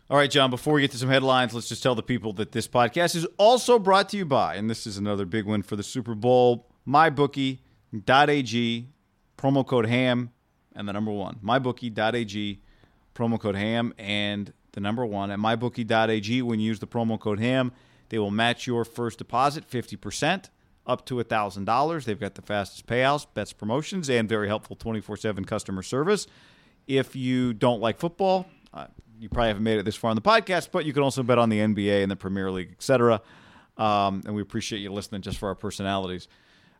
All 0.08 0.16
right, 0.16 0.30
John, 0.30 0.50
before 0.50 0.74
we 0.74 0.80
get 0.82 0.92
to 0.92 0.98
some 0.98 1.08
headlines, 1.08 1.52
let's 1.52 1.68
just 1.68 1.82
tell 1.82 1.96
the 1.96 2.02
people 2.02 2.32
that 2.34 2.52
this 2.52 2.68
podcast 2.68 3.16
is 3.16 3.26
also 3.38 3.78
brought 3.78 4.08
to 4.10 4.16
you 4.16 4.24
by, 4.24 4.54
and 4.54 4.70
this 4.70 4.86
is 4.86 4.96
another 4.96 5.24
big 5.24 5.46
win 5.46 5.62
for 5.62 5.76
the 5.76 5.84
Super 5.84 6.16
Bowl, 6.16 6.68
mybookie.ag, 6.86 7.58
promo 9.38 9.66
code 9.66 9.86
HAM, 9.86 10.30
and 10.74 10.88
the 10.88 10.92
number 10.92 11.12
one. 11.12 11.38
Mybookie.ag, 11.44 12.60
promo 13.14 13.38
code 13.38 13.54
HAM, 13.54 13.94
and 13.98 14.52
the 14.72 14.80
number 14.80 15.04
one. 15.04 15.30
At 15.30 15.38
mybookie.ag, 15.38 16.42
when 16.42 16.60
you 16.60 16.66
use 16.66 16.78
the 16.78 16.86
promo 16.86 17.18
code 17.18 17.40
HAM, 17.40 17.72
they 18.08 18.18
will 18.18 18.30
match 18.30 18.66
your 18.66 18.84
first 18.84 19.18
deposit 19.18 19.68
50% 19.68 20.50
up 20.86 21.06
to 21.06 21.14
$1,000. 21.16 22.04
They've 22.04 22.18
got 22.18 22.34
the 22.34 22.42
fastest 22.42 22.86
payouts, 22.86 23.26
best 23.34 23.58
promotions, 23.58 24.10
and 24.10 24.28
very 24.28 24.48
helpful 24.48 24.76
24 24.76 25.16
7 25.16 25.44
customer 25.44 25.82
service. 25.82 26.26
If 26.86 27.14
you 27.14 27.52
don't 27.52 27.80
like 27.80 27.98
football, 27.98 28.46
uh, 28.74 28.86
you 29.18 29.28
probably 29.28 29.48
haven't 29.48 29.62
made 29.62 29.78
it 29.78 29.84
this 29.84 29.96
far 29.96 30.10
on 30.10 30.16
the 30.16 30.22
podcast, 30.22 30.70
but 30.72 30.84
you 30.84 30.92
can 30.92 31.02
also 31.02 31.22
bet 31.22 31.38
on 31.38 31.48
the 31.48 31.58
NBA 31.58 32.02
and 32.02 32.10
the 32.10 32.16
Premier 32.16 32.50
League, 32.50 32.72
etc. 32.72 33.20
Um, 33.76 34.22
and 34.24 34.34
we 34.34 34.42
appreciate 34.42 34.80
you 34.80 34.92
listening 34.92 35.22
just 35.22 35.38
for 35.38 35.48
our 35.48 35.54
personalities. 35.54 36.26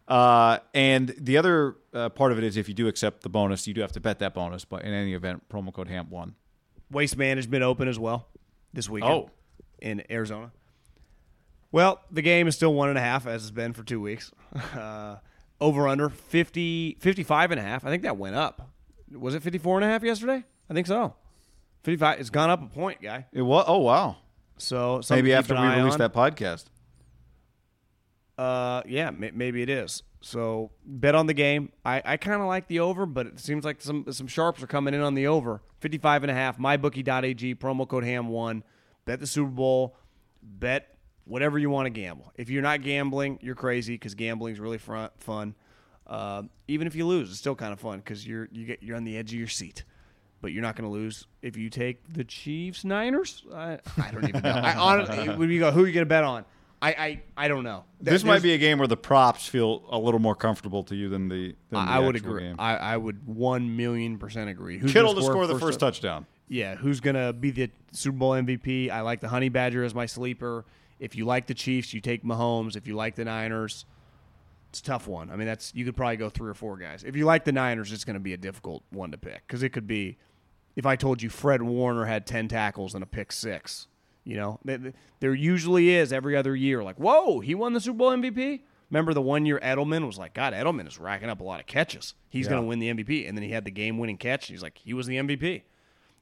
Uh, 0.09 0.59
and 0.75 1.15
the 1.19 1.39
other 1.39 1.77
uh, 1.95 2.09
part 2.09 2.33
of 2.33 2.39
it 2.39 2.45
is 2.45 2.57
if 2.57 2.67
you 2.69 2.75
do 2.75 2.89
accept 2.89 3.23
the 3.23 3.29
bonus, 3.29 3.69
you 3.69 3.75
do 3.75 3.81
have 3.81 3.93
to 3.93 4.01
bet 4.01 4.19
that 4.19 4.35
bonus. 4.35 4.65
But 4.65 4.83
in 4.83 4.93
any 4.93 5.15
event, 5.15 5.49
promo 5.49 5.73
code 5.73 5.89
HAMP1. 5.89 6.33
Waste 6.91 7.17
Management 7.17 7.63
Open 7.63 7.89
as 7.89 7.99
well 7.99 8.27
this 8.73 8.89
weekend. 8.89 9.13
Oh. 9.13 9.31
in 9.81 10.03
Arizona. 10.11 10.53
Well, 11.73 12.01
the 12.11 12.23
game 12.23 12.49
is 12.49 12.57
still 12.57 12.75
one 12.75 12.89
and 12.89 12.99
a 12.99 13.01
half 13.01 13.27
as 13.27 13.43
it's 13.43 13.51
been 13.51 13.73
for 13.73 13.83
two 13.83 14.01
weeks. 14.01 14.33
Uh, 14.77 15.17
over 15.61 15.87
under 15.87 16.09
50, 16.09 16.97
55 17.01 17.51
and 17.51 17.61
a 17.61 17.63
half. 17.63 17.85
I 17.85 17.91
think 17.91 18.03
that 18.03 18.17
went 18.17 18.35
up. 18.35 18.71
Was 19.13 19.35
it 19.35 19.43
54 19.43 19.77
and 19.79 19.85
a 19.85 19.89
half 19.89 20.03
yesterday? 20.03 20.43
I 20.71 20.75
think 20.75 20.87
so. 20.87 21.15
55. 21.85 22.19
It's 22.19 22.31
gone 22.31 22.51
up 22.51 22.63
a 22.63 22.67
point, 22.67 23.01
guy. 23.03 23.27
It 23.33 23.43
was, 23.43 23.65
oh, 23.69 23.79
wow. 23.79 24.17
So 24.57 25.03
Maybe 25.11 25.33
after 25.35 25.55
we 25.55 25.61
eye 25.61 25.77
release 25.77 25.93
on. 25.95 25.99
that 25.99 26.13
podcast. 26.15 26.65
Uh, 28.41 28.83
yeah, 28.87 29.11
may- 29.11 29.33
maybe 29.33 29.61
it 29.61 29.69
is. 29.69 30.03
So 30.23 30.71
bet 30.87 31.15
on 31.15 31.27
the 31.27 31.35
game. 31.35 31.73
I, 31.85 32.01
I 32.03 32.17
kind 32.17 32.41
of 32.41 32.49
like 32.49 32.69
the 32.69 32.81
over, 32.81 33.05
but 33.05 33.27
it 33.27 33.39
seems 33.39 33.67
like 33.67 33.83
some 33.83 34.07
some 34.11 34.27
sharps 34.27 34.63
are 34.63 34.67
coming 34.67 34.95
in 34.95 35.03
on 35.03 35.15
the 35.15 35.27
over. 35.27 35.61
55 35.81 36.25
and 36.25 36.31
a 36.31 36.35
half. 36.35 36.59
Mybookie.ag, 36.59 37.55
promo 37.57 37.87
code 37.87 38.05
HAM1. 38.05 38.63
Bet 39.05 39.21
the 39.21 39.27
Super 39.27 39.51
Bowl. 39.51 39.95
Bet 40.43 40.97
whatever 41.27 41.59
you 41.59 41.69
want 41.69 41.85
to 41.85 41.91
gamble. 41.91 42.33
If 42.35 42.49
you're 42.49 42.63
not 42.63 42.81
gambling, 42.81 43.41
you're 43.43 43.55
crazy 43.55 43.93
because 43.95 44.15
gambling 44.15 44.55
is 44.55 44.61
really 44.61 44.79
fun. 44.79 45.11
fun. 45.19 45.55
Uh, 46.07 46.45
even 46.67 46.87
if 46.87 46.95
you 46.95 47.07
lose, 47.07 47.29
it's 47.29 47.39
still 47.39 47.55
kind 47.55 47.75
of 47.75 47.81
fun 47.81 47.99
because 47.99 48.27
you're 48.27 48.49
you 48.53 48.65
get 48.65 48.83
you're 48.83 48.97
on 48.97 49.05
the 49.05 49.19
edge 49.19 49.35
of 49.35 49.39
your 49.39 49.49
seat. 49.49 49.85
But 50.41 50.53
you're 50.53 50.63
not 50.63 50.77
going 50.77 50.91
to 50.91 50.93
lose 50.93 51.27
if 51.43 51.59
you 51.59 51.69
take 51.69 52.11
the 52.11 52.25
Chiefs 52.25 52.87
Niners. 52.87 53.45
I, 53.55 53.81
I 54.03 54.11
don't 54.11 54.27
even 54.27 54.43
know. 54.43 54.49
I 54.65 54.75
honestly, 54.77 55.29
when 55.29 55.51
you 55.51 55.61
go, 55.61 55.71
who 55.71 55.85
are 55.85 55.87
you 55.87 55.93
going 55.93 56.07
to 56.07 56.09
bet 56.09 56.25
on? 56.25 56.47
I, 56.83 56.89
I, 56.93 57.23
I 57.37 57.49
don't 57.49 57.65
know. 57.65 57.85
This 58.01 58.25
might 58.25 58.43
be 58.43 58.55
a 58.55 58.59
game 58.59 58.79
where 58.79 58.89
the 58.89 58.97
props 58.97 59.47
feel 59.47 59.85
a 59.91 59.99
little 59.99 60.21
more 60.21 60.35
comfortable 60.35 60.83
to 60.85 60.97
you 60.97 61.09
than 61.09 61.29
the. 61.29 61.55
Than 61.71 61.85
the 61.85 61.93
I 61.93 61.99
would 61.99 62.17
agree. 62.17 62.45
Game. 62.45 62.57
I, 62.59 62.77
I 62.77 62.97
would 62.97 63.27
one 63.27 63.77
million 63.77 64.19
percent 64.19 64.49
agree. 64.49 64.79
Who's 64.79 64.93
Kittle 64.93 65.13
gonna 65.13 65.27
to 65.27 65.31
score 65.31 65.47
the 65.47 65.55
first 65.55 65.65
first 65.65 65.81
touchdown. 65.81 66.27
Yeah, 66.49 66.77
who's 66.77 67.01
gonna 67.01 67.33
be 67.33 67.51
the 67.51 67.71
Super 67.93 68.17
Bowl 68.17 68.33
MVP? 68.33 68.91
I 68.91 69.03
like 69.03 69.21
the 69.21 69.29
Honey 69.29 69.51
Badger 69.51 69.85
as 69.85 69.95
my 69.95 70.07
sleeper. 70.07 70.65
If 70.99 71.17
you 71.17 71.25
like 71.25 71.47
the 71.47 71.55
Chiefs, 71.55 71.93
you 71.93 72.01
take 72.01 72.25
Mahomes. 72.25 72.77
If 72.77 72.87
you 72.87 72.95
like 72.95 73.15
the 73.15 73.25
Niners, 73.25 73.85
it's 74.71 74.81
a 74.81 74.83
tough 74.83 75.07
one. 75.07 75.31
I 75.31 75.37
mean, 75.37 75.47
that's 75.47 75.75
you 75.75 75.85
could 75.85 75.97
probably 75.97 76.17
go 76.17 76.31
three 76.31 76.51
or 76.51 76.55
four 76.55 76.77
guys. 76.77 77.05
If 77.05 77.17
you 77.17 77.25
like 77.25 77.45
the 77.45 77.53
Niners, 77.53 77.93
it's 77.93 78.05
going 78.05 78.15
to 78.15 78.21
be 78.21 78.33
a 78.33 78.39
difficult 78.39 78.85
one 78.91 79.11
to 79.11 79.19
pick 79.19 79.47
because 79.47 79.63
it 79.63 79.71
could 79.71 79.87
be. 79.87 80.19
If 80.77 80.87
I 80.87 80.97
told 80.97 81.21
you 81.21 81.29
Fred 81.29 81.63
Warner 81.63 82.05
had 82.05 82.27
ten 82.27 82.49
tackles 82.49 82.95
and 82.95 83.03
a 83.03 83.07
pick 83.07 83.33
six, 83.33 83.89
you 84.25 84.37
know, 84.37 84.59
th- 84.67 84.83
th- 84.83 84.95
there 85.21 85.35
usually 85.35 85.91
is 85.91 86.13
every 86.13 86.37
other 86.37 86.55
year. 86.55 86.83
Like, 86.83 86.97
whoa, 86.97 87.41
he 87.41 87.55
won 87.55 87.73
the 87.73 87.81
Super 87.81 87.99
Bowl 87.99 88.11
MVP. 88.11 88.61
Remember 88.91 89.15
the 89.15 89.23
one 89.23 89.47
year 89.47 89.61
Edelman 89.63 90.07
was 90.07 90.19
like, 90.19 90.35
God, 90.35 90.53
Edelman 90.53 90.89
is 90.89 90.99
racking 90.99 91.29
up 91.29 91.41
a 91.41 91.45
lot 91.45 91.61
of 91.61 91.67
catches. 91.67 92.15
He's 92.29 92.49
going 92.49 92.61
to 92.61 92.67
win 92.67 92.81
the 92.81 92.93
MVP, 92.93 93.29
and 93.29 93.39
then 93.39 93.45
he 93.45 93.51
had 93.51 93.65
the 93.65 93.71
game 93.71 93.99
winning 93.99 94.17
catch. 94.17 94.49
He's 94.49 94.63
like, 94.63 94.79
he 94.79 94.95
was 94.95 95.07
the 95.07 95.17
MVP. 95.17 95.63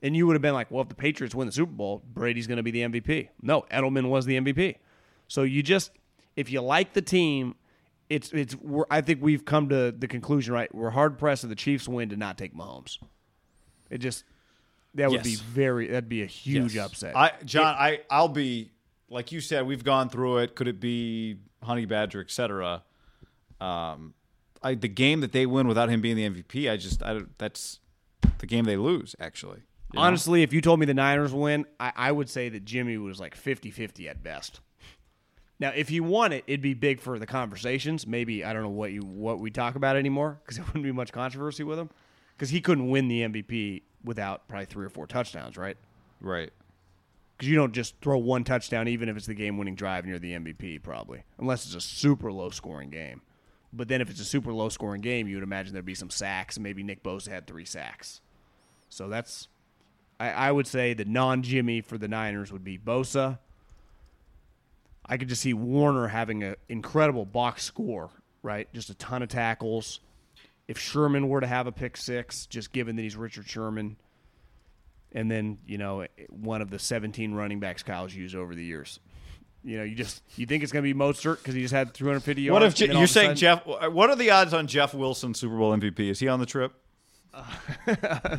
And 0.03 0.14
you 0.16 0.26
would 0.26 0.34
have 0.34 0.42
been 0.42 0.55
like, 0.55 0.70
well, 0.70 0.82
if 0.82 0.88
the 0.88 0.94
Patriots 0.94 1.34
win 1.34 1.46
the 1.46 1.53
Super 1.53 1.72
Bowl, 1.72 2.03
Brady's 2.12 2.46
going 2.46 2.59
to 2.59 2.62
be 2.62 2.70
the 2.70 2.82
MVP. 2.82 3.30
No, 3.42 3.64
Edelman 3.70 4.11
was 4.11 4.26
the 4.26 4.38
MVP. 4.38 4.76
So 5.28 5.42
you 5.42 5.62
just, 5.62 5.90
if 6.36 6.53
you 6.53 6.61
like 6.61 6.92
the 6.92 7.03
team, 7.03 7.55
it's 8.09 8.32
it's. 8.32 8.55
We're, 8.57 8.84
I 8.90 9.01
think 9.01 9.22
we've 9.22 9.44
come 9.44 9.68
to 9.68 9.92
the 9.92 10.09
conclusion, 10.09 10.55
right? 10.55 10.72
We're 10.74 10.90
hard 10.90 11.18
pressed 11.18 11.44
if 11.44 11.51
the 11.51 11.57
Chiefs 11.57 11.88
win 11.88 12.09
to 12.11 12.16
not 12.16 12.38
take 12.38 12.55
Mahomes. 12.55 12.99
It 13.90 13.99
just 13.99 14.24
that 14.99 15.11
would 15.11 15.22
be 15.22 15.34
very 15.36 15.88
that'd 15.88 16.09
be 16.09 16.22
a 16.22 16.26
huge 16.26 16.74
Yes. 16.74 16.86
upset. 16.86 17.16
I, 17.16 17.32
John, 17.44 17.74
I, 17.78 18.01
I'll 18.11 18.28
be 18.28 18.70
like 19.09 19.32
you 19.32 19.40
said. 19.40 19.66
We've 19.66 19.84
gone 19.84 20.09
through 20.11 20.38
it. 20.38 20.55
Could 20.55 20.68
it 20.68 20.78
be 20.80 21.38
Honey 21.62 21.86
Badger, 21.86 22.20
etc. 22.20 22.82
Um, 23.61 24.14
I 24.62 24.74
the 24.74 24.88
game 24.88 25.20
that 25.20 25.32
they 25.32 25.46
win 25.46 25.66
without 25.68 25.88
him 25.88 26.01
being 26.01 26.16
the 26.16 26.28
MVP. 26.28 26.70
I 26.70 26.76
just, 26.76 27.03
I 27.03 27.14
don't, 27.14 27.38
that's 27.38 27.80
the 28.38 28.46
game 28.46 28.64
they 28.64 28.76
lose. 28.76 29.14
Actually, 29.20 29.62
you 29.92 29.99
know? 29.99 30.03
Honestly, 30.03 30.42
if 30.42 30.53
you 30.53 30.61
told 30.61 30.80
me 30.80 30.87
the 30.87 30.95
Niners 30.95 31.33
win, 31.33 31.66
I, 31.80 31.92
I 31.96 32.12
would 32.12 32.29
say 32.29 32.49
that 32.49 32.64
Jimmy 32.64 32.99
was 32.99 33.18
like 33.20 33.37
50-50 33.37 34.08
at 34.08 34.22
best. 34.22 34.61
Now, 35.61 35.72
if 35.75 35.88
he 35.88 35.99
won 36.00 36.33
it, 36.33 36.45
it'd 36.46 36.61
be 36.62 36.75
big 36.75 37.00
for 37.00 37.18
the 37.18 37.26
conversations. 37.26 38.07
Maybe 38.07 38.45
I 38.45 38.53
don't 38.53 38.62
know 38.62 38.68
what 38.68 38.92
you 38.92 39.00
what 39.03 39.41
we 39.41 39.50
talk 39.50 39.75
about 39.75 39.96
anymore 39.96 40.41
because 40.42 40.57
there 40.58 40.66
wouldn't 40.66 40.84
be 40.84 40.92
much 40.92 41.12
controversy 41.12 41.64
with 41.64 41.79
him 41.79 41.91
because 42.37 42.50
he 42.50 42.61
couldn't 42.61 42.88
win 42.88 43.08
the 43.08 43.22
MVP 43.22 43.83
without 44.04 44.46
probably 44.49 44.66
three 44.66 44.87
or 44.87 44.91
four 44.91 45.07
touchdowns, 45.07 45.57
right? 45.57 45.76
right. 46.20 46.50
Because 47.37 47.49
you 47.49 47.57
don't 47.57 47.72
just 47.72 47.95
throw 48.00 48.18
one 48.18 48.45
touchdown, 48.45 48.88
even 48.88 49.08
if 49.08 49.16
it's 49.16 49.26
the 49.26 49.34
game-winning 49.34 49.76
drive 49.76 50.04
and 50.04 50.11
you're 50.11 50.18
the 50.18 50.33
MVP, 50.33 50.83
probably, 50.83 51.22
unless 51.38 51.66
it's 51.66 51.75
a 51.75 51.80
super 51.80 52.33
low-scoring 52.33 52.91
game. 52.91 53.20
But 53.72 53.88
then, 53.88 54.00
if 54.00 54.11
it's 54.11 54.20
a 54.20 54.25
super 54.25 54.53
low-scoring 54.53 55.03
game, 55.03 55.29
you 55.29 55.37
would 55.37 55.45
imagine 55.45 55.72
there'd 55.72 55.84
be 55.84 55.95
some 55.95 56.11
sacks, 56.11 56.58
maybe 56.58 56.83
Nick 56.83 57.03
Bosa 57.03 57.29
had 57.29 57.46
three 57.46 57.64
sacks. 57.64 58.20
So 58.88 59.08
that's, 59.08 59.49
I, 60.18 60.30
I 60.30 60.53
would 60.53 60.66
say, 60.66 60.95
the 60.95 61.04
non-Jimmy 61.04 61.83
for 61.83 61.99
the 61.99 62.08
Niners 62.08 62.50
would 62.50 62.64
be 62.64 62.79
Bosa. 62.79 63.38
I 65.04 65.16
could 65.16 65.29
just 65.29 65.42
see 65.42 65.54
Warner 65.54 66.08
having 66.08 66.42
an 66.42 66.57
incredible 66.68 67.25
box 67.25 67.62
score, 67.62 68.11
right? 68.42 68.72
Just 68.72 68.91
a 68.91 68.95
ton 68.95 69.22
of 69.22 69.29
tackles. 69.29 70.00
If 70.68 70.78
Sherman 70.78 71.28
were 71.28 71.40
to 71.40 71.46
have 71.46 71.66
a 71.66 71.72
pick 71.72 71.96
six, 71.96 72.46
just 72.46 72.72
given 72.72 72.95
that 72.96 73.03
he's 73.03 73.16
Richard 73.16 73.49
Sherman, 73.49 73.96
and 75.12 75.30
then 75.30 75.58
you 75.66 75.78
know 75.78 76.07
one 76.28 76.61
of 76.62 76.68
the 76.70 76.78
17 76.78 77.32
running 77.34 77.58
backs 77.58 77.82
Kyle's 77.82 78.14
used 78.14 78.34
over 78.34 78.54
the 78.54 78.62
years. 78.64 79.00
You 79.64 79.78
know, 79.78 79.82
you 79.84 79.95
just 79.95 80.22
you 80.36 80.45
think 80.46 80.62
it's 80.62 80.70
going 80.70 80.84
to 80.84 80.95
be 80.95 80.99
Mostert 80.99 81.38
because 81.38 81.54
he 81.54 81.62
just 81.62 81.74
had 81.74 81.92
350 81.95 82.42
yards. 82.42 82.53
What 82.53 82.62
if 82.62 82.74
Je- 82.74 82.86
you're 82.96 83.07
saying 83.07 83.36
sudden- 83.36 83.64
Jeff? 83.64 83.66
What 83.66 84.11
are 84.11 84.16
the 84.16 84.30
odds 84.30 84.53
on 84.54 84.66
Jeff 84.66 84.92
Wilson 84.95 85.34
Super 85.34 85.57
Bowl 85.57 85.76
MVP? 85.76 86.00
Is 86.11 86.20
he 86.20 86.28
on 86.28 86.38
the 86.38 86.46
trip? 86.46 86.72
Uh, 87.34 87.45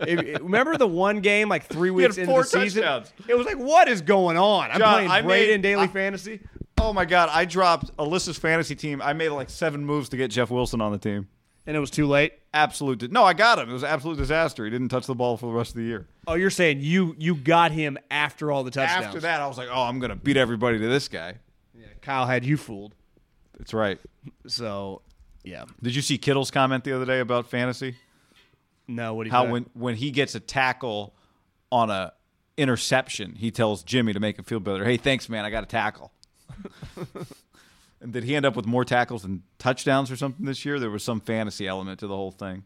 if- 0.00 0.40
remember 0.40 0.76
the 0.76 0.88
one 0.88 1.20
game 1.20 1.48
like 1.48 1.64
three 1.66 1.90
weeks 1.90 2.16
into 2.16 2.30
four 2.30 2.42
the 2.42 2.48
season? 2.48 2.82
touchdowns. 2.82 3.12
It 3.28 3.34
was 3.36 3.46
like, 3.46 3.58
what 3.58 3.88
is 3.88 4.00
going 4.02 4.36
on? 4.36 4.70
I'm 4.70 4.78
John, 4.78 4.94
playing 4.94 5.10
I 5.10 5.22
Braden 5.22 5.54
made- 5.56 5.62
Daily 5.62 5.82
I- 5.84 5.88
Fantasy. 5.88 6.40
Oh 6.78 6.94
my 6.94 7.04
God! 7.04 7.28
I 7.30 7.44
dropped 7.44 7.94
Alyssa's 7.98 8.38
fantasy 8.38 8.74
team. 8.74 9.02
I 9.02 9.12
made 9.12 9.28
like 9.28 9.50
seven 9.50 9.84
moves 9.84 10.08
to 10.10 10.16
get 10.16 10.30
Jeff 10.30 10.50
Wilson 10.50 10.80
on 10.80 10.92
the 10.92 10.98
team. 10.98 11.28
And 11.66 11.76
it 11.76 11.80
was 11.80 11.90
too 11.90 12.06
late. 12.06 12.32
Absolute. 12.52 12.98
di- 12.98 13.08
No, 13.08 13.22
I 13.24 13.32
got 13.34 13.58
him. 13.58 13.68
It 13.68 13.72
was 13.72 13.82
an 13.82 13.90
absolute 13.90 14.16
disaster. 14.16 14.64
He 14.64 14.70
didn't 14.70 14.88
touch 14.88 15.06
the 15.06 15.14
ball 15.14 15.36
for 15.36 15.46
the 15.46 15.52
rest 15.56 15.70
of 15.70 15.76
the 15.76 15.84
year. 15.84 16.06
Oh, 16.26 16.34
you're 16.34 16.50
saying 16.50 16.80
you 16.80 17.14
you 17.18 17.34
got 17.34 17.70
him 17.70 17.98
after 18.10 18.50
all 18.50 18.64
the 18.64 18.70
touchdowns. 18.70 19.06
After 19.06 19.20
that, 19.20 19.40
I 19.40 19.46
was 19.46 19.58
like, 19.58 19.68
oh, 19.70 19.82
I'm 19.82 19.98
going 20.00 20.10
to 20.10 20.16
beat 20.16 20.36
everybody 20.36 20.78
to 20.78 20.88
this 20.88 21.06
guy. 21.08 21.34
Yeah, 21.74 21.86
Kyle 22.02 22.26
had 22.26 22.44
you 22.44 22.56
fooled. 22.56 22.94
That's 23.58 23.74
right. 23.74 24.00
So, 24.46 25.02
yeah. 25.44 25.64
Did 25.82 25.94
you 25.94 26.02
see 26.02 26.16
Kittle's 26.18 26.50
comment 26.50 26.82
the 26.84 26.96
other 26.96 27.04
day 27.04 27.20
about 27.20 27.46
fantasy? 27.50 27.94
No, 28.88 29.14
what 29.14 29.28
How 29.28 29.46
when 29.46 29.66
when 29.74 29.94
he 29.94 30.10
gets 30.10 30.34
a 30.34 30.40
tackle 30.40 31.14
on 31.70 31.90
a 31.90 32.12
interception, 32.56 33.36
he 33.36 33.50
tells 33.50 33.82
Jimmy 33.84 34.12
to 34.12 34.18
make 34.20 34.38
him 34.38 34.44
feel 34.44 34.60
better. 34.60 34.84
Hey, 34.84 34.96
thanks, 34.96 35.28
man. 35.28 35.44
I 35.44 35.50
got 35.50 35.62
a 35.62 35.66
tackle. 35.66 36.10
and 38.00 38.12
did 38.12 38.24
he 38.24 38.34
end 38.34 38.46
up 38.46 38.56
with 38.56 38.66
more 38.66 38.84
tackles 38.84 39.24
and 39.24 39.42
touchdowns 39.58 40.10
or 40.10 40.16
something 40.16 40.46
this 40.46 40.64
year? 40.64 40.78
There 40.78 40.90
was 40.90 41.02
some 41.02 41.20
fantasy 41.20 41.66
element 41.66 42.00
to 42.00 42.06
the 42.06 42.16
whole 42.16 42.30
thing. 42.32 42.64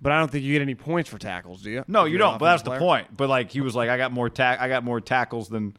But 0.00 0.12
I 0.12 0.18
don't 0.18 0.30
think 0.30 0.44
you 0.44 0.52
get 0.52 0.62
any 0.62 0.74
points 0.74 1.08
for 1.08 1.18
tackles, 1.18 1.62
do 1.62 1.70
you? 1.70 1.84
No, 1.86 2.04
you 2.06 2.18
don't. 2.18 2.38
But 2.38 2.46
that's 2.46 2.62
offensive 2.62 2.80
the 2.80 2.84
point. 2.84 3.16
But 3.16 3.28
like 3.28 3.50
he 3.50 3.60
was 3.60 3.74
like, 3.76 3.88
I 3.88 3.96
got 3.96 4.10
more 4.12 4.28
tack, 4.28 4.60
I 4.60 4.68
got 4.68 4.82
more 4.84 5.00
tackles 5.00 5.48
than 5.48 5.76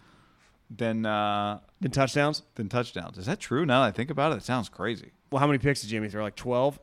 than 0.76 1.06
uh, 1.06 1.60
Then 1.82 1.91
touchdowns. 1.91 2.41
than 2.56 2.70
touchdowns. 2.70 3.18
Is 3.18 3.26
that 3.26 3.40
true? 3.40 3.65
Now 3.65 3.82
that 3.82 3.88
I 3.88 3.91
think 3.91 4.10
about 4.10 4.32
it, 4.32 4.38
it 4.38 4.44
sounds 4.44 4.70
crazy. 4.70 5.11
Well, 5.32 5.40
how 5.40 5.48
many 5.48 5.60
picks 5.60 5.82
did 5.82 5.90
Jimmy 5.90 6.10
throw? 6.10 6.24
Like 6.24 6.36
twelve. 6.36 6.80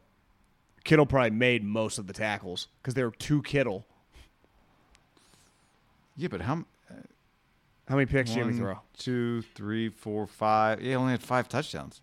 Kittle 0.84 1.06
probably 1.06 1.30
made 1.30 1.62
most 1.64 1.98
of 1.98 2.06
the 2.06 2.12
tackles 2.12 2.68
because 2.82 2.94
there 2.94 3.06
were 3.06 3.14
two 3.18 3.42
Kittle. 3.42 3.86
Yeah, 6.16 6.28
but 6.28 6.42
how? 6.42 6.64
How 7.90 7.96
many 7.96 8.06
picks 8.06 8.30
did 8.30 8.36
Jimmy 8.36 8.52
One, 8.52 8.58
throw? 8.58 8.80
two, 8.98 9.42
three, 9.42 9.88
four, 9.88 10.24
five. 10.28 10.80
Yeah, 10.80 10.90
he 10.90 10.94
only 10.94 11.10
had 11.10 11.22
five 11.22 11.48
touchdowns. 11.48 12.00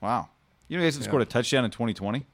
Wow. 0.00 0.30
You 0.68 0.78
know, 0.78 0.80
he 0.80 0.86
hasn't 0.86 1.04
scored 1.04 1.20
a 1.20 1.26
touchdown 1.26 1.66
in 1.66 1.70
2020. 1.70 2.24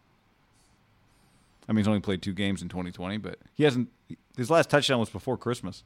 I 1.68 1.72
mean, 1.72 1.76
he's 1.76 1.88
only 1.88 1.98
played 1.98 2.22
two 2.22 2.32
games 2.32 2.62
in 2.62 2.68
2020, 2.68 3.18
but 3.18 3.36
he 3.54 3.64
hasn't. 3.64 3.88
His 4.36 4.48
last 4.48 4.70
touchdown 4.70 5.00
was 5.00 5.10
before 5.10 5.36
Christmas. 5.36 5.82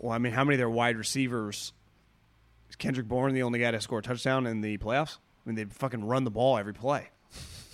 Well, 0.00 0.12
I 0.12 0.18
mean, 0.18 0.32
how 0.32 0.42
many 0.42 0.54
of 0.54 0.58
their 0.58 0.70
wide 0.70 0.96
receivers? 0.96 1.74
Is 2.70 2.76
Kendrick 2.76 3.06
Bourne 3.06 3.34
the 3.34 3.42
only 3.42 3.58
guy 3.58 3.72
to 3.72 3.80
score 3.82 3.98
a 3.98 4.02
touchdown 4.02 4.46
in 4.46 4.62
the 4.62 4.78
playoffs? 4.78 5.18
I 5.44 5.50
mean, 5.50 5.56
they 5.56 5.64
fucking 5.66 6.02
run 6.02 6.24
the 6.24 6.30
ball 6.30 6.56
every 6.56 6.72
play. 6.72 7.10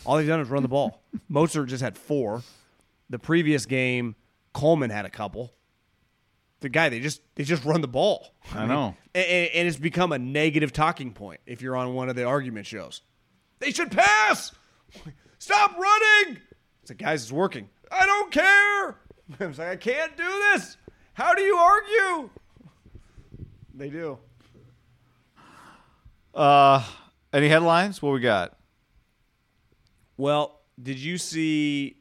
All 0.05 0.17
they've 0.17 0.27
done 0.27 0.41
is 0.41 0.49
run 0.49 0.63
the 0.63 0.69
ball. 0.69 1.01
Mostert 1.31 1.69
just 1.69 1.83
had 1.83 1.97
four. 1.97 2.43
The 3.09 3.21
previous 3.21 3.67
game, 3.67 4.17
Coleman 4.57 4.89
had 4.91 5.05
a 5.05 5.11
couple. 5.11 5.53
The 6.61 6.71
guy 6.71 6.89
they 6.89 7.01
just 7.01 7.21
they 7.35 7.45
just 7.45 7.65
run 7.67 7.83
the 7.83 7.89
ball. 7.89 8.35
I 8.55 8.65
know. 8.67 8.97
and, 9.15 9.27
and- 9.27 9.51
and 9.55 9.69
it's 9.69 9.77
become 9.77 10.13
a 10.13 10.19
negative 10.19 10.73
talking 10.73 11.13
point 11.13 11.41
if 11.47 11.61
you're 11.61 11.77
on 11.77 11.93
one 11.95 12.09
of 12.09 12.17
the 12.17 12.25
argument 12.25 12.67
shows. 12.67 13.03
They 13.59 13.71
should 13.71 13.91
pass. 13.91 14.53
Stop 15.39 15.77
running. 15.77 16.39
It's 16.81 16.91
like, 16.91 16.99
guys, 16.99 17.23
it's 17.23 17.33
working. 17.33 17.69
I 17.93 18.07
don't 18.07 18.33
care. 18.33 18.97
I 19.41 19.47
was 19.47 19.59
like, 19.59 19.69
I 19.69 19.77
can't 19.77 20.17
do 20.17 20.25
this. 20.53 20.77
How 21.13 21.35
do 21.35 21.43
you 21.43 21.57
argue? 21.57 22.31
They 23.75 23.91
do. 23.91 24.19
Uh, 26.35 26.83
any 27.33 27.49
headlines? 27.49 28.01
What 28.01 28.13
we 28.13 28.21
got? 28.21 28.57
Well, 30.17 30.61
did 30.83 30.99
you 30.99 31.19
see 31.19 31.96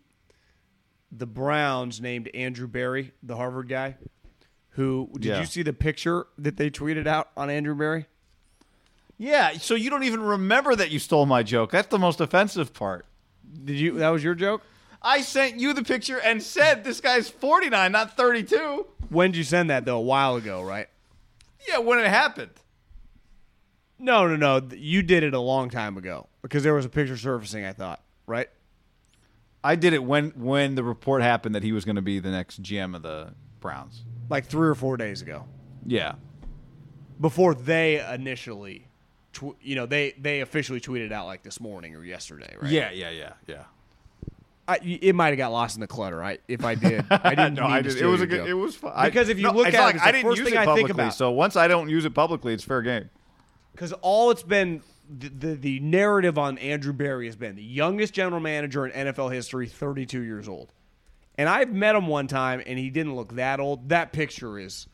the 1.18 1.26
Browns 1.26 2.02
named 2.02 2.30
Andrew 2.34 2.68
Berry, 2.68 3.12
the 3.24 3.36
Harvard 3.36 3.70
guy? 3.70 3.96
Who 4.72 5.10
did 5.14 5.26
Yeah. 5.26 5.40
you 5.40 5.46
see 5.46 5.62
the 5.64 5.74
picture 5.74 6.28
that 6.38 6.58
they 6.58 6.70
tweeted 6.70 7.08
out 7.08 7.30
on 7.38 7.50
Andrew 7.50 7.76
Berry? 7.76 8.08
Yeah, 9.18 9.54
so 9.54 9.76
you 9.76 9.90
don't 9.90 10.04
even 10.04 10.22
remember 10.22 10.76
that 10.76 10.92
you 10.92 11.00
stole 11.00 11.26
my 11.26 11.42
joke. 11.44 11.72
That's 11.72 11.88
the 11.88 12.00
most 12.00 12.20
offensive 12.20 12.74
part. 12.74 13.06
Did 13.64 13.78
you? 13.80 13.94
That 14.00 14.10
was 14.10 14.24
your 14.24 14.36
joke. 14.36 14.62
I 15.02 15.22
sent 15.22 15.60
you 15.60 15.74
the 15.74 15.84
picture 15.84 16.20
and 16.20 16.42
said 16.44 16.84
this 16.84 17.00
guy's 17.00 17.30
49, 17.30 17.92
not 17.92 18.18
32. 18.18 18.86
When 19.10 19.32
did 19.32 19.38
you 19.38 19.44
send 19.46 19.70
that 19.70 19.86
though? 19.86 19.98
A 19.98 20.02
while 20.02 20.36
ago, 20.36 20.62
right? 20.64 20.90
Yeah, 21.70 21.78
when 21.78 22.00
it 22.00 22.08
happened. 22.08 22.52
No, 23.98 24.28
no, 24.28 24.36
no. 24.36 24.68
You 24.76 25.02
did 25.04 25.24
it 25.24 25.34
a 25.34 25.40
long 25.40 25.70
time 25.70 25.96
ago 25.96 26.28
because 26.42 26.64
there 26.64 26.74
was 26.74 26.86
a 26.86 26.90
picture 26.90 27.16
surfacing. 27.16 27.64
I 27.66 27.72
thought, 27.72 28.02
right? 28.28 28.50
I 29.66 29.76
did 29.76 29.94
it 29.94 30.04
when 30.04 30.30
when 30.36 30.76
the 30.76 30.84
report 30.84 31.22
happened 31.24 31.56
that 31.56 31.64
he 31.64 31.72
was 31.72 31.86
going 31.86 31.96
to 31.96 32.02
be 32.02 32.20
the 32.20 32.30
next 32.32 32.62
GM 32.62 32.96
of 32.96 33.02
the 33.02 33.34
Browns. 33.60 34.04
Like 34.30 34.46
three 34.46 34.68
or 34.68 34.76
four 34.76 34.96
days 34.98 35.22
ago, 35.22 35.46
Yeah. 35.86 36.16
before 37.20 37.56
they 37.56 38.00
initially, 38.14 38.88
tw- 39.34 39.58
you 39.62 39.76
know, 39.76 39.86
they 39.86 40.14
they 40.20 40.42
officially 40.42 40.80
tweeted 40.80 41.12
out 41.12 41.26
like 41.26 41.44
this 41.44 41.60
morning 41.60 41.96
or 41.96 42.04
yesterday, 42.04 42.56
right? 42.62 42.72
Yeah, 42.72 42.92
yeah, 42.92 43.10
yeah, 43.10 43.34
yeah. 43.48 43.64
I, 44.68 44.80
it 44.84 45.14
might 45.14 45.28
have 45.30 45.38
got 45.38 45.52
lost 45.52 45.76
in 45.76 45.82
the 45.82 45.88
clutter. 45.88 46.24
I 46.24 46.40
if 46.48 46.64
I 46.66 46.76
did, 46.76 47.06
I 47.12 47.30
didn't. 47.36 47.54
no, 47.56 47.64
mean 47.64 47.72
I 47.72 47.82
did. 47.82 47.98
It 47.98 48.06
was 48.06 48.22
a 48.22 48.28
good. 48.28 48.48
It 48.48 48.54
was 48.54 48.76
fun. 48.76 48.94
Because 49.06 49.30
if 49.30 49.38
you 49.38 49.44
no, 49.44 49.52
look 49.52 49.68
at 49.68 49.74
it, 49.76 49.80
like 49.80 49.96
the 49.96 50.04
I 50.06 50.12
didn't 50.12 50.26
first 50.26 50.38
use 50.40 50.48
thing 50.50 50.56
it 50.56 50.68
I 50.68 50.76
think 50.76 50.90
publicly. 50.90 51.12
So 51.12 51.32
once 51.32 51.56
I 51.56 51.68
don't 51.68 51.90
use 51.90 52.06
it 52.06 52.14
publicly, 52.16 52.54
it's 52.54 52.64
fair 52.64 52.82
game. 52.82 53.10
Because 53.74 53.94
all 54.02 54.32
it's 54.32 54.42
been, 54.44 54.82
the, 55.10 55.30
the 55.30 55.54
the 55.56 55.80
narrative 55.80 56.38
on 56.38 56.58
Andrew 56.58 56.94
Berry 56.94 57.26
has 57.28 57.36
been 57.36 57.56
the 57.56 57.64
youngest 57.64 58.14
general 58.14 58.42
manager 58.42 58.86
in 58.88 59.08
NFL 59.08 59.34
history, 59.34 59.68
32 59.68 60.22
years 60.22 60.48
old. 60.48 60.74
And 61.38 61.50
I've 61.50 61.74
met 61.74 61.96
him 61.96 62.08
one 62.08 62.28
time, 62.28 62.62
and 62.66 62.80
he 62.80 62.90
didn't 62.90 63.16
look 63.16 63.36
that 63.36 63.60
old. 63.60 63.90
That 63.90 64.14
picture 64.14 64.58
is. 64.58 64.88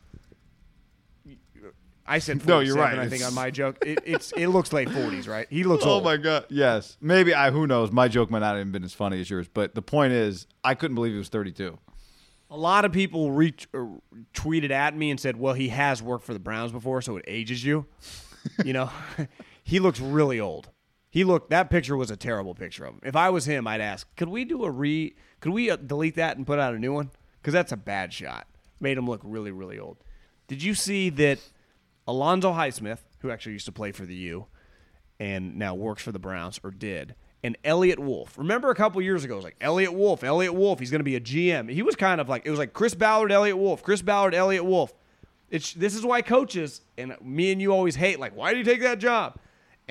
I 2.06 2.18
said 2.20 2.42
47, 2.42 2.48
No, 2.48 2.60
you're 2.60 2.76
right. 2.76 2.98
I 2.98 3.04
think 3.04 3.22
It's- 3.22 3.30
on 3.30 3.36
my 3.36 3.52
joke, 3.52 3.78
it, 3.86 4.00
it's 4.06 4.32
it 4.34 4.48
looks 4.48 4.74
late 4.74 4.90
40s, 4.90 5.28
right? 5.30 5.48
He 5.50 5.64
looks 5.64 5.86
Oh 5.86 5.92
old. 5.92 6.04
my 6.04 6.18
god! 6.18 6.46
Yes, 6.50 6.98
maybe 7.00 7.34
I. 7.34 7.52
Who 7.52 7.68
knows? 7.68 7.92
My 7.92 8.08
joke 8.08 8.30
might 8.32 8.40
not 8.40 8.58
have 8.58 8.72
been 8.72 8.84
as 8.84 8.94
funny 8.94 9.22
as 9.22 9.30
yours, 9.30 9.48
but 9.48 9.76
the 9.76 9.82
point 9.82 10.14
is, 10.14 10.48
I 10.64 10.74
couldn't 10.74 10.96
believe 10.96 11.14
he 11.14 11.18
was 11.20 11.30
32. 11.30 11.78
A 12.50 12.58
lot 12.58 12.84
of 12.84 12.92
people 12.92 13.32
re- 13.32 13.54
uh, 13.74 13.86
tweeted 14.34 14.72
at 14.72 14.98
me 14.98 15.10
and 15.12 15.20
said, 15.20 15.38
"Well, 15.40 15.54
he 15.54 15.70
has 15.70 16.02
worked 16.02 16.26
for 16.26 16.34
the 16.34 16.40
Browns 16.40 16.72
before, 16.74 17.02
so 17.02 17.16
it 17.18 17.24
ages 17.28 17.64
you." 17.64 17.86
you 18.66 18.74
know, 18.74 18.90
he 19.72 19.80
looks 19.80 20.02
really 20.02 20.38
old. 20.38 20.70
He 21.10 21.24
looked. 21.24 21.50
That 21.50 21.70
picture 21.70 21.96
was 21.96 22.12
a 22.12 22.18
terrible 22.18 22.54
picture 22.54 22.84
of 22.84 22.96
him. 22.96 23.02
If 23.06 23.16
I 23.16 23.30
was 23.30 23.46
him, 23.46 23.68
I'd 23.68 23.80
ask, 23.80 24.14
"Could 24.18 24.28
we 24.28 24.44
do 24.44 24.66
a 24.66 24.70
re? 24.70 25.16
Could 25.40 25.54
we 25.54 25.72
uh, 25.72 25.78
delete 25.78 26.16
that 26.16 26.36
and 26.36 26.46
put 26.46 26.60
out 26.60 26.76
a 26.76 26.80
new 26.80 26.92
one? 26.92 27.10
Because 27.42 27.54
that's 27.54 27.72
a 27.72 27.78
bad 27.78 28.12
shot. 28.12 28.48
Made 28.82 28.98
him 28.98 29.10
look 29.10 29.22
really, 29.24 29.52
really 29.52 29.80
old." 29.80 30.04
Did 30.50 30.62
you 30.62 30.76
see 30.76 31.10
that 31.12 31.40
Alonzo 32.06 32.52
Highsmith, 32.52 33.00
who 33.20 33.32
actually 33.32 33.54
used 33.54 33.66
to 33.66 33.72
play 33.72 33.94
for 33.94 34.06
the 34.06 34.14
U, 34.16 34.48
and 35.22 35.56
now 35.56 35.74
works 35.74 36.04
for 36.04 36.12
the 36.12 36.20
Browns, 36.20 36.60
or 36.66 36.72
did, 36.72 37.16
and 37.42 37.58
Eliot 37.64 38.00
Wolf. 38.00 38.38
Remember 38.38 38.72
a 38.72 38.76
couple 38.76 39.02
years 39.02 39.24
ago, 39.24 39.36
it 39.36 39.38
was 39.38 39.46
like 39.46 39.58
Eliot 39.62 39.94
Wolf, 39.94 40.26
Eliot 40.26 40.54
Wolf. 40.54 40.80
He's 40.80 40.92
going 40.92 41.00
to 41.00 41.06
be 41.06 41.16
a 41.16 41.22
GM. 41.22 41.72
He 41.72 41.82
was 41.82 41.96
kind 41.96 42.20
of 42.20 42.28
like 42.28 42.46
it 42.46 42.50
was 42.50 42.60
like 42.60 42.74
Chris 42.74 42.94
Ballard, 42.94 43.32
Eliot 43.32 43.58
Wolf, 43.58 43.84
Chris 43.84 44.02
Ballard, 44.02 44.36
Eliot 44.36 44.66
Wolf. 44.66 44.94
It's 45.50 45.74
this 45.74 45.96
is 45.96 46.06
why 46.06 46.22
coaches 46.22 46.82
and 46.98 47.16
me 47.22 47.54
and 47.54 47.62
you 47.62 47.72
always 47.72 47.96
hate 47.96 48.20
like 48.20 48.36
why 48.36 48.52
do 48.52 48.58
you 48.58 48.66
take 48.66 48.82
that 48.82 49.00
job? 49.00 49.38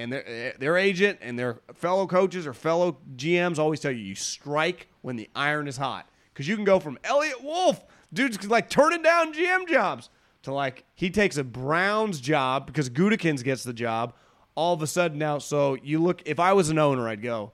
And 0.01 0.11
their 0.13 0.27
eh, 0.27 0.53
their 0.59 0.79
agent 0.79 1.19
and 1.21 1.39
their 1.39 1.61
fellow 1.75 2.07
coaches 2.07 2.47
or 2.47 2.55
fellow 2.55 2.97
GMs 3.17 3.59
always 3.59 3.81
tell 3.81 3.93
you 3.93 3.99
you 3.99 4.15
strike 4.15 4.89
when 5.03 5.17
the 5.17 5.29
iron 5.37 5.69
is 5.69 5.77
hot 5.77 6.09
because 6.33 6.49
you 6.49 6.57
can 6.57 6.65
go 6.65 6.81
from 6.81 6.99
Eliot 7.05 7.45
Wolf, 7.45 7.85
dude's 8.13 8.49
like 8.49 8.71
turning 8.71 9.03
down 9.03 9.35
GM 9.35 9.69
jobs, 9.69 10.09
to 10.43 10.55
like 10.55 10.85
he 10.95 11.11
takes 11.11 11.37
a 11.37 11.45
Browns 11.45 12.19
job 12.19 12.67
because 12.67 12.89
Gutekunst 12.89 13.45
gets 13.45 13.63
the 13.63 13.75
job. 13.75 14.15
All 14.55 14.73
of 14.75 14.83
a 14.83 14.87
sudden 14.87 15.19
now, 15.19 15.39
so 15.39 15.77
you 15.83 16.03
look. 16.03 16.23
If 16.25 16.41
I 16.41 16.55
was 16.55 16.71
an 16.71 16.79
owner, 16.79 17.07
I'd 17.07 17.23
go. 17.23 17.53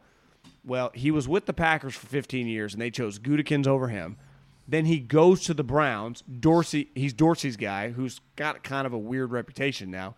Well, 0.65 0.91
he 0.95 1.11
was 1.11 1.29
with 1.29 1.47
the 1.47 1.53
Packers 1.53 1.95
for 1.95 2.07
15 2.07 2.47
years, 2.47 2.73
and 2.73 2.83
they 2.83 2.91
chose 2.91 3.19
Gutekunst 3.19 3.67
over 3.67 3.89
him. 3.89 4.17
Then 4.67 4.85
he 4.87 4.99
goes 4.99 5.43
to 5.45 5.55
the 5.55 5.63
Browns. 5.63 6.23
Dorsey, 6.23 6.91
he's 6.95 7.13
Dorsey's 7.13 7.57
guy, 7.57 7.91
who's 7.91 8.21
got 8.35 8.65
kind 8.65 8.87
of 8.87 8.93
a 8.93 8.99
weird 8.99 9.31
reputation 9.31 9.91
now. 9.91 10.17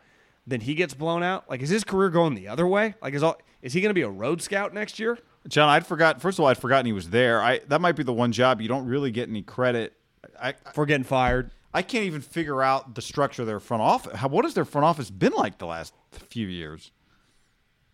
Then 0.48 0.62
he 0.62 0.74
gets 0.74 0.94
blown 0.94 1.22
out. 1.22 1.48
Like, 1.50 1.60
is 1.60 1.68
his 1.68 1.84
career 1.84 2.08
going 2.08 2.34
the 2.34 2.48
other 2.48 2.66
way? 2.66 2.94
Like, 3.02 3.12
is 3.12 3.22
all 3.22 3.38
is 3.60 3.74
he 3.74 3.82
going 3.82 3.90
to 3.90 3.94
be 3.94 4.02
a 4.02 4.08
road 4.08 4.40
scout 4.40 4.72
next 4.72 4.98
year? 4.98 5.18
John, 5.46 5.68
I'd 5.68 5.86
forgot. 5.86 6.22
First 6.22 6.38
of 6.38 6.42
all, 6.42 6.48
I'd 6.48 6.56
forgotten 6.56 6.86
he 6.86 6.92
was 6.92 7.10
there. 7.10 7.42
I 7.42 7.60
that 7.68 7.82
might 7.82 7.96
be 7.96 8.02
the 8.02 8.14
one 8.14 8.32
job 8.32 8.62
you 8.62 8.68
don't 8.68 8.86
really 8.86 9.10
get 9.10 9.28
any 9.28 9.42
credit. 9.42 9.92
I 10.40 10.54
For 10.72 10.86
getting 10.86 11.04
fired? 11.04 11.50
I 11.74 11.82
can't 11.82 12.04
even 12.04 12.22
figure 12.22 12.62
out 12.62 12.94
the 12.94 13.02
structure 13.02 13.42
of 13.42 13.46
their 13.46 13.60
front 13.60 13.82
office. 13.82 14.16
How, 14.16 14.28
what 14.28 14.46
has 14.46 14.54
their 14.54 14.64
front 14.64 14.86
office 14.86 15.10
been 15.10 15.32
like 15.34 15.58
the 15.58 15.66
last 15.66 15.92
few 16.12 16.46
years? 16.46 16.92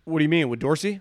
What 0.05 0.21
do 0.21 0.23
you 0.23 0.29
mean 0.29 0.49
with 0.49 0.61
Dorsey? 0.61 1.01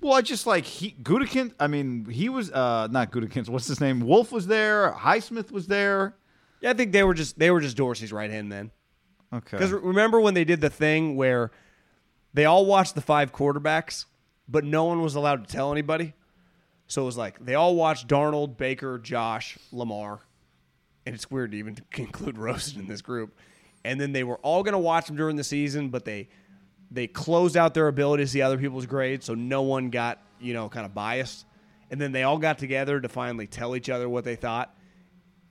Well, 0.00 0.14
I 0.14 0.22
just 0.22 0.46
like 0.46 0.64
he 0.64 0.96
Gutekunst. 1.02 1.52
I 1.60 1.66
mean, 1.66 2.06
he 2.06 2.30
was 2.30 2.50
uh 2.50 2.88
not 2.90 3.12
Gutekunst. 3.12 3.50
What's 3.50 3.66
his 3.66 3.80
name? 3.80 4.00
Wolf 4.00 4.32
was 4.32 4.46
there. 4.46 4.90
Highsmith 4.92 5.52
was 5.52 5.66
there. 5.66 6.16
Yeah, 6.62 6.70
I 6.70 6.72
think 6.72 6.92
they 6.92 7.02
were 7.02 7.14
just 7.14 7.38
they 7.38 7.50
were 7.50 7.60
just 7.60 7.76
Dorsey's 7.76 8.12
right 8.12 8.30
hand 8.30 8.50
then. 8.50 8.70
Okay. 9.32 9.56
Because 9.56 9.72
remember 9.72 10.20
when 10.20 10.34
they 10.34 10.44
did 10.44 10.60
the 10.60 10.70
thing 10.70 11.16
where 11.16 11.50
they 12.34 12.44
all 12.44 12.66
watched 12.66 12.94
the 12.94 13.00
five 13.00 13.32
quarterbacks, 13.32 14.04
but 14.48 14.64
no 14.64 14.84
one 14.84 15.02
was 15.02 15.14
allowed 15.14 15.46
to 15.46 15.52
tell 15.52 15.72
anybody? 15.72 16.14
So 16.86 17.02
it 17.02 17.06
was 17.06 17.16
like 17.16 17.42
they 17.42 17.54
all 17.54 17.74
watched 17.74 18.08
Darnold, 18.08 18.56
Baker, 18.56 18.98
Josh, 18.98 19.58
Lamar, 19.70 20.20
and 21.06 21.14
it's 21.14 21.30
weird 21.30 21.52
to 21.52 21.56
even 21.58 21.78
include 21.96 22.36
Rosen 22.36 22.80
in 22.80 22.88
this 22.88 23.00
group. 23.00 23.34
And 23.84 24.00
then 24.00 24.12
they 24.12 24.22
were 24.24 24.36
all 24.38 24.62
going 24.62 24.74
to 24.74 24.78
watch 24.78 25.06
them 25.06 25.16
during 25.16 25.36
the 25.36 25.44
season, 25.44 25.88
but 25.88 26.04
they 26.04 26.28
they 26.90 27.06
closed 27.06 27.56
out 27.56 27.72
their 27.72 27.88
ability 27.88 28.24
to 28.24 28.28
see 28.28 28.42
other 28.42 28.58
people's 28.58 28.86
grades, 28.86 29.24
so 29.24 29.34
no 29.34 29.62
one 29.62 29.88
got 29.90 30.18
you 30.40 30.52
know 30.52 30.68
kind 30.68 30.84
of 30.84 30.94
biased. 30.94 31.46
And 31.90 32.00
then 32.00 32.12
they 32.12 32.22
all 32.22 32.38
got 32.38 32.58
together 32.58 33.00
to 33.00 33.08
finally 33.08 33.46
tell 33.46 33.76
each 33.76 33.90
other 33.90 34.08
what 34.08 34.24
they 34.24 34.36
thought. 34.36 34.74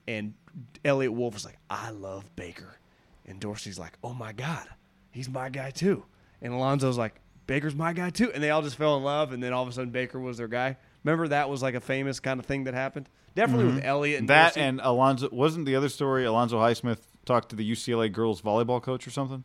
And 0.08 0.34
Eliot 0.84 1.12
Wolf 1.12 1.34
was 1.34 1.44
like, 1.44 1.58
"I 1.68 1.90
love 1.90 2.24
Baker," 2.36 2.78
and 3.26 3.40
Dorsey's 3.40 3.78
like, 3.78 3.98
"Oh 4.02 4.14
my 4.14 4.32
God, 4.32 4.66
he's 5.10 5.28
my 5.28 5.48
guy 5.48 5.70
too." 5.70 6.04
And 6.40 6.52
Alonzo's 6.52 6.98
like, 6.98 7.14
"Baker's 7.46 7.74
my 7.74 7.92
guy 7.92 8.10
too," 8.10 8.32
and 8.32 8.42
they 8.42 8.50
all 8.50 8.62
just 8.62 8.76
fell 8.76 8.96
in 8.96 9.02
love. 9.02 9.32
And 9.32 9.42
then 9.42 9.52
all 9.52 9.62
of 9.62 9.68
a 9.68 9.72
sudden, 9.72 9.90
Baker 9.90 10.20
was 10.20 10.38
their 10.38 10.48
guy. 10.48 10.76
Remember 11.04 11.28
that 11.28 11.48
was 11.48 11.62
like 11.62 11.74
a 11.74 11.80
famous 11.80 12.20
kind 12.20 12.38
of 12.40 12.46
thing 12.46 12.64
that 12.64 12.74
happened. 12.74 13.08
Definitely 13.34 13.66
with 13.66 13.76
mm-hmm. 13.76 13.86
Eliot 13.86 14.20
and 14.20 14.28
That 14.28 14.54
Dorsey. 14.54 14.60
and 14.60 14.80
Alonzo 14.82 15.28
wasn't 15.32 15.66
the 15.66 15.74
other 15.74 15.88
story. 15.88 16.24
Alonzo 16.24 16.58
Highsmith 16.58 16.98
talked 17.24 17.48
to 17.50 17.56
the 17.56 17.70
UCLA 17.70 18.12
girls 18.12 18.42
volleyball 18.42 18.82
coach 18.82 19.06
or 19.06 19.10
something 19.10 19.44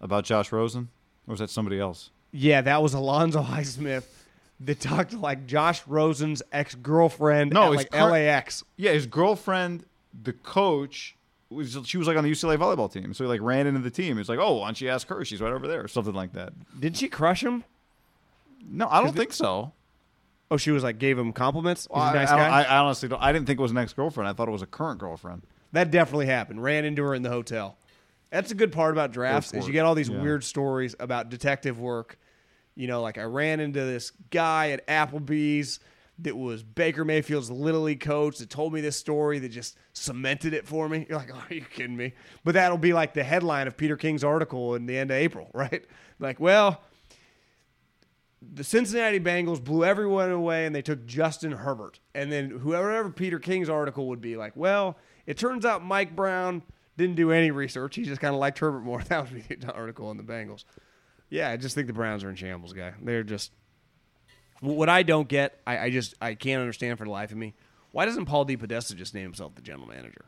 about 0.00 0.24
Josh 0.24 0.50
Rosen, 0.50 0.88
or 1.26 1.32
was 1.32 1.40
that 1.40 1.50
somebody 1.50 1.78
else? 1.78 2.10
Yeah, 2.32 2.62
that 2.62 2.82
was 2.82 2.94
Alonzo 2.94 3.42
Highsmith 3.42 4.04
that 4.60 4.80
talked 4.80 5.12
to 5.12 5.18
like 5.18 5.46
Josh 5.46 5.86
Rosen's 5.86 6.42
ex 6.52 6.74
girlfriend 6.74 7.52
No, 7.52 7.64
at 7.64 7.76
like 7.76 7.90
cur- 7.90 8.10
LAX. 8.10 8.64
Yeah, 8.76 8.92
his 8.92 9.06
girlfriend, 9.06 9.84
the 10.20 10.32
coach, 10.32 11.16
was 11.54 11.78
she 11.84 11.96
was 11.98 12.06
like 12.06 12.16
on 12.16 12.24
the 12.24 12.30
UCLA 12.30 12.56
volleyball 12.56 12.92
team, 12.92 13.14
so 13.14 13.24
he 13.24 13.28
like 13.28 13.40
ran 13.40 13.66
into 13.66 13.80
the 13.80 13.90
team. 13.90 14.18
It's 14.18 14.28
like, 14.28 14.38
oh, 14.38 14.56
why 14.58 14.66
don't 14.68 14.80
you 14.80 14.88
ask 14.88 15.08
her? 15.08 15.24
She's 15.24 15.40
right 15.40 15.52
over 15.52 15.66
there, 15.66 15.82
or 15.82 15.88
something 15.88 16.14
like 16.14 16.32
that. 16.32 16.52
Did 16.80 16.96
she 16.96 17.08
crush 17.08 17.42
him? 17.42 17.64
No, 18.68 18.88
I 18.90 19.02
don't 19.02 19.14
think 19.14 19.32
so. 19.32 19.72
Oh, 20.50 20.56
she 20.56 20.70
was 20.70 20.82
like 20.82 20.98
gave 20.98 21.18
him 21.18 21.32
compliments. 21.32 21.82
He's 21.82 21.90
Well, 21.96 22.02
a 22.04 22.10
I, 22.10 22.12
nice 22.14 22.30
I, 22.30 22.36
guy. 22.36 22.48
I, 22.48 22.62
I 22.62 22.78
honestly 22.78 23.08
don't. 23.08 23.20
I 23.22 23.32
didn't 23.32 23.46
think 23.46 23.58
it 23.58 23.62
was 23.62 23.70
an 23.72 23.78
ex 23.78 23.92
girlfriend. 23.92 24.28
I 24.28 24.32
thought 24.32 24.48
it 24.48 24.52
was 24.52 24.62
a 24.62 24.66
current 24.66 24.98
girlfriend. 25.00 25.42
that 25.72 25.90
definitely 25.90 26.26
happened. 26.26 26.62
Ran 26.62 26.84
into 26.84 27.02
her 27.02 27.14
in 27.14 27.22
the 27.22 27.30
hotel. 27.30 27.76
That's 28.30 28.50
a 28.50 28.54
good 28.54 28.72
part 28.72 28.92
about 28.92 29.12
drafts 29.12 29.52
is 29.54 29.66
you 29.66 29.72
get 29.72 29.84
all 29.84 29.94
these 29.94 30.08
Yeah. 30.08 30.20
weird 30.20 30.42
stories 30.44 30.94
about 30.98 31.28
detective 31.30 31.78
work. 31.78 32.18
You 32.74 32.88
know, 32.88 33.00
like 33.00 33.16
I 33.18 33.22
ran 33.22 33.60
into 33.60 33.80
this 33.84 34.10
guy 34.30 34.70
at 34.70 34.84
Applebee's 34.88 35.78
that 36.18 36.36
was 36.36 36.62
Baker 36.62 37.04
Mayfield's 37.04 37.50
Little 37.50 37.82
League 37.82 38.00
coach 38.00 38.38
that 38.38 38.48
told 38.48 38.72
me 38.72 38.80
this 38.80 38.96
story 38.96 39.38
that 39.40 39.48
just 39.48 39.76
cemented 39.92 40.54
it 40.54 40.66
for 40.66 40.88
me. 40.88 41.06
You're 41.08 41.18
like, 41.18 41.30
oh, 41.32 41.44
are 41.48 41.54
you 41.54 41.62
kidding 41.62 41.96
me? 41.96 42.12
But 42.44 42.54
that'll 42.54 42.78
be 42.78 42.92
like 42.92 43.14
the 43.14 43.24
headline 43.24 43.66
of 43.66 43.76
Peter 43.76 43.96
King's 43.96 44.22
article 44.22 44.74
in 44.74 44.86
the 44.86 44.96
end 44.96 45.10
of 45.10 45.16
April, 45.16 45.50
right? 45.54 45.84
Like, 46.18 46.38
well, 46.38 46.82
the 48.40 48.64
Cincinnati 48.64 49.18
Bengals 49.18 49.62
blew 49.62 49.84
everyone 49.84 50.30
away 50.30 50.66
and 50.66 50.74
they 50.74 50.82
took 50.82 51.04
Justin 51.06 51.52
Herbert. 51.52 51.98
And 52.14 52.30
then 52.30 52.50
whoever 52.50 53.10
Peter 53.10 53.38
King's 53.38 53.68
article 53.68 54.08
would 54.08 54.20
be 54.20 54.36
like, 54.36 54.52
well, 54.54 54.98
it 55.26 55.36
turns 55.38 55.64
out 55.64 55.84
Mike 55.84 56.14
Brown 56.14 56.62
didn't 56.96 57.16
do 57.16 57.32
any 57.32 57.50
research. 57.50 57.96
He 57.96 58.02
just 58.04 58.20
kind 58.20 58.34
of 58.34 58.40
liked 58.40 58.58
Herbert 58.58 58.80
more. 58.80 59.02
That 59.08 59.30
would 59.30 59.48
be 59.48 59.54
the 59.56 59.72
article 59.72 60.08
on 60.08 60.16
the 60.16 60.22
Bengals. 60.22 60.64
Yeah, 61.30 61.50
I 61.50 61.56
just 61.56 61.74
think 61.74 61.86
the 61.86 61.92
Browns 61.92 62.22
are 62.22 62.30
in 62.30 62.36
shambles, 62.36 62.72
guy. 62.72 62.92
They're 63.02 63.24
just. 63.24 63.50
What 64.64 64.88
I 64.88 65.02
don't 65.02 65.28
get, 65.28 65.58
I, 65.66 65.78
I 65.78 65.90
just 65.90 66.14
I 66.20 66.34
can't 66.34 66.60
understand 66.60 66.98
for 66.98 67.04
the 67.04 67.10
life 67.10 67.30
of 67.30 67.36
me. 67.36 67.54
Why 67.92 68.06
doesn't 68.06 68.24
Paul 68.24 68.46
DePodesta 68.46 68.96
just 68.96 69.14
name 69.14 69.24
himself 69.24 69.54
the 69.54 69.62
general 69.62 69.86
manager? 69.86 70.24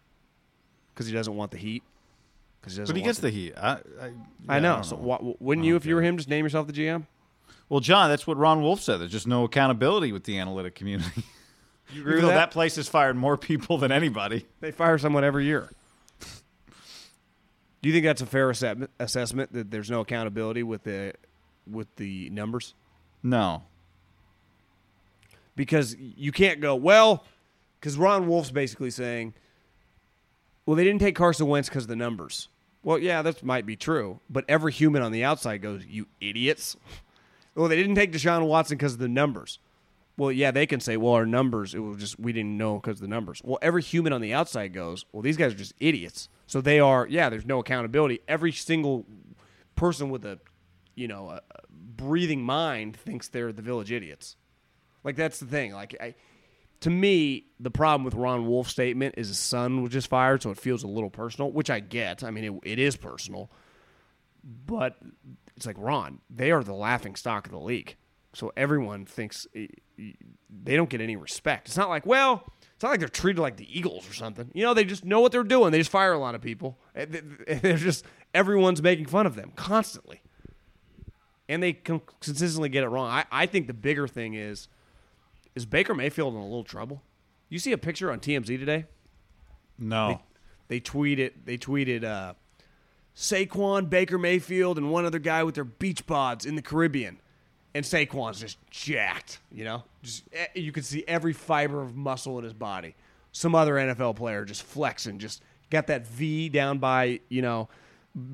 Because 0.94 1.06
he 1.06 1.12
doesn't 1.12 1.34
want 1.34 1.50
the 1.50 1.56
heat. 1.56 1.82
Because 2.60 2.74
he 2.74 2.80
doesn't. 2.80 2.94
But 2.94 2.98
he 2.98 3.04
gets 3.04 3.18
the 3.18 3.30
heat. 3.30 3.54
I, 3.56 3.78
I, 4.00 4.12
I 4.48 4.60
know. 4.60 4.74
don't 4.74 4.84
so 4.84 4.96
know. 4.96 5.02
why, 5.02 5.18
wouldn't 5.40 5.66
you, 5.66 5.76
if 5.76 5.86
you 5.86 5.94
were 5.94 6.02
him, 6.02 6.16
just 6.16 6.28
name 6.28 6.44
yourself 6.44 6.66
the 6.66 6.72
GM? 6.72 7.06
Well, 7.68 7.80
John, 7.80 8.08
that's 8.10 8.26
what 8.26 8.36
Ron 8.36 8.62
Wolf 8.62 8.80
said. 8.80 9.00
There's 9.00 9.10
just 9.10 9.26
no 9.26 9.44
accountability 9.44 10.12
with 10.12 10.24
the 10.24 10.38
analytic 10.38 10.74
community. 10.74 11.24
You 11.92 12.02
Even 12.08 12.22
though 12.22 12.28
that 12.28 12.50
place 12.50 12.76
has 12.76 12.88
fired 12.88 13.16
more 13.16 13.36
people 13.36 13.78
than 13.78 13.90
anybody. 13.90 14.46
They 14.60 14.70
fire 14.70 14.98
someone 14.98 15.24
every 15.24 15.46
year. 15.46 15.70
Do 16.20 17.88
you 17.88 17.92
think 17.92 18.04
that's 18.04 18.22
a 18.22 18.26
fair 18.26 18.50
assessment, 18.50 18.90
assessment 18.98 19.52
that 19.52 19.70
there's 19.70 19.90
no 19.90 20.00
accountability 20.00 20.62
with 20.62 20.84
the 20.84 21.14
with 21.70 21.94
the 21.96 22.30
numbers? 22.30 22.74
No. 23.22 23.62
Because 25.56 25.96
you 25.98 26.30
can't 26.30 26.60
go 26.60 26.76
well. 26.76 27.24
Because 27.80 27.98
Ron 27.98 28.28
Wolf's 28.28 28.50
basically 28.50 28.90
saying, 28.90 29.34
well, 30.64 30.76
they 30.76 30.84
didn't 30.84 31.00
take 31.00 31.14
Carson 31.16 31.46
Wentz 31.46 31.68
because 31.68 31.84
of 31.84 31.88
the 31.88 31.96
numbers. 31.96 32.48
Well, 32.82 32.98
yeah, 32.98 33.22
that 33.22 33.42
might 33.42 33.66
be 33.66 33.74
true, 33.74 34.20
but 34.30 34.44
every 34.48 34.70
human 34.70 35.02
on 35.02 35.10
the 35.10 35.24
outside 35.24 35.58
goes, 35.62 35.84
"You 35.86 36.06
idiots." 36.20 36.76
Well, 37.56 37.68
they 37.68 37.76
didn't 37.76 37.94
take 37.94 38.12
Deshaun 38.12 38.46
Watson 38.46 38.76
because 38.76 38.92
of 38.92 38.98
the 38.98 39.08
numbers. 39.08 39.60
Well, 40.18 40.30
yeah, 40.30 40.50
they 40.50 40.66
can 40.66 40.78
say, 40.78 40.98
"Well, 40.98 41.14
our 41.14 41.24
numbers, 41.24 41.74
it 41.74 41.78
was 41.78 41.96
just 41.96 42.20
we 42.20 42.34
didn't 42.34 42.58
know 42.58 42.74
because 42.78 42.98
of 42.98 43.00
the 43.00 43.08
numbers." 43.08 43.40
Well, 43.42 43.58
every 43.62 43.80
human 43.80 44.12
on 44.12 44.20
the 44.20 44.34
outside 44.34 44.74
goes, 44.74 45.06
"Well, 45.10 45.22
these 45.22 45.38
guys 45.38 45.54
are 45.54 45.56
just 45.56 45.72
idiots." 45.80 46.28
So 46.46 46.60
they 46.60 46.80
are, 46.80 47.06
yeah. 47.08 47.30
There's 47.30 47.46
no 47.46 47.58
accountability. 47.58 48.20
Every 48.28 48.52
single 48.52 49.06
person 49.74 50.10
with 50.10 50.26
a, 50.26 50.38
you 50.94 51.08
know, 51.08 51.30
a, 51.30 51.36
a 51.36 51.60
breathing 51.70 52.42
mind 52.42 52.94
thinks 52.94 53.26
they're 53.26 53.54
the 53.54 53.62
village 53.62 53.90
idiots. 53.90 54.36
Like 55.06 55.14
that's 55.14 55.38
the 55.38 55.46
thing. 55.46 55.72
Like 55.72 55.96
I, 56.00 56.16
to 56.80 56.90
me, 56.90 57.46
the 57.60 57.70
problem 57.70 58.04
with 58.04 58.14
Ron 58.14 58.48
Wolf's 58.48 58.72
statement 58.72 59.14
is 59.16 59.28
his 59.28 59.38
son 59.38 59.82
was 59.82 59.92
just 59.92 60.08
fired, 60.08 60.42
so 60.42 60.50
it 60.50 60.58
feels 60.58 60.82
a 60.82 60.88
little 60.88 61.10
personal, 61.10 61.52
which 61.52 61.70
I 61.70 61.78
get. 61.78 62.24
I 62.24 62.32
mean, 62.32 62.44
it, 62.44 62.72
it 62.72 62.78
is 62.80 62.96
personal, 62.96 63.48
but 64.42 64.96
it's 65.56 65.64
like 65.64 65.76
Ron, 65.78 66.18
they 66.28 66.50
are 66.50 66.64
the 66.64 66.74
laughing 66.74 67.14
stock 67.14 67.46
of 67.46 67.52
the 67.52 67.60
league, 67.60 67.94
so 68.34 68.52
everyone 68.56 69.06
thinks 69.06 69.46
eh, 69.54 69.68
eh, 69.96 70.10
they 70.50 70.74
don't 70.74 70.90
get 70.90 71.00
any 71.00 71.14
respect. 71.14 71.68
It's 71.68 71.76
not 71.76 71.88
like, 71.88 72.04
well, 72.04 72.42
it's 72.74 72.82
not 72.82 72.90
like 72.90 72.98
they're 72.98 73.08
treated 73.08 73.40
like 73.40 73.58
the 73.58 73.78
Eagles 73.78 74.10
or 74.10 74.12
something. 74.12 74.50
You 74.54 74.64
know, 74.64 74.74
they 74.74 74.84
just 74.84 75.04
know 75.04 75.20
what 75.20 75.30
they're 75.30 75.44
doing. 75.44 75.70
They 75.70 75.78
just 75.78 75.90
fire 75.90 76.14
a 76.14 76.18
lot 76.18 76.34
of 76.34 76.42
people. 76.42 76.78
Th- 76.96 77.22
They're 77.62 77.76
just 77.76 78.04
everyone's 78.34 78.82
making 78.82 79.06
fun 79.06 79.24
of 79.24 79.36
them 79.36 79.52
constantly, 79.54 80.20
and 81.48 81.62
they 81.62 81.74
consistently 81.74 82.70
get 82.70 82.82
it 82.82 82.88
wrong. 82.88 83.08
I, 83.08 83.24
I 83.30 83.46
think 83.46 83.68
the 83.68 83.72
bigger 83.72 84.08
thing 84.08 84.34
is 84.34 84.66
is 85.56 85.66
Baker 85.66 85.94
Mayfield 85.94 86.34
in 86.34 86.40
a 86.40 86.44
little 86.44 86.62
trouble? 86.62 87.02
You 87.48 87.58
see 87.58 87.72
a 87.72 87.78
picture 87.78 88.12
on 88.12 88.20
TMZ 88.20 88.46
today? 88.46 88.84
No. 89.78 90.20
They 90.68 90.80
tweeted 90.80 91.32
they 91.44 91.58
tweeted 91.58 92.04
uh, 92.04 92.34
Saquon, 93.16 93.88
Baker 93.88 94.18
Mayfield, 94.18 94.78
and 94.78 94.90
one 94.90 95.04
other 95.04 95.18
guy 95.18 95.42
with 95.42 95.54
their 95.54 95.64
beach 95.64 96.06
bods 96.06 96.46
in 96.46 96.54
the 96.54 96.62
Caribbean. 96.62 97.18
And 97.74 97.84
Saquon's 97.84 98.40
just 98.40 98.58
jacked, 98.70 99.40
you 99.50 99.64
know? 99.64 99.84
Just 100.02 100.24
eh, 100.32 100.46
you 100.54 100.72
can 100.72 100.82
see 100.82 101.04
every 101.06 101.32
fiber 101.32 101.82
of 101.82 101.94
muscle 101.94 102.38
in 102.38 102.44
his 102.44 102.54
body. 102.54 102.94
Some 103.32 103.54
other 103.54 103.74
NFL 103.74 104.16
player 104.16 104.44
just 104.44 104.62
flexing, 104.62 105.18
just 105.18 105.42
got 105.70 105.88
that 105.88 106.06
V 106.06 106.48
down 106.48 106.78
by, 106.78 107.20
you 107.28 107.42
know, 107.42 107.68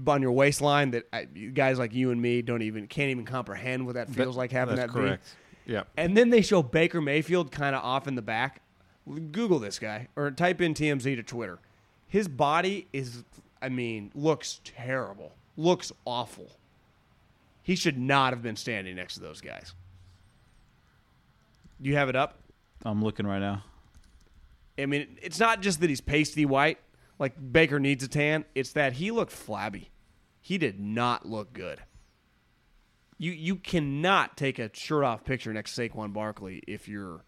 on 0.06 0.22
your 0.22 0.32
waistline 0.32 0.92
that 0.92 1.08
I, 1.12 1.24
guys 1.24 1.78
like 1.78 1.92
you 1.92 2.12
and 2.12 2.22
me 2.22 2.40
don't 2.40 2.62
even 2.62 2.86
can't 2.86 3.10
even 3.10 3.24
comprehend 3.24 3.84
what 3.84 3.96
that 3.96 4.08
feels 4.08 4.36
like 4.36 4.52
having 4.52 4.76
That's 4.76 4.92
that 4.92 4.98
correct. 4.98 5.24
V. 5.24 5.30
Yeah. 5.66 5.84
And 5.96 6.16
then 6.16 6.30
they 6.30 6.42
show 6.42 6.62
Baker 6.62 7.00
Mayfield 7.00 7.50
kind 7.50 7.74
of 7.74 7.84
off 7.84 8.08
in 8.08 8.14
the 8.14 8.22
back. 8.22 8.62
Google 9.32 9.58
this 9.58 9.78
guy 9.78 10.08
or 10.16 10.30
type 10.30 10.60
in 10.60 10.74
TMZ 10.74 11.16
to 11.16 11.22
Twitter. 11.22 11.58
His 12.06 12.28
body 12.28 12.86
is, 12.92 13.24
I 13.60 13.68
mean, 13.68 14.10
looks 14.14 14.60
terrible. 14.64 15.32
Looks 15.56 15.92
awful. 16.04 16.50
He 17.62 17.74
should 17.76 17.98
not 17.98 18.32
have 18.32 18.42
been 18.42 18.56
standing 18.56 18.96
next 18.96 19.14
to 19.14 19.20
those 19.20 19.40
guys. 19.40 19.74
Do 21.80 21.90
you 21.90 21.96
have 21.96 22.08
it 22.08 22.16
up? 22.16 22.38
I'm 22.84 23.02
looking 23.02 23.26
right 23.26 23.40
now. 23.40 23.64
I 24.78 24.86
mean, 24.86 25.18
it's 25.20 25.38
not 25.38 25.62
just 25.62 25.80
that 25.80 25.90
he's 25.90 26.00
pasty 26.00 26.46
white, 26.46 26.78
like 27.18 27.34
Baker 27.52 27.78
needs 27.78 28.02
a 28.04 28.08
tan. 28.08 28.44
It's 28.54 28.72
that 28.72 28.94
he 28.94 29.10
looked 29.10 29.32
flabby. 29.32 29.90
He 30.40 30.58
did 30.58 30.80
not 30.80 31.26
look 31.26 31.52
good. 31.52 31.80
You 33.22 33.30
you 33.30 33.54
cannot 33.54 34.36
take 34.36 34.58
a 34.58 34.68
shirt 34.72 35.04
off 35.04 35.22
picture 35.22 35.52
next 35.52 35.76
to 35.76 35.88
Saquon 35.88 36.12
Barkley 36.12 36.60
if 36.66 36.88
you're 36.88 37.22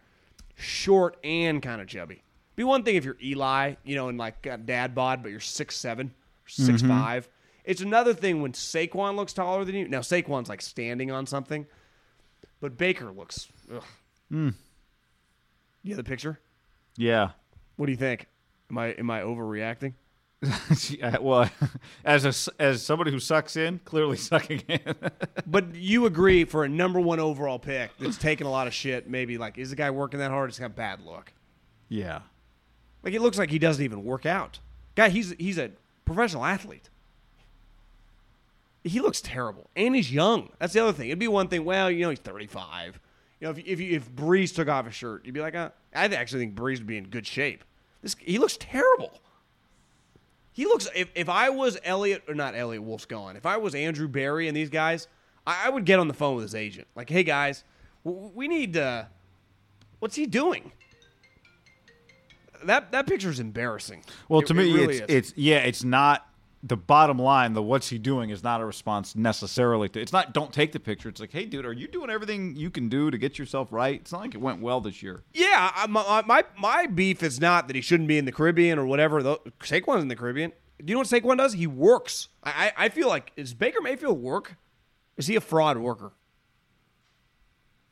short 0.56 1.16
and 1.22 1.62
kind 1.62 1.80
of 1.80 1.86
chubby. 1.86 2.24
Be 2.56 2.64
one 2.64 2.82
thing 2.82 2.96
if 2.96 3.04
you're 3.04 3.16
Eli, 3.22 3.74
you 3.84 3.94
know, 3.94 4.08
and 4.08 4.18
like 4.18 4.42
got 4.42 4.66
dad 4.66 4.96
bod, 4.96 5.22
but 5.22 5.30
you're 5.30 5.38
six 5.38 5.76
seven, 5.76 6.12
six 6.48 6.82
mm-hmm. 6.82 6.90
five. 6.90 7.28
It's 7.64 7.80
another 7.80 8.12
thing 8.12 8.42
when 8.42 8.54
Saquon 8.54 9.14
looks 9.14 9.32
taller 9.32 9.64
than 9.64 9.76
you. 9.76 9.86
Now 9.86 10.00
Saquon's 10.00 10.48
like 10.48 10.62
standing 10.62 11.12
on 11.12 11.26
something, 11.26 11.64
but 12.60 12.76
Baker 12.76 13.12
looks. 13.12 13.46
Ugh. 13.72 13.84
Mm. 14.32 14.54
You 15.84 15.90
have 15.94 16.04
the 16.04 16.10
picture? 16.10 16.40
Yeah. 16.96 17.30
What 17.76 17.86
do 17.86 17.92
you 17.92 17.98
think? 17.98 18.26
Am 18.68 18.78
I 18.78 18.86
am 18.88 19.12
I 19.12 19.20
overreacting? 19.20 19.92
Well, 21.20 21.50
as 22.04 22.48
a, 22.48 22.62
as 22.62 22.82
somebody 22.82 23.10
who 23.10 23.18
sucks 23.18 23.56
in, 23.56 23.80
clearly 23.84 24.16
sucking 24.30 24.60
in. 24.68 24.94
But 25.46 25.74
you 25.74 26.06
agree 26.06 26.44
for 26.44 26.64
a 26.64 26.68
number 26.68 27.00
one 27.00 27.20
overall 27.20 27.58
pick 27.58 27.90
that's 27.98 28.16
taking 28.18 28.46
a 28.46 28.50
lot 28.50 28.66
of 28.66 28.74
shit. 28.74 29.08
Maybe 29.08 29.38
like, 29.38 29.58
is 29.58 29.70
the 29.70 29.76
guy 29.76 29.90
working 29.90 30.20
that 30.20 30.30
hard? 30.30 30.50
It's 30.50 30.58
got 30.58 30.66
a 30.66 30.68
bad 30.70 31.00
look. 31.00 31.32
yeah. 31.88 32.20
Like 33.02 33.12
it 33.12 33.20
looks 33.20 33.36
like 33.36 33.50
he 33.50 33.58
doesn't 33.58 33.84
even 33.84 34.02
work 34.02 34.24
out. 34.24 34.60
Guy, 34.94 35.10
he's 35.10 35.34
he's 35.38 35.58
a 35.58 35.70
professional 36.06 36.42
athlete. 36.44 36.88
He 38.82 39.00
looks 39.00 39.20
terrible, 39.20 39.68
and 39.76 39.94
he's 39.94 40.12
young. 40.12 40.50
That's 40.58 40.72
the 40.72 40.80
other 40.80 40.92
thing. 40.92 41.08
It'd 41.08 41.18
be 41.18 41.28
one 41.28 41.48
thing. 41.48 41.64
Well, 41.66 41.90
you 41.90 42.00
know, 42.02 42.10
he's 42.10 42.18
thirty 42.18 42.46
five. 42.46 42.98
You 43.40 43.46
know, 43.46 43.50
if 43.50 43.58
if 43.66 43.80
you, 43.80 43.96
if 43.96 44.10
Brees 44.10 44.54
took 44.54 44.68
off 44.68 44.86
his 44.86 44.94
shirt, 44.94 45.24
you'd 45.26 45.34
be 45.34 45.40
like, 45.40 45.54
uh, 45.54 45.70
I 45.94 46.04
actually 46.06 46.40
think 46.40 46.54
Brees 46.54 46.78
would 46.78 46.86
be 46.86 46.96
in 46.96 47.04
good 47.08 47.26
shape. 47.26 47.62
This 48.02 48.16
he 48.20 48.38
looks 48.38 48.56
terrible. 48.58 49.20
He 50.54 50.64
looks. 50.64 50.88
If, 50.94 51.08
if 51.14 51.28
I 51.28 51.50
was 51.50 51.76
Eliot 51.84 52.22
or 52.28 52.34
not 52.34 52.54
Eliot 52.54 52.82
Wolf's 52.82 53.04
gone. 53.04 53.36
If 53.36 53.44
I 53.44 53.56
was 53.58 53.74
Andrew 53.74 54.08
Berry 54.08 54.48
and 54.48 54.56
these 54.56 54.70
guys, 54.70 55.08
I, 55.46 55.66
I 55.66 55.68
would 55.68 55.84
get 55.84 55.98
on 55.98 56.08
the 56.08 56.14
phone 56.14 56.36
with 56.36 56.44
his 56.44 56.54
agent. 56.54 56.86
Like, 56.94 57.10
hey 57.10 57.24
guys, 57.24 57.64
w- 58.04 58.30
we 58.34 58.48
need. 58.48 58.76
Uh, 58.76 59.04
what's 59.98 60.14
he 60.14 60.24
doing? 60.26 60.72
That 62.64 62.92
that 62.92 63.06
picture 63.06 63.28
is 63.30 63.40
embarrassing. 63.40 64.04
Well, 64.28 64.40
It- 64.40 64.46
to 64.46 64.52
it 64.54 64.56
me, 64.56 64.72
really 64.72 64.96
it's 64.98 65.10
is. 65.12 65.16
it's 65.28 65.32
yeah, 65.36 65.58
it's 65.58 65.84
not 65.84 66.26
the 66.66 66.76
bottom 66.78 67.18
line. 67.18 67.52
The 67.52 67.62
what's 67.62 67.90
he 67.90 67.98
doing 67.98 68.30
is 68.30 68.42
not 68.42 68.62
a 68.62 68.64
response 68.64 69.14
necessarily 69.14 69.88
to. 69.90 70.00
It's 70.00 70.12
not 70.12 70.32
don't 70.32 70.52
take 70.52 70.72
the 70.72 70.80
picture. 70.80 71.10
It's 71.10 71.20
like, 71.20 71.30
hey, 71.30 71.44
dude, 71.44 71.66
are 71.66 71.72
you 71.72 71.86
doing 71.86 72.08
everything 72.08 72.56
you 72.56 72.70
can 72.70 72.88
do 72.88 73.10
to 73.10 73.18
get 73.18 73.38
yourself 73.38 73.68
right? 73.70 74.00
It's 74.00 74.10
not 74.10 74.22
like 74.22 74.34
it 74.34 74.40
went 74.40 74.62
well 74.62 74.80
this 74.80 75.02
year. 75.02 75.22
Yeah, 75.34 75.70
my, 75.88 76.22
my 76.26 76.44
my 76.58 76.86
beef 76.86 77.22
is 77.22 77.38
not 77.38 77.68
that 77.68 77.76
he 77.76 77.82
shouldn't 77.82 78.08
be 78.08 78.16
in 78.16 78.24
the 78.24 78.32
Caribbean 78.32 78.78
or 78.78 78.86
whatever. 78.86 79.20
Saquon's 79.60 80.02
in 80.02 80.08
the 80.08 80.16
Caribbean. 80.16 80.52
Do 80.78 80.90
you 80.90 80.94
know 80.94 81.00
what 81.00 81.08
Saquon 81.08 81.36
does? 81.36 81.52
He 81.52 81.66
works. 81.66 82.28
I, 82.42 82.72
I 82.76 82.88
feel 82.88 83.08
like 83.08 83.32
is 83.36 83.52
Baker 83.54 83.80
Mayfield 83.82 84.20
work? 84.20 84.56
Is 85.16 85.26
he 85.26 85.36
a 85.36 85.40
fraud 85.40 85.76
worker? 85.76 86.12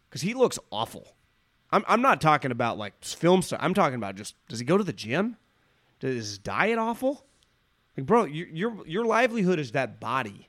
Because 0.08 0.22
he 0.22 0.34
looks 0.34 0.58
awful. 0.70 1.14
I'm 1.70 1.84
I'm 1.86 2.02
not 2.02 2.20
talking 2.20 2.50
about 2.50 2.78
like 2.78 3.04
film 3.04 3.42
stuff. 3.42 3.60
I'm 3.62 3.74
talking 3.74 3.96
about 3.96 4.16
just 4.16 4.34
does 4.48 4.58
he 4.58 4.64
go 4.64 4.78
to 4.78 4.84
the 4.84 4.92
gym? 4.92 5.36
Does 6.00 6.14
his 6.14 6.38
diet 6.38 6.78
awful? 6.78 7.26
Like, 7.96 8.06
bro, 8.06 8.24
your 8.24 8.48
your 8.48 8.86
your 8.86 9.04
livelihood 9.04 9.58
is 9.58 9.72
that 9.72 10.00
body, 10.00 10.48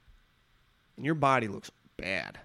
and 0.95 1.05
your 1.05 1.15
body 1.15 1.47
looks 1.47 1.71
bad. 1.97 2.39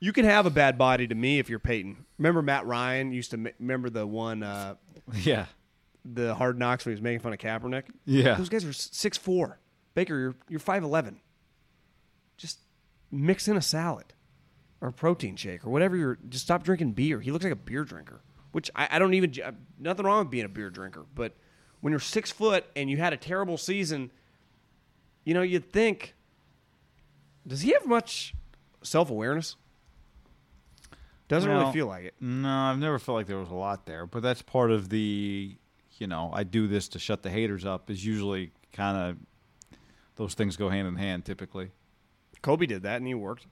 You 0.00 0.12
can 0.12 0.24
have 0.24 0.46
a 0.46 0.50
bad 0.50 0.78
body 0.78 1.08
to 1.08 1.14
me 1.14 1.40
if 1.40 1.48
you're 1.48 1.58
Peyton. 1.58 2.04
Remember 2.18 2.40
Matt 2.40 2.66
Ryan 2.66 3.12
used 3.12 3.32
to 3.32 3.36
ma- 3.36 3.50
remember 3.58 3.90
the 3.90 4.06
one 4.06 4.42
uh, 4.44 4.76
Yeah, 5.14 5.46
the 6.04 6.34
Hard 6.36 6.58
Knocks 6.58 6.84
when 6.84 6.92
he 6.92 6.94
was 6.94 7.02
making 7.02 7.20
fun 7.20 7.32
of 7.32 7.38
Kaepernick. 7.40 7.84
Yeah. 8.04 8.34
those 8.36 8.48
guys 8.48 8.64
are 8.64 8.72
six 8.72 9.18
four. 9.18 9.58
Baker, 9.94 10.16
you're 10.18 10.36
you're 10.48 10.60
five 10.60 10.84
eleven. 10.84 11.20
Just 12.36 12.60
mix 13.10 13.48
in 13.48 13.56
a 13.56 13.62
salad 13.62 14.14
or 14.80 14.88
a 14.88 14.92
protein 14.92 15.34
shake 15.34 15.66
or 15.66 15.70
whatever. 15.70 15.96
You're 15.96 16.18
just 16.28 16.44
stop 16.44 16.62
drinking 16.62 16.92
beer. 16.92 17.20
He 17.20 17.32
looks 17.32 17.42
like 17.42 17.52
a 17.52 17.56
beer 17.56 17.82
drinker, 17.82 18.20
which 18.52 18.70
I, 18.76 18.86
I 18.92 18.98
don't 19.00 19.14
even 19.14 19.32
uh, 19.44 19.50
nothing 19.80 20.06
wrong 20.06 20.20
with 20.20 20.30
being 20.30 20.44
a 20.44 20.48
beer 20.48 20.70
drinker, 20.70 21.06
but 21.16 21.34
when 21.80 21.92
you're 21.92 22.00
six 22.00 22.30
foot 22.30 22.64
and 22.76 22.90
you 22.90 22.96
had 22.96 23.12
a 23.12 23.16
terrible 23.16 23.56
season, 23.56 24.10
you 25.24 25.34
know 25.34 25.42
you'd 25.42 25.70
think. 25.70 26.14
Does 27.46 27.62
he 27.62 27.72
have 27.72 27.86
much 27.86 28.34
self 28.82 29.10
awareness? 29.10 29.56
Doesn't 31.28 31.50
Well, 31.50 31.60
really 31.60 31.72
feel 31.72 31.86
like 31.86 32.04
it. 32.04 32.14
No, 32.20 32.48
I've 32.48 32.78
never 32.78 32.98
felt 32.98 33.16
like 33.16 33.26
there 33.26 33.38
was 33.38 33.50
a 33.50 33.54
lot 33.54 33.84
there, 33.86 34.06
but 34.06 34.22
that's 34.22 34.40
part 34.40 34.70
of 34.70 34.88
the, 34.88 35.56
you 35.98 36.06
know, 36.06 36.30
I 36.32 36.42
do 36.42 36.66
this 36.66 36.88
to 36.88 36.98
shut 36.98 37.22
the 37.22 37.30
haters 37.30 37.64
up. 37.66 37.90
Is 37.90 38.04
usually 38.04 38.52
kind 38.72 38.96
of 38.96 39.16
those 40.16 40.34
things 40.34 40.56
go 40.56 40.68
hand 40.68 40.88
in 40.88 40.96
hand 40.96 41.24
typically. 41.24 41.70
Kobe 42.42 42.66
did 42.66 42.82
that 42.82 42.96
and 42.96 43.06
he 43.06 43.14
worked. 43.14 43.46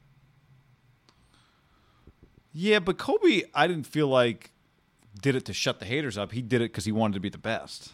Yeah, 2.53 2.78
but 2.78 2.97
Kobe, 2.97 3.43
I 3.55 3.66
didn't 3.66 3.86
feel 3.86 4.09
like 4.09 4.53
did 5.20 5.35
it 5.36 5.44
to 5.47 5.53
shut 5.53 5.78
the 5.78 5.85
haters 5.85 6.16
up. 6.16 6.32
He 6.32 6.40
did 6.40 6.61
it 6.62 6.73
because 6.73 6.86
he 6.86 6.93
wanted 6.93 7.15
to 7.15 7.20
be 7.20 7.28
the 7.28 7.39
best. 7.39 7.93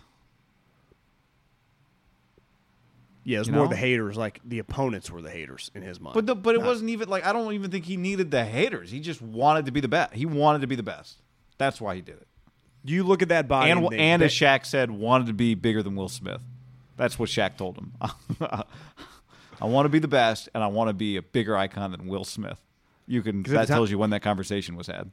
Yeah, 3.24 3.36
it 3.36 3.38
was 3.40 3.48
You 3.48 3.54
more 3.54 3.64
know? 3.64 3.70
the 3.70 3.76
haters. 3.76 4.16
Like 4.16 4.40
the 4.44 4.58
opponents 4.58 5.10
were 5.10 5.22
the 5.22 5.30
haters 5.30 5.70
in 5.74 5.82
his 5.82 6.00
mind. 6.00 6.14
But 6.14 6.26
the, 6.26 6.34
but 6.34 6.54
it 6.54 6.58
Not- 6.58 6.66
wasn't 6.66 6.90
even 6.90 7.08
like 7.08 7.24
I 7.24 7.32
don't 7.32 7.52
even 7.54 7.70
think 7.70 7.84
he 7.84 7.96
needed 7.96 8.30
the 8.30 8.44
haters. 8.44 8.90
He 8.90 9.00
just 9.00 9.22
wanted 9.22 9.66
to 9.66 9.72
be 9.72 9.80
the 9.80 9.88
best. 9.88 10.14
He 10.14 10.26
wanted 10.26 10.60
to 10.62 10.66
be 10.66 10.74
the 10.76 10.82
best. 10.82 11.18
That's 11.58 11.80
why 11.80 11.94
he 11.94 12.00
did 12.00 12.16
it. 12.16 12.26
Do 12.84 12.92
you 12.92 13.04
look 13.04 13.22
at 13.22 13.28
that 13.28 13.46
body 13.46 13.70
And 13.70 13.80
think, 13.88 13.94
and 14.00 14.22
as 14.22 14.36
that- 14.38 14.62
Shaq 14.62 14.66
said, 14.66 14.90
wanted 14.90 15.28
to 15.28 15.32
be 15.34 15.54
bigger 15.54 15.82
than 15.84 15.94
Will 15.94 16.08
Smith. 16.08 16.42
That's 16.96 17.16
what 17.18 17.28
Shaq 17.28 17.56
told 17.56 17.78
him. 17.78 17.92
I 19.60 19.66
want 19.66 19.84
to 19.86 19.88
be 19.90 19.98
the 20.00 20.08
best, 20.08 20.48
and 20.54 20.64
I 20.64 20.66
want 20.66 20.88
to 20.88 20.92
be 20.94 21.16
a 21.16 21.22
bigger 21.22 21.56
icon 21.56 21.92
than 21.92 22.08
Will 22.08 22.24
Smith. 22.24 22.58
You 23.06 23.22
can 23.22 23.42
that 23.44 23.54
time- 23.54 23.66
tells 23.66 23.90
you 23.90 23.98
when 23.98 24.10
that 24.10 24.20
conversation 24.22 24.76
was 24.76 24.88
had. 24.88 25.10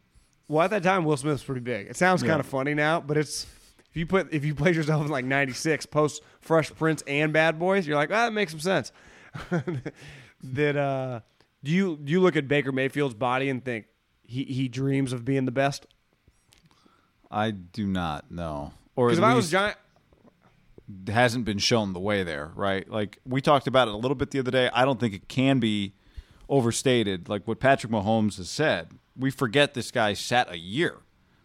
well, 0.48 0.64
at 0.64 0.72
that 0.72 0.81
time, 0.84 1.06
Will 1.06 1.18
Smith 1.18 1.34
was 1.34 1.44
pretty 1.44 1.61
big. 1.61 1.88
It 1.88 1.95
sounds 1.95 2.23
kind 2.23 2.40
of 2.40 2.45
funny 2.48 2.73
now, 2.73 2.99
but 3.02 3.18
it's 3.18 3.45
if 3.91 3.97
you 3.97 4.05
put 4.05 4.31
if 4.33 4.45
you 4.45 4.53
place 4.53 4.75
yourself 4.75 5.03
in 5.03 5.11
like 5.11 5.25
'96 5.25 5.85
post 5.87 6.21
Fresh 6.39 6.73
Prince 6.75 7.03
and 7.07 7.33
Bad 7.33 7.57
Boys, 7.57 7.87
you're 7.87 7.97
like, 7.97 8.11
ah, 8.11 8.25
that 8.25 8.33
makes 8.33 8.51
some 8.51 8.59
sense. 8.59 8.91
that 10.43 10.75
uh, 10.75 11.21
do 11.63 11.71
you 11.71 11.97
do 11.97 12.11
you 12.11 12.19
look 12.19 12.35
at 12.35 12.47
Baker 12.47 12.71
Mayfield's 12.71 13.15
body 13.15 13.49
and 13.49 13.63
think 13.63 13.85
he 14.23 14.43
he 14.43 14.67
dreams 14.67 15.11
of 15.11 15.25
being 15.25 15.45
the 15.45 15.51
best? 15.51 15.87
I 17.31 17.51
do 17.51 17.87
not 17.87 18.31
know, 18.31 18.73
or 18.95 19.07
Because 19.07 19.19
if 19.19 19.25
I 19.25 19.33
was 19.33 19.49
giant, 19.49 19.77
hasn't 21.07 21.45
been 21.45 21.59
shown 21.59 21.93
the 21.93 21.99
way 21.99 22.23
there. 22.23 22.51
Right? 22.55 22.87
Like 22.89 23.17
we 23.25 23.41
talked 23.41 23.65
about 23.65 23.87
it 23.87 23.93
a 23.93 23.97
little 23.97 24.15
bit 24.15 24.29
the 24.31 24.39
other 24.39 24.51
day. 24.51 24.69
I 24.71 24.85
don't 24.85 24.99
think 24.99 25.15
it 25.15 25.27
can 25.27 25.59
be 25.59 25.93
overstated. 26.47 27.27
Like 27.27 27.47
what 27.47 27.59
Patrick 27.59 27.91
Mahomes 27.91 28.37
has 28.37 28.49
said, 28.49 28.91
we 29.17 29.31
forget 29.31 29.73
this 29.73 29.89
guy 29.89 30.13
sat 30.13 30.51
a 30.51 30.57
year 30.57 30.97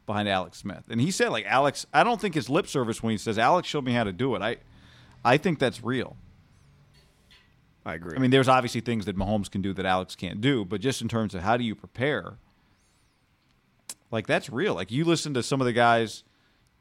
behind 0.06 0.28
Alex 0.28 0.58
Smith, 0.58 0.84
and 0.88 1.00
he 1.00 1.10
said 1.10 1.30
like 1.30 1.46
Alex. 1.46 1.86
I 1.92 2.04
don't 2.04 2.20
think 2.20 2.34
his 2.34 2.48
lip 2.50 2.66
service 2.66 3.02
when 3.02 3.12
he 3.12 3.18
says 3.18 3.38
Alex 3.38 3.68
showed 3.68 3.84
me 3.84 3.92
how 3.92 4.04
to 4.04 4.12
do 4.12 4.34
it. 4.34 4.42
I, 4.42 4.56
I 5.24 5.36
think 5.36 5.58
that's 5.58 5.82
real. 5.82 6.16
I 7.86 7.94
agree. 7.94 8.16
I 8.16 8.18
mean, 8.18 8.30
there's 8.30 8.48
obviously 8.48 8.80
things 8.80 9.04
that 9.06 9.16
Mahomes 9.16 9.50
can 9.50 9.60
do 9.60 9.72
that 9.74 9.84
Alex 9.84 10.16
can't 10.16 10.40
do, 10.40 10.64
but 10.64 10.80
just 10.80 11.02
in 11.02 11.08
terms 11.08 11.34
of 11.34 11.42
how 11.42 11.56
do 11.56 11.64
you 11.64 11.74
prepare, 11.74 12.38
like 14.10 14.26
that's 14.26 14.48
real. 14.48 14.74
Like 14.74 14.90
you 14.90 15.04
listen 15.04 15.34
to 15.34 15.42
some 15.42 15.60
of 15.60 15.66
the 15.66 15.72
guys 15.72 16.24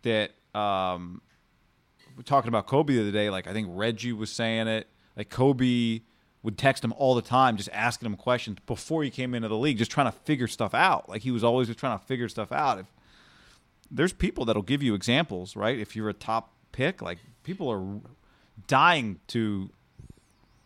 that 0.04 0.32
um, 0.56 1.22
we're 2.16 2.24
talking 2.24 2.48
about 2.48 2.68
Kobe 2.68 2.94
the 2.94 3.02
other 3.02 3.12
day. 3.12 3.30
Like 3.30 3.48
I 3.48 3.54
think 3.54 3.68
Reggie 3.72 4.14
was 4.14 4.32
saying 4.32 4.68
it. 4.68 4.88
Like 5.18 5.30
Kobe 5.30 6.02
would 6.42 6.58
text 6.58 6.84
him 6.84 6.94
all 6.98 7.16
the 7.16 7.22
time, 7.22 7.58
just 7.58 7.70
asking 7.72 8.06
him 8.06 8.16
questions 8.16 8.58
before 8.66 9.04
he 9.04 9.10
came 9.10 9.34
into 9.34 9.48
the 9.48 9.58
league, 9.58 9.78
just 9.78 9.92
trying 9.92 10.12
to 10.12 10.18
figure 10.20 10.48
stuff 10.48 10.74
out. 10.74 11.10
Like 11.10 11.22
he 11.22 11.32
was 11.32 11.44
always 11.44 11.68
just 11.68 11.80
trying 11.80 11.98
to 11.98 12.06
figure 12.06 12.30
stuff 12.30 12.52
out. 12.52 12.80
If 12.80 12.86
there's 13.92 14.14
people 14.14 14.46
that'll 14.46 14.62
give 14.62 14.82
you 14.82 14.94
examples, 14.96 15.56
right? 15.56 15.78
If 15.78 15.96
you're 15.96 16.10
a 16.10 16.14
top 16.14 16.54
pick, 16.72 17.02
like 17.02 17.20
people 17.44 17.70
are 17.70 18.02
dying 18.68 19.20
to. 19.28 19.70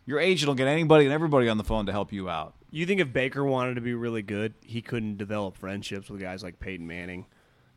Your 0.05 0.19
agent 0.19 0.47
will 0.47 0.55
get 0.55 0.67
anybody 0.67 1.03
and 1.03 1.13
everybody 1.13 1.49
on 1.49 1.57
the 1.57 1.65
phone 1.65 1.85
to 1.87 1.91
help 1.91 2.13
you 2.13 2.29
out. 2.29 2.55
You 2.71 2.85
think 2.85 3.01
if 3.01 3.11
Baker 3.11 3.43
wanted 3.43 3.75
to 3.75 3.81
be 3.81 3.93
really 3.93 4.21
good, 4.21 4.53
he 4.61 4.81
couldn't 4.81 5.17
develop 5.17 5.57
friendships 5.57 6.09
with 6.09 6.21
guys 6.21 6.43
like 6.43 6.59
Peyton 6.59 6.87
Manning, 6.87 7.25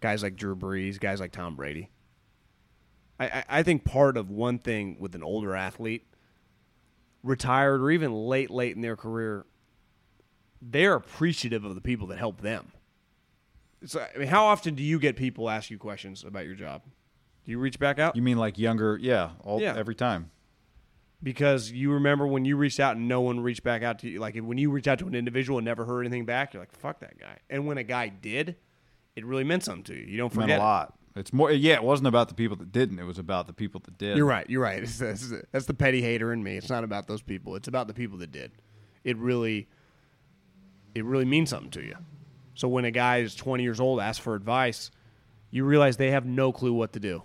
guys 0.00 0.22
like 0.22 0.36
Drew 0.36 0.54
Brees, 0.54 1.00
guys 1.00 1.18
like 1.18 1.32
Tom 1.32 1.56
Brady? 1.56 1.90
I, 3.18 3.26
I, 3.26 3.44
I 3.48 3.62
think 3.62 3.84
part 3.84 4.16
of 4.16 4.30
one 4.30 4.58
thing 4.58 4.96
with 5.00 5.14
an 5.14 5.22
older 5.22 5.56
athlete, 5.56 6.06
retired 7.22 7.80
or 7.80 7.90
even 7.90 8.12
late, 8.12 8.50
late 8.50 8.76
in 8.76 8.82
their 8.82 8.96
career, 8.96 9.44
they're 10.62 10.94
appreciative 10.94 11.64
of 11.64 11.74
the 11.74 11.80
people 11.80 12.06
that 12.08 12.18
help 12.18 12.40
them. 12.40 12.72
So, 13.84 14.06
I 14.14 14.18
mean, 14.18 14.28
how 14.28 14.44
often 14.46 14.74
do 14.74 14.82
you 14.82 14.98
get 14.98 15.16
people 15.16 15.48
ask 15.48 15.70
you 15.70 15.78
questions 15.78 16.24
about 16.24 16.44
your 16.46 16.54
job? 16.54 16.82
Do 17.44 17.50
you 17.50 17.58
reach 17.58 17.78
back 17.78 17.98
out? 17.98 18.14
You 18.14 18.22
mean 18.22 18.36
like 18.36 18.58
younger? 18.58 18.98
Yeah, 19.00 19.30
all 19.42 19.60
Yeah. 19.60 19.74
every 19.76 19.94
time. 19.94 20.30
because 21.22 21.70
you 21.70 21.92
remember 21.92 22.26
when 22.26 22.46
you 22.46 22.56
reached 22.56 22.80
out 22.80 22.96
and 22.96 23.06
no 23.06 23.20
one 23.20 23.40
reached 23.40 23.62
back 23.62 23.82
out 23.82 23.98
to 23.98 24.08
you. 24.08 24.18
Like 24.20 24.36
when 24.38 24.56
you 24.56 24.70
reached 24.70 24.88
out 24.88 24.98
to 25.00 25.06
an 25.06 25.14
individual 25.14 25.58
and 25.58 25.64
never 25.66 25.84
heard 25.84 26.06
anything 26.06 26.24
back, 26.24 26.54
you're 26.54 26.62
like, 26.62 26.72
"Fuck 26.72 27.00
that 27.00 27.18
guy." 27.18 27.36
And 27.50 27.66
when 27.66 27.76
a 27.76 27.82
guy 27.82 28.08
did, 28.08 28.56
it 29.16 29.26
really 29.26 29.44
meant 29.44 29.62
something 29.64 29.84
to 29.84 29.94
you. 29.94 30.06
You 30.06 30.16
don't 30.16 30.32
It 30.32 30.36
meant 30.36 30.46
forget. 30.48 30.58
a 30.60 30.62
lot. 30.62 30.94
It's 31.16 31.30
more. 31.32 31.50
Yeah, 31.52 31.74
it 31.74 31.82
wasn't 31.82 32.06
about 32.08 32.28
the 32.28 32.34
people 32.34 32.56
that 32.56 32.72
didn't. 32.72 32.98
It 33.00 33.04
was 33.04 33.18
about 33.18 33.48
the 33.48 33.52
people 33.52 33.80
that 33.84 33.98
did. 33.98 34.16
You're 34.16 34.24
right. 34.24 34.48
You're 34.48 34.62
right. 34.62 34.82
It's, 34.82 34.98
that's, 34.98 35.30
that's 35.52 35.66
the 35.66 35.74
petty 35.74 36.00
hater 36.00 36.32
in 36.32 36.42
me. 36.42 36.56
It's 36.56 36.70
not 36.70 36.84
about 36.84 37.06
those 37.06 37.20
people. 37.20 37.54
It's 37.54 37.68
about 37.68 37.86
the 37.86 37.92
people 37.94 38.16
that 38.18 38.32
did. 38.32 38.52
It 39.04 39.18
really, 39.18 39.68
it 40.94 41.04
really 41.04 41.26
means 41.26 41.50
something 41.50 41.70
to 41.72 41.82
you. 41.82 41.96
So 42.60 42.68
when 42.68 42.84
a 42.84 42.90
guy 42.90 43.20
is 43.20 43.34
20 43.34 43.62
years 43.62 43.80
old 43.80 44.00
asks 44.00 44.22
for 44.22 44.34
advice, 44.34 44.90
you 45.50 45.64
realize 45.64 45.96
they 45.96 46.10
have 46.10 46.26
no 46.26 46.52
clue 46.52 46.74
what 46.74 46.92
to 46.92 47.00
do. 47.00 47.22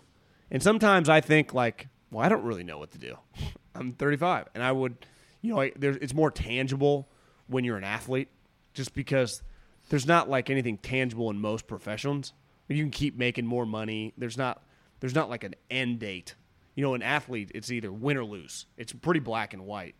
And 0.49 0.63
sometimes 0.63 1.09
I 1.09 1.19
think 1.19 1.53
like, 1.53 1.89
well, 2.09 2.25
I 2.25 2.29
don't 2.29 2.45
really 2.45 2.63
know 2.63 2.77
what 2.77 2.91
to 2.91 2.97
do. 2.97 3.17
I'm 3.75 3.91
35, 3.91 4.47
and 4.55 4.63
I 4.63 4.71
would, 4.71 4.95
you 5.41 5.53
know, 5.53 5.69
there's, 5.75 5.97
it's 5.97 6.13
more 6.13 6.31
tangible 6.31 7.09
when 7.47 7.65
you're 7.65 7.75
an 7.75 7.83
athlete, 7.83 8.29
just 8.73 8.93
because 8.93 9.43
there's 9.89 10.07
not 10.07 10.29
like 10.29 10.49
anything 10.49 10.77
tangible 10.77 11.29
in 11.29 11.41
most 11.41 11.67
professions. 11.67 12.31
You 12.69 12.81
can 12.81 12.89
keep 12.89 13.17
making 13.17 13.45
more 13.45 13.65
money. 13.65 14.13
There's 14.17 14.37
not, 14.37 14.63
there's 15.01 15.15
not 15.15 15.29
like 15.29 15.43
an 15.43 15.55
end 15.69 15.99
date. 15.99 16.35
You 16.75 16.83
know, 16.83 16.93
an 16.93 17.03
athlete, 17.03 17.51
it's 17.53 17.69
either 17.69 17.91
win 17.91 18.15
or 18.15 18.23
lose. 18.23 18.67
It's 18.77 18.93
pretty 18.93 19.19
black 19.19 19.53
and 19.53 19.65
white. 19.65 19.95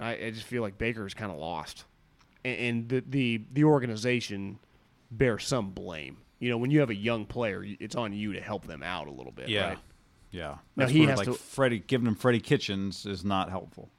I, 0.00 0.14
I 0.14 0.30
just 0.32 0.46
feel 0.46 0.62
like 0.62 0.76
Baker 0.76 1.06
is 1.06 1.14
kind 1.14 1.30
of 1.30 1.38
lost, 1.38 1.84
and, 2.48 2.60
and 2.60 2.88
the, 2.88 3.04
the 3.08 3.44
the 3.52 3.64
organization 3.64 4.58
bear 5.10 5.38
some 5.38 5.70
blame. 5.70 6.18
You 6.38 6.50
know, 6.50 6.58
when 6.58 6.70
you 6.70 6.80
have 6.80 6.90
a 6.90 6.94
young 6.94 7.26
player, 7.26 7.64
it's 7.80 7.96
on 7.96 8.12
you 8.12 8.32
to 8.34 8.40
help 8.40 8.66
them 8.66 8.82
out 8.82 9.08
a 9.08 9.10
little 9.10 9.32
bit. 9.32 9.48
Yeah. 9.48 9.68
right? 9.70 9.78
Yeah. 10.30 10.46
Now 10.48 10.58
That's 10.76 10.92
he 10.92 11.06
has 11.06 11.18
like 11.18 11.26
to- 11.26 11.34
Freddie 11.34 11.80
giving 11.80 12.06
him 12.06 12.14
Freddie 12.14 12.40
Kitchens 12.40 13.06
is 13.06 13.24
not 13.24 13.50
helpful. 13.50 13.90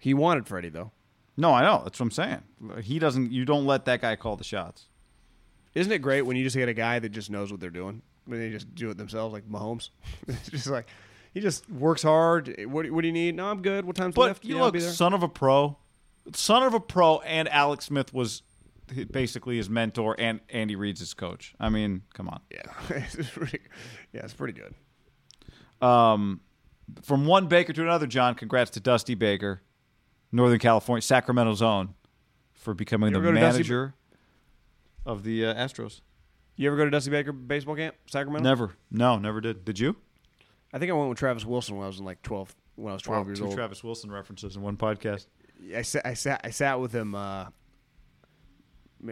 He 0.00 0.14
wanted 0.14 0.46
Freddie 0.46 0.70
though. 0.70 0.90
No, 1.36 1.52
I 1.52 1.62
know. 1.62 1.80
That's 1.84 1.98
what 1.98 2.04
I'm 2.06 2.10
saying. 2.10 2.42
He 2.82 2.98
doesn't. 2.98 3.32
You 3.32 3.44
don't 3.44 3.66
let 3.66 3.84
that 3.86 4.00
guy 4.02 4.16
call 4.16 4.36
the 4.36 4.44
shots. 4.44 4.86
Isn't 5.74 5.90
it 5.92 5.98
great 6.00 6.22
when 6.22 6.36
you 6.36 6.44
just 6.44 6.56
get 6.56 6.68
a 6.68 6.74
guy 6.74 6.98
that 6.98 7.08
just 7.08 7.30
knows 7.30 7.50
what 7.50 7.58
they're 7.60 7.70
doing? 7.70 8.02
When 8.26 8.38
they 8.38 8.50
just 8.50 8.74
do 8.74 8.90
it 8.90 8.98
themselves, 8.98 9.32
like 9.32 9.48
Mahomes. 9.48 9.88
it's 10.28 10.50
just 10.50 10.66
like 10.68 10.86
he 11.32 11.40
just 11.40 11.68
works 11.70 12.02
hard. 12.02 12.54
What, 12.68 12.90
what 12.90 13.00
do 13.00 13.06
you 13.08 13.12
need? 13.12 13.34
No, 13.34 13.46
I'm 13.46 13.62
good. 13.62 13.84
What 13.86 13.96
time's 13.96 14.14
But 14.14 14.26
left? 14.26 14.44
you 14.44 14.54
Yeah, 14.56 14.60
I'll 14.60 14.66
look, 14.66 14.74
be 14.74 14.80
son 14.80 15.14
of 15.14 15.22
a 15.22 15.28
pro, 15.28 15.76
son 16.34 16.62
of 16.62 16.74
a 16.74 16.80
pro, 16.80 17.18
and 17.20 17.48
Alex 17.48 17.86
Smith 17.86 18.12
was 18.14 18.42
basically 19.10 19.56
his 19.56 19.68
mentor, 19.70 20.14
and 20.18 20.40
Andy 20.50 20.76
Reid's 20.76 21.00
his 21.00 21.14
coach. 21.14 21.54
I 21.58 21.68
mean, 21.68 22.02
come 22.14 22.28
on. 22.28 22.40
Yeah, 22.50 22.62
it's 22.90 23.30
pretty, 23.30 23.60
yeah, 24.12 24.20
it's 24.24 24.34
pretty 24.34 24.52
good. 24.60 24.74
Um, 25.86 26.40
from 27.02 27.26
one 27.26 27.46
Baker 27.46 27.72
to 27.72 27.82
another, 27.82 28.06
John. 28.06 28.34
Congrats 28.34 28.70
to 28.72 28.80
Dusty 28.80 29.14
Baker, 29.14 29.62
Northern 30.30 30.58
California, 30.58 31.02
Sacramento's 31.02 31.62
own, 31.62 31.94
for 32.52 32.74
becoming 32.74 33.12
the 33.12 33.20
to 33.20 33.24
Dusty- 33.32 33.40
manager 33.40 33.94
of 35.04 35.24
the 35.24 35.46
uh, 35.46 35.54
Astros. 35.54 36.00
You 36.56 36.68
ever 36.68 36.76
go 36.76 36.84
to 36.84 36.90
Dusty 36.90 37.10
Baker 37.10 37.32
baseball 37.32 37.74
camp, 37.76 37.96
Sacramento? 38.06 38.48
Never, 38.48 38.72
no, 38.90 39.18
never 39.18 39.40
did. 39.40 39.64
Did 39.64 39.78
you? 39.78 39.96
I 40.72 40.78
think 40.78 40.90
I 40.90 40.94
went 40.94 41.08
with 41.08 41.18
Travis 41.18 41.44
Wilson 41.44 41.76
when 41.76 41.84
I 41.84 41.86
was 41.88 41.98
in 41.98 42.04
like 42.04 42.22
twelve. 42.22 42.54
When 42.76 42.90
I 42.90 42.94
was 42.94 43.02
twelve 43.02 43.26
years 43.26 43.38
two 43.38 43.46
old. 43.46 43.54
Travis 43.54 43.82
Wilson 43.82 44.10
references 44.10 44.54
in 44.56 44.62
one 44.62 44.76
podcast. 44.76 45.26
I 45.76 45.82
sat, 45.82 46.06
I 46.06 46.14
sat, 46.14 46.40
I 46.44 46.50
sat 46.50 46.80
with 46.80 46.92
him. 46.92 47.14
Uh, 47.14 47.46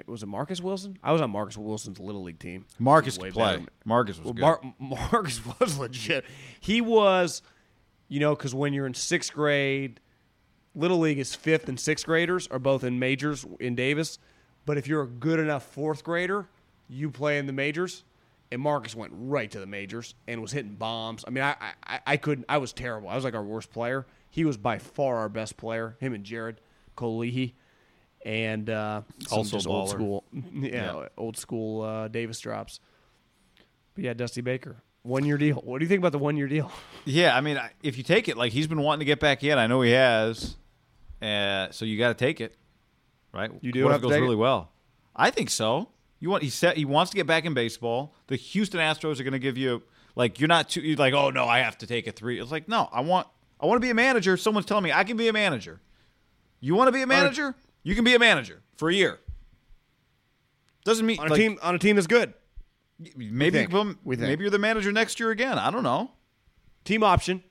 was 0.06 0.22
it 0.22 0.26
Marcus 0.26 0.60
Wilson? 0.60 0.98
I 1.02 1.12
was 1.12 1.20
on 1.20 1.30
Marcus 1.30 1.56
Wilson's 1.56 1.98
little 1.98 2.22
league 2.22 2.38
team. 2.38 2.64
Marcus 2.78 3.18
could 3.18 3.32
play. 3.32 3.56
better. 3.56 3.68
Marcus 3.84 4.18
was 4.18 4.24
Well, 4.26 4.34
good. 4.34 4.40
Mar- 4.78 4.98
Marcus 5.12 5.40
was 5.58 5.78
legit. 5.78 6.24
He 6.60 6.80
was, 6.80 7.42
you 8.08 8.20
know, 8.20 8.34
because 8.36 8.54
when 8.54 8.72
you're 8.72 8.86
in 8.86 8.94
sixth 8.94 9.32
grade, 9.32 9.98
little 10.76 11.00
league 11.00 11.18
is 11.18 11.34
fifth 11.34 11.68
and 11.68 11.78
sixth 11.78 12.06
graders 12.06 12.46
are 12.48 12.60
both 12.60 12.84
in 12.84 12.98
majors 13.00 13.44
in 13.58 13.74
Davis. 13.74 14.18
But 14.64 14.78
if 14.78 14.86
you're 14.86 15.02
a 15.02 15.08
good 15.08 15.40
enough 15.40 15.64
fourth 15.64 16.04
grader, 16.04 16.46
you 16.88 17.10
play 17.10 17.38
in 17.38 17.46
the 17.46 17.52
majors. 17.52 18.04
And 18.52 18.60
Marcus 18.60 18.94
went 18.96 19.12
right 19.14 19.48
to 19.52 19.60
the 19.60 19.66
majors 19.66 20.14
and 20.28 20.40
was 20.42 20.50
hitting 20.52 20.74
bombs. 20.74 21.24
I 21.26 21.30
mean, 21.30 21.42
I 21.44 21.54
I, 21.84 22.00
I 22.06 22.16
couldn't. 22.16 22.46
I 22.48 22.58
was 22.58 22.72
terrible. 22.72 23.08
I 23.08 23.14
was 23.14 23.22
like 23.24 23.34
our 23.34 23.42
worst 23.44 23.72
player. 23.72 24.06
He 24.30 24.44
was 24.44 24.56
by 24.56 24.78
far 24.78 25.16
our 25.18 25.28
best 25.28 25.56
player. 25.56 25.96
Him 26.00 26.14
and 26.14 26.24
Jared 26.24 26.60
Colehe, 26.96 27.54
and 28.24 28.70
uh, 28.70 29.02
Also 29.30 29.58
old 29.68 29.88
school, 29.90 30.24
yeah, 30.54 31.06
old 31.16 31.36
school 31.36 31.82
uh, 31.82 32.08
Davis 32.08 32.38
drops. 32.40 32.80
But 33.94 34.04
yeah, 34.04 34.12
Dusty 34.14 34.40
Baker, 34.40 34.82
one 35.02 35.24
year 35.24 35.36
deal. 35.36 35.56
What 35.56 35.78
do 35.78 35.84
you 35.84 35.88
think 35.88 35.98
about 36.00 36.12
the 36.12 36.18
one 36.18 36.36
year 36.36 36.48
deal? 36.48 36.70
Yeah, 37.06 37.34
I 37.34 37.40
mean, 37.40 37.58
if 37.82 37.96
you 37.96 38.04
take 38.04 38.28
it, 38.28 38.36
like 38.36 38.52
he's 38.52 38.66
been 38.66 38.82
wanting 38.82 39.00
to 39.00 39.04
get 39.06 39.20
back 39.20 39.42
in. 39.42 39.56
I 39.58 39.66
know 39.66 39.80
he 39.80 39.92
has. 39.92 40.56
Uh, 41.20 41.70
so 41.70 41.86
you 41.86 41.98
got 41.98 42.08
to 42.08 42.14
take 42.14 42.42
it, 42.42 42.54
right? 43.32 43.50
You 43.62 43.72
do 43.72 43.84
What 43.84 43.92
if 43.92 43.98
it 43.98 44.02
goes 44.02 44.12
really 44.12 44.34
it? 44.34 44.38
well? 44.38 44.70
I 45.16 45.30
think 45.30 45.48
so. 45.48 45.88
You 46.20 46.28
want 46.28 46.42
he 46.42 46.50
said 46.50 46.76
he 46.76 46.84
wants 46.84 47.10
to 47.12 47.16
get 47.16 47.26
back 47.26 47.46
in 47.46 47.54
baseball. 47.54 48.14
The 48.26 48.36
Houston 48.36 48.80
Astros 48.80 49.18
are 49.18 49.24
going 49.24 49.32
to 49.32 49.38
give 49.38 49.56
you 49.56 49.82
like 50.14 50.38
you're 50.38 50.48
not 50.48 50.68
too 50.68 50.82
you're 50.82 50.96
like 50.98 51.14
oh 51.14 51.30
no 51.30 51.46
I 51.46 51.60
have 51.60 51.78
to 51.78 51.86
take 51.86 52.06
a 52.06 52.12
three. 52.12 52.38
It's 52.38 52.52
like 52.52 52.68
no 52.68 52.88
I 52.92 53.00
want 53.00 53.26
I 53.60 53.66
want 53.66 53.76
to 53.76 53.84
be 53.84 53.90
a 53.90 53.94
manager. 53.94 54.36
Someone's 54.36 54.66
telling 54.66 54.84
me 54.84 54.92
I 54.92 55.04
can 55.04 55.16
be 55.16 55.28
a 55.28 55.32
manager. 55.32 55.80
You 56.60 56.74
want 56.74 56.88
to 56.88 56.92
be 56.92 57.02
a 57.02 57.06
manager? 57.06 57.54
You 57.82 57.94
can 57.94 58.04
be 58.04 58.14
a 58.14 58.18
manager 58.18 58.62
for 58.76 58.88
a 58.90 58.94
year. 58.94 59.18
Doesn't 60.84 61.04
mean 61.06 61.18
On 61.20 61.26
a 61.26 61.30
like, 61.30 61.38
team 61.40 61.58
on 61.62 61.74
a 61.74 61.78
team 61.78 61.96
that's 61.96 62.06
good. 62.06 62.32
Maybe 63.16 63.50
think. 63.50 63.54
you 63.54 63.68
become- 63.68 63.98
We 64.04 64.16
think. 64.16 64.28
maybe 64.28 64.42
you're 64.44 64.50
the 64.50 64.58
manager 64.58 64.92
next 64.92 65.20
year 65.20 65.30
again. 65.30 65.58
I 65.58 65.70
don't 65.70 65.82
know. 65.82 66.12
Team 66.84 67.02
option. 67.02 67.42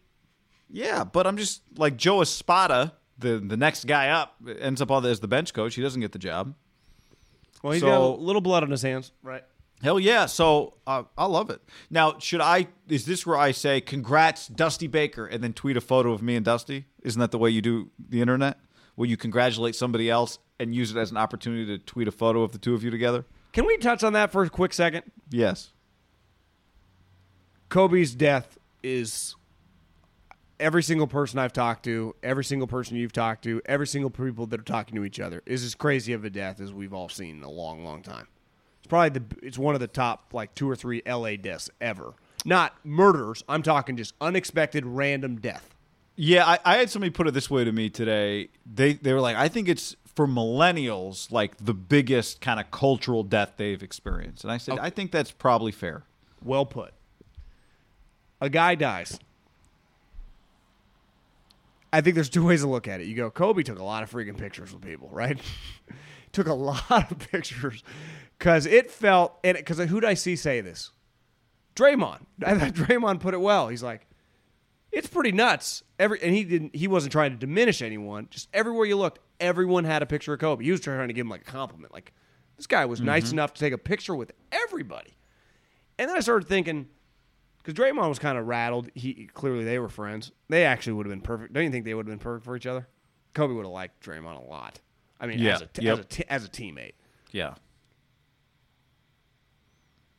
Yeah, 0.69 1.03
but 1.03 1.26
I'm 1.26 1.38
just 1.38 1.61
like 1.77 1.98
Joe 1.98 2.22
Espada, 2.22 2.94
the 3.18 3.40
the 3.40 3.57
next 3.57 3.86
guy 3.88 4.10
up, 4.10 4.36
ends 4.60 4.81
up 4.81 4.91
on 4.91 5.02
the, 5.03 5.10
as 5.10 5.19
the 5.19 5.27
bench 5.27 5.53
coach. 5.53 5.73
He 5.76 5.81
doesn't 5.81 6.02
get 6.02 6.11
the 6.11 6.19
job. 6.19 6.53
Well, 7.64 7.73
he's 7.73 7.81
So- 7.81 7.88
got 7.88 8.02
a 8.02 8.22
little 8.22 8.41
blood 8.41 8.64
on 8.64 8.69
his 8.72 8.81
hands. 8.84 9.11
Right. 9.23 9.44
Hell 9.81 9.99
yeah! 9.99 10.26
So 10.26 10.73
uh, 10.85 11.03
I 11.18 11.26
love 11.26 11.49
it. 11.49 11.61
Now, 11.89 12.19
should 12.19 12.41
I? 12.41 12.68
Is 12.89 13.06
this 13.06 13.26
where 13.26 13.38
I 13.38 13.51
say 13.51 13.80
congrats, 13.80 14.47
Dusty 14.47 14.88
Baker, 14.88 15.26
and 15.26 15.41
then 15.43 15.53
tweet 15.53 15.77
a 15.77 15.81
photo 15.81 16.11
of 16.11 16.22
me 16.22 16.35
and 16.35 16.43
Dusty? 16.43 16.85
Isn't 17.01 17.19
that 17.19 17.31
the 17.31 17.38
way 17.38 17.49
you 17.49 17.61
do 17.61 17.89
the 17.97 18.19
internet? 18.19 18.60
Will 18.97 19.06
you 19.06 19.15
congratulate 19.15 19.76
somebody 19.76 20.10
else 20.10 20.39
and 20.60 20.76
use 20.76 20.91
it 20.91 20.97
as 20.97 21.11
an 21.11 21.18
opportunity 21.18 21.65
to 21.65 21.77
tweet 21.77 22.10
a 22.10 22.11
photo 22.11 22.43
of 22.43 22.51
the 22.51 22.57
two 22.57 22.73
of 22.73 22.84
you 22.84 22.91
together? 22.91 23.23
Can 23.53 23.65
we 23.65 23.77
touch 23.77 24.03
on 24.03 24.14
that 24.14 24.31
for 24.31 24.43
a 24.43 24.49
quick 24.49 24.73
second? 24.73 25.03
Yes. 25.30 25.72
Kobe's 27.69 28.14
death 28.14 28.57
is 28.84 29.35
every 30.60 30.84
single 30.84 31.07
person 31.07 31.39
I've 31.39 31.53
talked 31.53 31.84
to, 31.85 32.15
every 32.22 32.43
single 32.43 32.68
person 32.68 32.97
you've 32.97 33.14
talked 33.14 33.43
to, 33.45 33.61
every 33.65 33.88
single 33.88 34.10
people 34.10 34.45
that 34.47 34.60
are 34.60 34.64
talking 34.64 34.95
to 34.95 35.06
each 35.06 35.19
other 35.19 35.41
is 35.45 35.64
as 35.64 35.76
crazy 35.76 36.14
of 36.14 36.26
a 36.26 36.30
death 36.30 36.60
as 36.60 36.73
we've 36.73 36.93
all 36.93 37.10
seen 37.10 37.38
in 37.38 37.43
a 37.43 37.49
long, 37.49 37.84
long 37.85 38.01
time. 38.01 38.27
Probably 38.90 39.20
the 39.20 39.24
it's 39.41 39.57
one 39.57 39.76
of 39.76 39.82
the 39.82 39.88
top 39.88 40.34
like 40.34 40.53
two 40.56 40.70
or 40.70 40.76
three 40.76 41.02
LA 41.06 41.36
deaths 41.36 41.70
ever. 41.80 42.14
Not 42.44 42.74
murders. 42.84 43.44
I'm 43.48 43.64
talking 43.64 43.95
just 43.95 44.14
unexpected 44.20 44.86
random 44.86 45.40
death. 45.40 45.76
Yeah, 46.16 46.45
I, 46.45 46.60
I 46.66 46.78
had 46.78 46.90
somebody 46.90 47.11
put 47.11 47.28
it 47.28 47.34
this 47.34 47.49
way 47.49 47.64
to 47.64 47.72
me 47.72 47.90
today. 47.90 48.49
They 48.66 48.94
they 48.94 49.14
were 49.14 49.22
like, 49.22 49.38
I 49.38 49.48
think 49.48 49.70
it's 49.70 49.95
for 50.16 50.28
millennials 50.28 51.32
like 51.32 51.56
the 51.57 51.74
biggest 51.74 52.41
kind 52.41 52.60
of 52.60 52.72
cultural 52.72 53.24
death 53.24 53.53
they've 53.57 53.82
experienced, 53.82 54.44
and 54.44 54.52
I 54.52 54.57
said, 54.57 54.80
I 54.80 54.90
think 54.90 55.11
that's 55.11 55.32
probably 55.32 55.72
fair. 55.72 56.03
Well 56.44 56.66
put. 56.66 56.94
A 58.41 58.49
guy 58.49 58.76
dies. 58.76 59.20
I 61.91 62.02
think 62.02 62.16
there's 62.16 62.30
two 62.30 62.45
ways 62.45 62.61
to 62.61 62.68
look 62.68 62.88
at 62.88 63.02
it. 63.02 63.07
You 63.07 63.16
go, 63.16 63.32
Kobe 63.32 63.64
took 63.64 63.80
a 63.80 63.84
lot 63.84 64.03
of 64.03 64.11
freaking 64.11 64.38
pictures 64.38 64.74
with 64.74 64.82
people, 64.82 65.10
right? 65.11 65.40
took 66.32 66.48
a 66.48 66.53
lot 66.53 67.11
of 67.11 67.20
pictures 67.32 67.84
because 68.40 68.66
it 68.66 68.90
felt, 68.90 69.38
and 69.44 69.57
because 69.57 69.78
who 69.78 69.99
did 69.99 70.10
I 70.10 70.14
see 70.16 70.36
say 70.36 70.61
this? 70.61 70.91
Draymond. 71.76 72.22
I 72.45 72.57
thought 72.57 72.74
Draymond 72.74 73.20
put 73.20 73.34
it 73.34 73.41
well. 73.41 73.68
He's 73.68 73.84
like, 73.84 74.07
it's 74.91 75.07
pretty 75.07 75.32
nuts. 75.32 75.84
Every 75.99 76.20
and 76.24 76.34
he 76.34 76.44
didn't. 76.44 76.76
He 76.76 76.88
wasn't 76.88 77.11
trying 77.11 77.32
to 77.32 77.38
diminish 77.38 77.82
anyone. 77.82 78.28
Just 78.32 78.49
everywhere 78.53 78.86
you 78.86 78.98
looked, 78.98 79.20
everyone 79.40 79.84
had 79.84 80.02
a 80.02 80.07
picture 80.07 80.34
of 80.34 80.40
Kobe. 80.40 80.64
He 80.64 80.72
was 80.72 80.80
trying 80.80 81.07
to 81.07 81.14
give 81.14 81.26
him 81.26 81.30
like 81.30 81.41
a 81.41 81.52
compliment. 81.52 81.94
Like 81.94 82.14
this 82.57 82.66
guy 82.66 82.86
was 82.86 82.99
nice 82.99 83.26
mm-hmm. 83.26 83.36
enough 83.36 83.53
to 83.53 83.60
take 83.60 83.74
a 83.74 83.78
picture 83.78 84.16
with 84.16 84.32
everybody. 84.52 85.16
And 85.99 86.10
then 86.10 86.18
I 86.18 86.22
started 86.22 86.48
thinking, 86.48 86.88
because 87.61 87.74
Draymond 87.74 88.10
was 88.10 88.20
kind 88.20 88.38
of 88.38 88.48
rattled. 88.48 88.90
He 88.95 89.30
clearly 89.34 89.64
they 89.64 89.78
were 89.78 89.90
friends. 89.90 90.32
They 90.48 90.66
actually 90.66 90.94
would 90.94 91.06
have 91.06 91.11
been 91.11 91.22
perfect. 91.22 91.53
Don't 91.53 91.64
you 91.64 91.72
think 91.72 91.86
they 91.86 91.94
would 91.94 92.07
have 92.07 92.11
been 92.11 92.24
perfect 92.24 92.45
for 92.45 92.56
each 92.56 92.66
other? 92.66 92.88
Kobe 93.36 93.53
would 93.53 93.66
have 93.66 93.72
liked 93.72 94.03
Draymond 94.03 94.44
a 94.44 94.49
lot. 94.49 94.80
I 95.20 95.28
mean, 95.28 95.40
Yeah. 95.40 95.56
as 95.56 95.61
a 95.61 95.66
t- 95.68 95.84
Yep. 95.84 95.94
as 95.94 95.99
a 95.99 96.07
t- 96.07 96.26
as 96.30 96.45
a 96.45 96.49
teammate. 96.49 96.94
Yeah. 97.32 97.56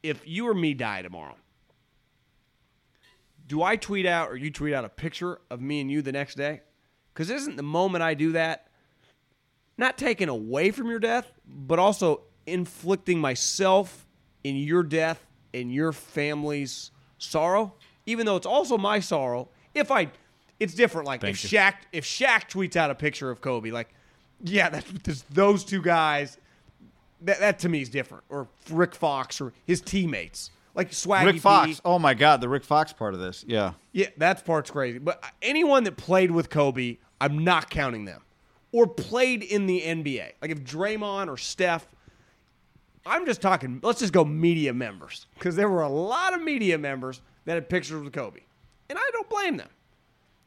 If 0.02 0.26
you 0.26 0.48
or 0.48 0.54
me 0.54 0.74
die 0.74 1.02
tomorrow, 1.02 1.36
do 3.46 3.62
I 3.62 3.76
tweet 3.76 4.06
out 4.06 4.30
or 4.30 4.36
you 4.36 4.50
tweet 4.50 4.72
out 4.72 4.84
a 4.84 4.88
picture 4.88 5.40
of 5.50 5.60
me 5.60 5.80
and 5.80 5.90
you 5.90 6.02
the 6.02 6.12
next 6.12 6.36
day? 6.36 6.60
Because 7.12 7.30
isn't 7.30 7.56
the 7.56 7.62
moment 7.62 8.02
I 8.02 8.14
do 8.14 8.32
that 8.32 8.68
not 9.76 9.98
taken 9.98 10.28
away 10.28 10.70
from 10.70 10.88
your 10.88 11.00
death, 11.00 11.32
but 11.46 11.78
also 11.78 12.22
inflicting 12.46 13.18
myself 13.18 14.06
in 14.44 14.56
your 14.56 14.82
death 14.82 15.26
and 15.52 15.72
your 15.72 15.92
family's 15.92 16.92
sorrow? 17.18 17.74
Even 18.06 18.24
though 18.24 18.36
it's 18.36 18.46
also 18.46 18.78
my 18.78 19.00
sorrow. 19.00 19.48
If 19.74 19.90
I, 19.90 20.10
it's 20.58 20.74
different. 20.74 21.06
Like 21.06 21.20
Thank 21.20 21.34
if 21.34 21.52
you. 21.52 21.58
Shaq, 21.58 21.74
if 21.92 22.04
Shaq 22.04 22.48
tweets 22.48 22.76
out 22.76 22.90
a 22.90 22.94
picture 22.94 23.30
of 23.30 23.40
Kobe, 23.40 23.70
like, 23.70 23.92
yeah, 24.42 24.70
that's 24.70 25.22
those 25.30 25.64
two 25.64 25.82
guys. 25.82 26.38
That, 27.22 27.40
that 27.40 27.58
to 27.60 27.68
me 27.68 27.82
is 27.82 27.88
different. 27.88 28.24
Or 28.28 28.48
Rick 28.70 28.94
Fox 28.94 29.40
or 29.40 29.52
his 29.66 29.80
teammates, 29.80 30.50
like 30.74 30.90
Swaggy 30.90 31.26
Rick 31.26 31.34
P. 31.34 31.40
Fox. 31.40 31.80
Oh 31.84 31.98
my 31.98 32.14
God, 32.14 32.40
the 32.40 32.48
Rick 32.48 32.64
Fox 32.64 32.92
part 32.92 33.14
of 33.14 33.20
this. 33.20 33.44
Yeah. 33.46 33.72
Yeah, 33.92 34.06
that 34.18 34.44
part's 34.44 34.70
crazy. 34.70 34.98
But 34.98 35.22
anyone 35.42 35.84
that 35.84 35.96
played 35.96 36.30
with 36.30 36.50
Kobe, 36.50 36.98
I'm 37.20 37.44
not 37.44 37.70
counting 37.70 38.04
them. 38.04 38.22
Or 38.72 38.86
played 38.86 39.42
in 39.42 39.66
the 39.66 39.80
NBA. 39.80 40.32
Like 40.40 40.50
if 40.50 40.62
Draymond 40.62 41.28
or 41.28 41.36
Steph, 41.36 41.86
I'm 43.04 43.26
just 43.26 43.40
talking, 43.40 43.80
let's 43.82 44.00
just 44.00 44.12
go 44.12 44.24
media 44.24 44.72
members. 44.72 45.26
Because 45.34 45.56
there 45.56 45.68
were 45.68 45.82
a 45.82 45.88
lot 45.88 46.34
of 46.34 46.42
media 46.42 46.78
members 46.78 47.20
that 47.44 47.54
had 47.54 47.68
pictures 47.68 48.02
with 48.02 48.12
Kobe. 48.12 48.40
And 48.88 48.98
I 48.98 49.10
don't 49.12 49.28
blame 49.28 49.56
them. 49.56 49.68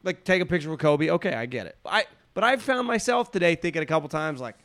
Like 0.02 0.24
take 0.24 0.40
a 0.40 0.46
picture 0.46 0.70
with 0.70 0.80
Kobe, 0.80 1.10
okay, 1.10 1.34
I 1.34 1.46
get 1.46 1.66
it. 1.66 1.76
I 1.84 2.06
but 2.34 2.44
I've 2.44 2.62
found 2.62 2.86
myself 2.86 3.30
today 3.30 3.54
thinking 3.54 3.82
a 3.82 3.86
couple 3.86 4.08
times 4.08 4.40
like, 4.40 4.56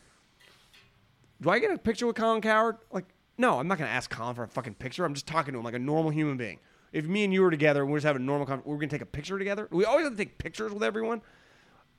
do 1.41 1.49
I 1.49 1.59
get 1.59 1.71
a 1.71 1.77
picture 1.77 2.07
with 2.07 2.15
Colin 2.15 2.41
Cowherd? 2.41 2.77
Like, 2.91 3.05
no, 3.37 3.59
I'm 3.59 3.67
not 3.67 3.77
going 3.77 3.89
to 3.89 3.93
ask 3.93 4.09
Colin 4.09 4.35
for 4.35 4.43
a 4.43 4.47
fucking 4.47 4.75
picture. 4.75 5.05
I'm 5.05 5.13
just 5.13 5.27
talking 5.27 5.53
to 5.53 5.59
him 5.59 5.65
like 5.65 5.73
a 5.73 5.79
normal 5.79 6.11
human 6.11 6.37
being. 6.37 6.59
If 6.91 7.05
me 7.05 7.23
and 7.23 7.33
you 7.33 7.41
were 7.41 7.51
together 7.51 7.83
and 7.83 7.91
we're 7.91 7.97
just 7.97 8.07
having 8.07 8.23
a 8.23 8.25
normal 8.25 8.47
conversation, 8.47 8.71
we're 8.71 8.77
going 8.77 8.89
to 8.89 8.95
take 8.95 9.01
a 9.01 9.05
picture 9.05 9.37
together. 9.37 9.67
We 9.71 9.85
always 9.85 10.05
have 10.05 10.13
to 10.13 10.17
take 10.17 10.37
pictures 10.37 10.73
with 10.73 10.83
everyone. 10.83 11.21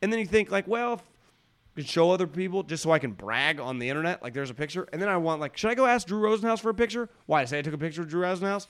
And 0.02 0.12
then 0.12 0.20
you 0.20 0.26
think 0.26 0.50
like, 0.50 0.66
well, 0.66 0.94
if 0.94 1.00
I 1.00 1.76
could 1.76 1.88
show 1.88 2.10
other 2.10 2.26
people 2.26 2.62
just 2.62 2.82
so 2.82 2.90
I 2.90 2.98
can 2.98 3.12
brag 3.12 3.60
on 3.60 3.78
the 3.78 3.88
internet, 3.88 4.22
like 4.22 4.34
there's 4.34 4.50
a 4.50 4.54
picture. 4.54 4.88
And 4.92 5.00
then 5.00 5.08
I 5.08 5.16
want 5.16 5.40
like, 5.40 5.56
should 5.56 5.70
I 5.70 5.74
go 5.74 5.86
ask 5.86 6.06
Drew 6.06 6.20
Rosenhaus 6.20 6.60
for 6.60 6.70
a 6.70 6.74
picture? 6.74 7.08
Why? 7.26 7.44
Say 7.44 7.60
I 7.60 7.62
took 7.62 7.74
a 7.74 7.78
picture 7.78 8.02
of 8.02 8.08
Drew 8.08 8.22
Rosenhaus? 8.22 8.66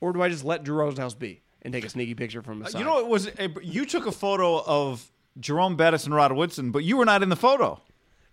Or 0.00 0.12
do 0.12 0.20
I 0.22 0.28
just 0.28 0.44
let 0.44 0.62
Drew 0.62 0.76
Rosenhaus 0.76 1.18
be 1.18 1.42
and 1.62 1.72
take 1.72 1.84
a 1.84 1.88
sneaky 1.88 2.14
picture 2.14 2.42
from 2.42 2.60
uh, 2.60 2.66
the 2.66 2.72
side? 2.72 2.78
You 2.80 2.84
know, 2.84 2.98
it 2.98 3.06
was 3.06 3.30
you 3.62 3.86
took 3.86 4.06
a 4.06 4.12
photo 4.12 4.62
of 4.62 5.10
Jerome 5.40 5.76
Bettis 5.76 6.04
and 6.04 6.14
Rod 6.14 6.32
Woodson, 6.32 6.70
but 6.70 6.84
you 6.84 6.96
were 6.96 7.04
not 7.04 7.22
in 7.22 7.28
the 7.28 7.36
photo. 7.36 7.80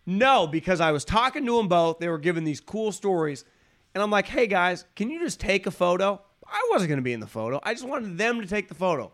No, 0.10 0.48
because 0.48 0.82
I 0.82 0.92
was 0.92 1.06
talking 1.06 1.46
to 1.46 1.58
them 1.58 1.68
both. 1.68 2.00
They 2.00 2.08
were 2.08 2.18
giving 2.18 2.44
these 2.44 2.60
cool 2.60 2.92
stories. 2.92 3.46
And 3.94 4.02
I'm 4.02 4.10
like, 4.10 4.26
hey 4.28 4.48
guys, 4.48 4.86
can 4.96 5.10
you 5.12 5.20
just 5.20 5.40
take 5.40 5.68
a 5.68 5.72
photo? 5.72 6.20
I 6.48 6.68
wasn't 6.72 6.90
going 6.90 6.98
to 6.98 7.04
be 7.04 7.14
in 7.14 7.20
the 7.20 7.28
photo. 7.28 7.60
I 7.62 7.74
just 7.74 7.88
wanted 7.88 8.18
them 8.18 8.42
to 8.42 8.48
take 8.48 8.70
the 8.70 8.74
photo. 8.74 9.12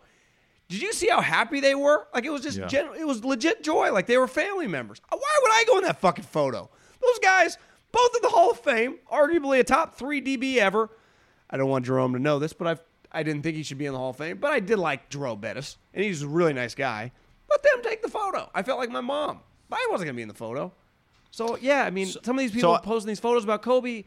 Did 0.68 0.80
you 0.80 0.92
see 0.94 1.08
how 1.08 1.20
happy 1.20 1.60
they 1.60 1.74
were? 1.74 2.08
Like 2.14 2.24
it 2.24 2.30
was 2.30 2.40
just 2.42 2.56
Yeah. 2.58 2.66
gen- 2.66 2.94
it 2.98 3.06
was 3.06 3.24
legit 3.24 3.62
joy. 3.62 3.92
Like 3.92 4.06
they 4.06 4.16
were 4.16 4.26
family 4.26 4.66
members. 4.66 5.00
Uh, 5.12 5.16
why 5.18 5.38
would 5.42 5.50
I 5.52 5.64
go 5.66 5.76
in 5.78 5.84
that 5.84 6.00
fucking 6.00 6.24
photo? 6.24 6.70
Those 7.02 7.18
guys, 7.18 7.58
both 7.92 8.10
in 8.16 8.22
the 8.22 8.28
Hall 8.30 8.50
of 8.52 8.60
Fame, 8.60 8.96
arguably 9.12 9.60
a 9.60 9.64
top 9.64 9.96
three 9.96 10.22
DB 10.22 10.56
ever. 10.56 10.88
I 11.50 11.56
don't 11.58 11.68
want 11.68 11.84
Jerome 11.84 12.14
to 12.14 12.18
know 12.18 12.38
this, 12.38 12.52
but 12.54 12.66
I've 12.66 12.80
I 13.12 13.22
didn't 13.22 13.42
think 13.42 13.56
he 13.56 13.62
should 13.62 13.78
be 13.78 13.86
in 13.86 13.92
the 13.92 13.98
Hall 13.98 14.10
of 14.10 14.16
Fame, 14.16 14.38
but 14.38 14.50
I 14.50 14.60
did 14.60 14.78
like 14.78 15.08
Jerome 15.10 15.40
Bettis, 15.40 15.76
and 15.94 16.02
he's 16.04 16.22
a 16.22 16.28
really 16.28 16.52
nice 16.52 16.74
guy. 16.74 17.12
Let 17.50 17.62
them 17.62 17.82
take 17.82 18.02
the 18.02 18.08
photo. 18.08 18.50
I 18.54 18.62
felt 18.62 18.78
like 18.78 18.90
my 18.90 19.00
mom, 19.00 19.40
but 19.68 19.76
I 19.78 19.86
wasn't 19.90 20.06
gonna 20.08 20.16
be 20.16 20.22
in 20.22 20.28
the 20.28 20.34
photo. 20.34 20.72
So 21.36 21.58
yeah, 21.60 21.84
I 21.84 21.90
mean, 21.90 22.06
some 22.06 22.36
of 22.36 22.38
these 22.38 22.50
people 22.50 22.74
so- 22.76 22.80
posting 22.80 23.08
these 23.08 23.20
photos 23.20 23.44
about 23.44 23.60
Kobe. 23.60 24.04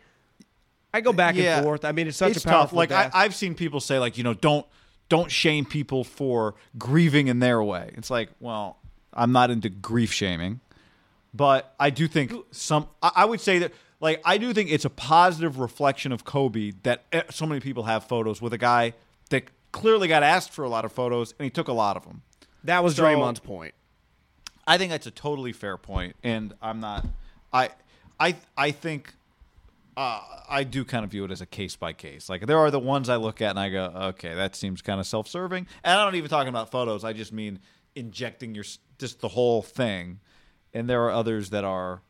I 0.92 1.02
go 1.02 1.14
back 1.14 1.36
Yeah. 1.36 1.58
and 1.58 1.64
forth. 1.64 1.86
I 1.86 1.92
mean, 1.92 2.08
it's 2.08 2.18
such 2.18 2.32
it's 2.36 2.44
a 2.44 2.48
powerful 2.48 2.70
tough. 2.70 2.74
Like 2.74 2.90
death. 2.90 3.12
I, 3.14 3.26
I've 3.26 3.36
seen 3.36 3.54
people 3.54 3.80
say, 3.80 4.00
like 4.00 4.18
you 4.18 4.24
know, 4.24 4.34
don't 4.34 4.66
don't 5.10 5.30
shame 5.32 5.64
people 5.66 6.04
for 6.04 6.56
grieving 6.80 7.28
in 7.28 7.38
their 7.38 7.62
way. 7.62 7.92
It's 7.96 8.10
like, 8.10 8.30
well, 8.40 8.78
I'm 9.14 9.32
not 9.32 9.52
into 9.52 9.70
grief 9.70 10.12
shaming, 10.12 10.60
but 11.32 11.76
I 11.80 11.92
do 11.92 12.08
think 12.08 12.34
some. 12.50 12.88
I, 13.04 13.12
I 13.18 13.26
would 13.26 13.42
say 13.42 13.60
that, 13.60 13.74
like, 14.00 14.20
I 14.26 14.40
do 14.40 14.52
think 14.52 14.72
it's 14.72 14.86
a 14.86 14.90
positive 14.90 15.60
reflection 15.60 16.12
of 16.12 16.26
Kobe 16.26 16.72
that 16.82 17.04
eh, 17.12 17.22
so 17.30 17.46
many 17.46 17.62
people 17.62 17.84
have 17.84 18.06
photos 18.06 18.42
with 18.42 18.54
a 18.54 18.58
guy 18.58 18.94
that 19.30 19.44
clearly 19.72 20.08
got 20.08 20.24
asked 20.24 20.52
for 20.52 20.64
a 20.66 20.70
lot 20.70 20.84
of 20.86 20.92
photos 20.92 21.36
and 21.38 21.44
he 21.44 21.52
took 21.52 21.68
a 21.68 21.74
lot 21.74 21.96
of 21.96 22.04
them. 22.06 22.24
that 22.64 22.84
was 22.84 22.96
So- 22.96 23.04
Draymond's 23.04 23.40
point. 23.40 23.76
I 24.66 24.78
think 24.80 24.92
that's 24.92 25.08
a 25.08 25.12
totally 25.12 25.52
fair 25.52 25.78
point, 25.78 26.16
and 26.24 26.54
I'm 26.62 26.80
not. 26.80 27.06
I 27.54 27.70
I 28.20 28.36
I 28.58 28.72
think 28.72 29.14
uh, 29.98 30.22
I 30.48 30.64
do 30.64 30.86
kind 30.86 31.04
of 31.04 31.12
view 31.12 31.26
it 31.26 31.32
as 31.32 31.42
a 31.42 31.46
case 31.46 31.76
by 31.76 31.92
case. 31.92 32.30
Like 32.30 32.46
there 32.46 32.58
are 32.58 32.72
the 32.72 32.80
ones 32.80 33.10
I 33.10 33.18
look 33.18 33.42
at 33.42 33.50
and 33.50 33.60
I 33.60 33.70
go, 33.70 33.86
okay, 33.86 34.34
that 34.34 34.56
seems 34.56 34.82
kind 34.82 35.00
of 35.00 35.06
self 35.06 35.28
serving. 35.28 35.68
And 35.84 36.00
I'm 36.00 36.08
not 36.08 36.16
even 36.16 36.30
talking 36.30 36.50
about 36.50 36.72
photos. 36.72 37.04
I 37.04 37.14
just 37.14 37.34
mean 37.34 37.60
injecting 37.96 38.56
your 38.56 38.64
just 38.98 39.20
the 39.20 39.28
whole 39.28 39.62
thing. 39.62 40.20
And 40.74 40.90
there 40.90 41.04
are 41.04 41.12
others 41.12 41.50
that 41.50 41.64
are. 41.64 42.02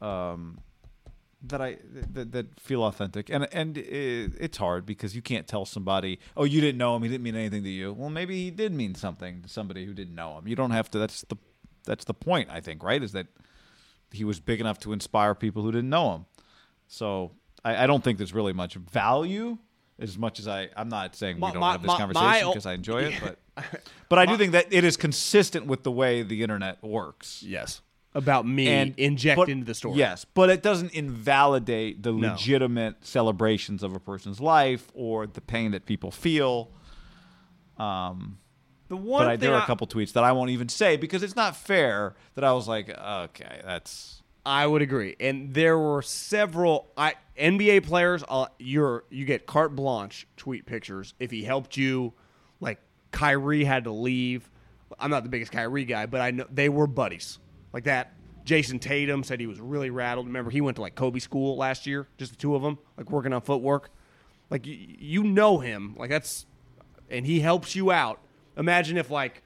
Um, 0.00 0.60
that 1.42 1.60
I 1.60 1.78
that, 2.12 2.32
that 2.32 2.60
feel 2.60 2.84
authentic, 2.84 3.30
and 3.30 3.48
and 3.52 3.78
it, 3.78 4.32
it's 4.38 4.58
hard 4.58 4.84
because 4.84 5.16
you 5.16 5.22
can't 5.22 5.46
tell 5.46 5.64
somebody, 5.64 6.18
oh, 6.36 6.44
you 6.44 6.60
didn't 6.60 6.76
know 6.76 6.94
him, 6.94 7.02
he 7.02 7.08
didn't 7.08 7.22
mean 7.22 7.36
anything 7.36 7.62
to 7.62 7.70
you. 7.70 7.94
Well, 7.94 8.10
maybe 8.10 8.44
he 8.44 8.50
did 8.50 8.72
mean 8.72 8.94
something 8.94 9.42
to 9.42 9.48
somebody 9.48 9.86
who 9.86 9.94
didn't 9.94 10.14
know 10.14 10.36
him. 10.36 10.46
You 10.46 10.54
don't 10.54 10.70
have 10.72 10.90
to. 10.90 10.98
That's 10.98 11.22
the 11.22 11.36
that's 11.84 12.04
the 12.04 12.14
point. 12.14 12.50
I 12.50 12.60
think 12.60 12.82
right 12.82 13.02
is 13.02 13.12
that 13.12 13.26
he 14.12 14.24
was 14.24 14.40
big 14.40 14.60
enough 14.60 14.78
to 14.80 14.92
inspire 14.92 15.34
people 15.34 15.62
who 15.62 15.72
didn't 15.72 15.90
know 15.90 16.14
him. 16.14 16.26
So 16.88 17.32
I, 17.64 17.84
I 17.84 17.86
don't 17.86 18.02
think 18.02 18.18
there's 18.18 18.34
really 18.34 18.52
much 18.52 18.74
value 18.74 19.58
as 19.98 20.16
much 20.18 20.38
as 20.40 20.48
I. 20.48 20.68
I'm 20.76 20.88
not 20.88 21.14
saying 21.14 21.36
we 21.36 21.42
don't 21.52 21.58
my- 21.60 21.72
have 21.72 21.82
this 21.82 21.88
my- 21.88 21.98
conversation 21.98 22.48
because 22.48 22.66
I 22.66 22.72
enjoy 22.74 23.02
it, 23.04 23.14
but 23.22 23.38
but 24.08 24.18
I 24.18 24.26
do 24.26 24.36
think 24.36 24.52
that 24.52 24.72
it 24.72 24.84
is 24.84 24.96
consistent 24.96 25.66
with 25.66 25.82
the 25.82 25.92
way 25.92 26.22
the 26.22 26.42
internet 26.42 26.82
works 26.82 27.42
Yes. 27.42 27.82
About 28.12 28.44
me 28.44 28.66
and 28.66 28.92
inject 28.98 29.36
but- 29.36 29.48
into 29.48 29.64
the 29.64 29.74
story. 29.74 29.96
Yes, 29.98 30.24
but 30.24 30.50
it 30.50 30.62
doesn't 30.64 30.92
invalidate 30.94 32.02
the 32.02 32.10
No. 32.12 32.30
legitimate 32.32 33.06
celebrations 33.06 33.84
of 33.84 33.94
a 33.94 34.00
person's 34.00 34.40
life 34.40 34.90
or 34.94 35.28
the 35.28 35.40
pain 35.40 35.70
that 35.70 35.86
people 35.86 36.10
feel. 36.10 36.72
Um, 37.76 38.38
The 38.90 38.96
one 38.96 39.22
but 39.22 39.30
I, 39.30 39.36
there 39.36 39.54
are 39.54 39.60
I- 39.60 39.62
a 39.62 39.66
couple 39.66 39.86
tweets 39.86 40.12
that 40.14 40.24
I 40.24 40.32
won't 40.32 40.50
even 40.50 40.68
say 40.68 40.96
because 40.96 41.22
it's 41.22 41.36
not 41.36 41.56
fair. 41.56 42.16
That 42.34 42.42
I 42.42 42.52
was 42.52 42.66
like, 42.66 42.90
okay, 42.90 43.60
that's 43.64 44.22
I 44.44 44.66
would 44.66 44.82
agree. 44.82 45.14
And 45.20 45.54
there 45.54 45.78
were 45.78 46.02
several 46.02 46.90
I, 46.96 47.14
NBA 47.38 47.84
players. 47.86 48.24
Uh, 48.28 48.46
you're 48.58 49.04
you 49.08 49.24
get 49.24 49.46
carte 49.46 49.76
blanche 49.76 50.26
tweet 50.36 50.66
pictures 50.66 51.14
if 51.20 51.30
he 51.30 51.44
helped 51.44 51.76
you. 51.76 52.12
Like 52.58 52.80
Kyrie 53.12 53.64
had 53.64 53.84
to 53.84 53.92
leave. 53.92 54.50
I'm 54.98 55.10
not 55.10 55.22
the 55.22 55.28
biggest 55.28 55.52
Kyrie 55.52 55.84
guy, 55.84 56.06
but 56.06 56.20
I 56.20 56.32
know 56.32 56.46
they 56.50 56.68
were 56.68 56.88
buddies 56.88 57.38
like 57.72 57.84
that. 57.84 58.12
Jayson 58.44 58.80
Tatum 58.80 59.22
said 59.22 59.38
he 59.38 59.46
was 59.46 59.60
really 59.60 59.90
rattled. 59.90 60.26
Remember, 60.26 60.50
he 60.50 60.60
went 60.60 60.74
to 60.76 60.80
like 60.80 60.96
Kobe 60.96 61.20
school 61.20 61.56
last 61.56 61.86
year, 61.86 62.08
just 62.18 62.32
the 62.32 62.38
two 62.38 62.56
of 62.56 62.62
them, 62.62 62.78
like 62.96 63.08
working 63.08 63.32
on 63.32 63.42
footwork. 63.42 63.90
Like 64.48 64.66
you, 64.66 64.74
you 64.98 65.22
know 65.22 65.58
him, 65.58 65.94
like 65.96 66.10
that's, 66.10 66.46
and 67.08 67.24
he 67.24 67.38
helps 67.38 67.76
you 67.76 67.92
out. 67.92 68.18
Imagine 68.56 68.96
if 68.98 69.10
like 69.10 69.42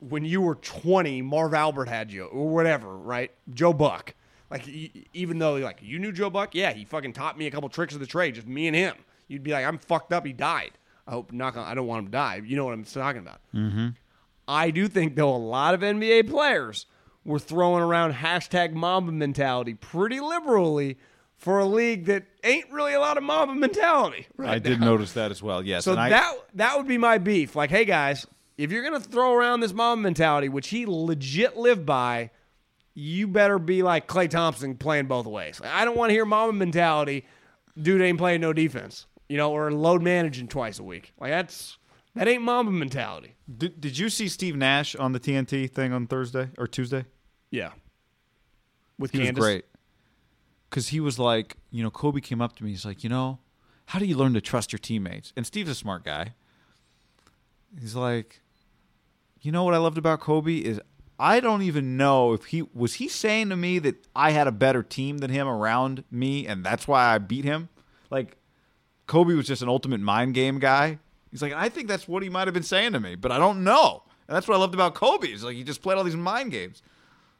when 0.00 0.24
you 0.24 0.40
were 0.40 0.54
20, 0.56 1.22
Marv 1.22 1.54
Albert 1.54 1.88
had 1.88 2.12
you, 2.12 2.24
or 2.24 2.48
whatever, 2.48 2.96
right? 2.96 3.30
Joe 3.52 3.72
Buck. 3.72 4.14
Like, 4.50 4.66
even 5.12 5.38
though, 5.38 5.56
like, 5.56 5.80
you 5.82 5.98
knew 5.98 6.12
Joe 6.12 6.30
Buck? 6.30 6.54
Yeah, 6.54 6.72
he 6.72 6.84
fucking 6.84 7.12
taught 7.12 7.36
me 7.36 7.46
a 7.46 7.50
couple 7.50 7.68
tricks 7.68 7.94
of 7.94 8.00
the 8.00 8.06
trade, 8.06 8.34
just 8.34 8.46
me 8.46 8.66
and 8.66 8.74
him. 8.74 8.94
You'd 9.26 9.42
be 9.42 9.50
like, 9.50 9.66
I'm 9.66 9.78
fucked 9.78 10.12
up. 10.12 10.24
He 10.24 10.32
died. 10.32 10.72
I 11.06 11.10
hope, 11.12 11.32
knock 11.32 11.56
on, 11.56 11.66
I 11.66 11.74
don't 11.74 11.86
want 11.86 12.00
him 12.00 12.06
to 12.06 12.12
die. 12.12 12.40
You 12.44 12.56
know 12.56 12.64
what 12.64 12.74
I'm 12.74 12.84
talking 12.84 13.20
about. 13.20 13.40
Mm-hmm. 13.54 13.88
I 14.46 14.70
do 14.70 14.88
think, 14.88 15.16
though, 15.16 15.34
a 15.34 15.36
lot 15.36 15.74
of 15.74 15.80
NBA 15.80 16.30
players 16.30 16.86
were 17.24 17.38
throwing 17.38 17.82
around 17.82 18.14
hashtag 18.14 18.72
Mamba 18.72 19.12
mentality 19.12 19.74
pretty 19.74 20.20
liberally 20.20 20.96
for 21.38 21.58
a 21.60 21.64
league 21.64 22.06
that 22.06 22.24
ain't 22.44 22.70
really 22.70 22.92
a 22.94 23.00
lot 23.00 23.16
of 23.16 23.22
Mamba 23.22 23.54
mentality. 23.54 24.26
Right 24.36 24.50
I 24.50 24.58
did 24.58 24.80
now. 24.80 24.86
notice 24.86 25.12
that 25.14 25.30
as 25.30 25.42
well. 25.42 25.62
Yes, 25.64 25.84
So 25.84 25.92
and 25.92 26.00
I- 26.00 26.08
that 26.10 26.34
that 26.54 26.76
would 26.76 26.86
be 26.88 26.98
my 26.98 27.18
beef. 27.18 27.54
Like, 27.56 27.70
hey 27.70 27.84
guys, 27.84 28.26
if 28.56 28.70
you're 28.72 28.82
gonna 28.82 29.00
throw 29.00 29.32
around 29.34 29.60
this 29.60 29.72
mom 29.72 30.02
mentality, 30.02 30.48
which 30.48 30.68
he 30.68 30.84
legit 30.86 31.56
lived 31.56 31.86
by, 31.86 32.30
you 32.94 33.28
better 33.28 33.58
be 33.60 33.82
like 33.84 34.08
Klay 34.08 34.28
Thompson 34.28 34.76
playing 34.76 35.06
both 35.06 35.26
ways. 35.26 35.60
I 35.64 35.84
don't 35.84 35.96
want 35.96 36.10
to 36.10 36.14
hear 36.14 36.24
Mamba 36.26 36.52
mentality. 36.52 37.24
Dude 37.80 38.02
ain't 38.02 38.18
playing 38.18 38.40
no 38.40 38.52
defense, 38.52 39.06
you 39.28 39.36
know, 39.36 39.52
or 39.52 39.70
load 39.70 40.02
managing 40.02 40.48
twice 40.48 40.80
a 40.80 40.82
week. 40.82 41.12
Like 41.20 41.30
that's 41.30 41.78
that 42.16 42.26
ain't 42.26 42.42
Mamba 42.42 42.72
mentality. 42.72 43.36
did, 43.56 43.80
did 43.80 43.96
you 43.96 44.08
see 44.10 44.26
Steve 44.26 44.56
Nash 44.56 44.96
on 44.96 45.12
the 45.12 45.20
TNT 45.20 45.70
thing 45.70 45.92
on 45.92 46.08
Thursday 46.08 46.48
or 46.58 46.66
Tuesday? 46.66 47.04
Yeah. 47.52 47.70
With 48.98 49.12
He 49.12 49.18
Candace. 49.18 49.36
was 49.36 49.44
great 49.46 49.64
because 50.68 50.88
he 50.88 51.00
was 51.00 51.18
like, 51.18 51.56
you 51.70 51.82
know, 51.82 51.90
Kobe 51.90 52.20
came 52.20 52.40
up 52.40 52.56
to 52.56 52.64
me. 52.64 52.70
He's 52.70 52.84
like, 52.84 53.02
you 53.02 53.10
know, 53.10 53.38
how 53.86 53.98
do 53.98 54.04
you 54.04 54.16
learn 54.16 54.34
to 54.34 54.40
trust 54.40 54.72
your 54.72 54.78
teammates? 54.78 55.32
And 55.36 55.46
Steve's 55.46 55.70
a 55.70 55.74
smart 55.74 56.04
guy. 56.04 56.34
He's 57.80 57.94
like, 57.94 58.40
you 59.40 59.52
know 59.52 59.64
what 59.64 59.74
I 59.74 59.78
loved 59.78 59.98
about 59.98 60.20
Kobe 60.20 60.56
is 60.56 60.80
I 61.18 61.40
don't 61.40 61.62
even 61.62 61.96
know 61.96 62.32
if 62.32 62.46
he 62.46 62.62
was 62.62 62.94
he 62.94 63.08
saying 63.08 63.48
to 63.48 63.56
me 63.56 63.78
that 63.80 64.06
I 64.14 64.30
had 64.30 64.46
a 64.46 64.52
better 64.52 64.82
team 64.82 65.18
than 65.18 65.30
him 65.30 65.48
around 65.48 66.04
me 66.10 66.46
and 66.46 66.64
that's 66.64 66.86
why 66.86 67.14
I 67.14 67.18
beat 67.18 67.44
him. 67.44 67.68
Like 68.10 68.36
Kobe 69.06 69.34
was 69.34 69.46
just 69.46 69.62
an 69.62 69.68
ultimate 69.68 70.00
mind 70.00 70.34
game 70.34 70.58
guy. 70.58 70.98
He's 71.30 71.42
like, 71.42 71.52
I 71.52 71.68
think 71.68 71.88
that's 71.88 72.08
what 72.08 72.22
he 72.22 72.28
might 72.28 72.46
have 72.46 72.54
been 72.54 72.62
saying 72.62 72.92
to 72.92 73.00
me, 73.00 73.14
but 73.14 73.32
I 73.32 73.38
don't 73.38 73.64
know. 73.64 74.02
And 74.26 74.36
that's 74.36 74.46
what 74.46 74.54
I 74.54 74.58
loved 74.58 74.74
about 74.74 74.94
Kobe. 74.94 75.28
Is 75.28 75.44
like 75.44 75.56
he 75.56 75.64
just 75.64 75.82
played 75.82 75.98
all 75.98 76.04
these 76.04 76.16
mind 76.16 76.52
games. 76.52 76.82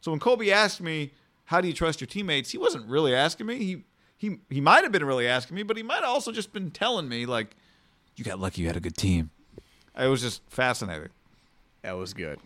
So 0.00 0.10
when 0.10 0.20
Kobe 0.20 0.50
asked 0.50 0.80
me, 0.80 1.12
"How 1.48 1.60
do 1.60 1.68
you 1.68 1.74
trust 1.74 2.00
your 2.00 2.08
teammates?" 2.08 2.50
he 2.50 2.58
wasn't 2.58 2.88
really 2.88 3.14
asking 3.14 3.46
me. 3.46 3.56
He 3.56 3.84
he 4.16 4.38
he 4.48 4.60
might 4.60 4.84
have 4.84 4.92
been 4.92 5.04
really 5.04 5.28
asking 5.28 5.56
me, 5.56 5.62
but 5.62 5.76
he 5.76 5.82
might 5.82 6.00
have 6.00 6.10
also 6.10 6.32
just 6.32 6.52
been 6.52 6.70
telling 6.70 7.08
me 7.08 7.26
like, 7.26 7.56
"You 8.16 8.24
got 8.24 8.38
lucky. 8.38 8.62
You 8.62 8.68
had 8.68 8.76
a 8.76 8.80
good 8.80 8.96
team." 8.96 9.30
It 9.98 10.06
was 10.06 10.22
just 10.22 10.42
fascinating. 10.48 11.10
That 11.82 11.96
was 11.96 12.14
good. 12.14 12.40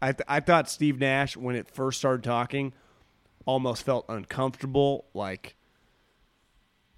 I 0.00 0.12
th- 0.12 0.24
I 0.28 0.40
thought 0.40 0.68
Steve 0.68 0.98
Nash 0.98 1.36
when 1.36 1.56
it 1.56 1.70
first 1.70 1.98
started 1.98 2.22
talking 2.22 2.72
almost 3.46 3.82
felt 3.82 4.04
uncomfortable 4.08 5.06
like 5.14 5.56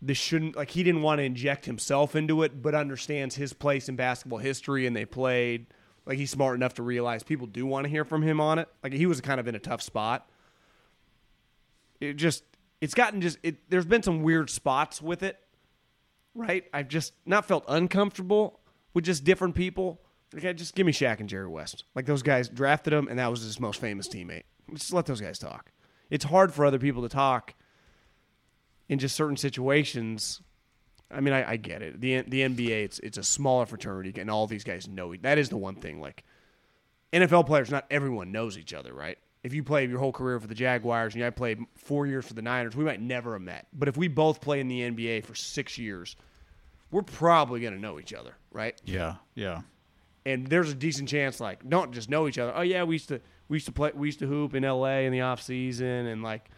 this 0.02 0.18
shouldn't 0.18 0.56
like 0.56 0.70
he 0.70 0.82
didn't 0.82 1.02
want 1.02 1.18
to 1.18 1.22
inject 1.22 1.66
himself 1.66 2.16
into 2.16 2.42
it 2.42 2.60
but 2.60 2.74
understands 2.74 3.36
his 3.36 3.52
place 3.52 3.88
in 3.88 3.96
basketball 3.96 4.38
history 4.38 4.86
and 4.86 4.96
they 4.96 5.04
played 5.04 5.66
like 6.06 6.18
he's 6.18 6.30
smart 6.30 6.56
enough 6.56 6.74
to 6.74 6.82
realize 6.82 7.22
people 7.22 7.46
do 7.46 7.64
want 7.66 7.84
to 7.84 7.90
hear 7.90 8.04
from 8.04 8.22
him 8.22 8.40
on 8.40 8.58
it 8.58 8.68
like 8.82 8.92
he 8.92 9.06
was 9.06 9.20
kind 9.20 9.38
of 9.38 9.46
in 9.46 9.54
a 9.54 9.58
tough 9.58 9.82
spot 9.82 10.28
it 12.00 12.14
just 12.14 12.44
it's 12.80 12.94
gotten 12.94 13.20
just 13.20 13.38
it 13.42 13.70
there's 13.70 13.84
been 13.84 14.02
some 14.02 14.22
weird 14.22 14.50
spots 14.50 15.00
with 15.02 15.22
it 15.22 15.38
right 16.34 16.64
i've 16.72 16.88
just 16.88 17.12
not 17.26 17.44
felt 17.44 17.64
uncomfortable 17.68 18.60
with 18.94 19.04
just 19.04 19.24
different 19.24 19.54
people 19.54 20.00
okay 20.34 20.52
just 20.52 20.74
give 20.74 20.86
me 20.86 20.92
Shaq 20.92 21.20
and 21.20 21.28
jerry 21.28 21.48
west 21.48 21.84
like 21.94 22.06
those 22.06 22.22
guys 22.22 22.48
drafted 22.48 22.92
him 22.92 23.08
and 23.08 23.18
that 23.18 23.30
was 23.30 23.42
his 23.42 23.60
most 23.60 23.80
famous 23.80 24.08
teammate 24.08 24.44
just 24.74 24.92
let 24.92 25.06
those 25.06 25.20
guys 25.20 25.38
talk 25.38 25.72
it's 26.08 26.24
hard 26.24 26.52
for 26.52 26.64
other 26.64 26.78
people 26.78 27.02
to 27.02 27.08
talk 27.08 27.54
in 28.88 28.98
just 28.98 29.14
certain 29.14 29.36
situations 29.36 30.40
I 31.10 31.20
mean, 31.20 31.34
I, 31.34 31.52
I 31.52 31.56
get 31.56 31.82
it. 31.82 32.00
the 32.00 32.22
The 32.22 32.42
NBA, 32.42 32.84
it's 32.84 32.98
it's 33.00 33.18
a 33.18 33.24
smaller 33.24 33.66
fraternity, 33.66 34.20
and 34.20 34.30
all 34.30 34.46
these 34.46 34.64
guys 34.64 34.86
know. 34.86 35.14
That 35.16 35.38
is 35.38 35.48
the 35.48 35.56
one 35.56 35.74
thing. 35.74 36.00
Like 36.00 36.24
NFL 37.12 37.46
players, 37.46 37.70
not 37.70 37.86
everyone 37.90 38.30
knows 38.30 38.56
each 38.56 38.72
other, 38.72 38.94
right? 38.94 39.18
If 39.42 39.54
you 39.54 39.62
play 39.64 39.86
your 39.86 39.98
whole 39.98 40.12
career 40.12 40.38
for 40.38 40.46
the 40.46 40.54
Jaguars 40.54 41.14
and 41.14 41.24
I 41.24 41.30
played 41.30 41.60
four 41.76 42.06
years 42.06 42.26
for 42.26 42.34
the 42.34 42.42
Niners, 42.42 42.76
we 42.76 42.84
might 42.84 43.00
never 43.00 43.32
have 43.32 43.42
met. 43.42 43.66
But 43.72 43.88
if 43.88 43.96
we 43.96 44.06
both 44.08 44.40
play 44.40 44.60
in 44.60 44.68
the 44.68 44.80
NBA 44.82 45.24
for 45.24 45.34
six 45.34 45.78
years, 45.78 46.14
we're 46.90 47.02
probably 47.02 47.60
going 47.60 47.72
to 47.74 47.80
know 47.80 47.98
each 47.98 48.12
other, 48.12 48.34
right? 48.52 48.78
Yeah, 48.84 49.14
yeah. 49.34 49.62
and 50.26 50.46
there's 50.46 50.70
a 50.70 50.74
decent 50.74 51.08
chance 51.08 51.40
like 51.40 51.66
don't 51.68 51.92
just 51.92 52.10
know 52.10 52.28
each 52.28 52.36
other. 52.38 52.52
Oh 52.54 52.60
yeah, 52.62 52.82
we 52.84 52.96
used 52.96 53.08
to 53.08 53.20
we 53.48 53.56
used 53.56 53.66
to 53.66 53.72
play 53.72 53.92
we 53.94 54.08
used 54.08 54.18
to 54.18 54.26
hoop 54.26 54.54
in 54.54 54.64
L.A. 54.64 55.06
in 55.06 55.12
the 55.12 55.22
off 55.22 55.40
season, 55.40 55.86
and 56.06 56.22
like 56.22 56.50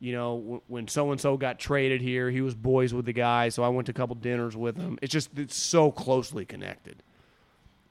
you 0.00 0.12
know 0.12 0.38
w- 0.38 0.62
when 0.66 0.88
so 0.88 1.12
and 1.12 1.20
so 1.20 1.36
got 1.36 1.58
traded 1.60 2.00
here, 2.00 2.28
he 2.30 2.40
was 2.40 2.54
boys 2.56 2.92
with 2.92 3.04
the 3.06 3.12
guy, 3.12 3.50
so 3.50 3.62
I 3.62 3.68
went 3.68 3.86
to 3.86 3.92
a 3.92 3.94
couple 3.94 4.16
dinners 4.16 4.56
with 4.56 4.76
him. 4.76 4.98
It's 5.00 5.12
just 5.12 5.38
it's 5.38 5.54
so 5.56 5.92
closely 5.92 6.44
connected. 6.44 7.02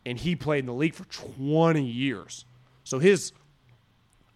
and 0.05 0.19
he 0.19 0.35
played 0.35 0.59
in 0.59 0.65
the 0.65 0.73
league 0.73 0.93
for 0.93 1.05
20 1.05 1.81
years. 1.83 2.45
So 2.83 2.99
his, 2.99 3.31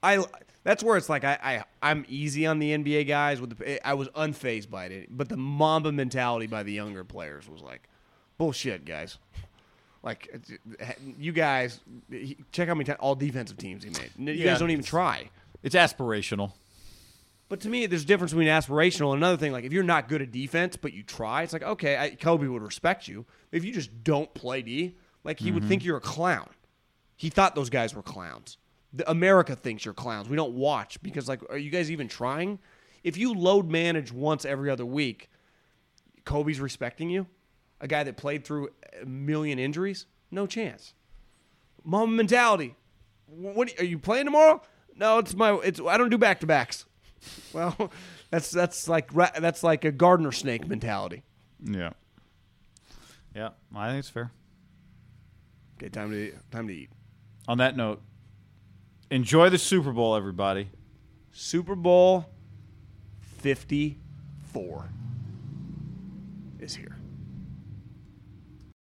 I 0.01 0.23
that's 0.63 0.83
where 0.83 0.97
it's 0.97 1.09
like 1.09 1.23
I, 1.23 1.37
I 1.41 1.63
I'm 1.81 2.05
easy 2.07 2.45
on 2.45 2.59
the 2.59 2.77
NBA 2.77 3.07
guys. 3.07 3.41
With 3.41 3.57
the, 3.57 3.69
eh, 3.69 3.77
I 3.83 3.93
was 3.93 4.07
unfazed 4.09 4.69
by 4.69 4.85
it, 4.85 5.07
but 5.09 5.29
the 5.29 5.37
Mamba 5.37 5.91
mentality 5.91 6.47
by 6.47 6.63
the 6.63 6.73
younger 6.73 7.03
players 7.03 7.49
was 7.49 7.61
like, 7.61 7.87
bullshit, 8.37 8.85
guys. 8.85 9.17
Like 10.03 10.29
eh, 10.33 10.55
eh, 10.79 10.93
you 11.17 11.31
guys, 11.31 11.79
check 12.51 12.67
how 12.67 12.73
many 12.73 12.85
times 12.85 12.99
all 13.01 13.15
defensive 13.15 13.57
teams 13.57 13.83
he 13.83 13.89
made. 13.89 14.11
You 14.17 14.33
Yeah. 14.33 14.51
guys 14.51 14.59
don't 14.59 14.71
even 14.71 14.83
try. 14.83 15.29
It's 15.63 15.75
aspirational. 15.75 16.53
But 17.49 17.61
to 17.61 17.69
me, 17.69 17.87
there's 17.87 18.03
a 18.03 18.05
difference 18.05 18.31
between 18.31 18.47
aspirational 18.47 19.13
and 19.13 19.17
another 19.17 19.37
thing. 19.37 19.51
Like 19.51 19.65
if 19.65 19.73
you're 19.73 19.83
not 19.83 20.07
good 20.07 20.21
at 20.21 20.31
defense, 20.31 20.77
but 20.77 20.93
you 20.93 21.03
try, 21.03 21.43
it's 21.43 21.53
like 21.53 21.63
okay, 21.63 21.97
I, 21.97 22.11
Kobe 22.11 22.47
would 22.47 22.61
respect 22.61 23.07
you. 23.07 23.25
If 23.51 23.65
you 23.65 23.73
just 23.73 24.03
don't 24.03 24.31
play 24.33 24.61
D, 24.61 24.95
like 25.23 25.39
he 25.39 25.51
would 25.51 25.63
mm-hmm. 25.63 25.69
think 25.69 25.83
you're 25.83 25.97
a 25.97 26.01
clown. 26.01 26.49
He 27.15 27.29
thought 27.29 27.55
those 27.55 27.69
guys 27.69 27.93
were 27.93 28.03
clowns. 28.03 28.57
The, 28.93 29.09
America 29.09 29.55
thinks 29.55 29.85
you're 29.85 29.93
clowns. 29.93 30.29
We 30.29 30.35
don't 30.35 30.53
watch 30.53 31.01
because 31.01 31.27
like, 31.27 31.41
are 31.49 31.57
you 31.57 31.69
guys 31.69 31.91
even 31.91 32.07
trying? 32.07 32.59
If 33.03 33.17
you 33.17 33.33
load 33.33 33.69
manage 33.69 34.11
once 34.11 34.45
every 34.45 34.69
other 34.69 34.85
week, 34.85 35.29
Kobe's 36.25 36.59
respecting 36.59 37.09
you. 37.09 37.27
A 37.81 37.87
guy 37.87 38.03
that 38.03 38.17
played 38.17 38.43
through 38.43 38.69
a 39.01 39.05
million 39.05 39.57
injuries, 39.57 40.05
no 40.31 40.45
chance. 40.45 40.93
Mom 41.83 42.15
mentality. 42.15 42.75
What 43.27 43.79
are 43.79 43.85
you 43.85 43.99
playing 43.99 44.25
tomorrow? 44.25 44.61
No, 44.95 45.19
it's 45.19 45.33
my. 45.33 45.53
It's 45.63 45.79
I 45.79 45.97
don't 45.97 46.09
do 46.09 46.17
back 46.17 46.39
to 46.41 46.47
backs. 46.47 46.85
Well, 47.51 47.91
that's 48.29 48.49
that's 48.49 48.87
like 48.87 49.11
that's 49.13 49.61
like 49.61 49.83
a 49.83 49.91
gardener 49.91 50.31
snake 50.31 50.67
mentality. 50.67 51.23
Yeah. 51.61 51.91
Yeah, 53.35 53.49
I 53.75 53.89
think 53.89 53.99
it's 53.99 54.09
fair. 54.09 54.31
Okay, 55.77 55.89
time 55.89 56.11
to 56.11 56.31
time 56.51 56.67
to 56.67 56.73
eat. 56.73 56.89
On 57.47 57.57
that 57.57 57.75
note, 57.75 58.01
enjoy 59.11 59.49
the 59.49 59.57
Super 59.57 59.91
Bowl, 59.91 60.15
everybody. 60.15 60.69
Super 61.31 61.75
Bowl 61.75 62.25
fifty 63.19 63.99
four 64.51 64.89
is 66.59 66.75
here. 66.75 66.97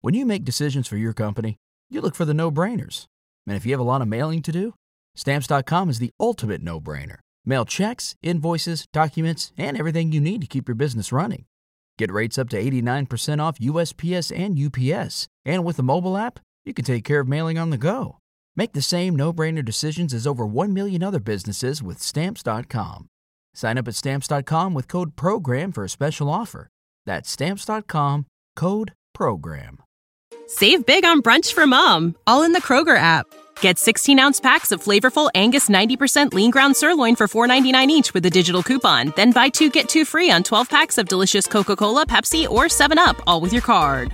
When 0.01 0.13
you 0.13 0.25
make 0.25 0.45
decisions 0.45 0.87
for 0.87 0.97
your 0.97 1.13
company, 1.13 1.57
you 1.89 2.01
look 2.01 2.15
for 2.15 2.25
the 2.25 2.33
no 2.33 2.51
brainers. 2.51 3.05
And 3.47 3.55
if 3.55 3.65
you 3.65 3.73
have 3.73 3.79
a 3.79 3.83
lot 3.83 4.01
of 4.01 4.07
mailing 4.07 4.41
to 4.43 4.51
do, 4.51 4.73
stamps.com 5.15 5.89
is 5.89 5.99
the 5.99 6.11
ultimate 6.19 6.61
no 6.61 6.79
brainer. 6.79 7.17
Mail 7.45 7.65
checks, 7.65 8.15
invoices, 8.21 8.85
documents, 8.93 9.51
and 9.57 9.77
everything 9.77 10.11
you 10.11 10.21
need 10.21 10.41
to 10.41 10.47
keep 10.47 10.67
your 10.67 10.75
business 10.75 11.11
running. 11.11 11.45
Get 11.97 12.11
rates 12.11 12.37
up 12.37 12.49
to 12.49 12.63
89% 12.63 13.41
off 13.41 13.59
USPS 13.59 14.31
and 14.37 14.57
UPS. 14.57 15.27
And 15.45 15.65
with 15.65 15.77
the 15.77 15.83
mobile 15.83 16.15
app, 16.15 16.39
you 16.63 16.73
can 16.73 16.85
take 16.85 17.03
care 17.03 17.19
of 17.19 17.27
mailing 17.27 17.57
on 17.57 17.71
the 17.71 17.77
go. 17.77 18.18
Make 18.59 18.73
the 18.73 18.81
same 18.81 19.15
no 19.15 19.31
brainer 19.31 19.63
decisions 19.63 20.13
as 20.13 20.27
over 20.27 20.45
1 20.45 20.73
million 20.73 21.01
other 21.01 21.21
businesses 21.21 21.81
with 21.81 22.01
stamps.com. 22.01 23.07
Sign 23.53 23.77
up 23.77 23.87
at 23.87 23.95
stamps.com 23.95 24.73
with 24.73 24.89
code 24.89 25.15
PROGRAM 25.15 25.71
for 25.71 25.85
a 25.85 25.89
special 25.89 26.29
offer. 26.29 26.67
That's 27.05 27.29
stamps.com 27.29 28.25
code 28.57 28.91
PROGRAM. 29.13 29.77
Save 30.47 30.85
big 30.85 31.05
on 31.05 31.21
brunch 31.21 31.53
for 31.53 31.65
mom, 31.67 32.17
all 32.27 32.43
in 32.43 32.51
the 32.51 32.61
Kroger 32.61 32.97
app. 32.97 33.27
Get 33.61 33.79
16 33.79 34.19
ounce 34.19 34.41
packs 34.41 34.73
of 34.73 34.83
flavorful 34.83 35.29
Angus 35.33 35.69
90% 35.69 36.33
lean 36.33 36.51
ground 36.51 36.75
sirloin 36.75 37.15
for 37.15 37.27
$4.99 37.29 37.87
each 37.87 38.13
with 38.13 38.25
a 38.25 38.29
digital 38.29 38.61
coupon. 38.61 39.13
Then 39.15 39.31
buy 39.31 39.47
two 39.47 39.69
get 39.69 39.87
two 39.87 40.03
free 40.03 40.31
on 40.31 40.43
12 40.43 40.69
packs 40.69 40.97
of 40.97 41.07
delicious 41.07 41.47
Coca 41.47 41.77
Cola, 41.77 42.05
Pepsi, 42.05 42.49
or 42.49 42.65
7UP, 42.65 43.23
all 43.25 43.39
with 43.39 43.53
your 43.53 43.61
card. 43.61 44.13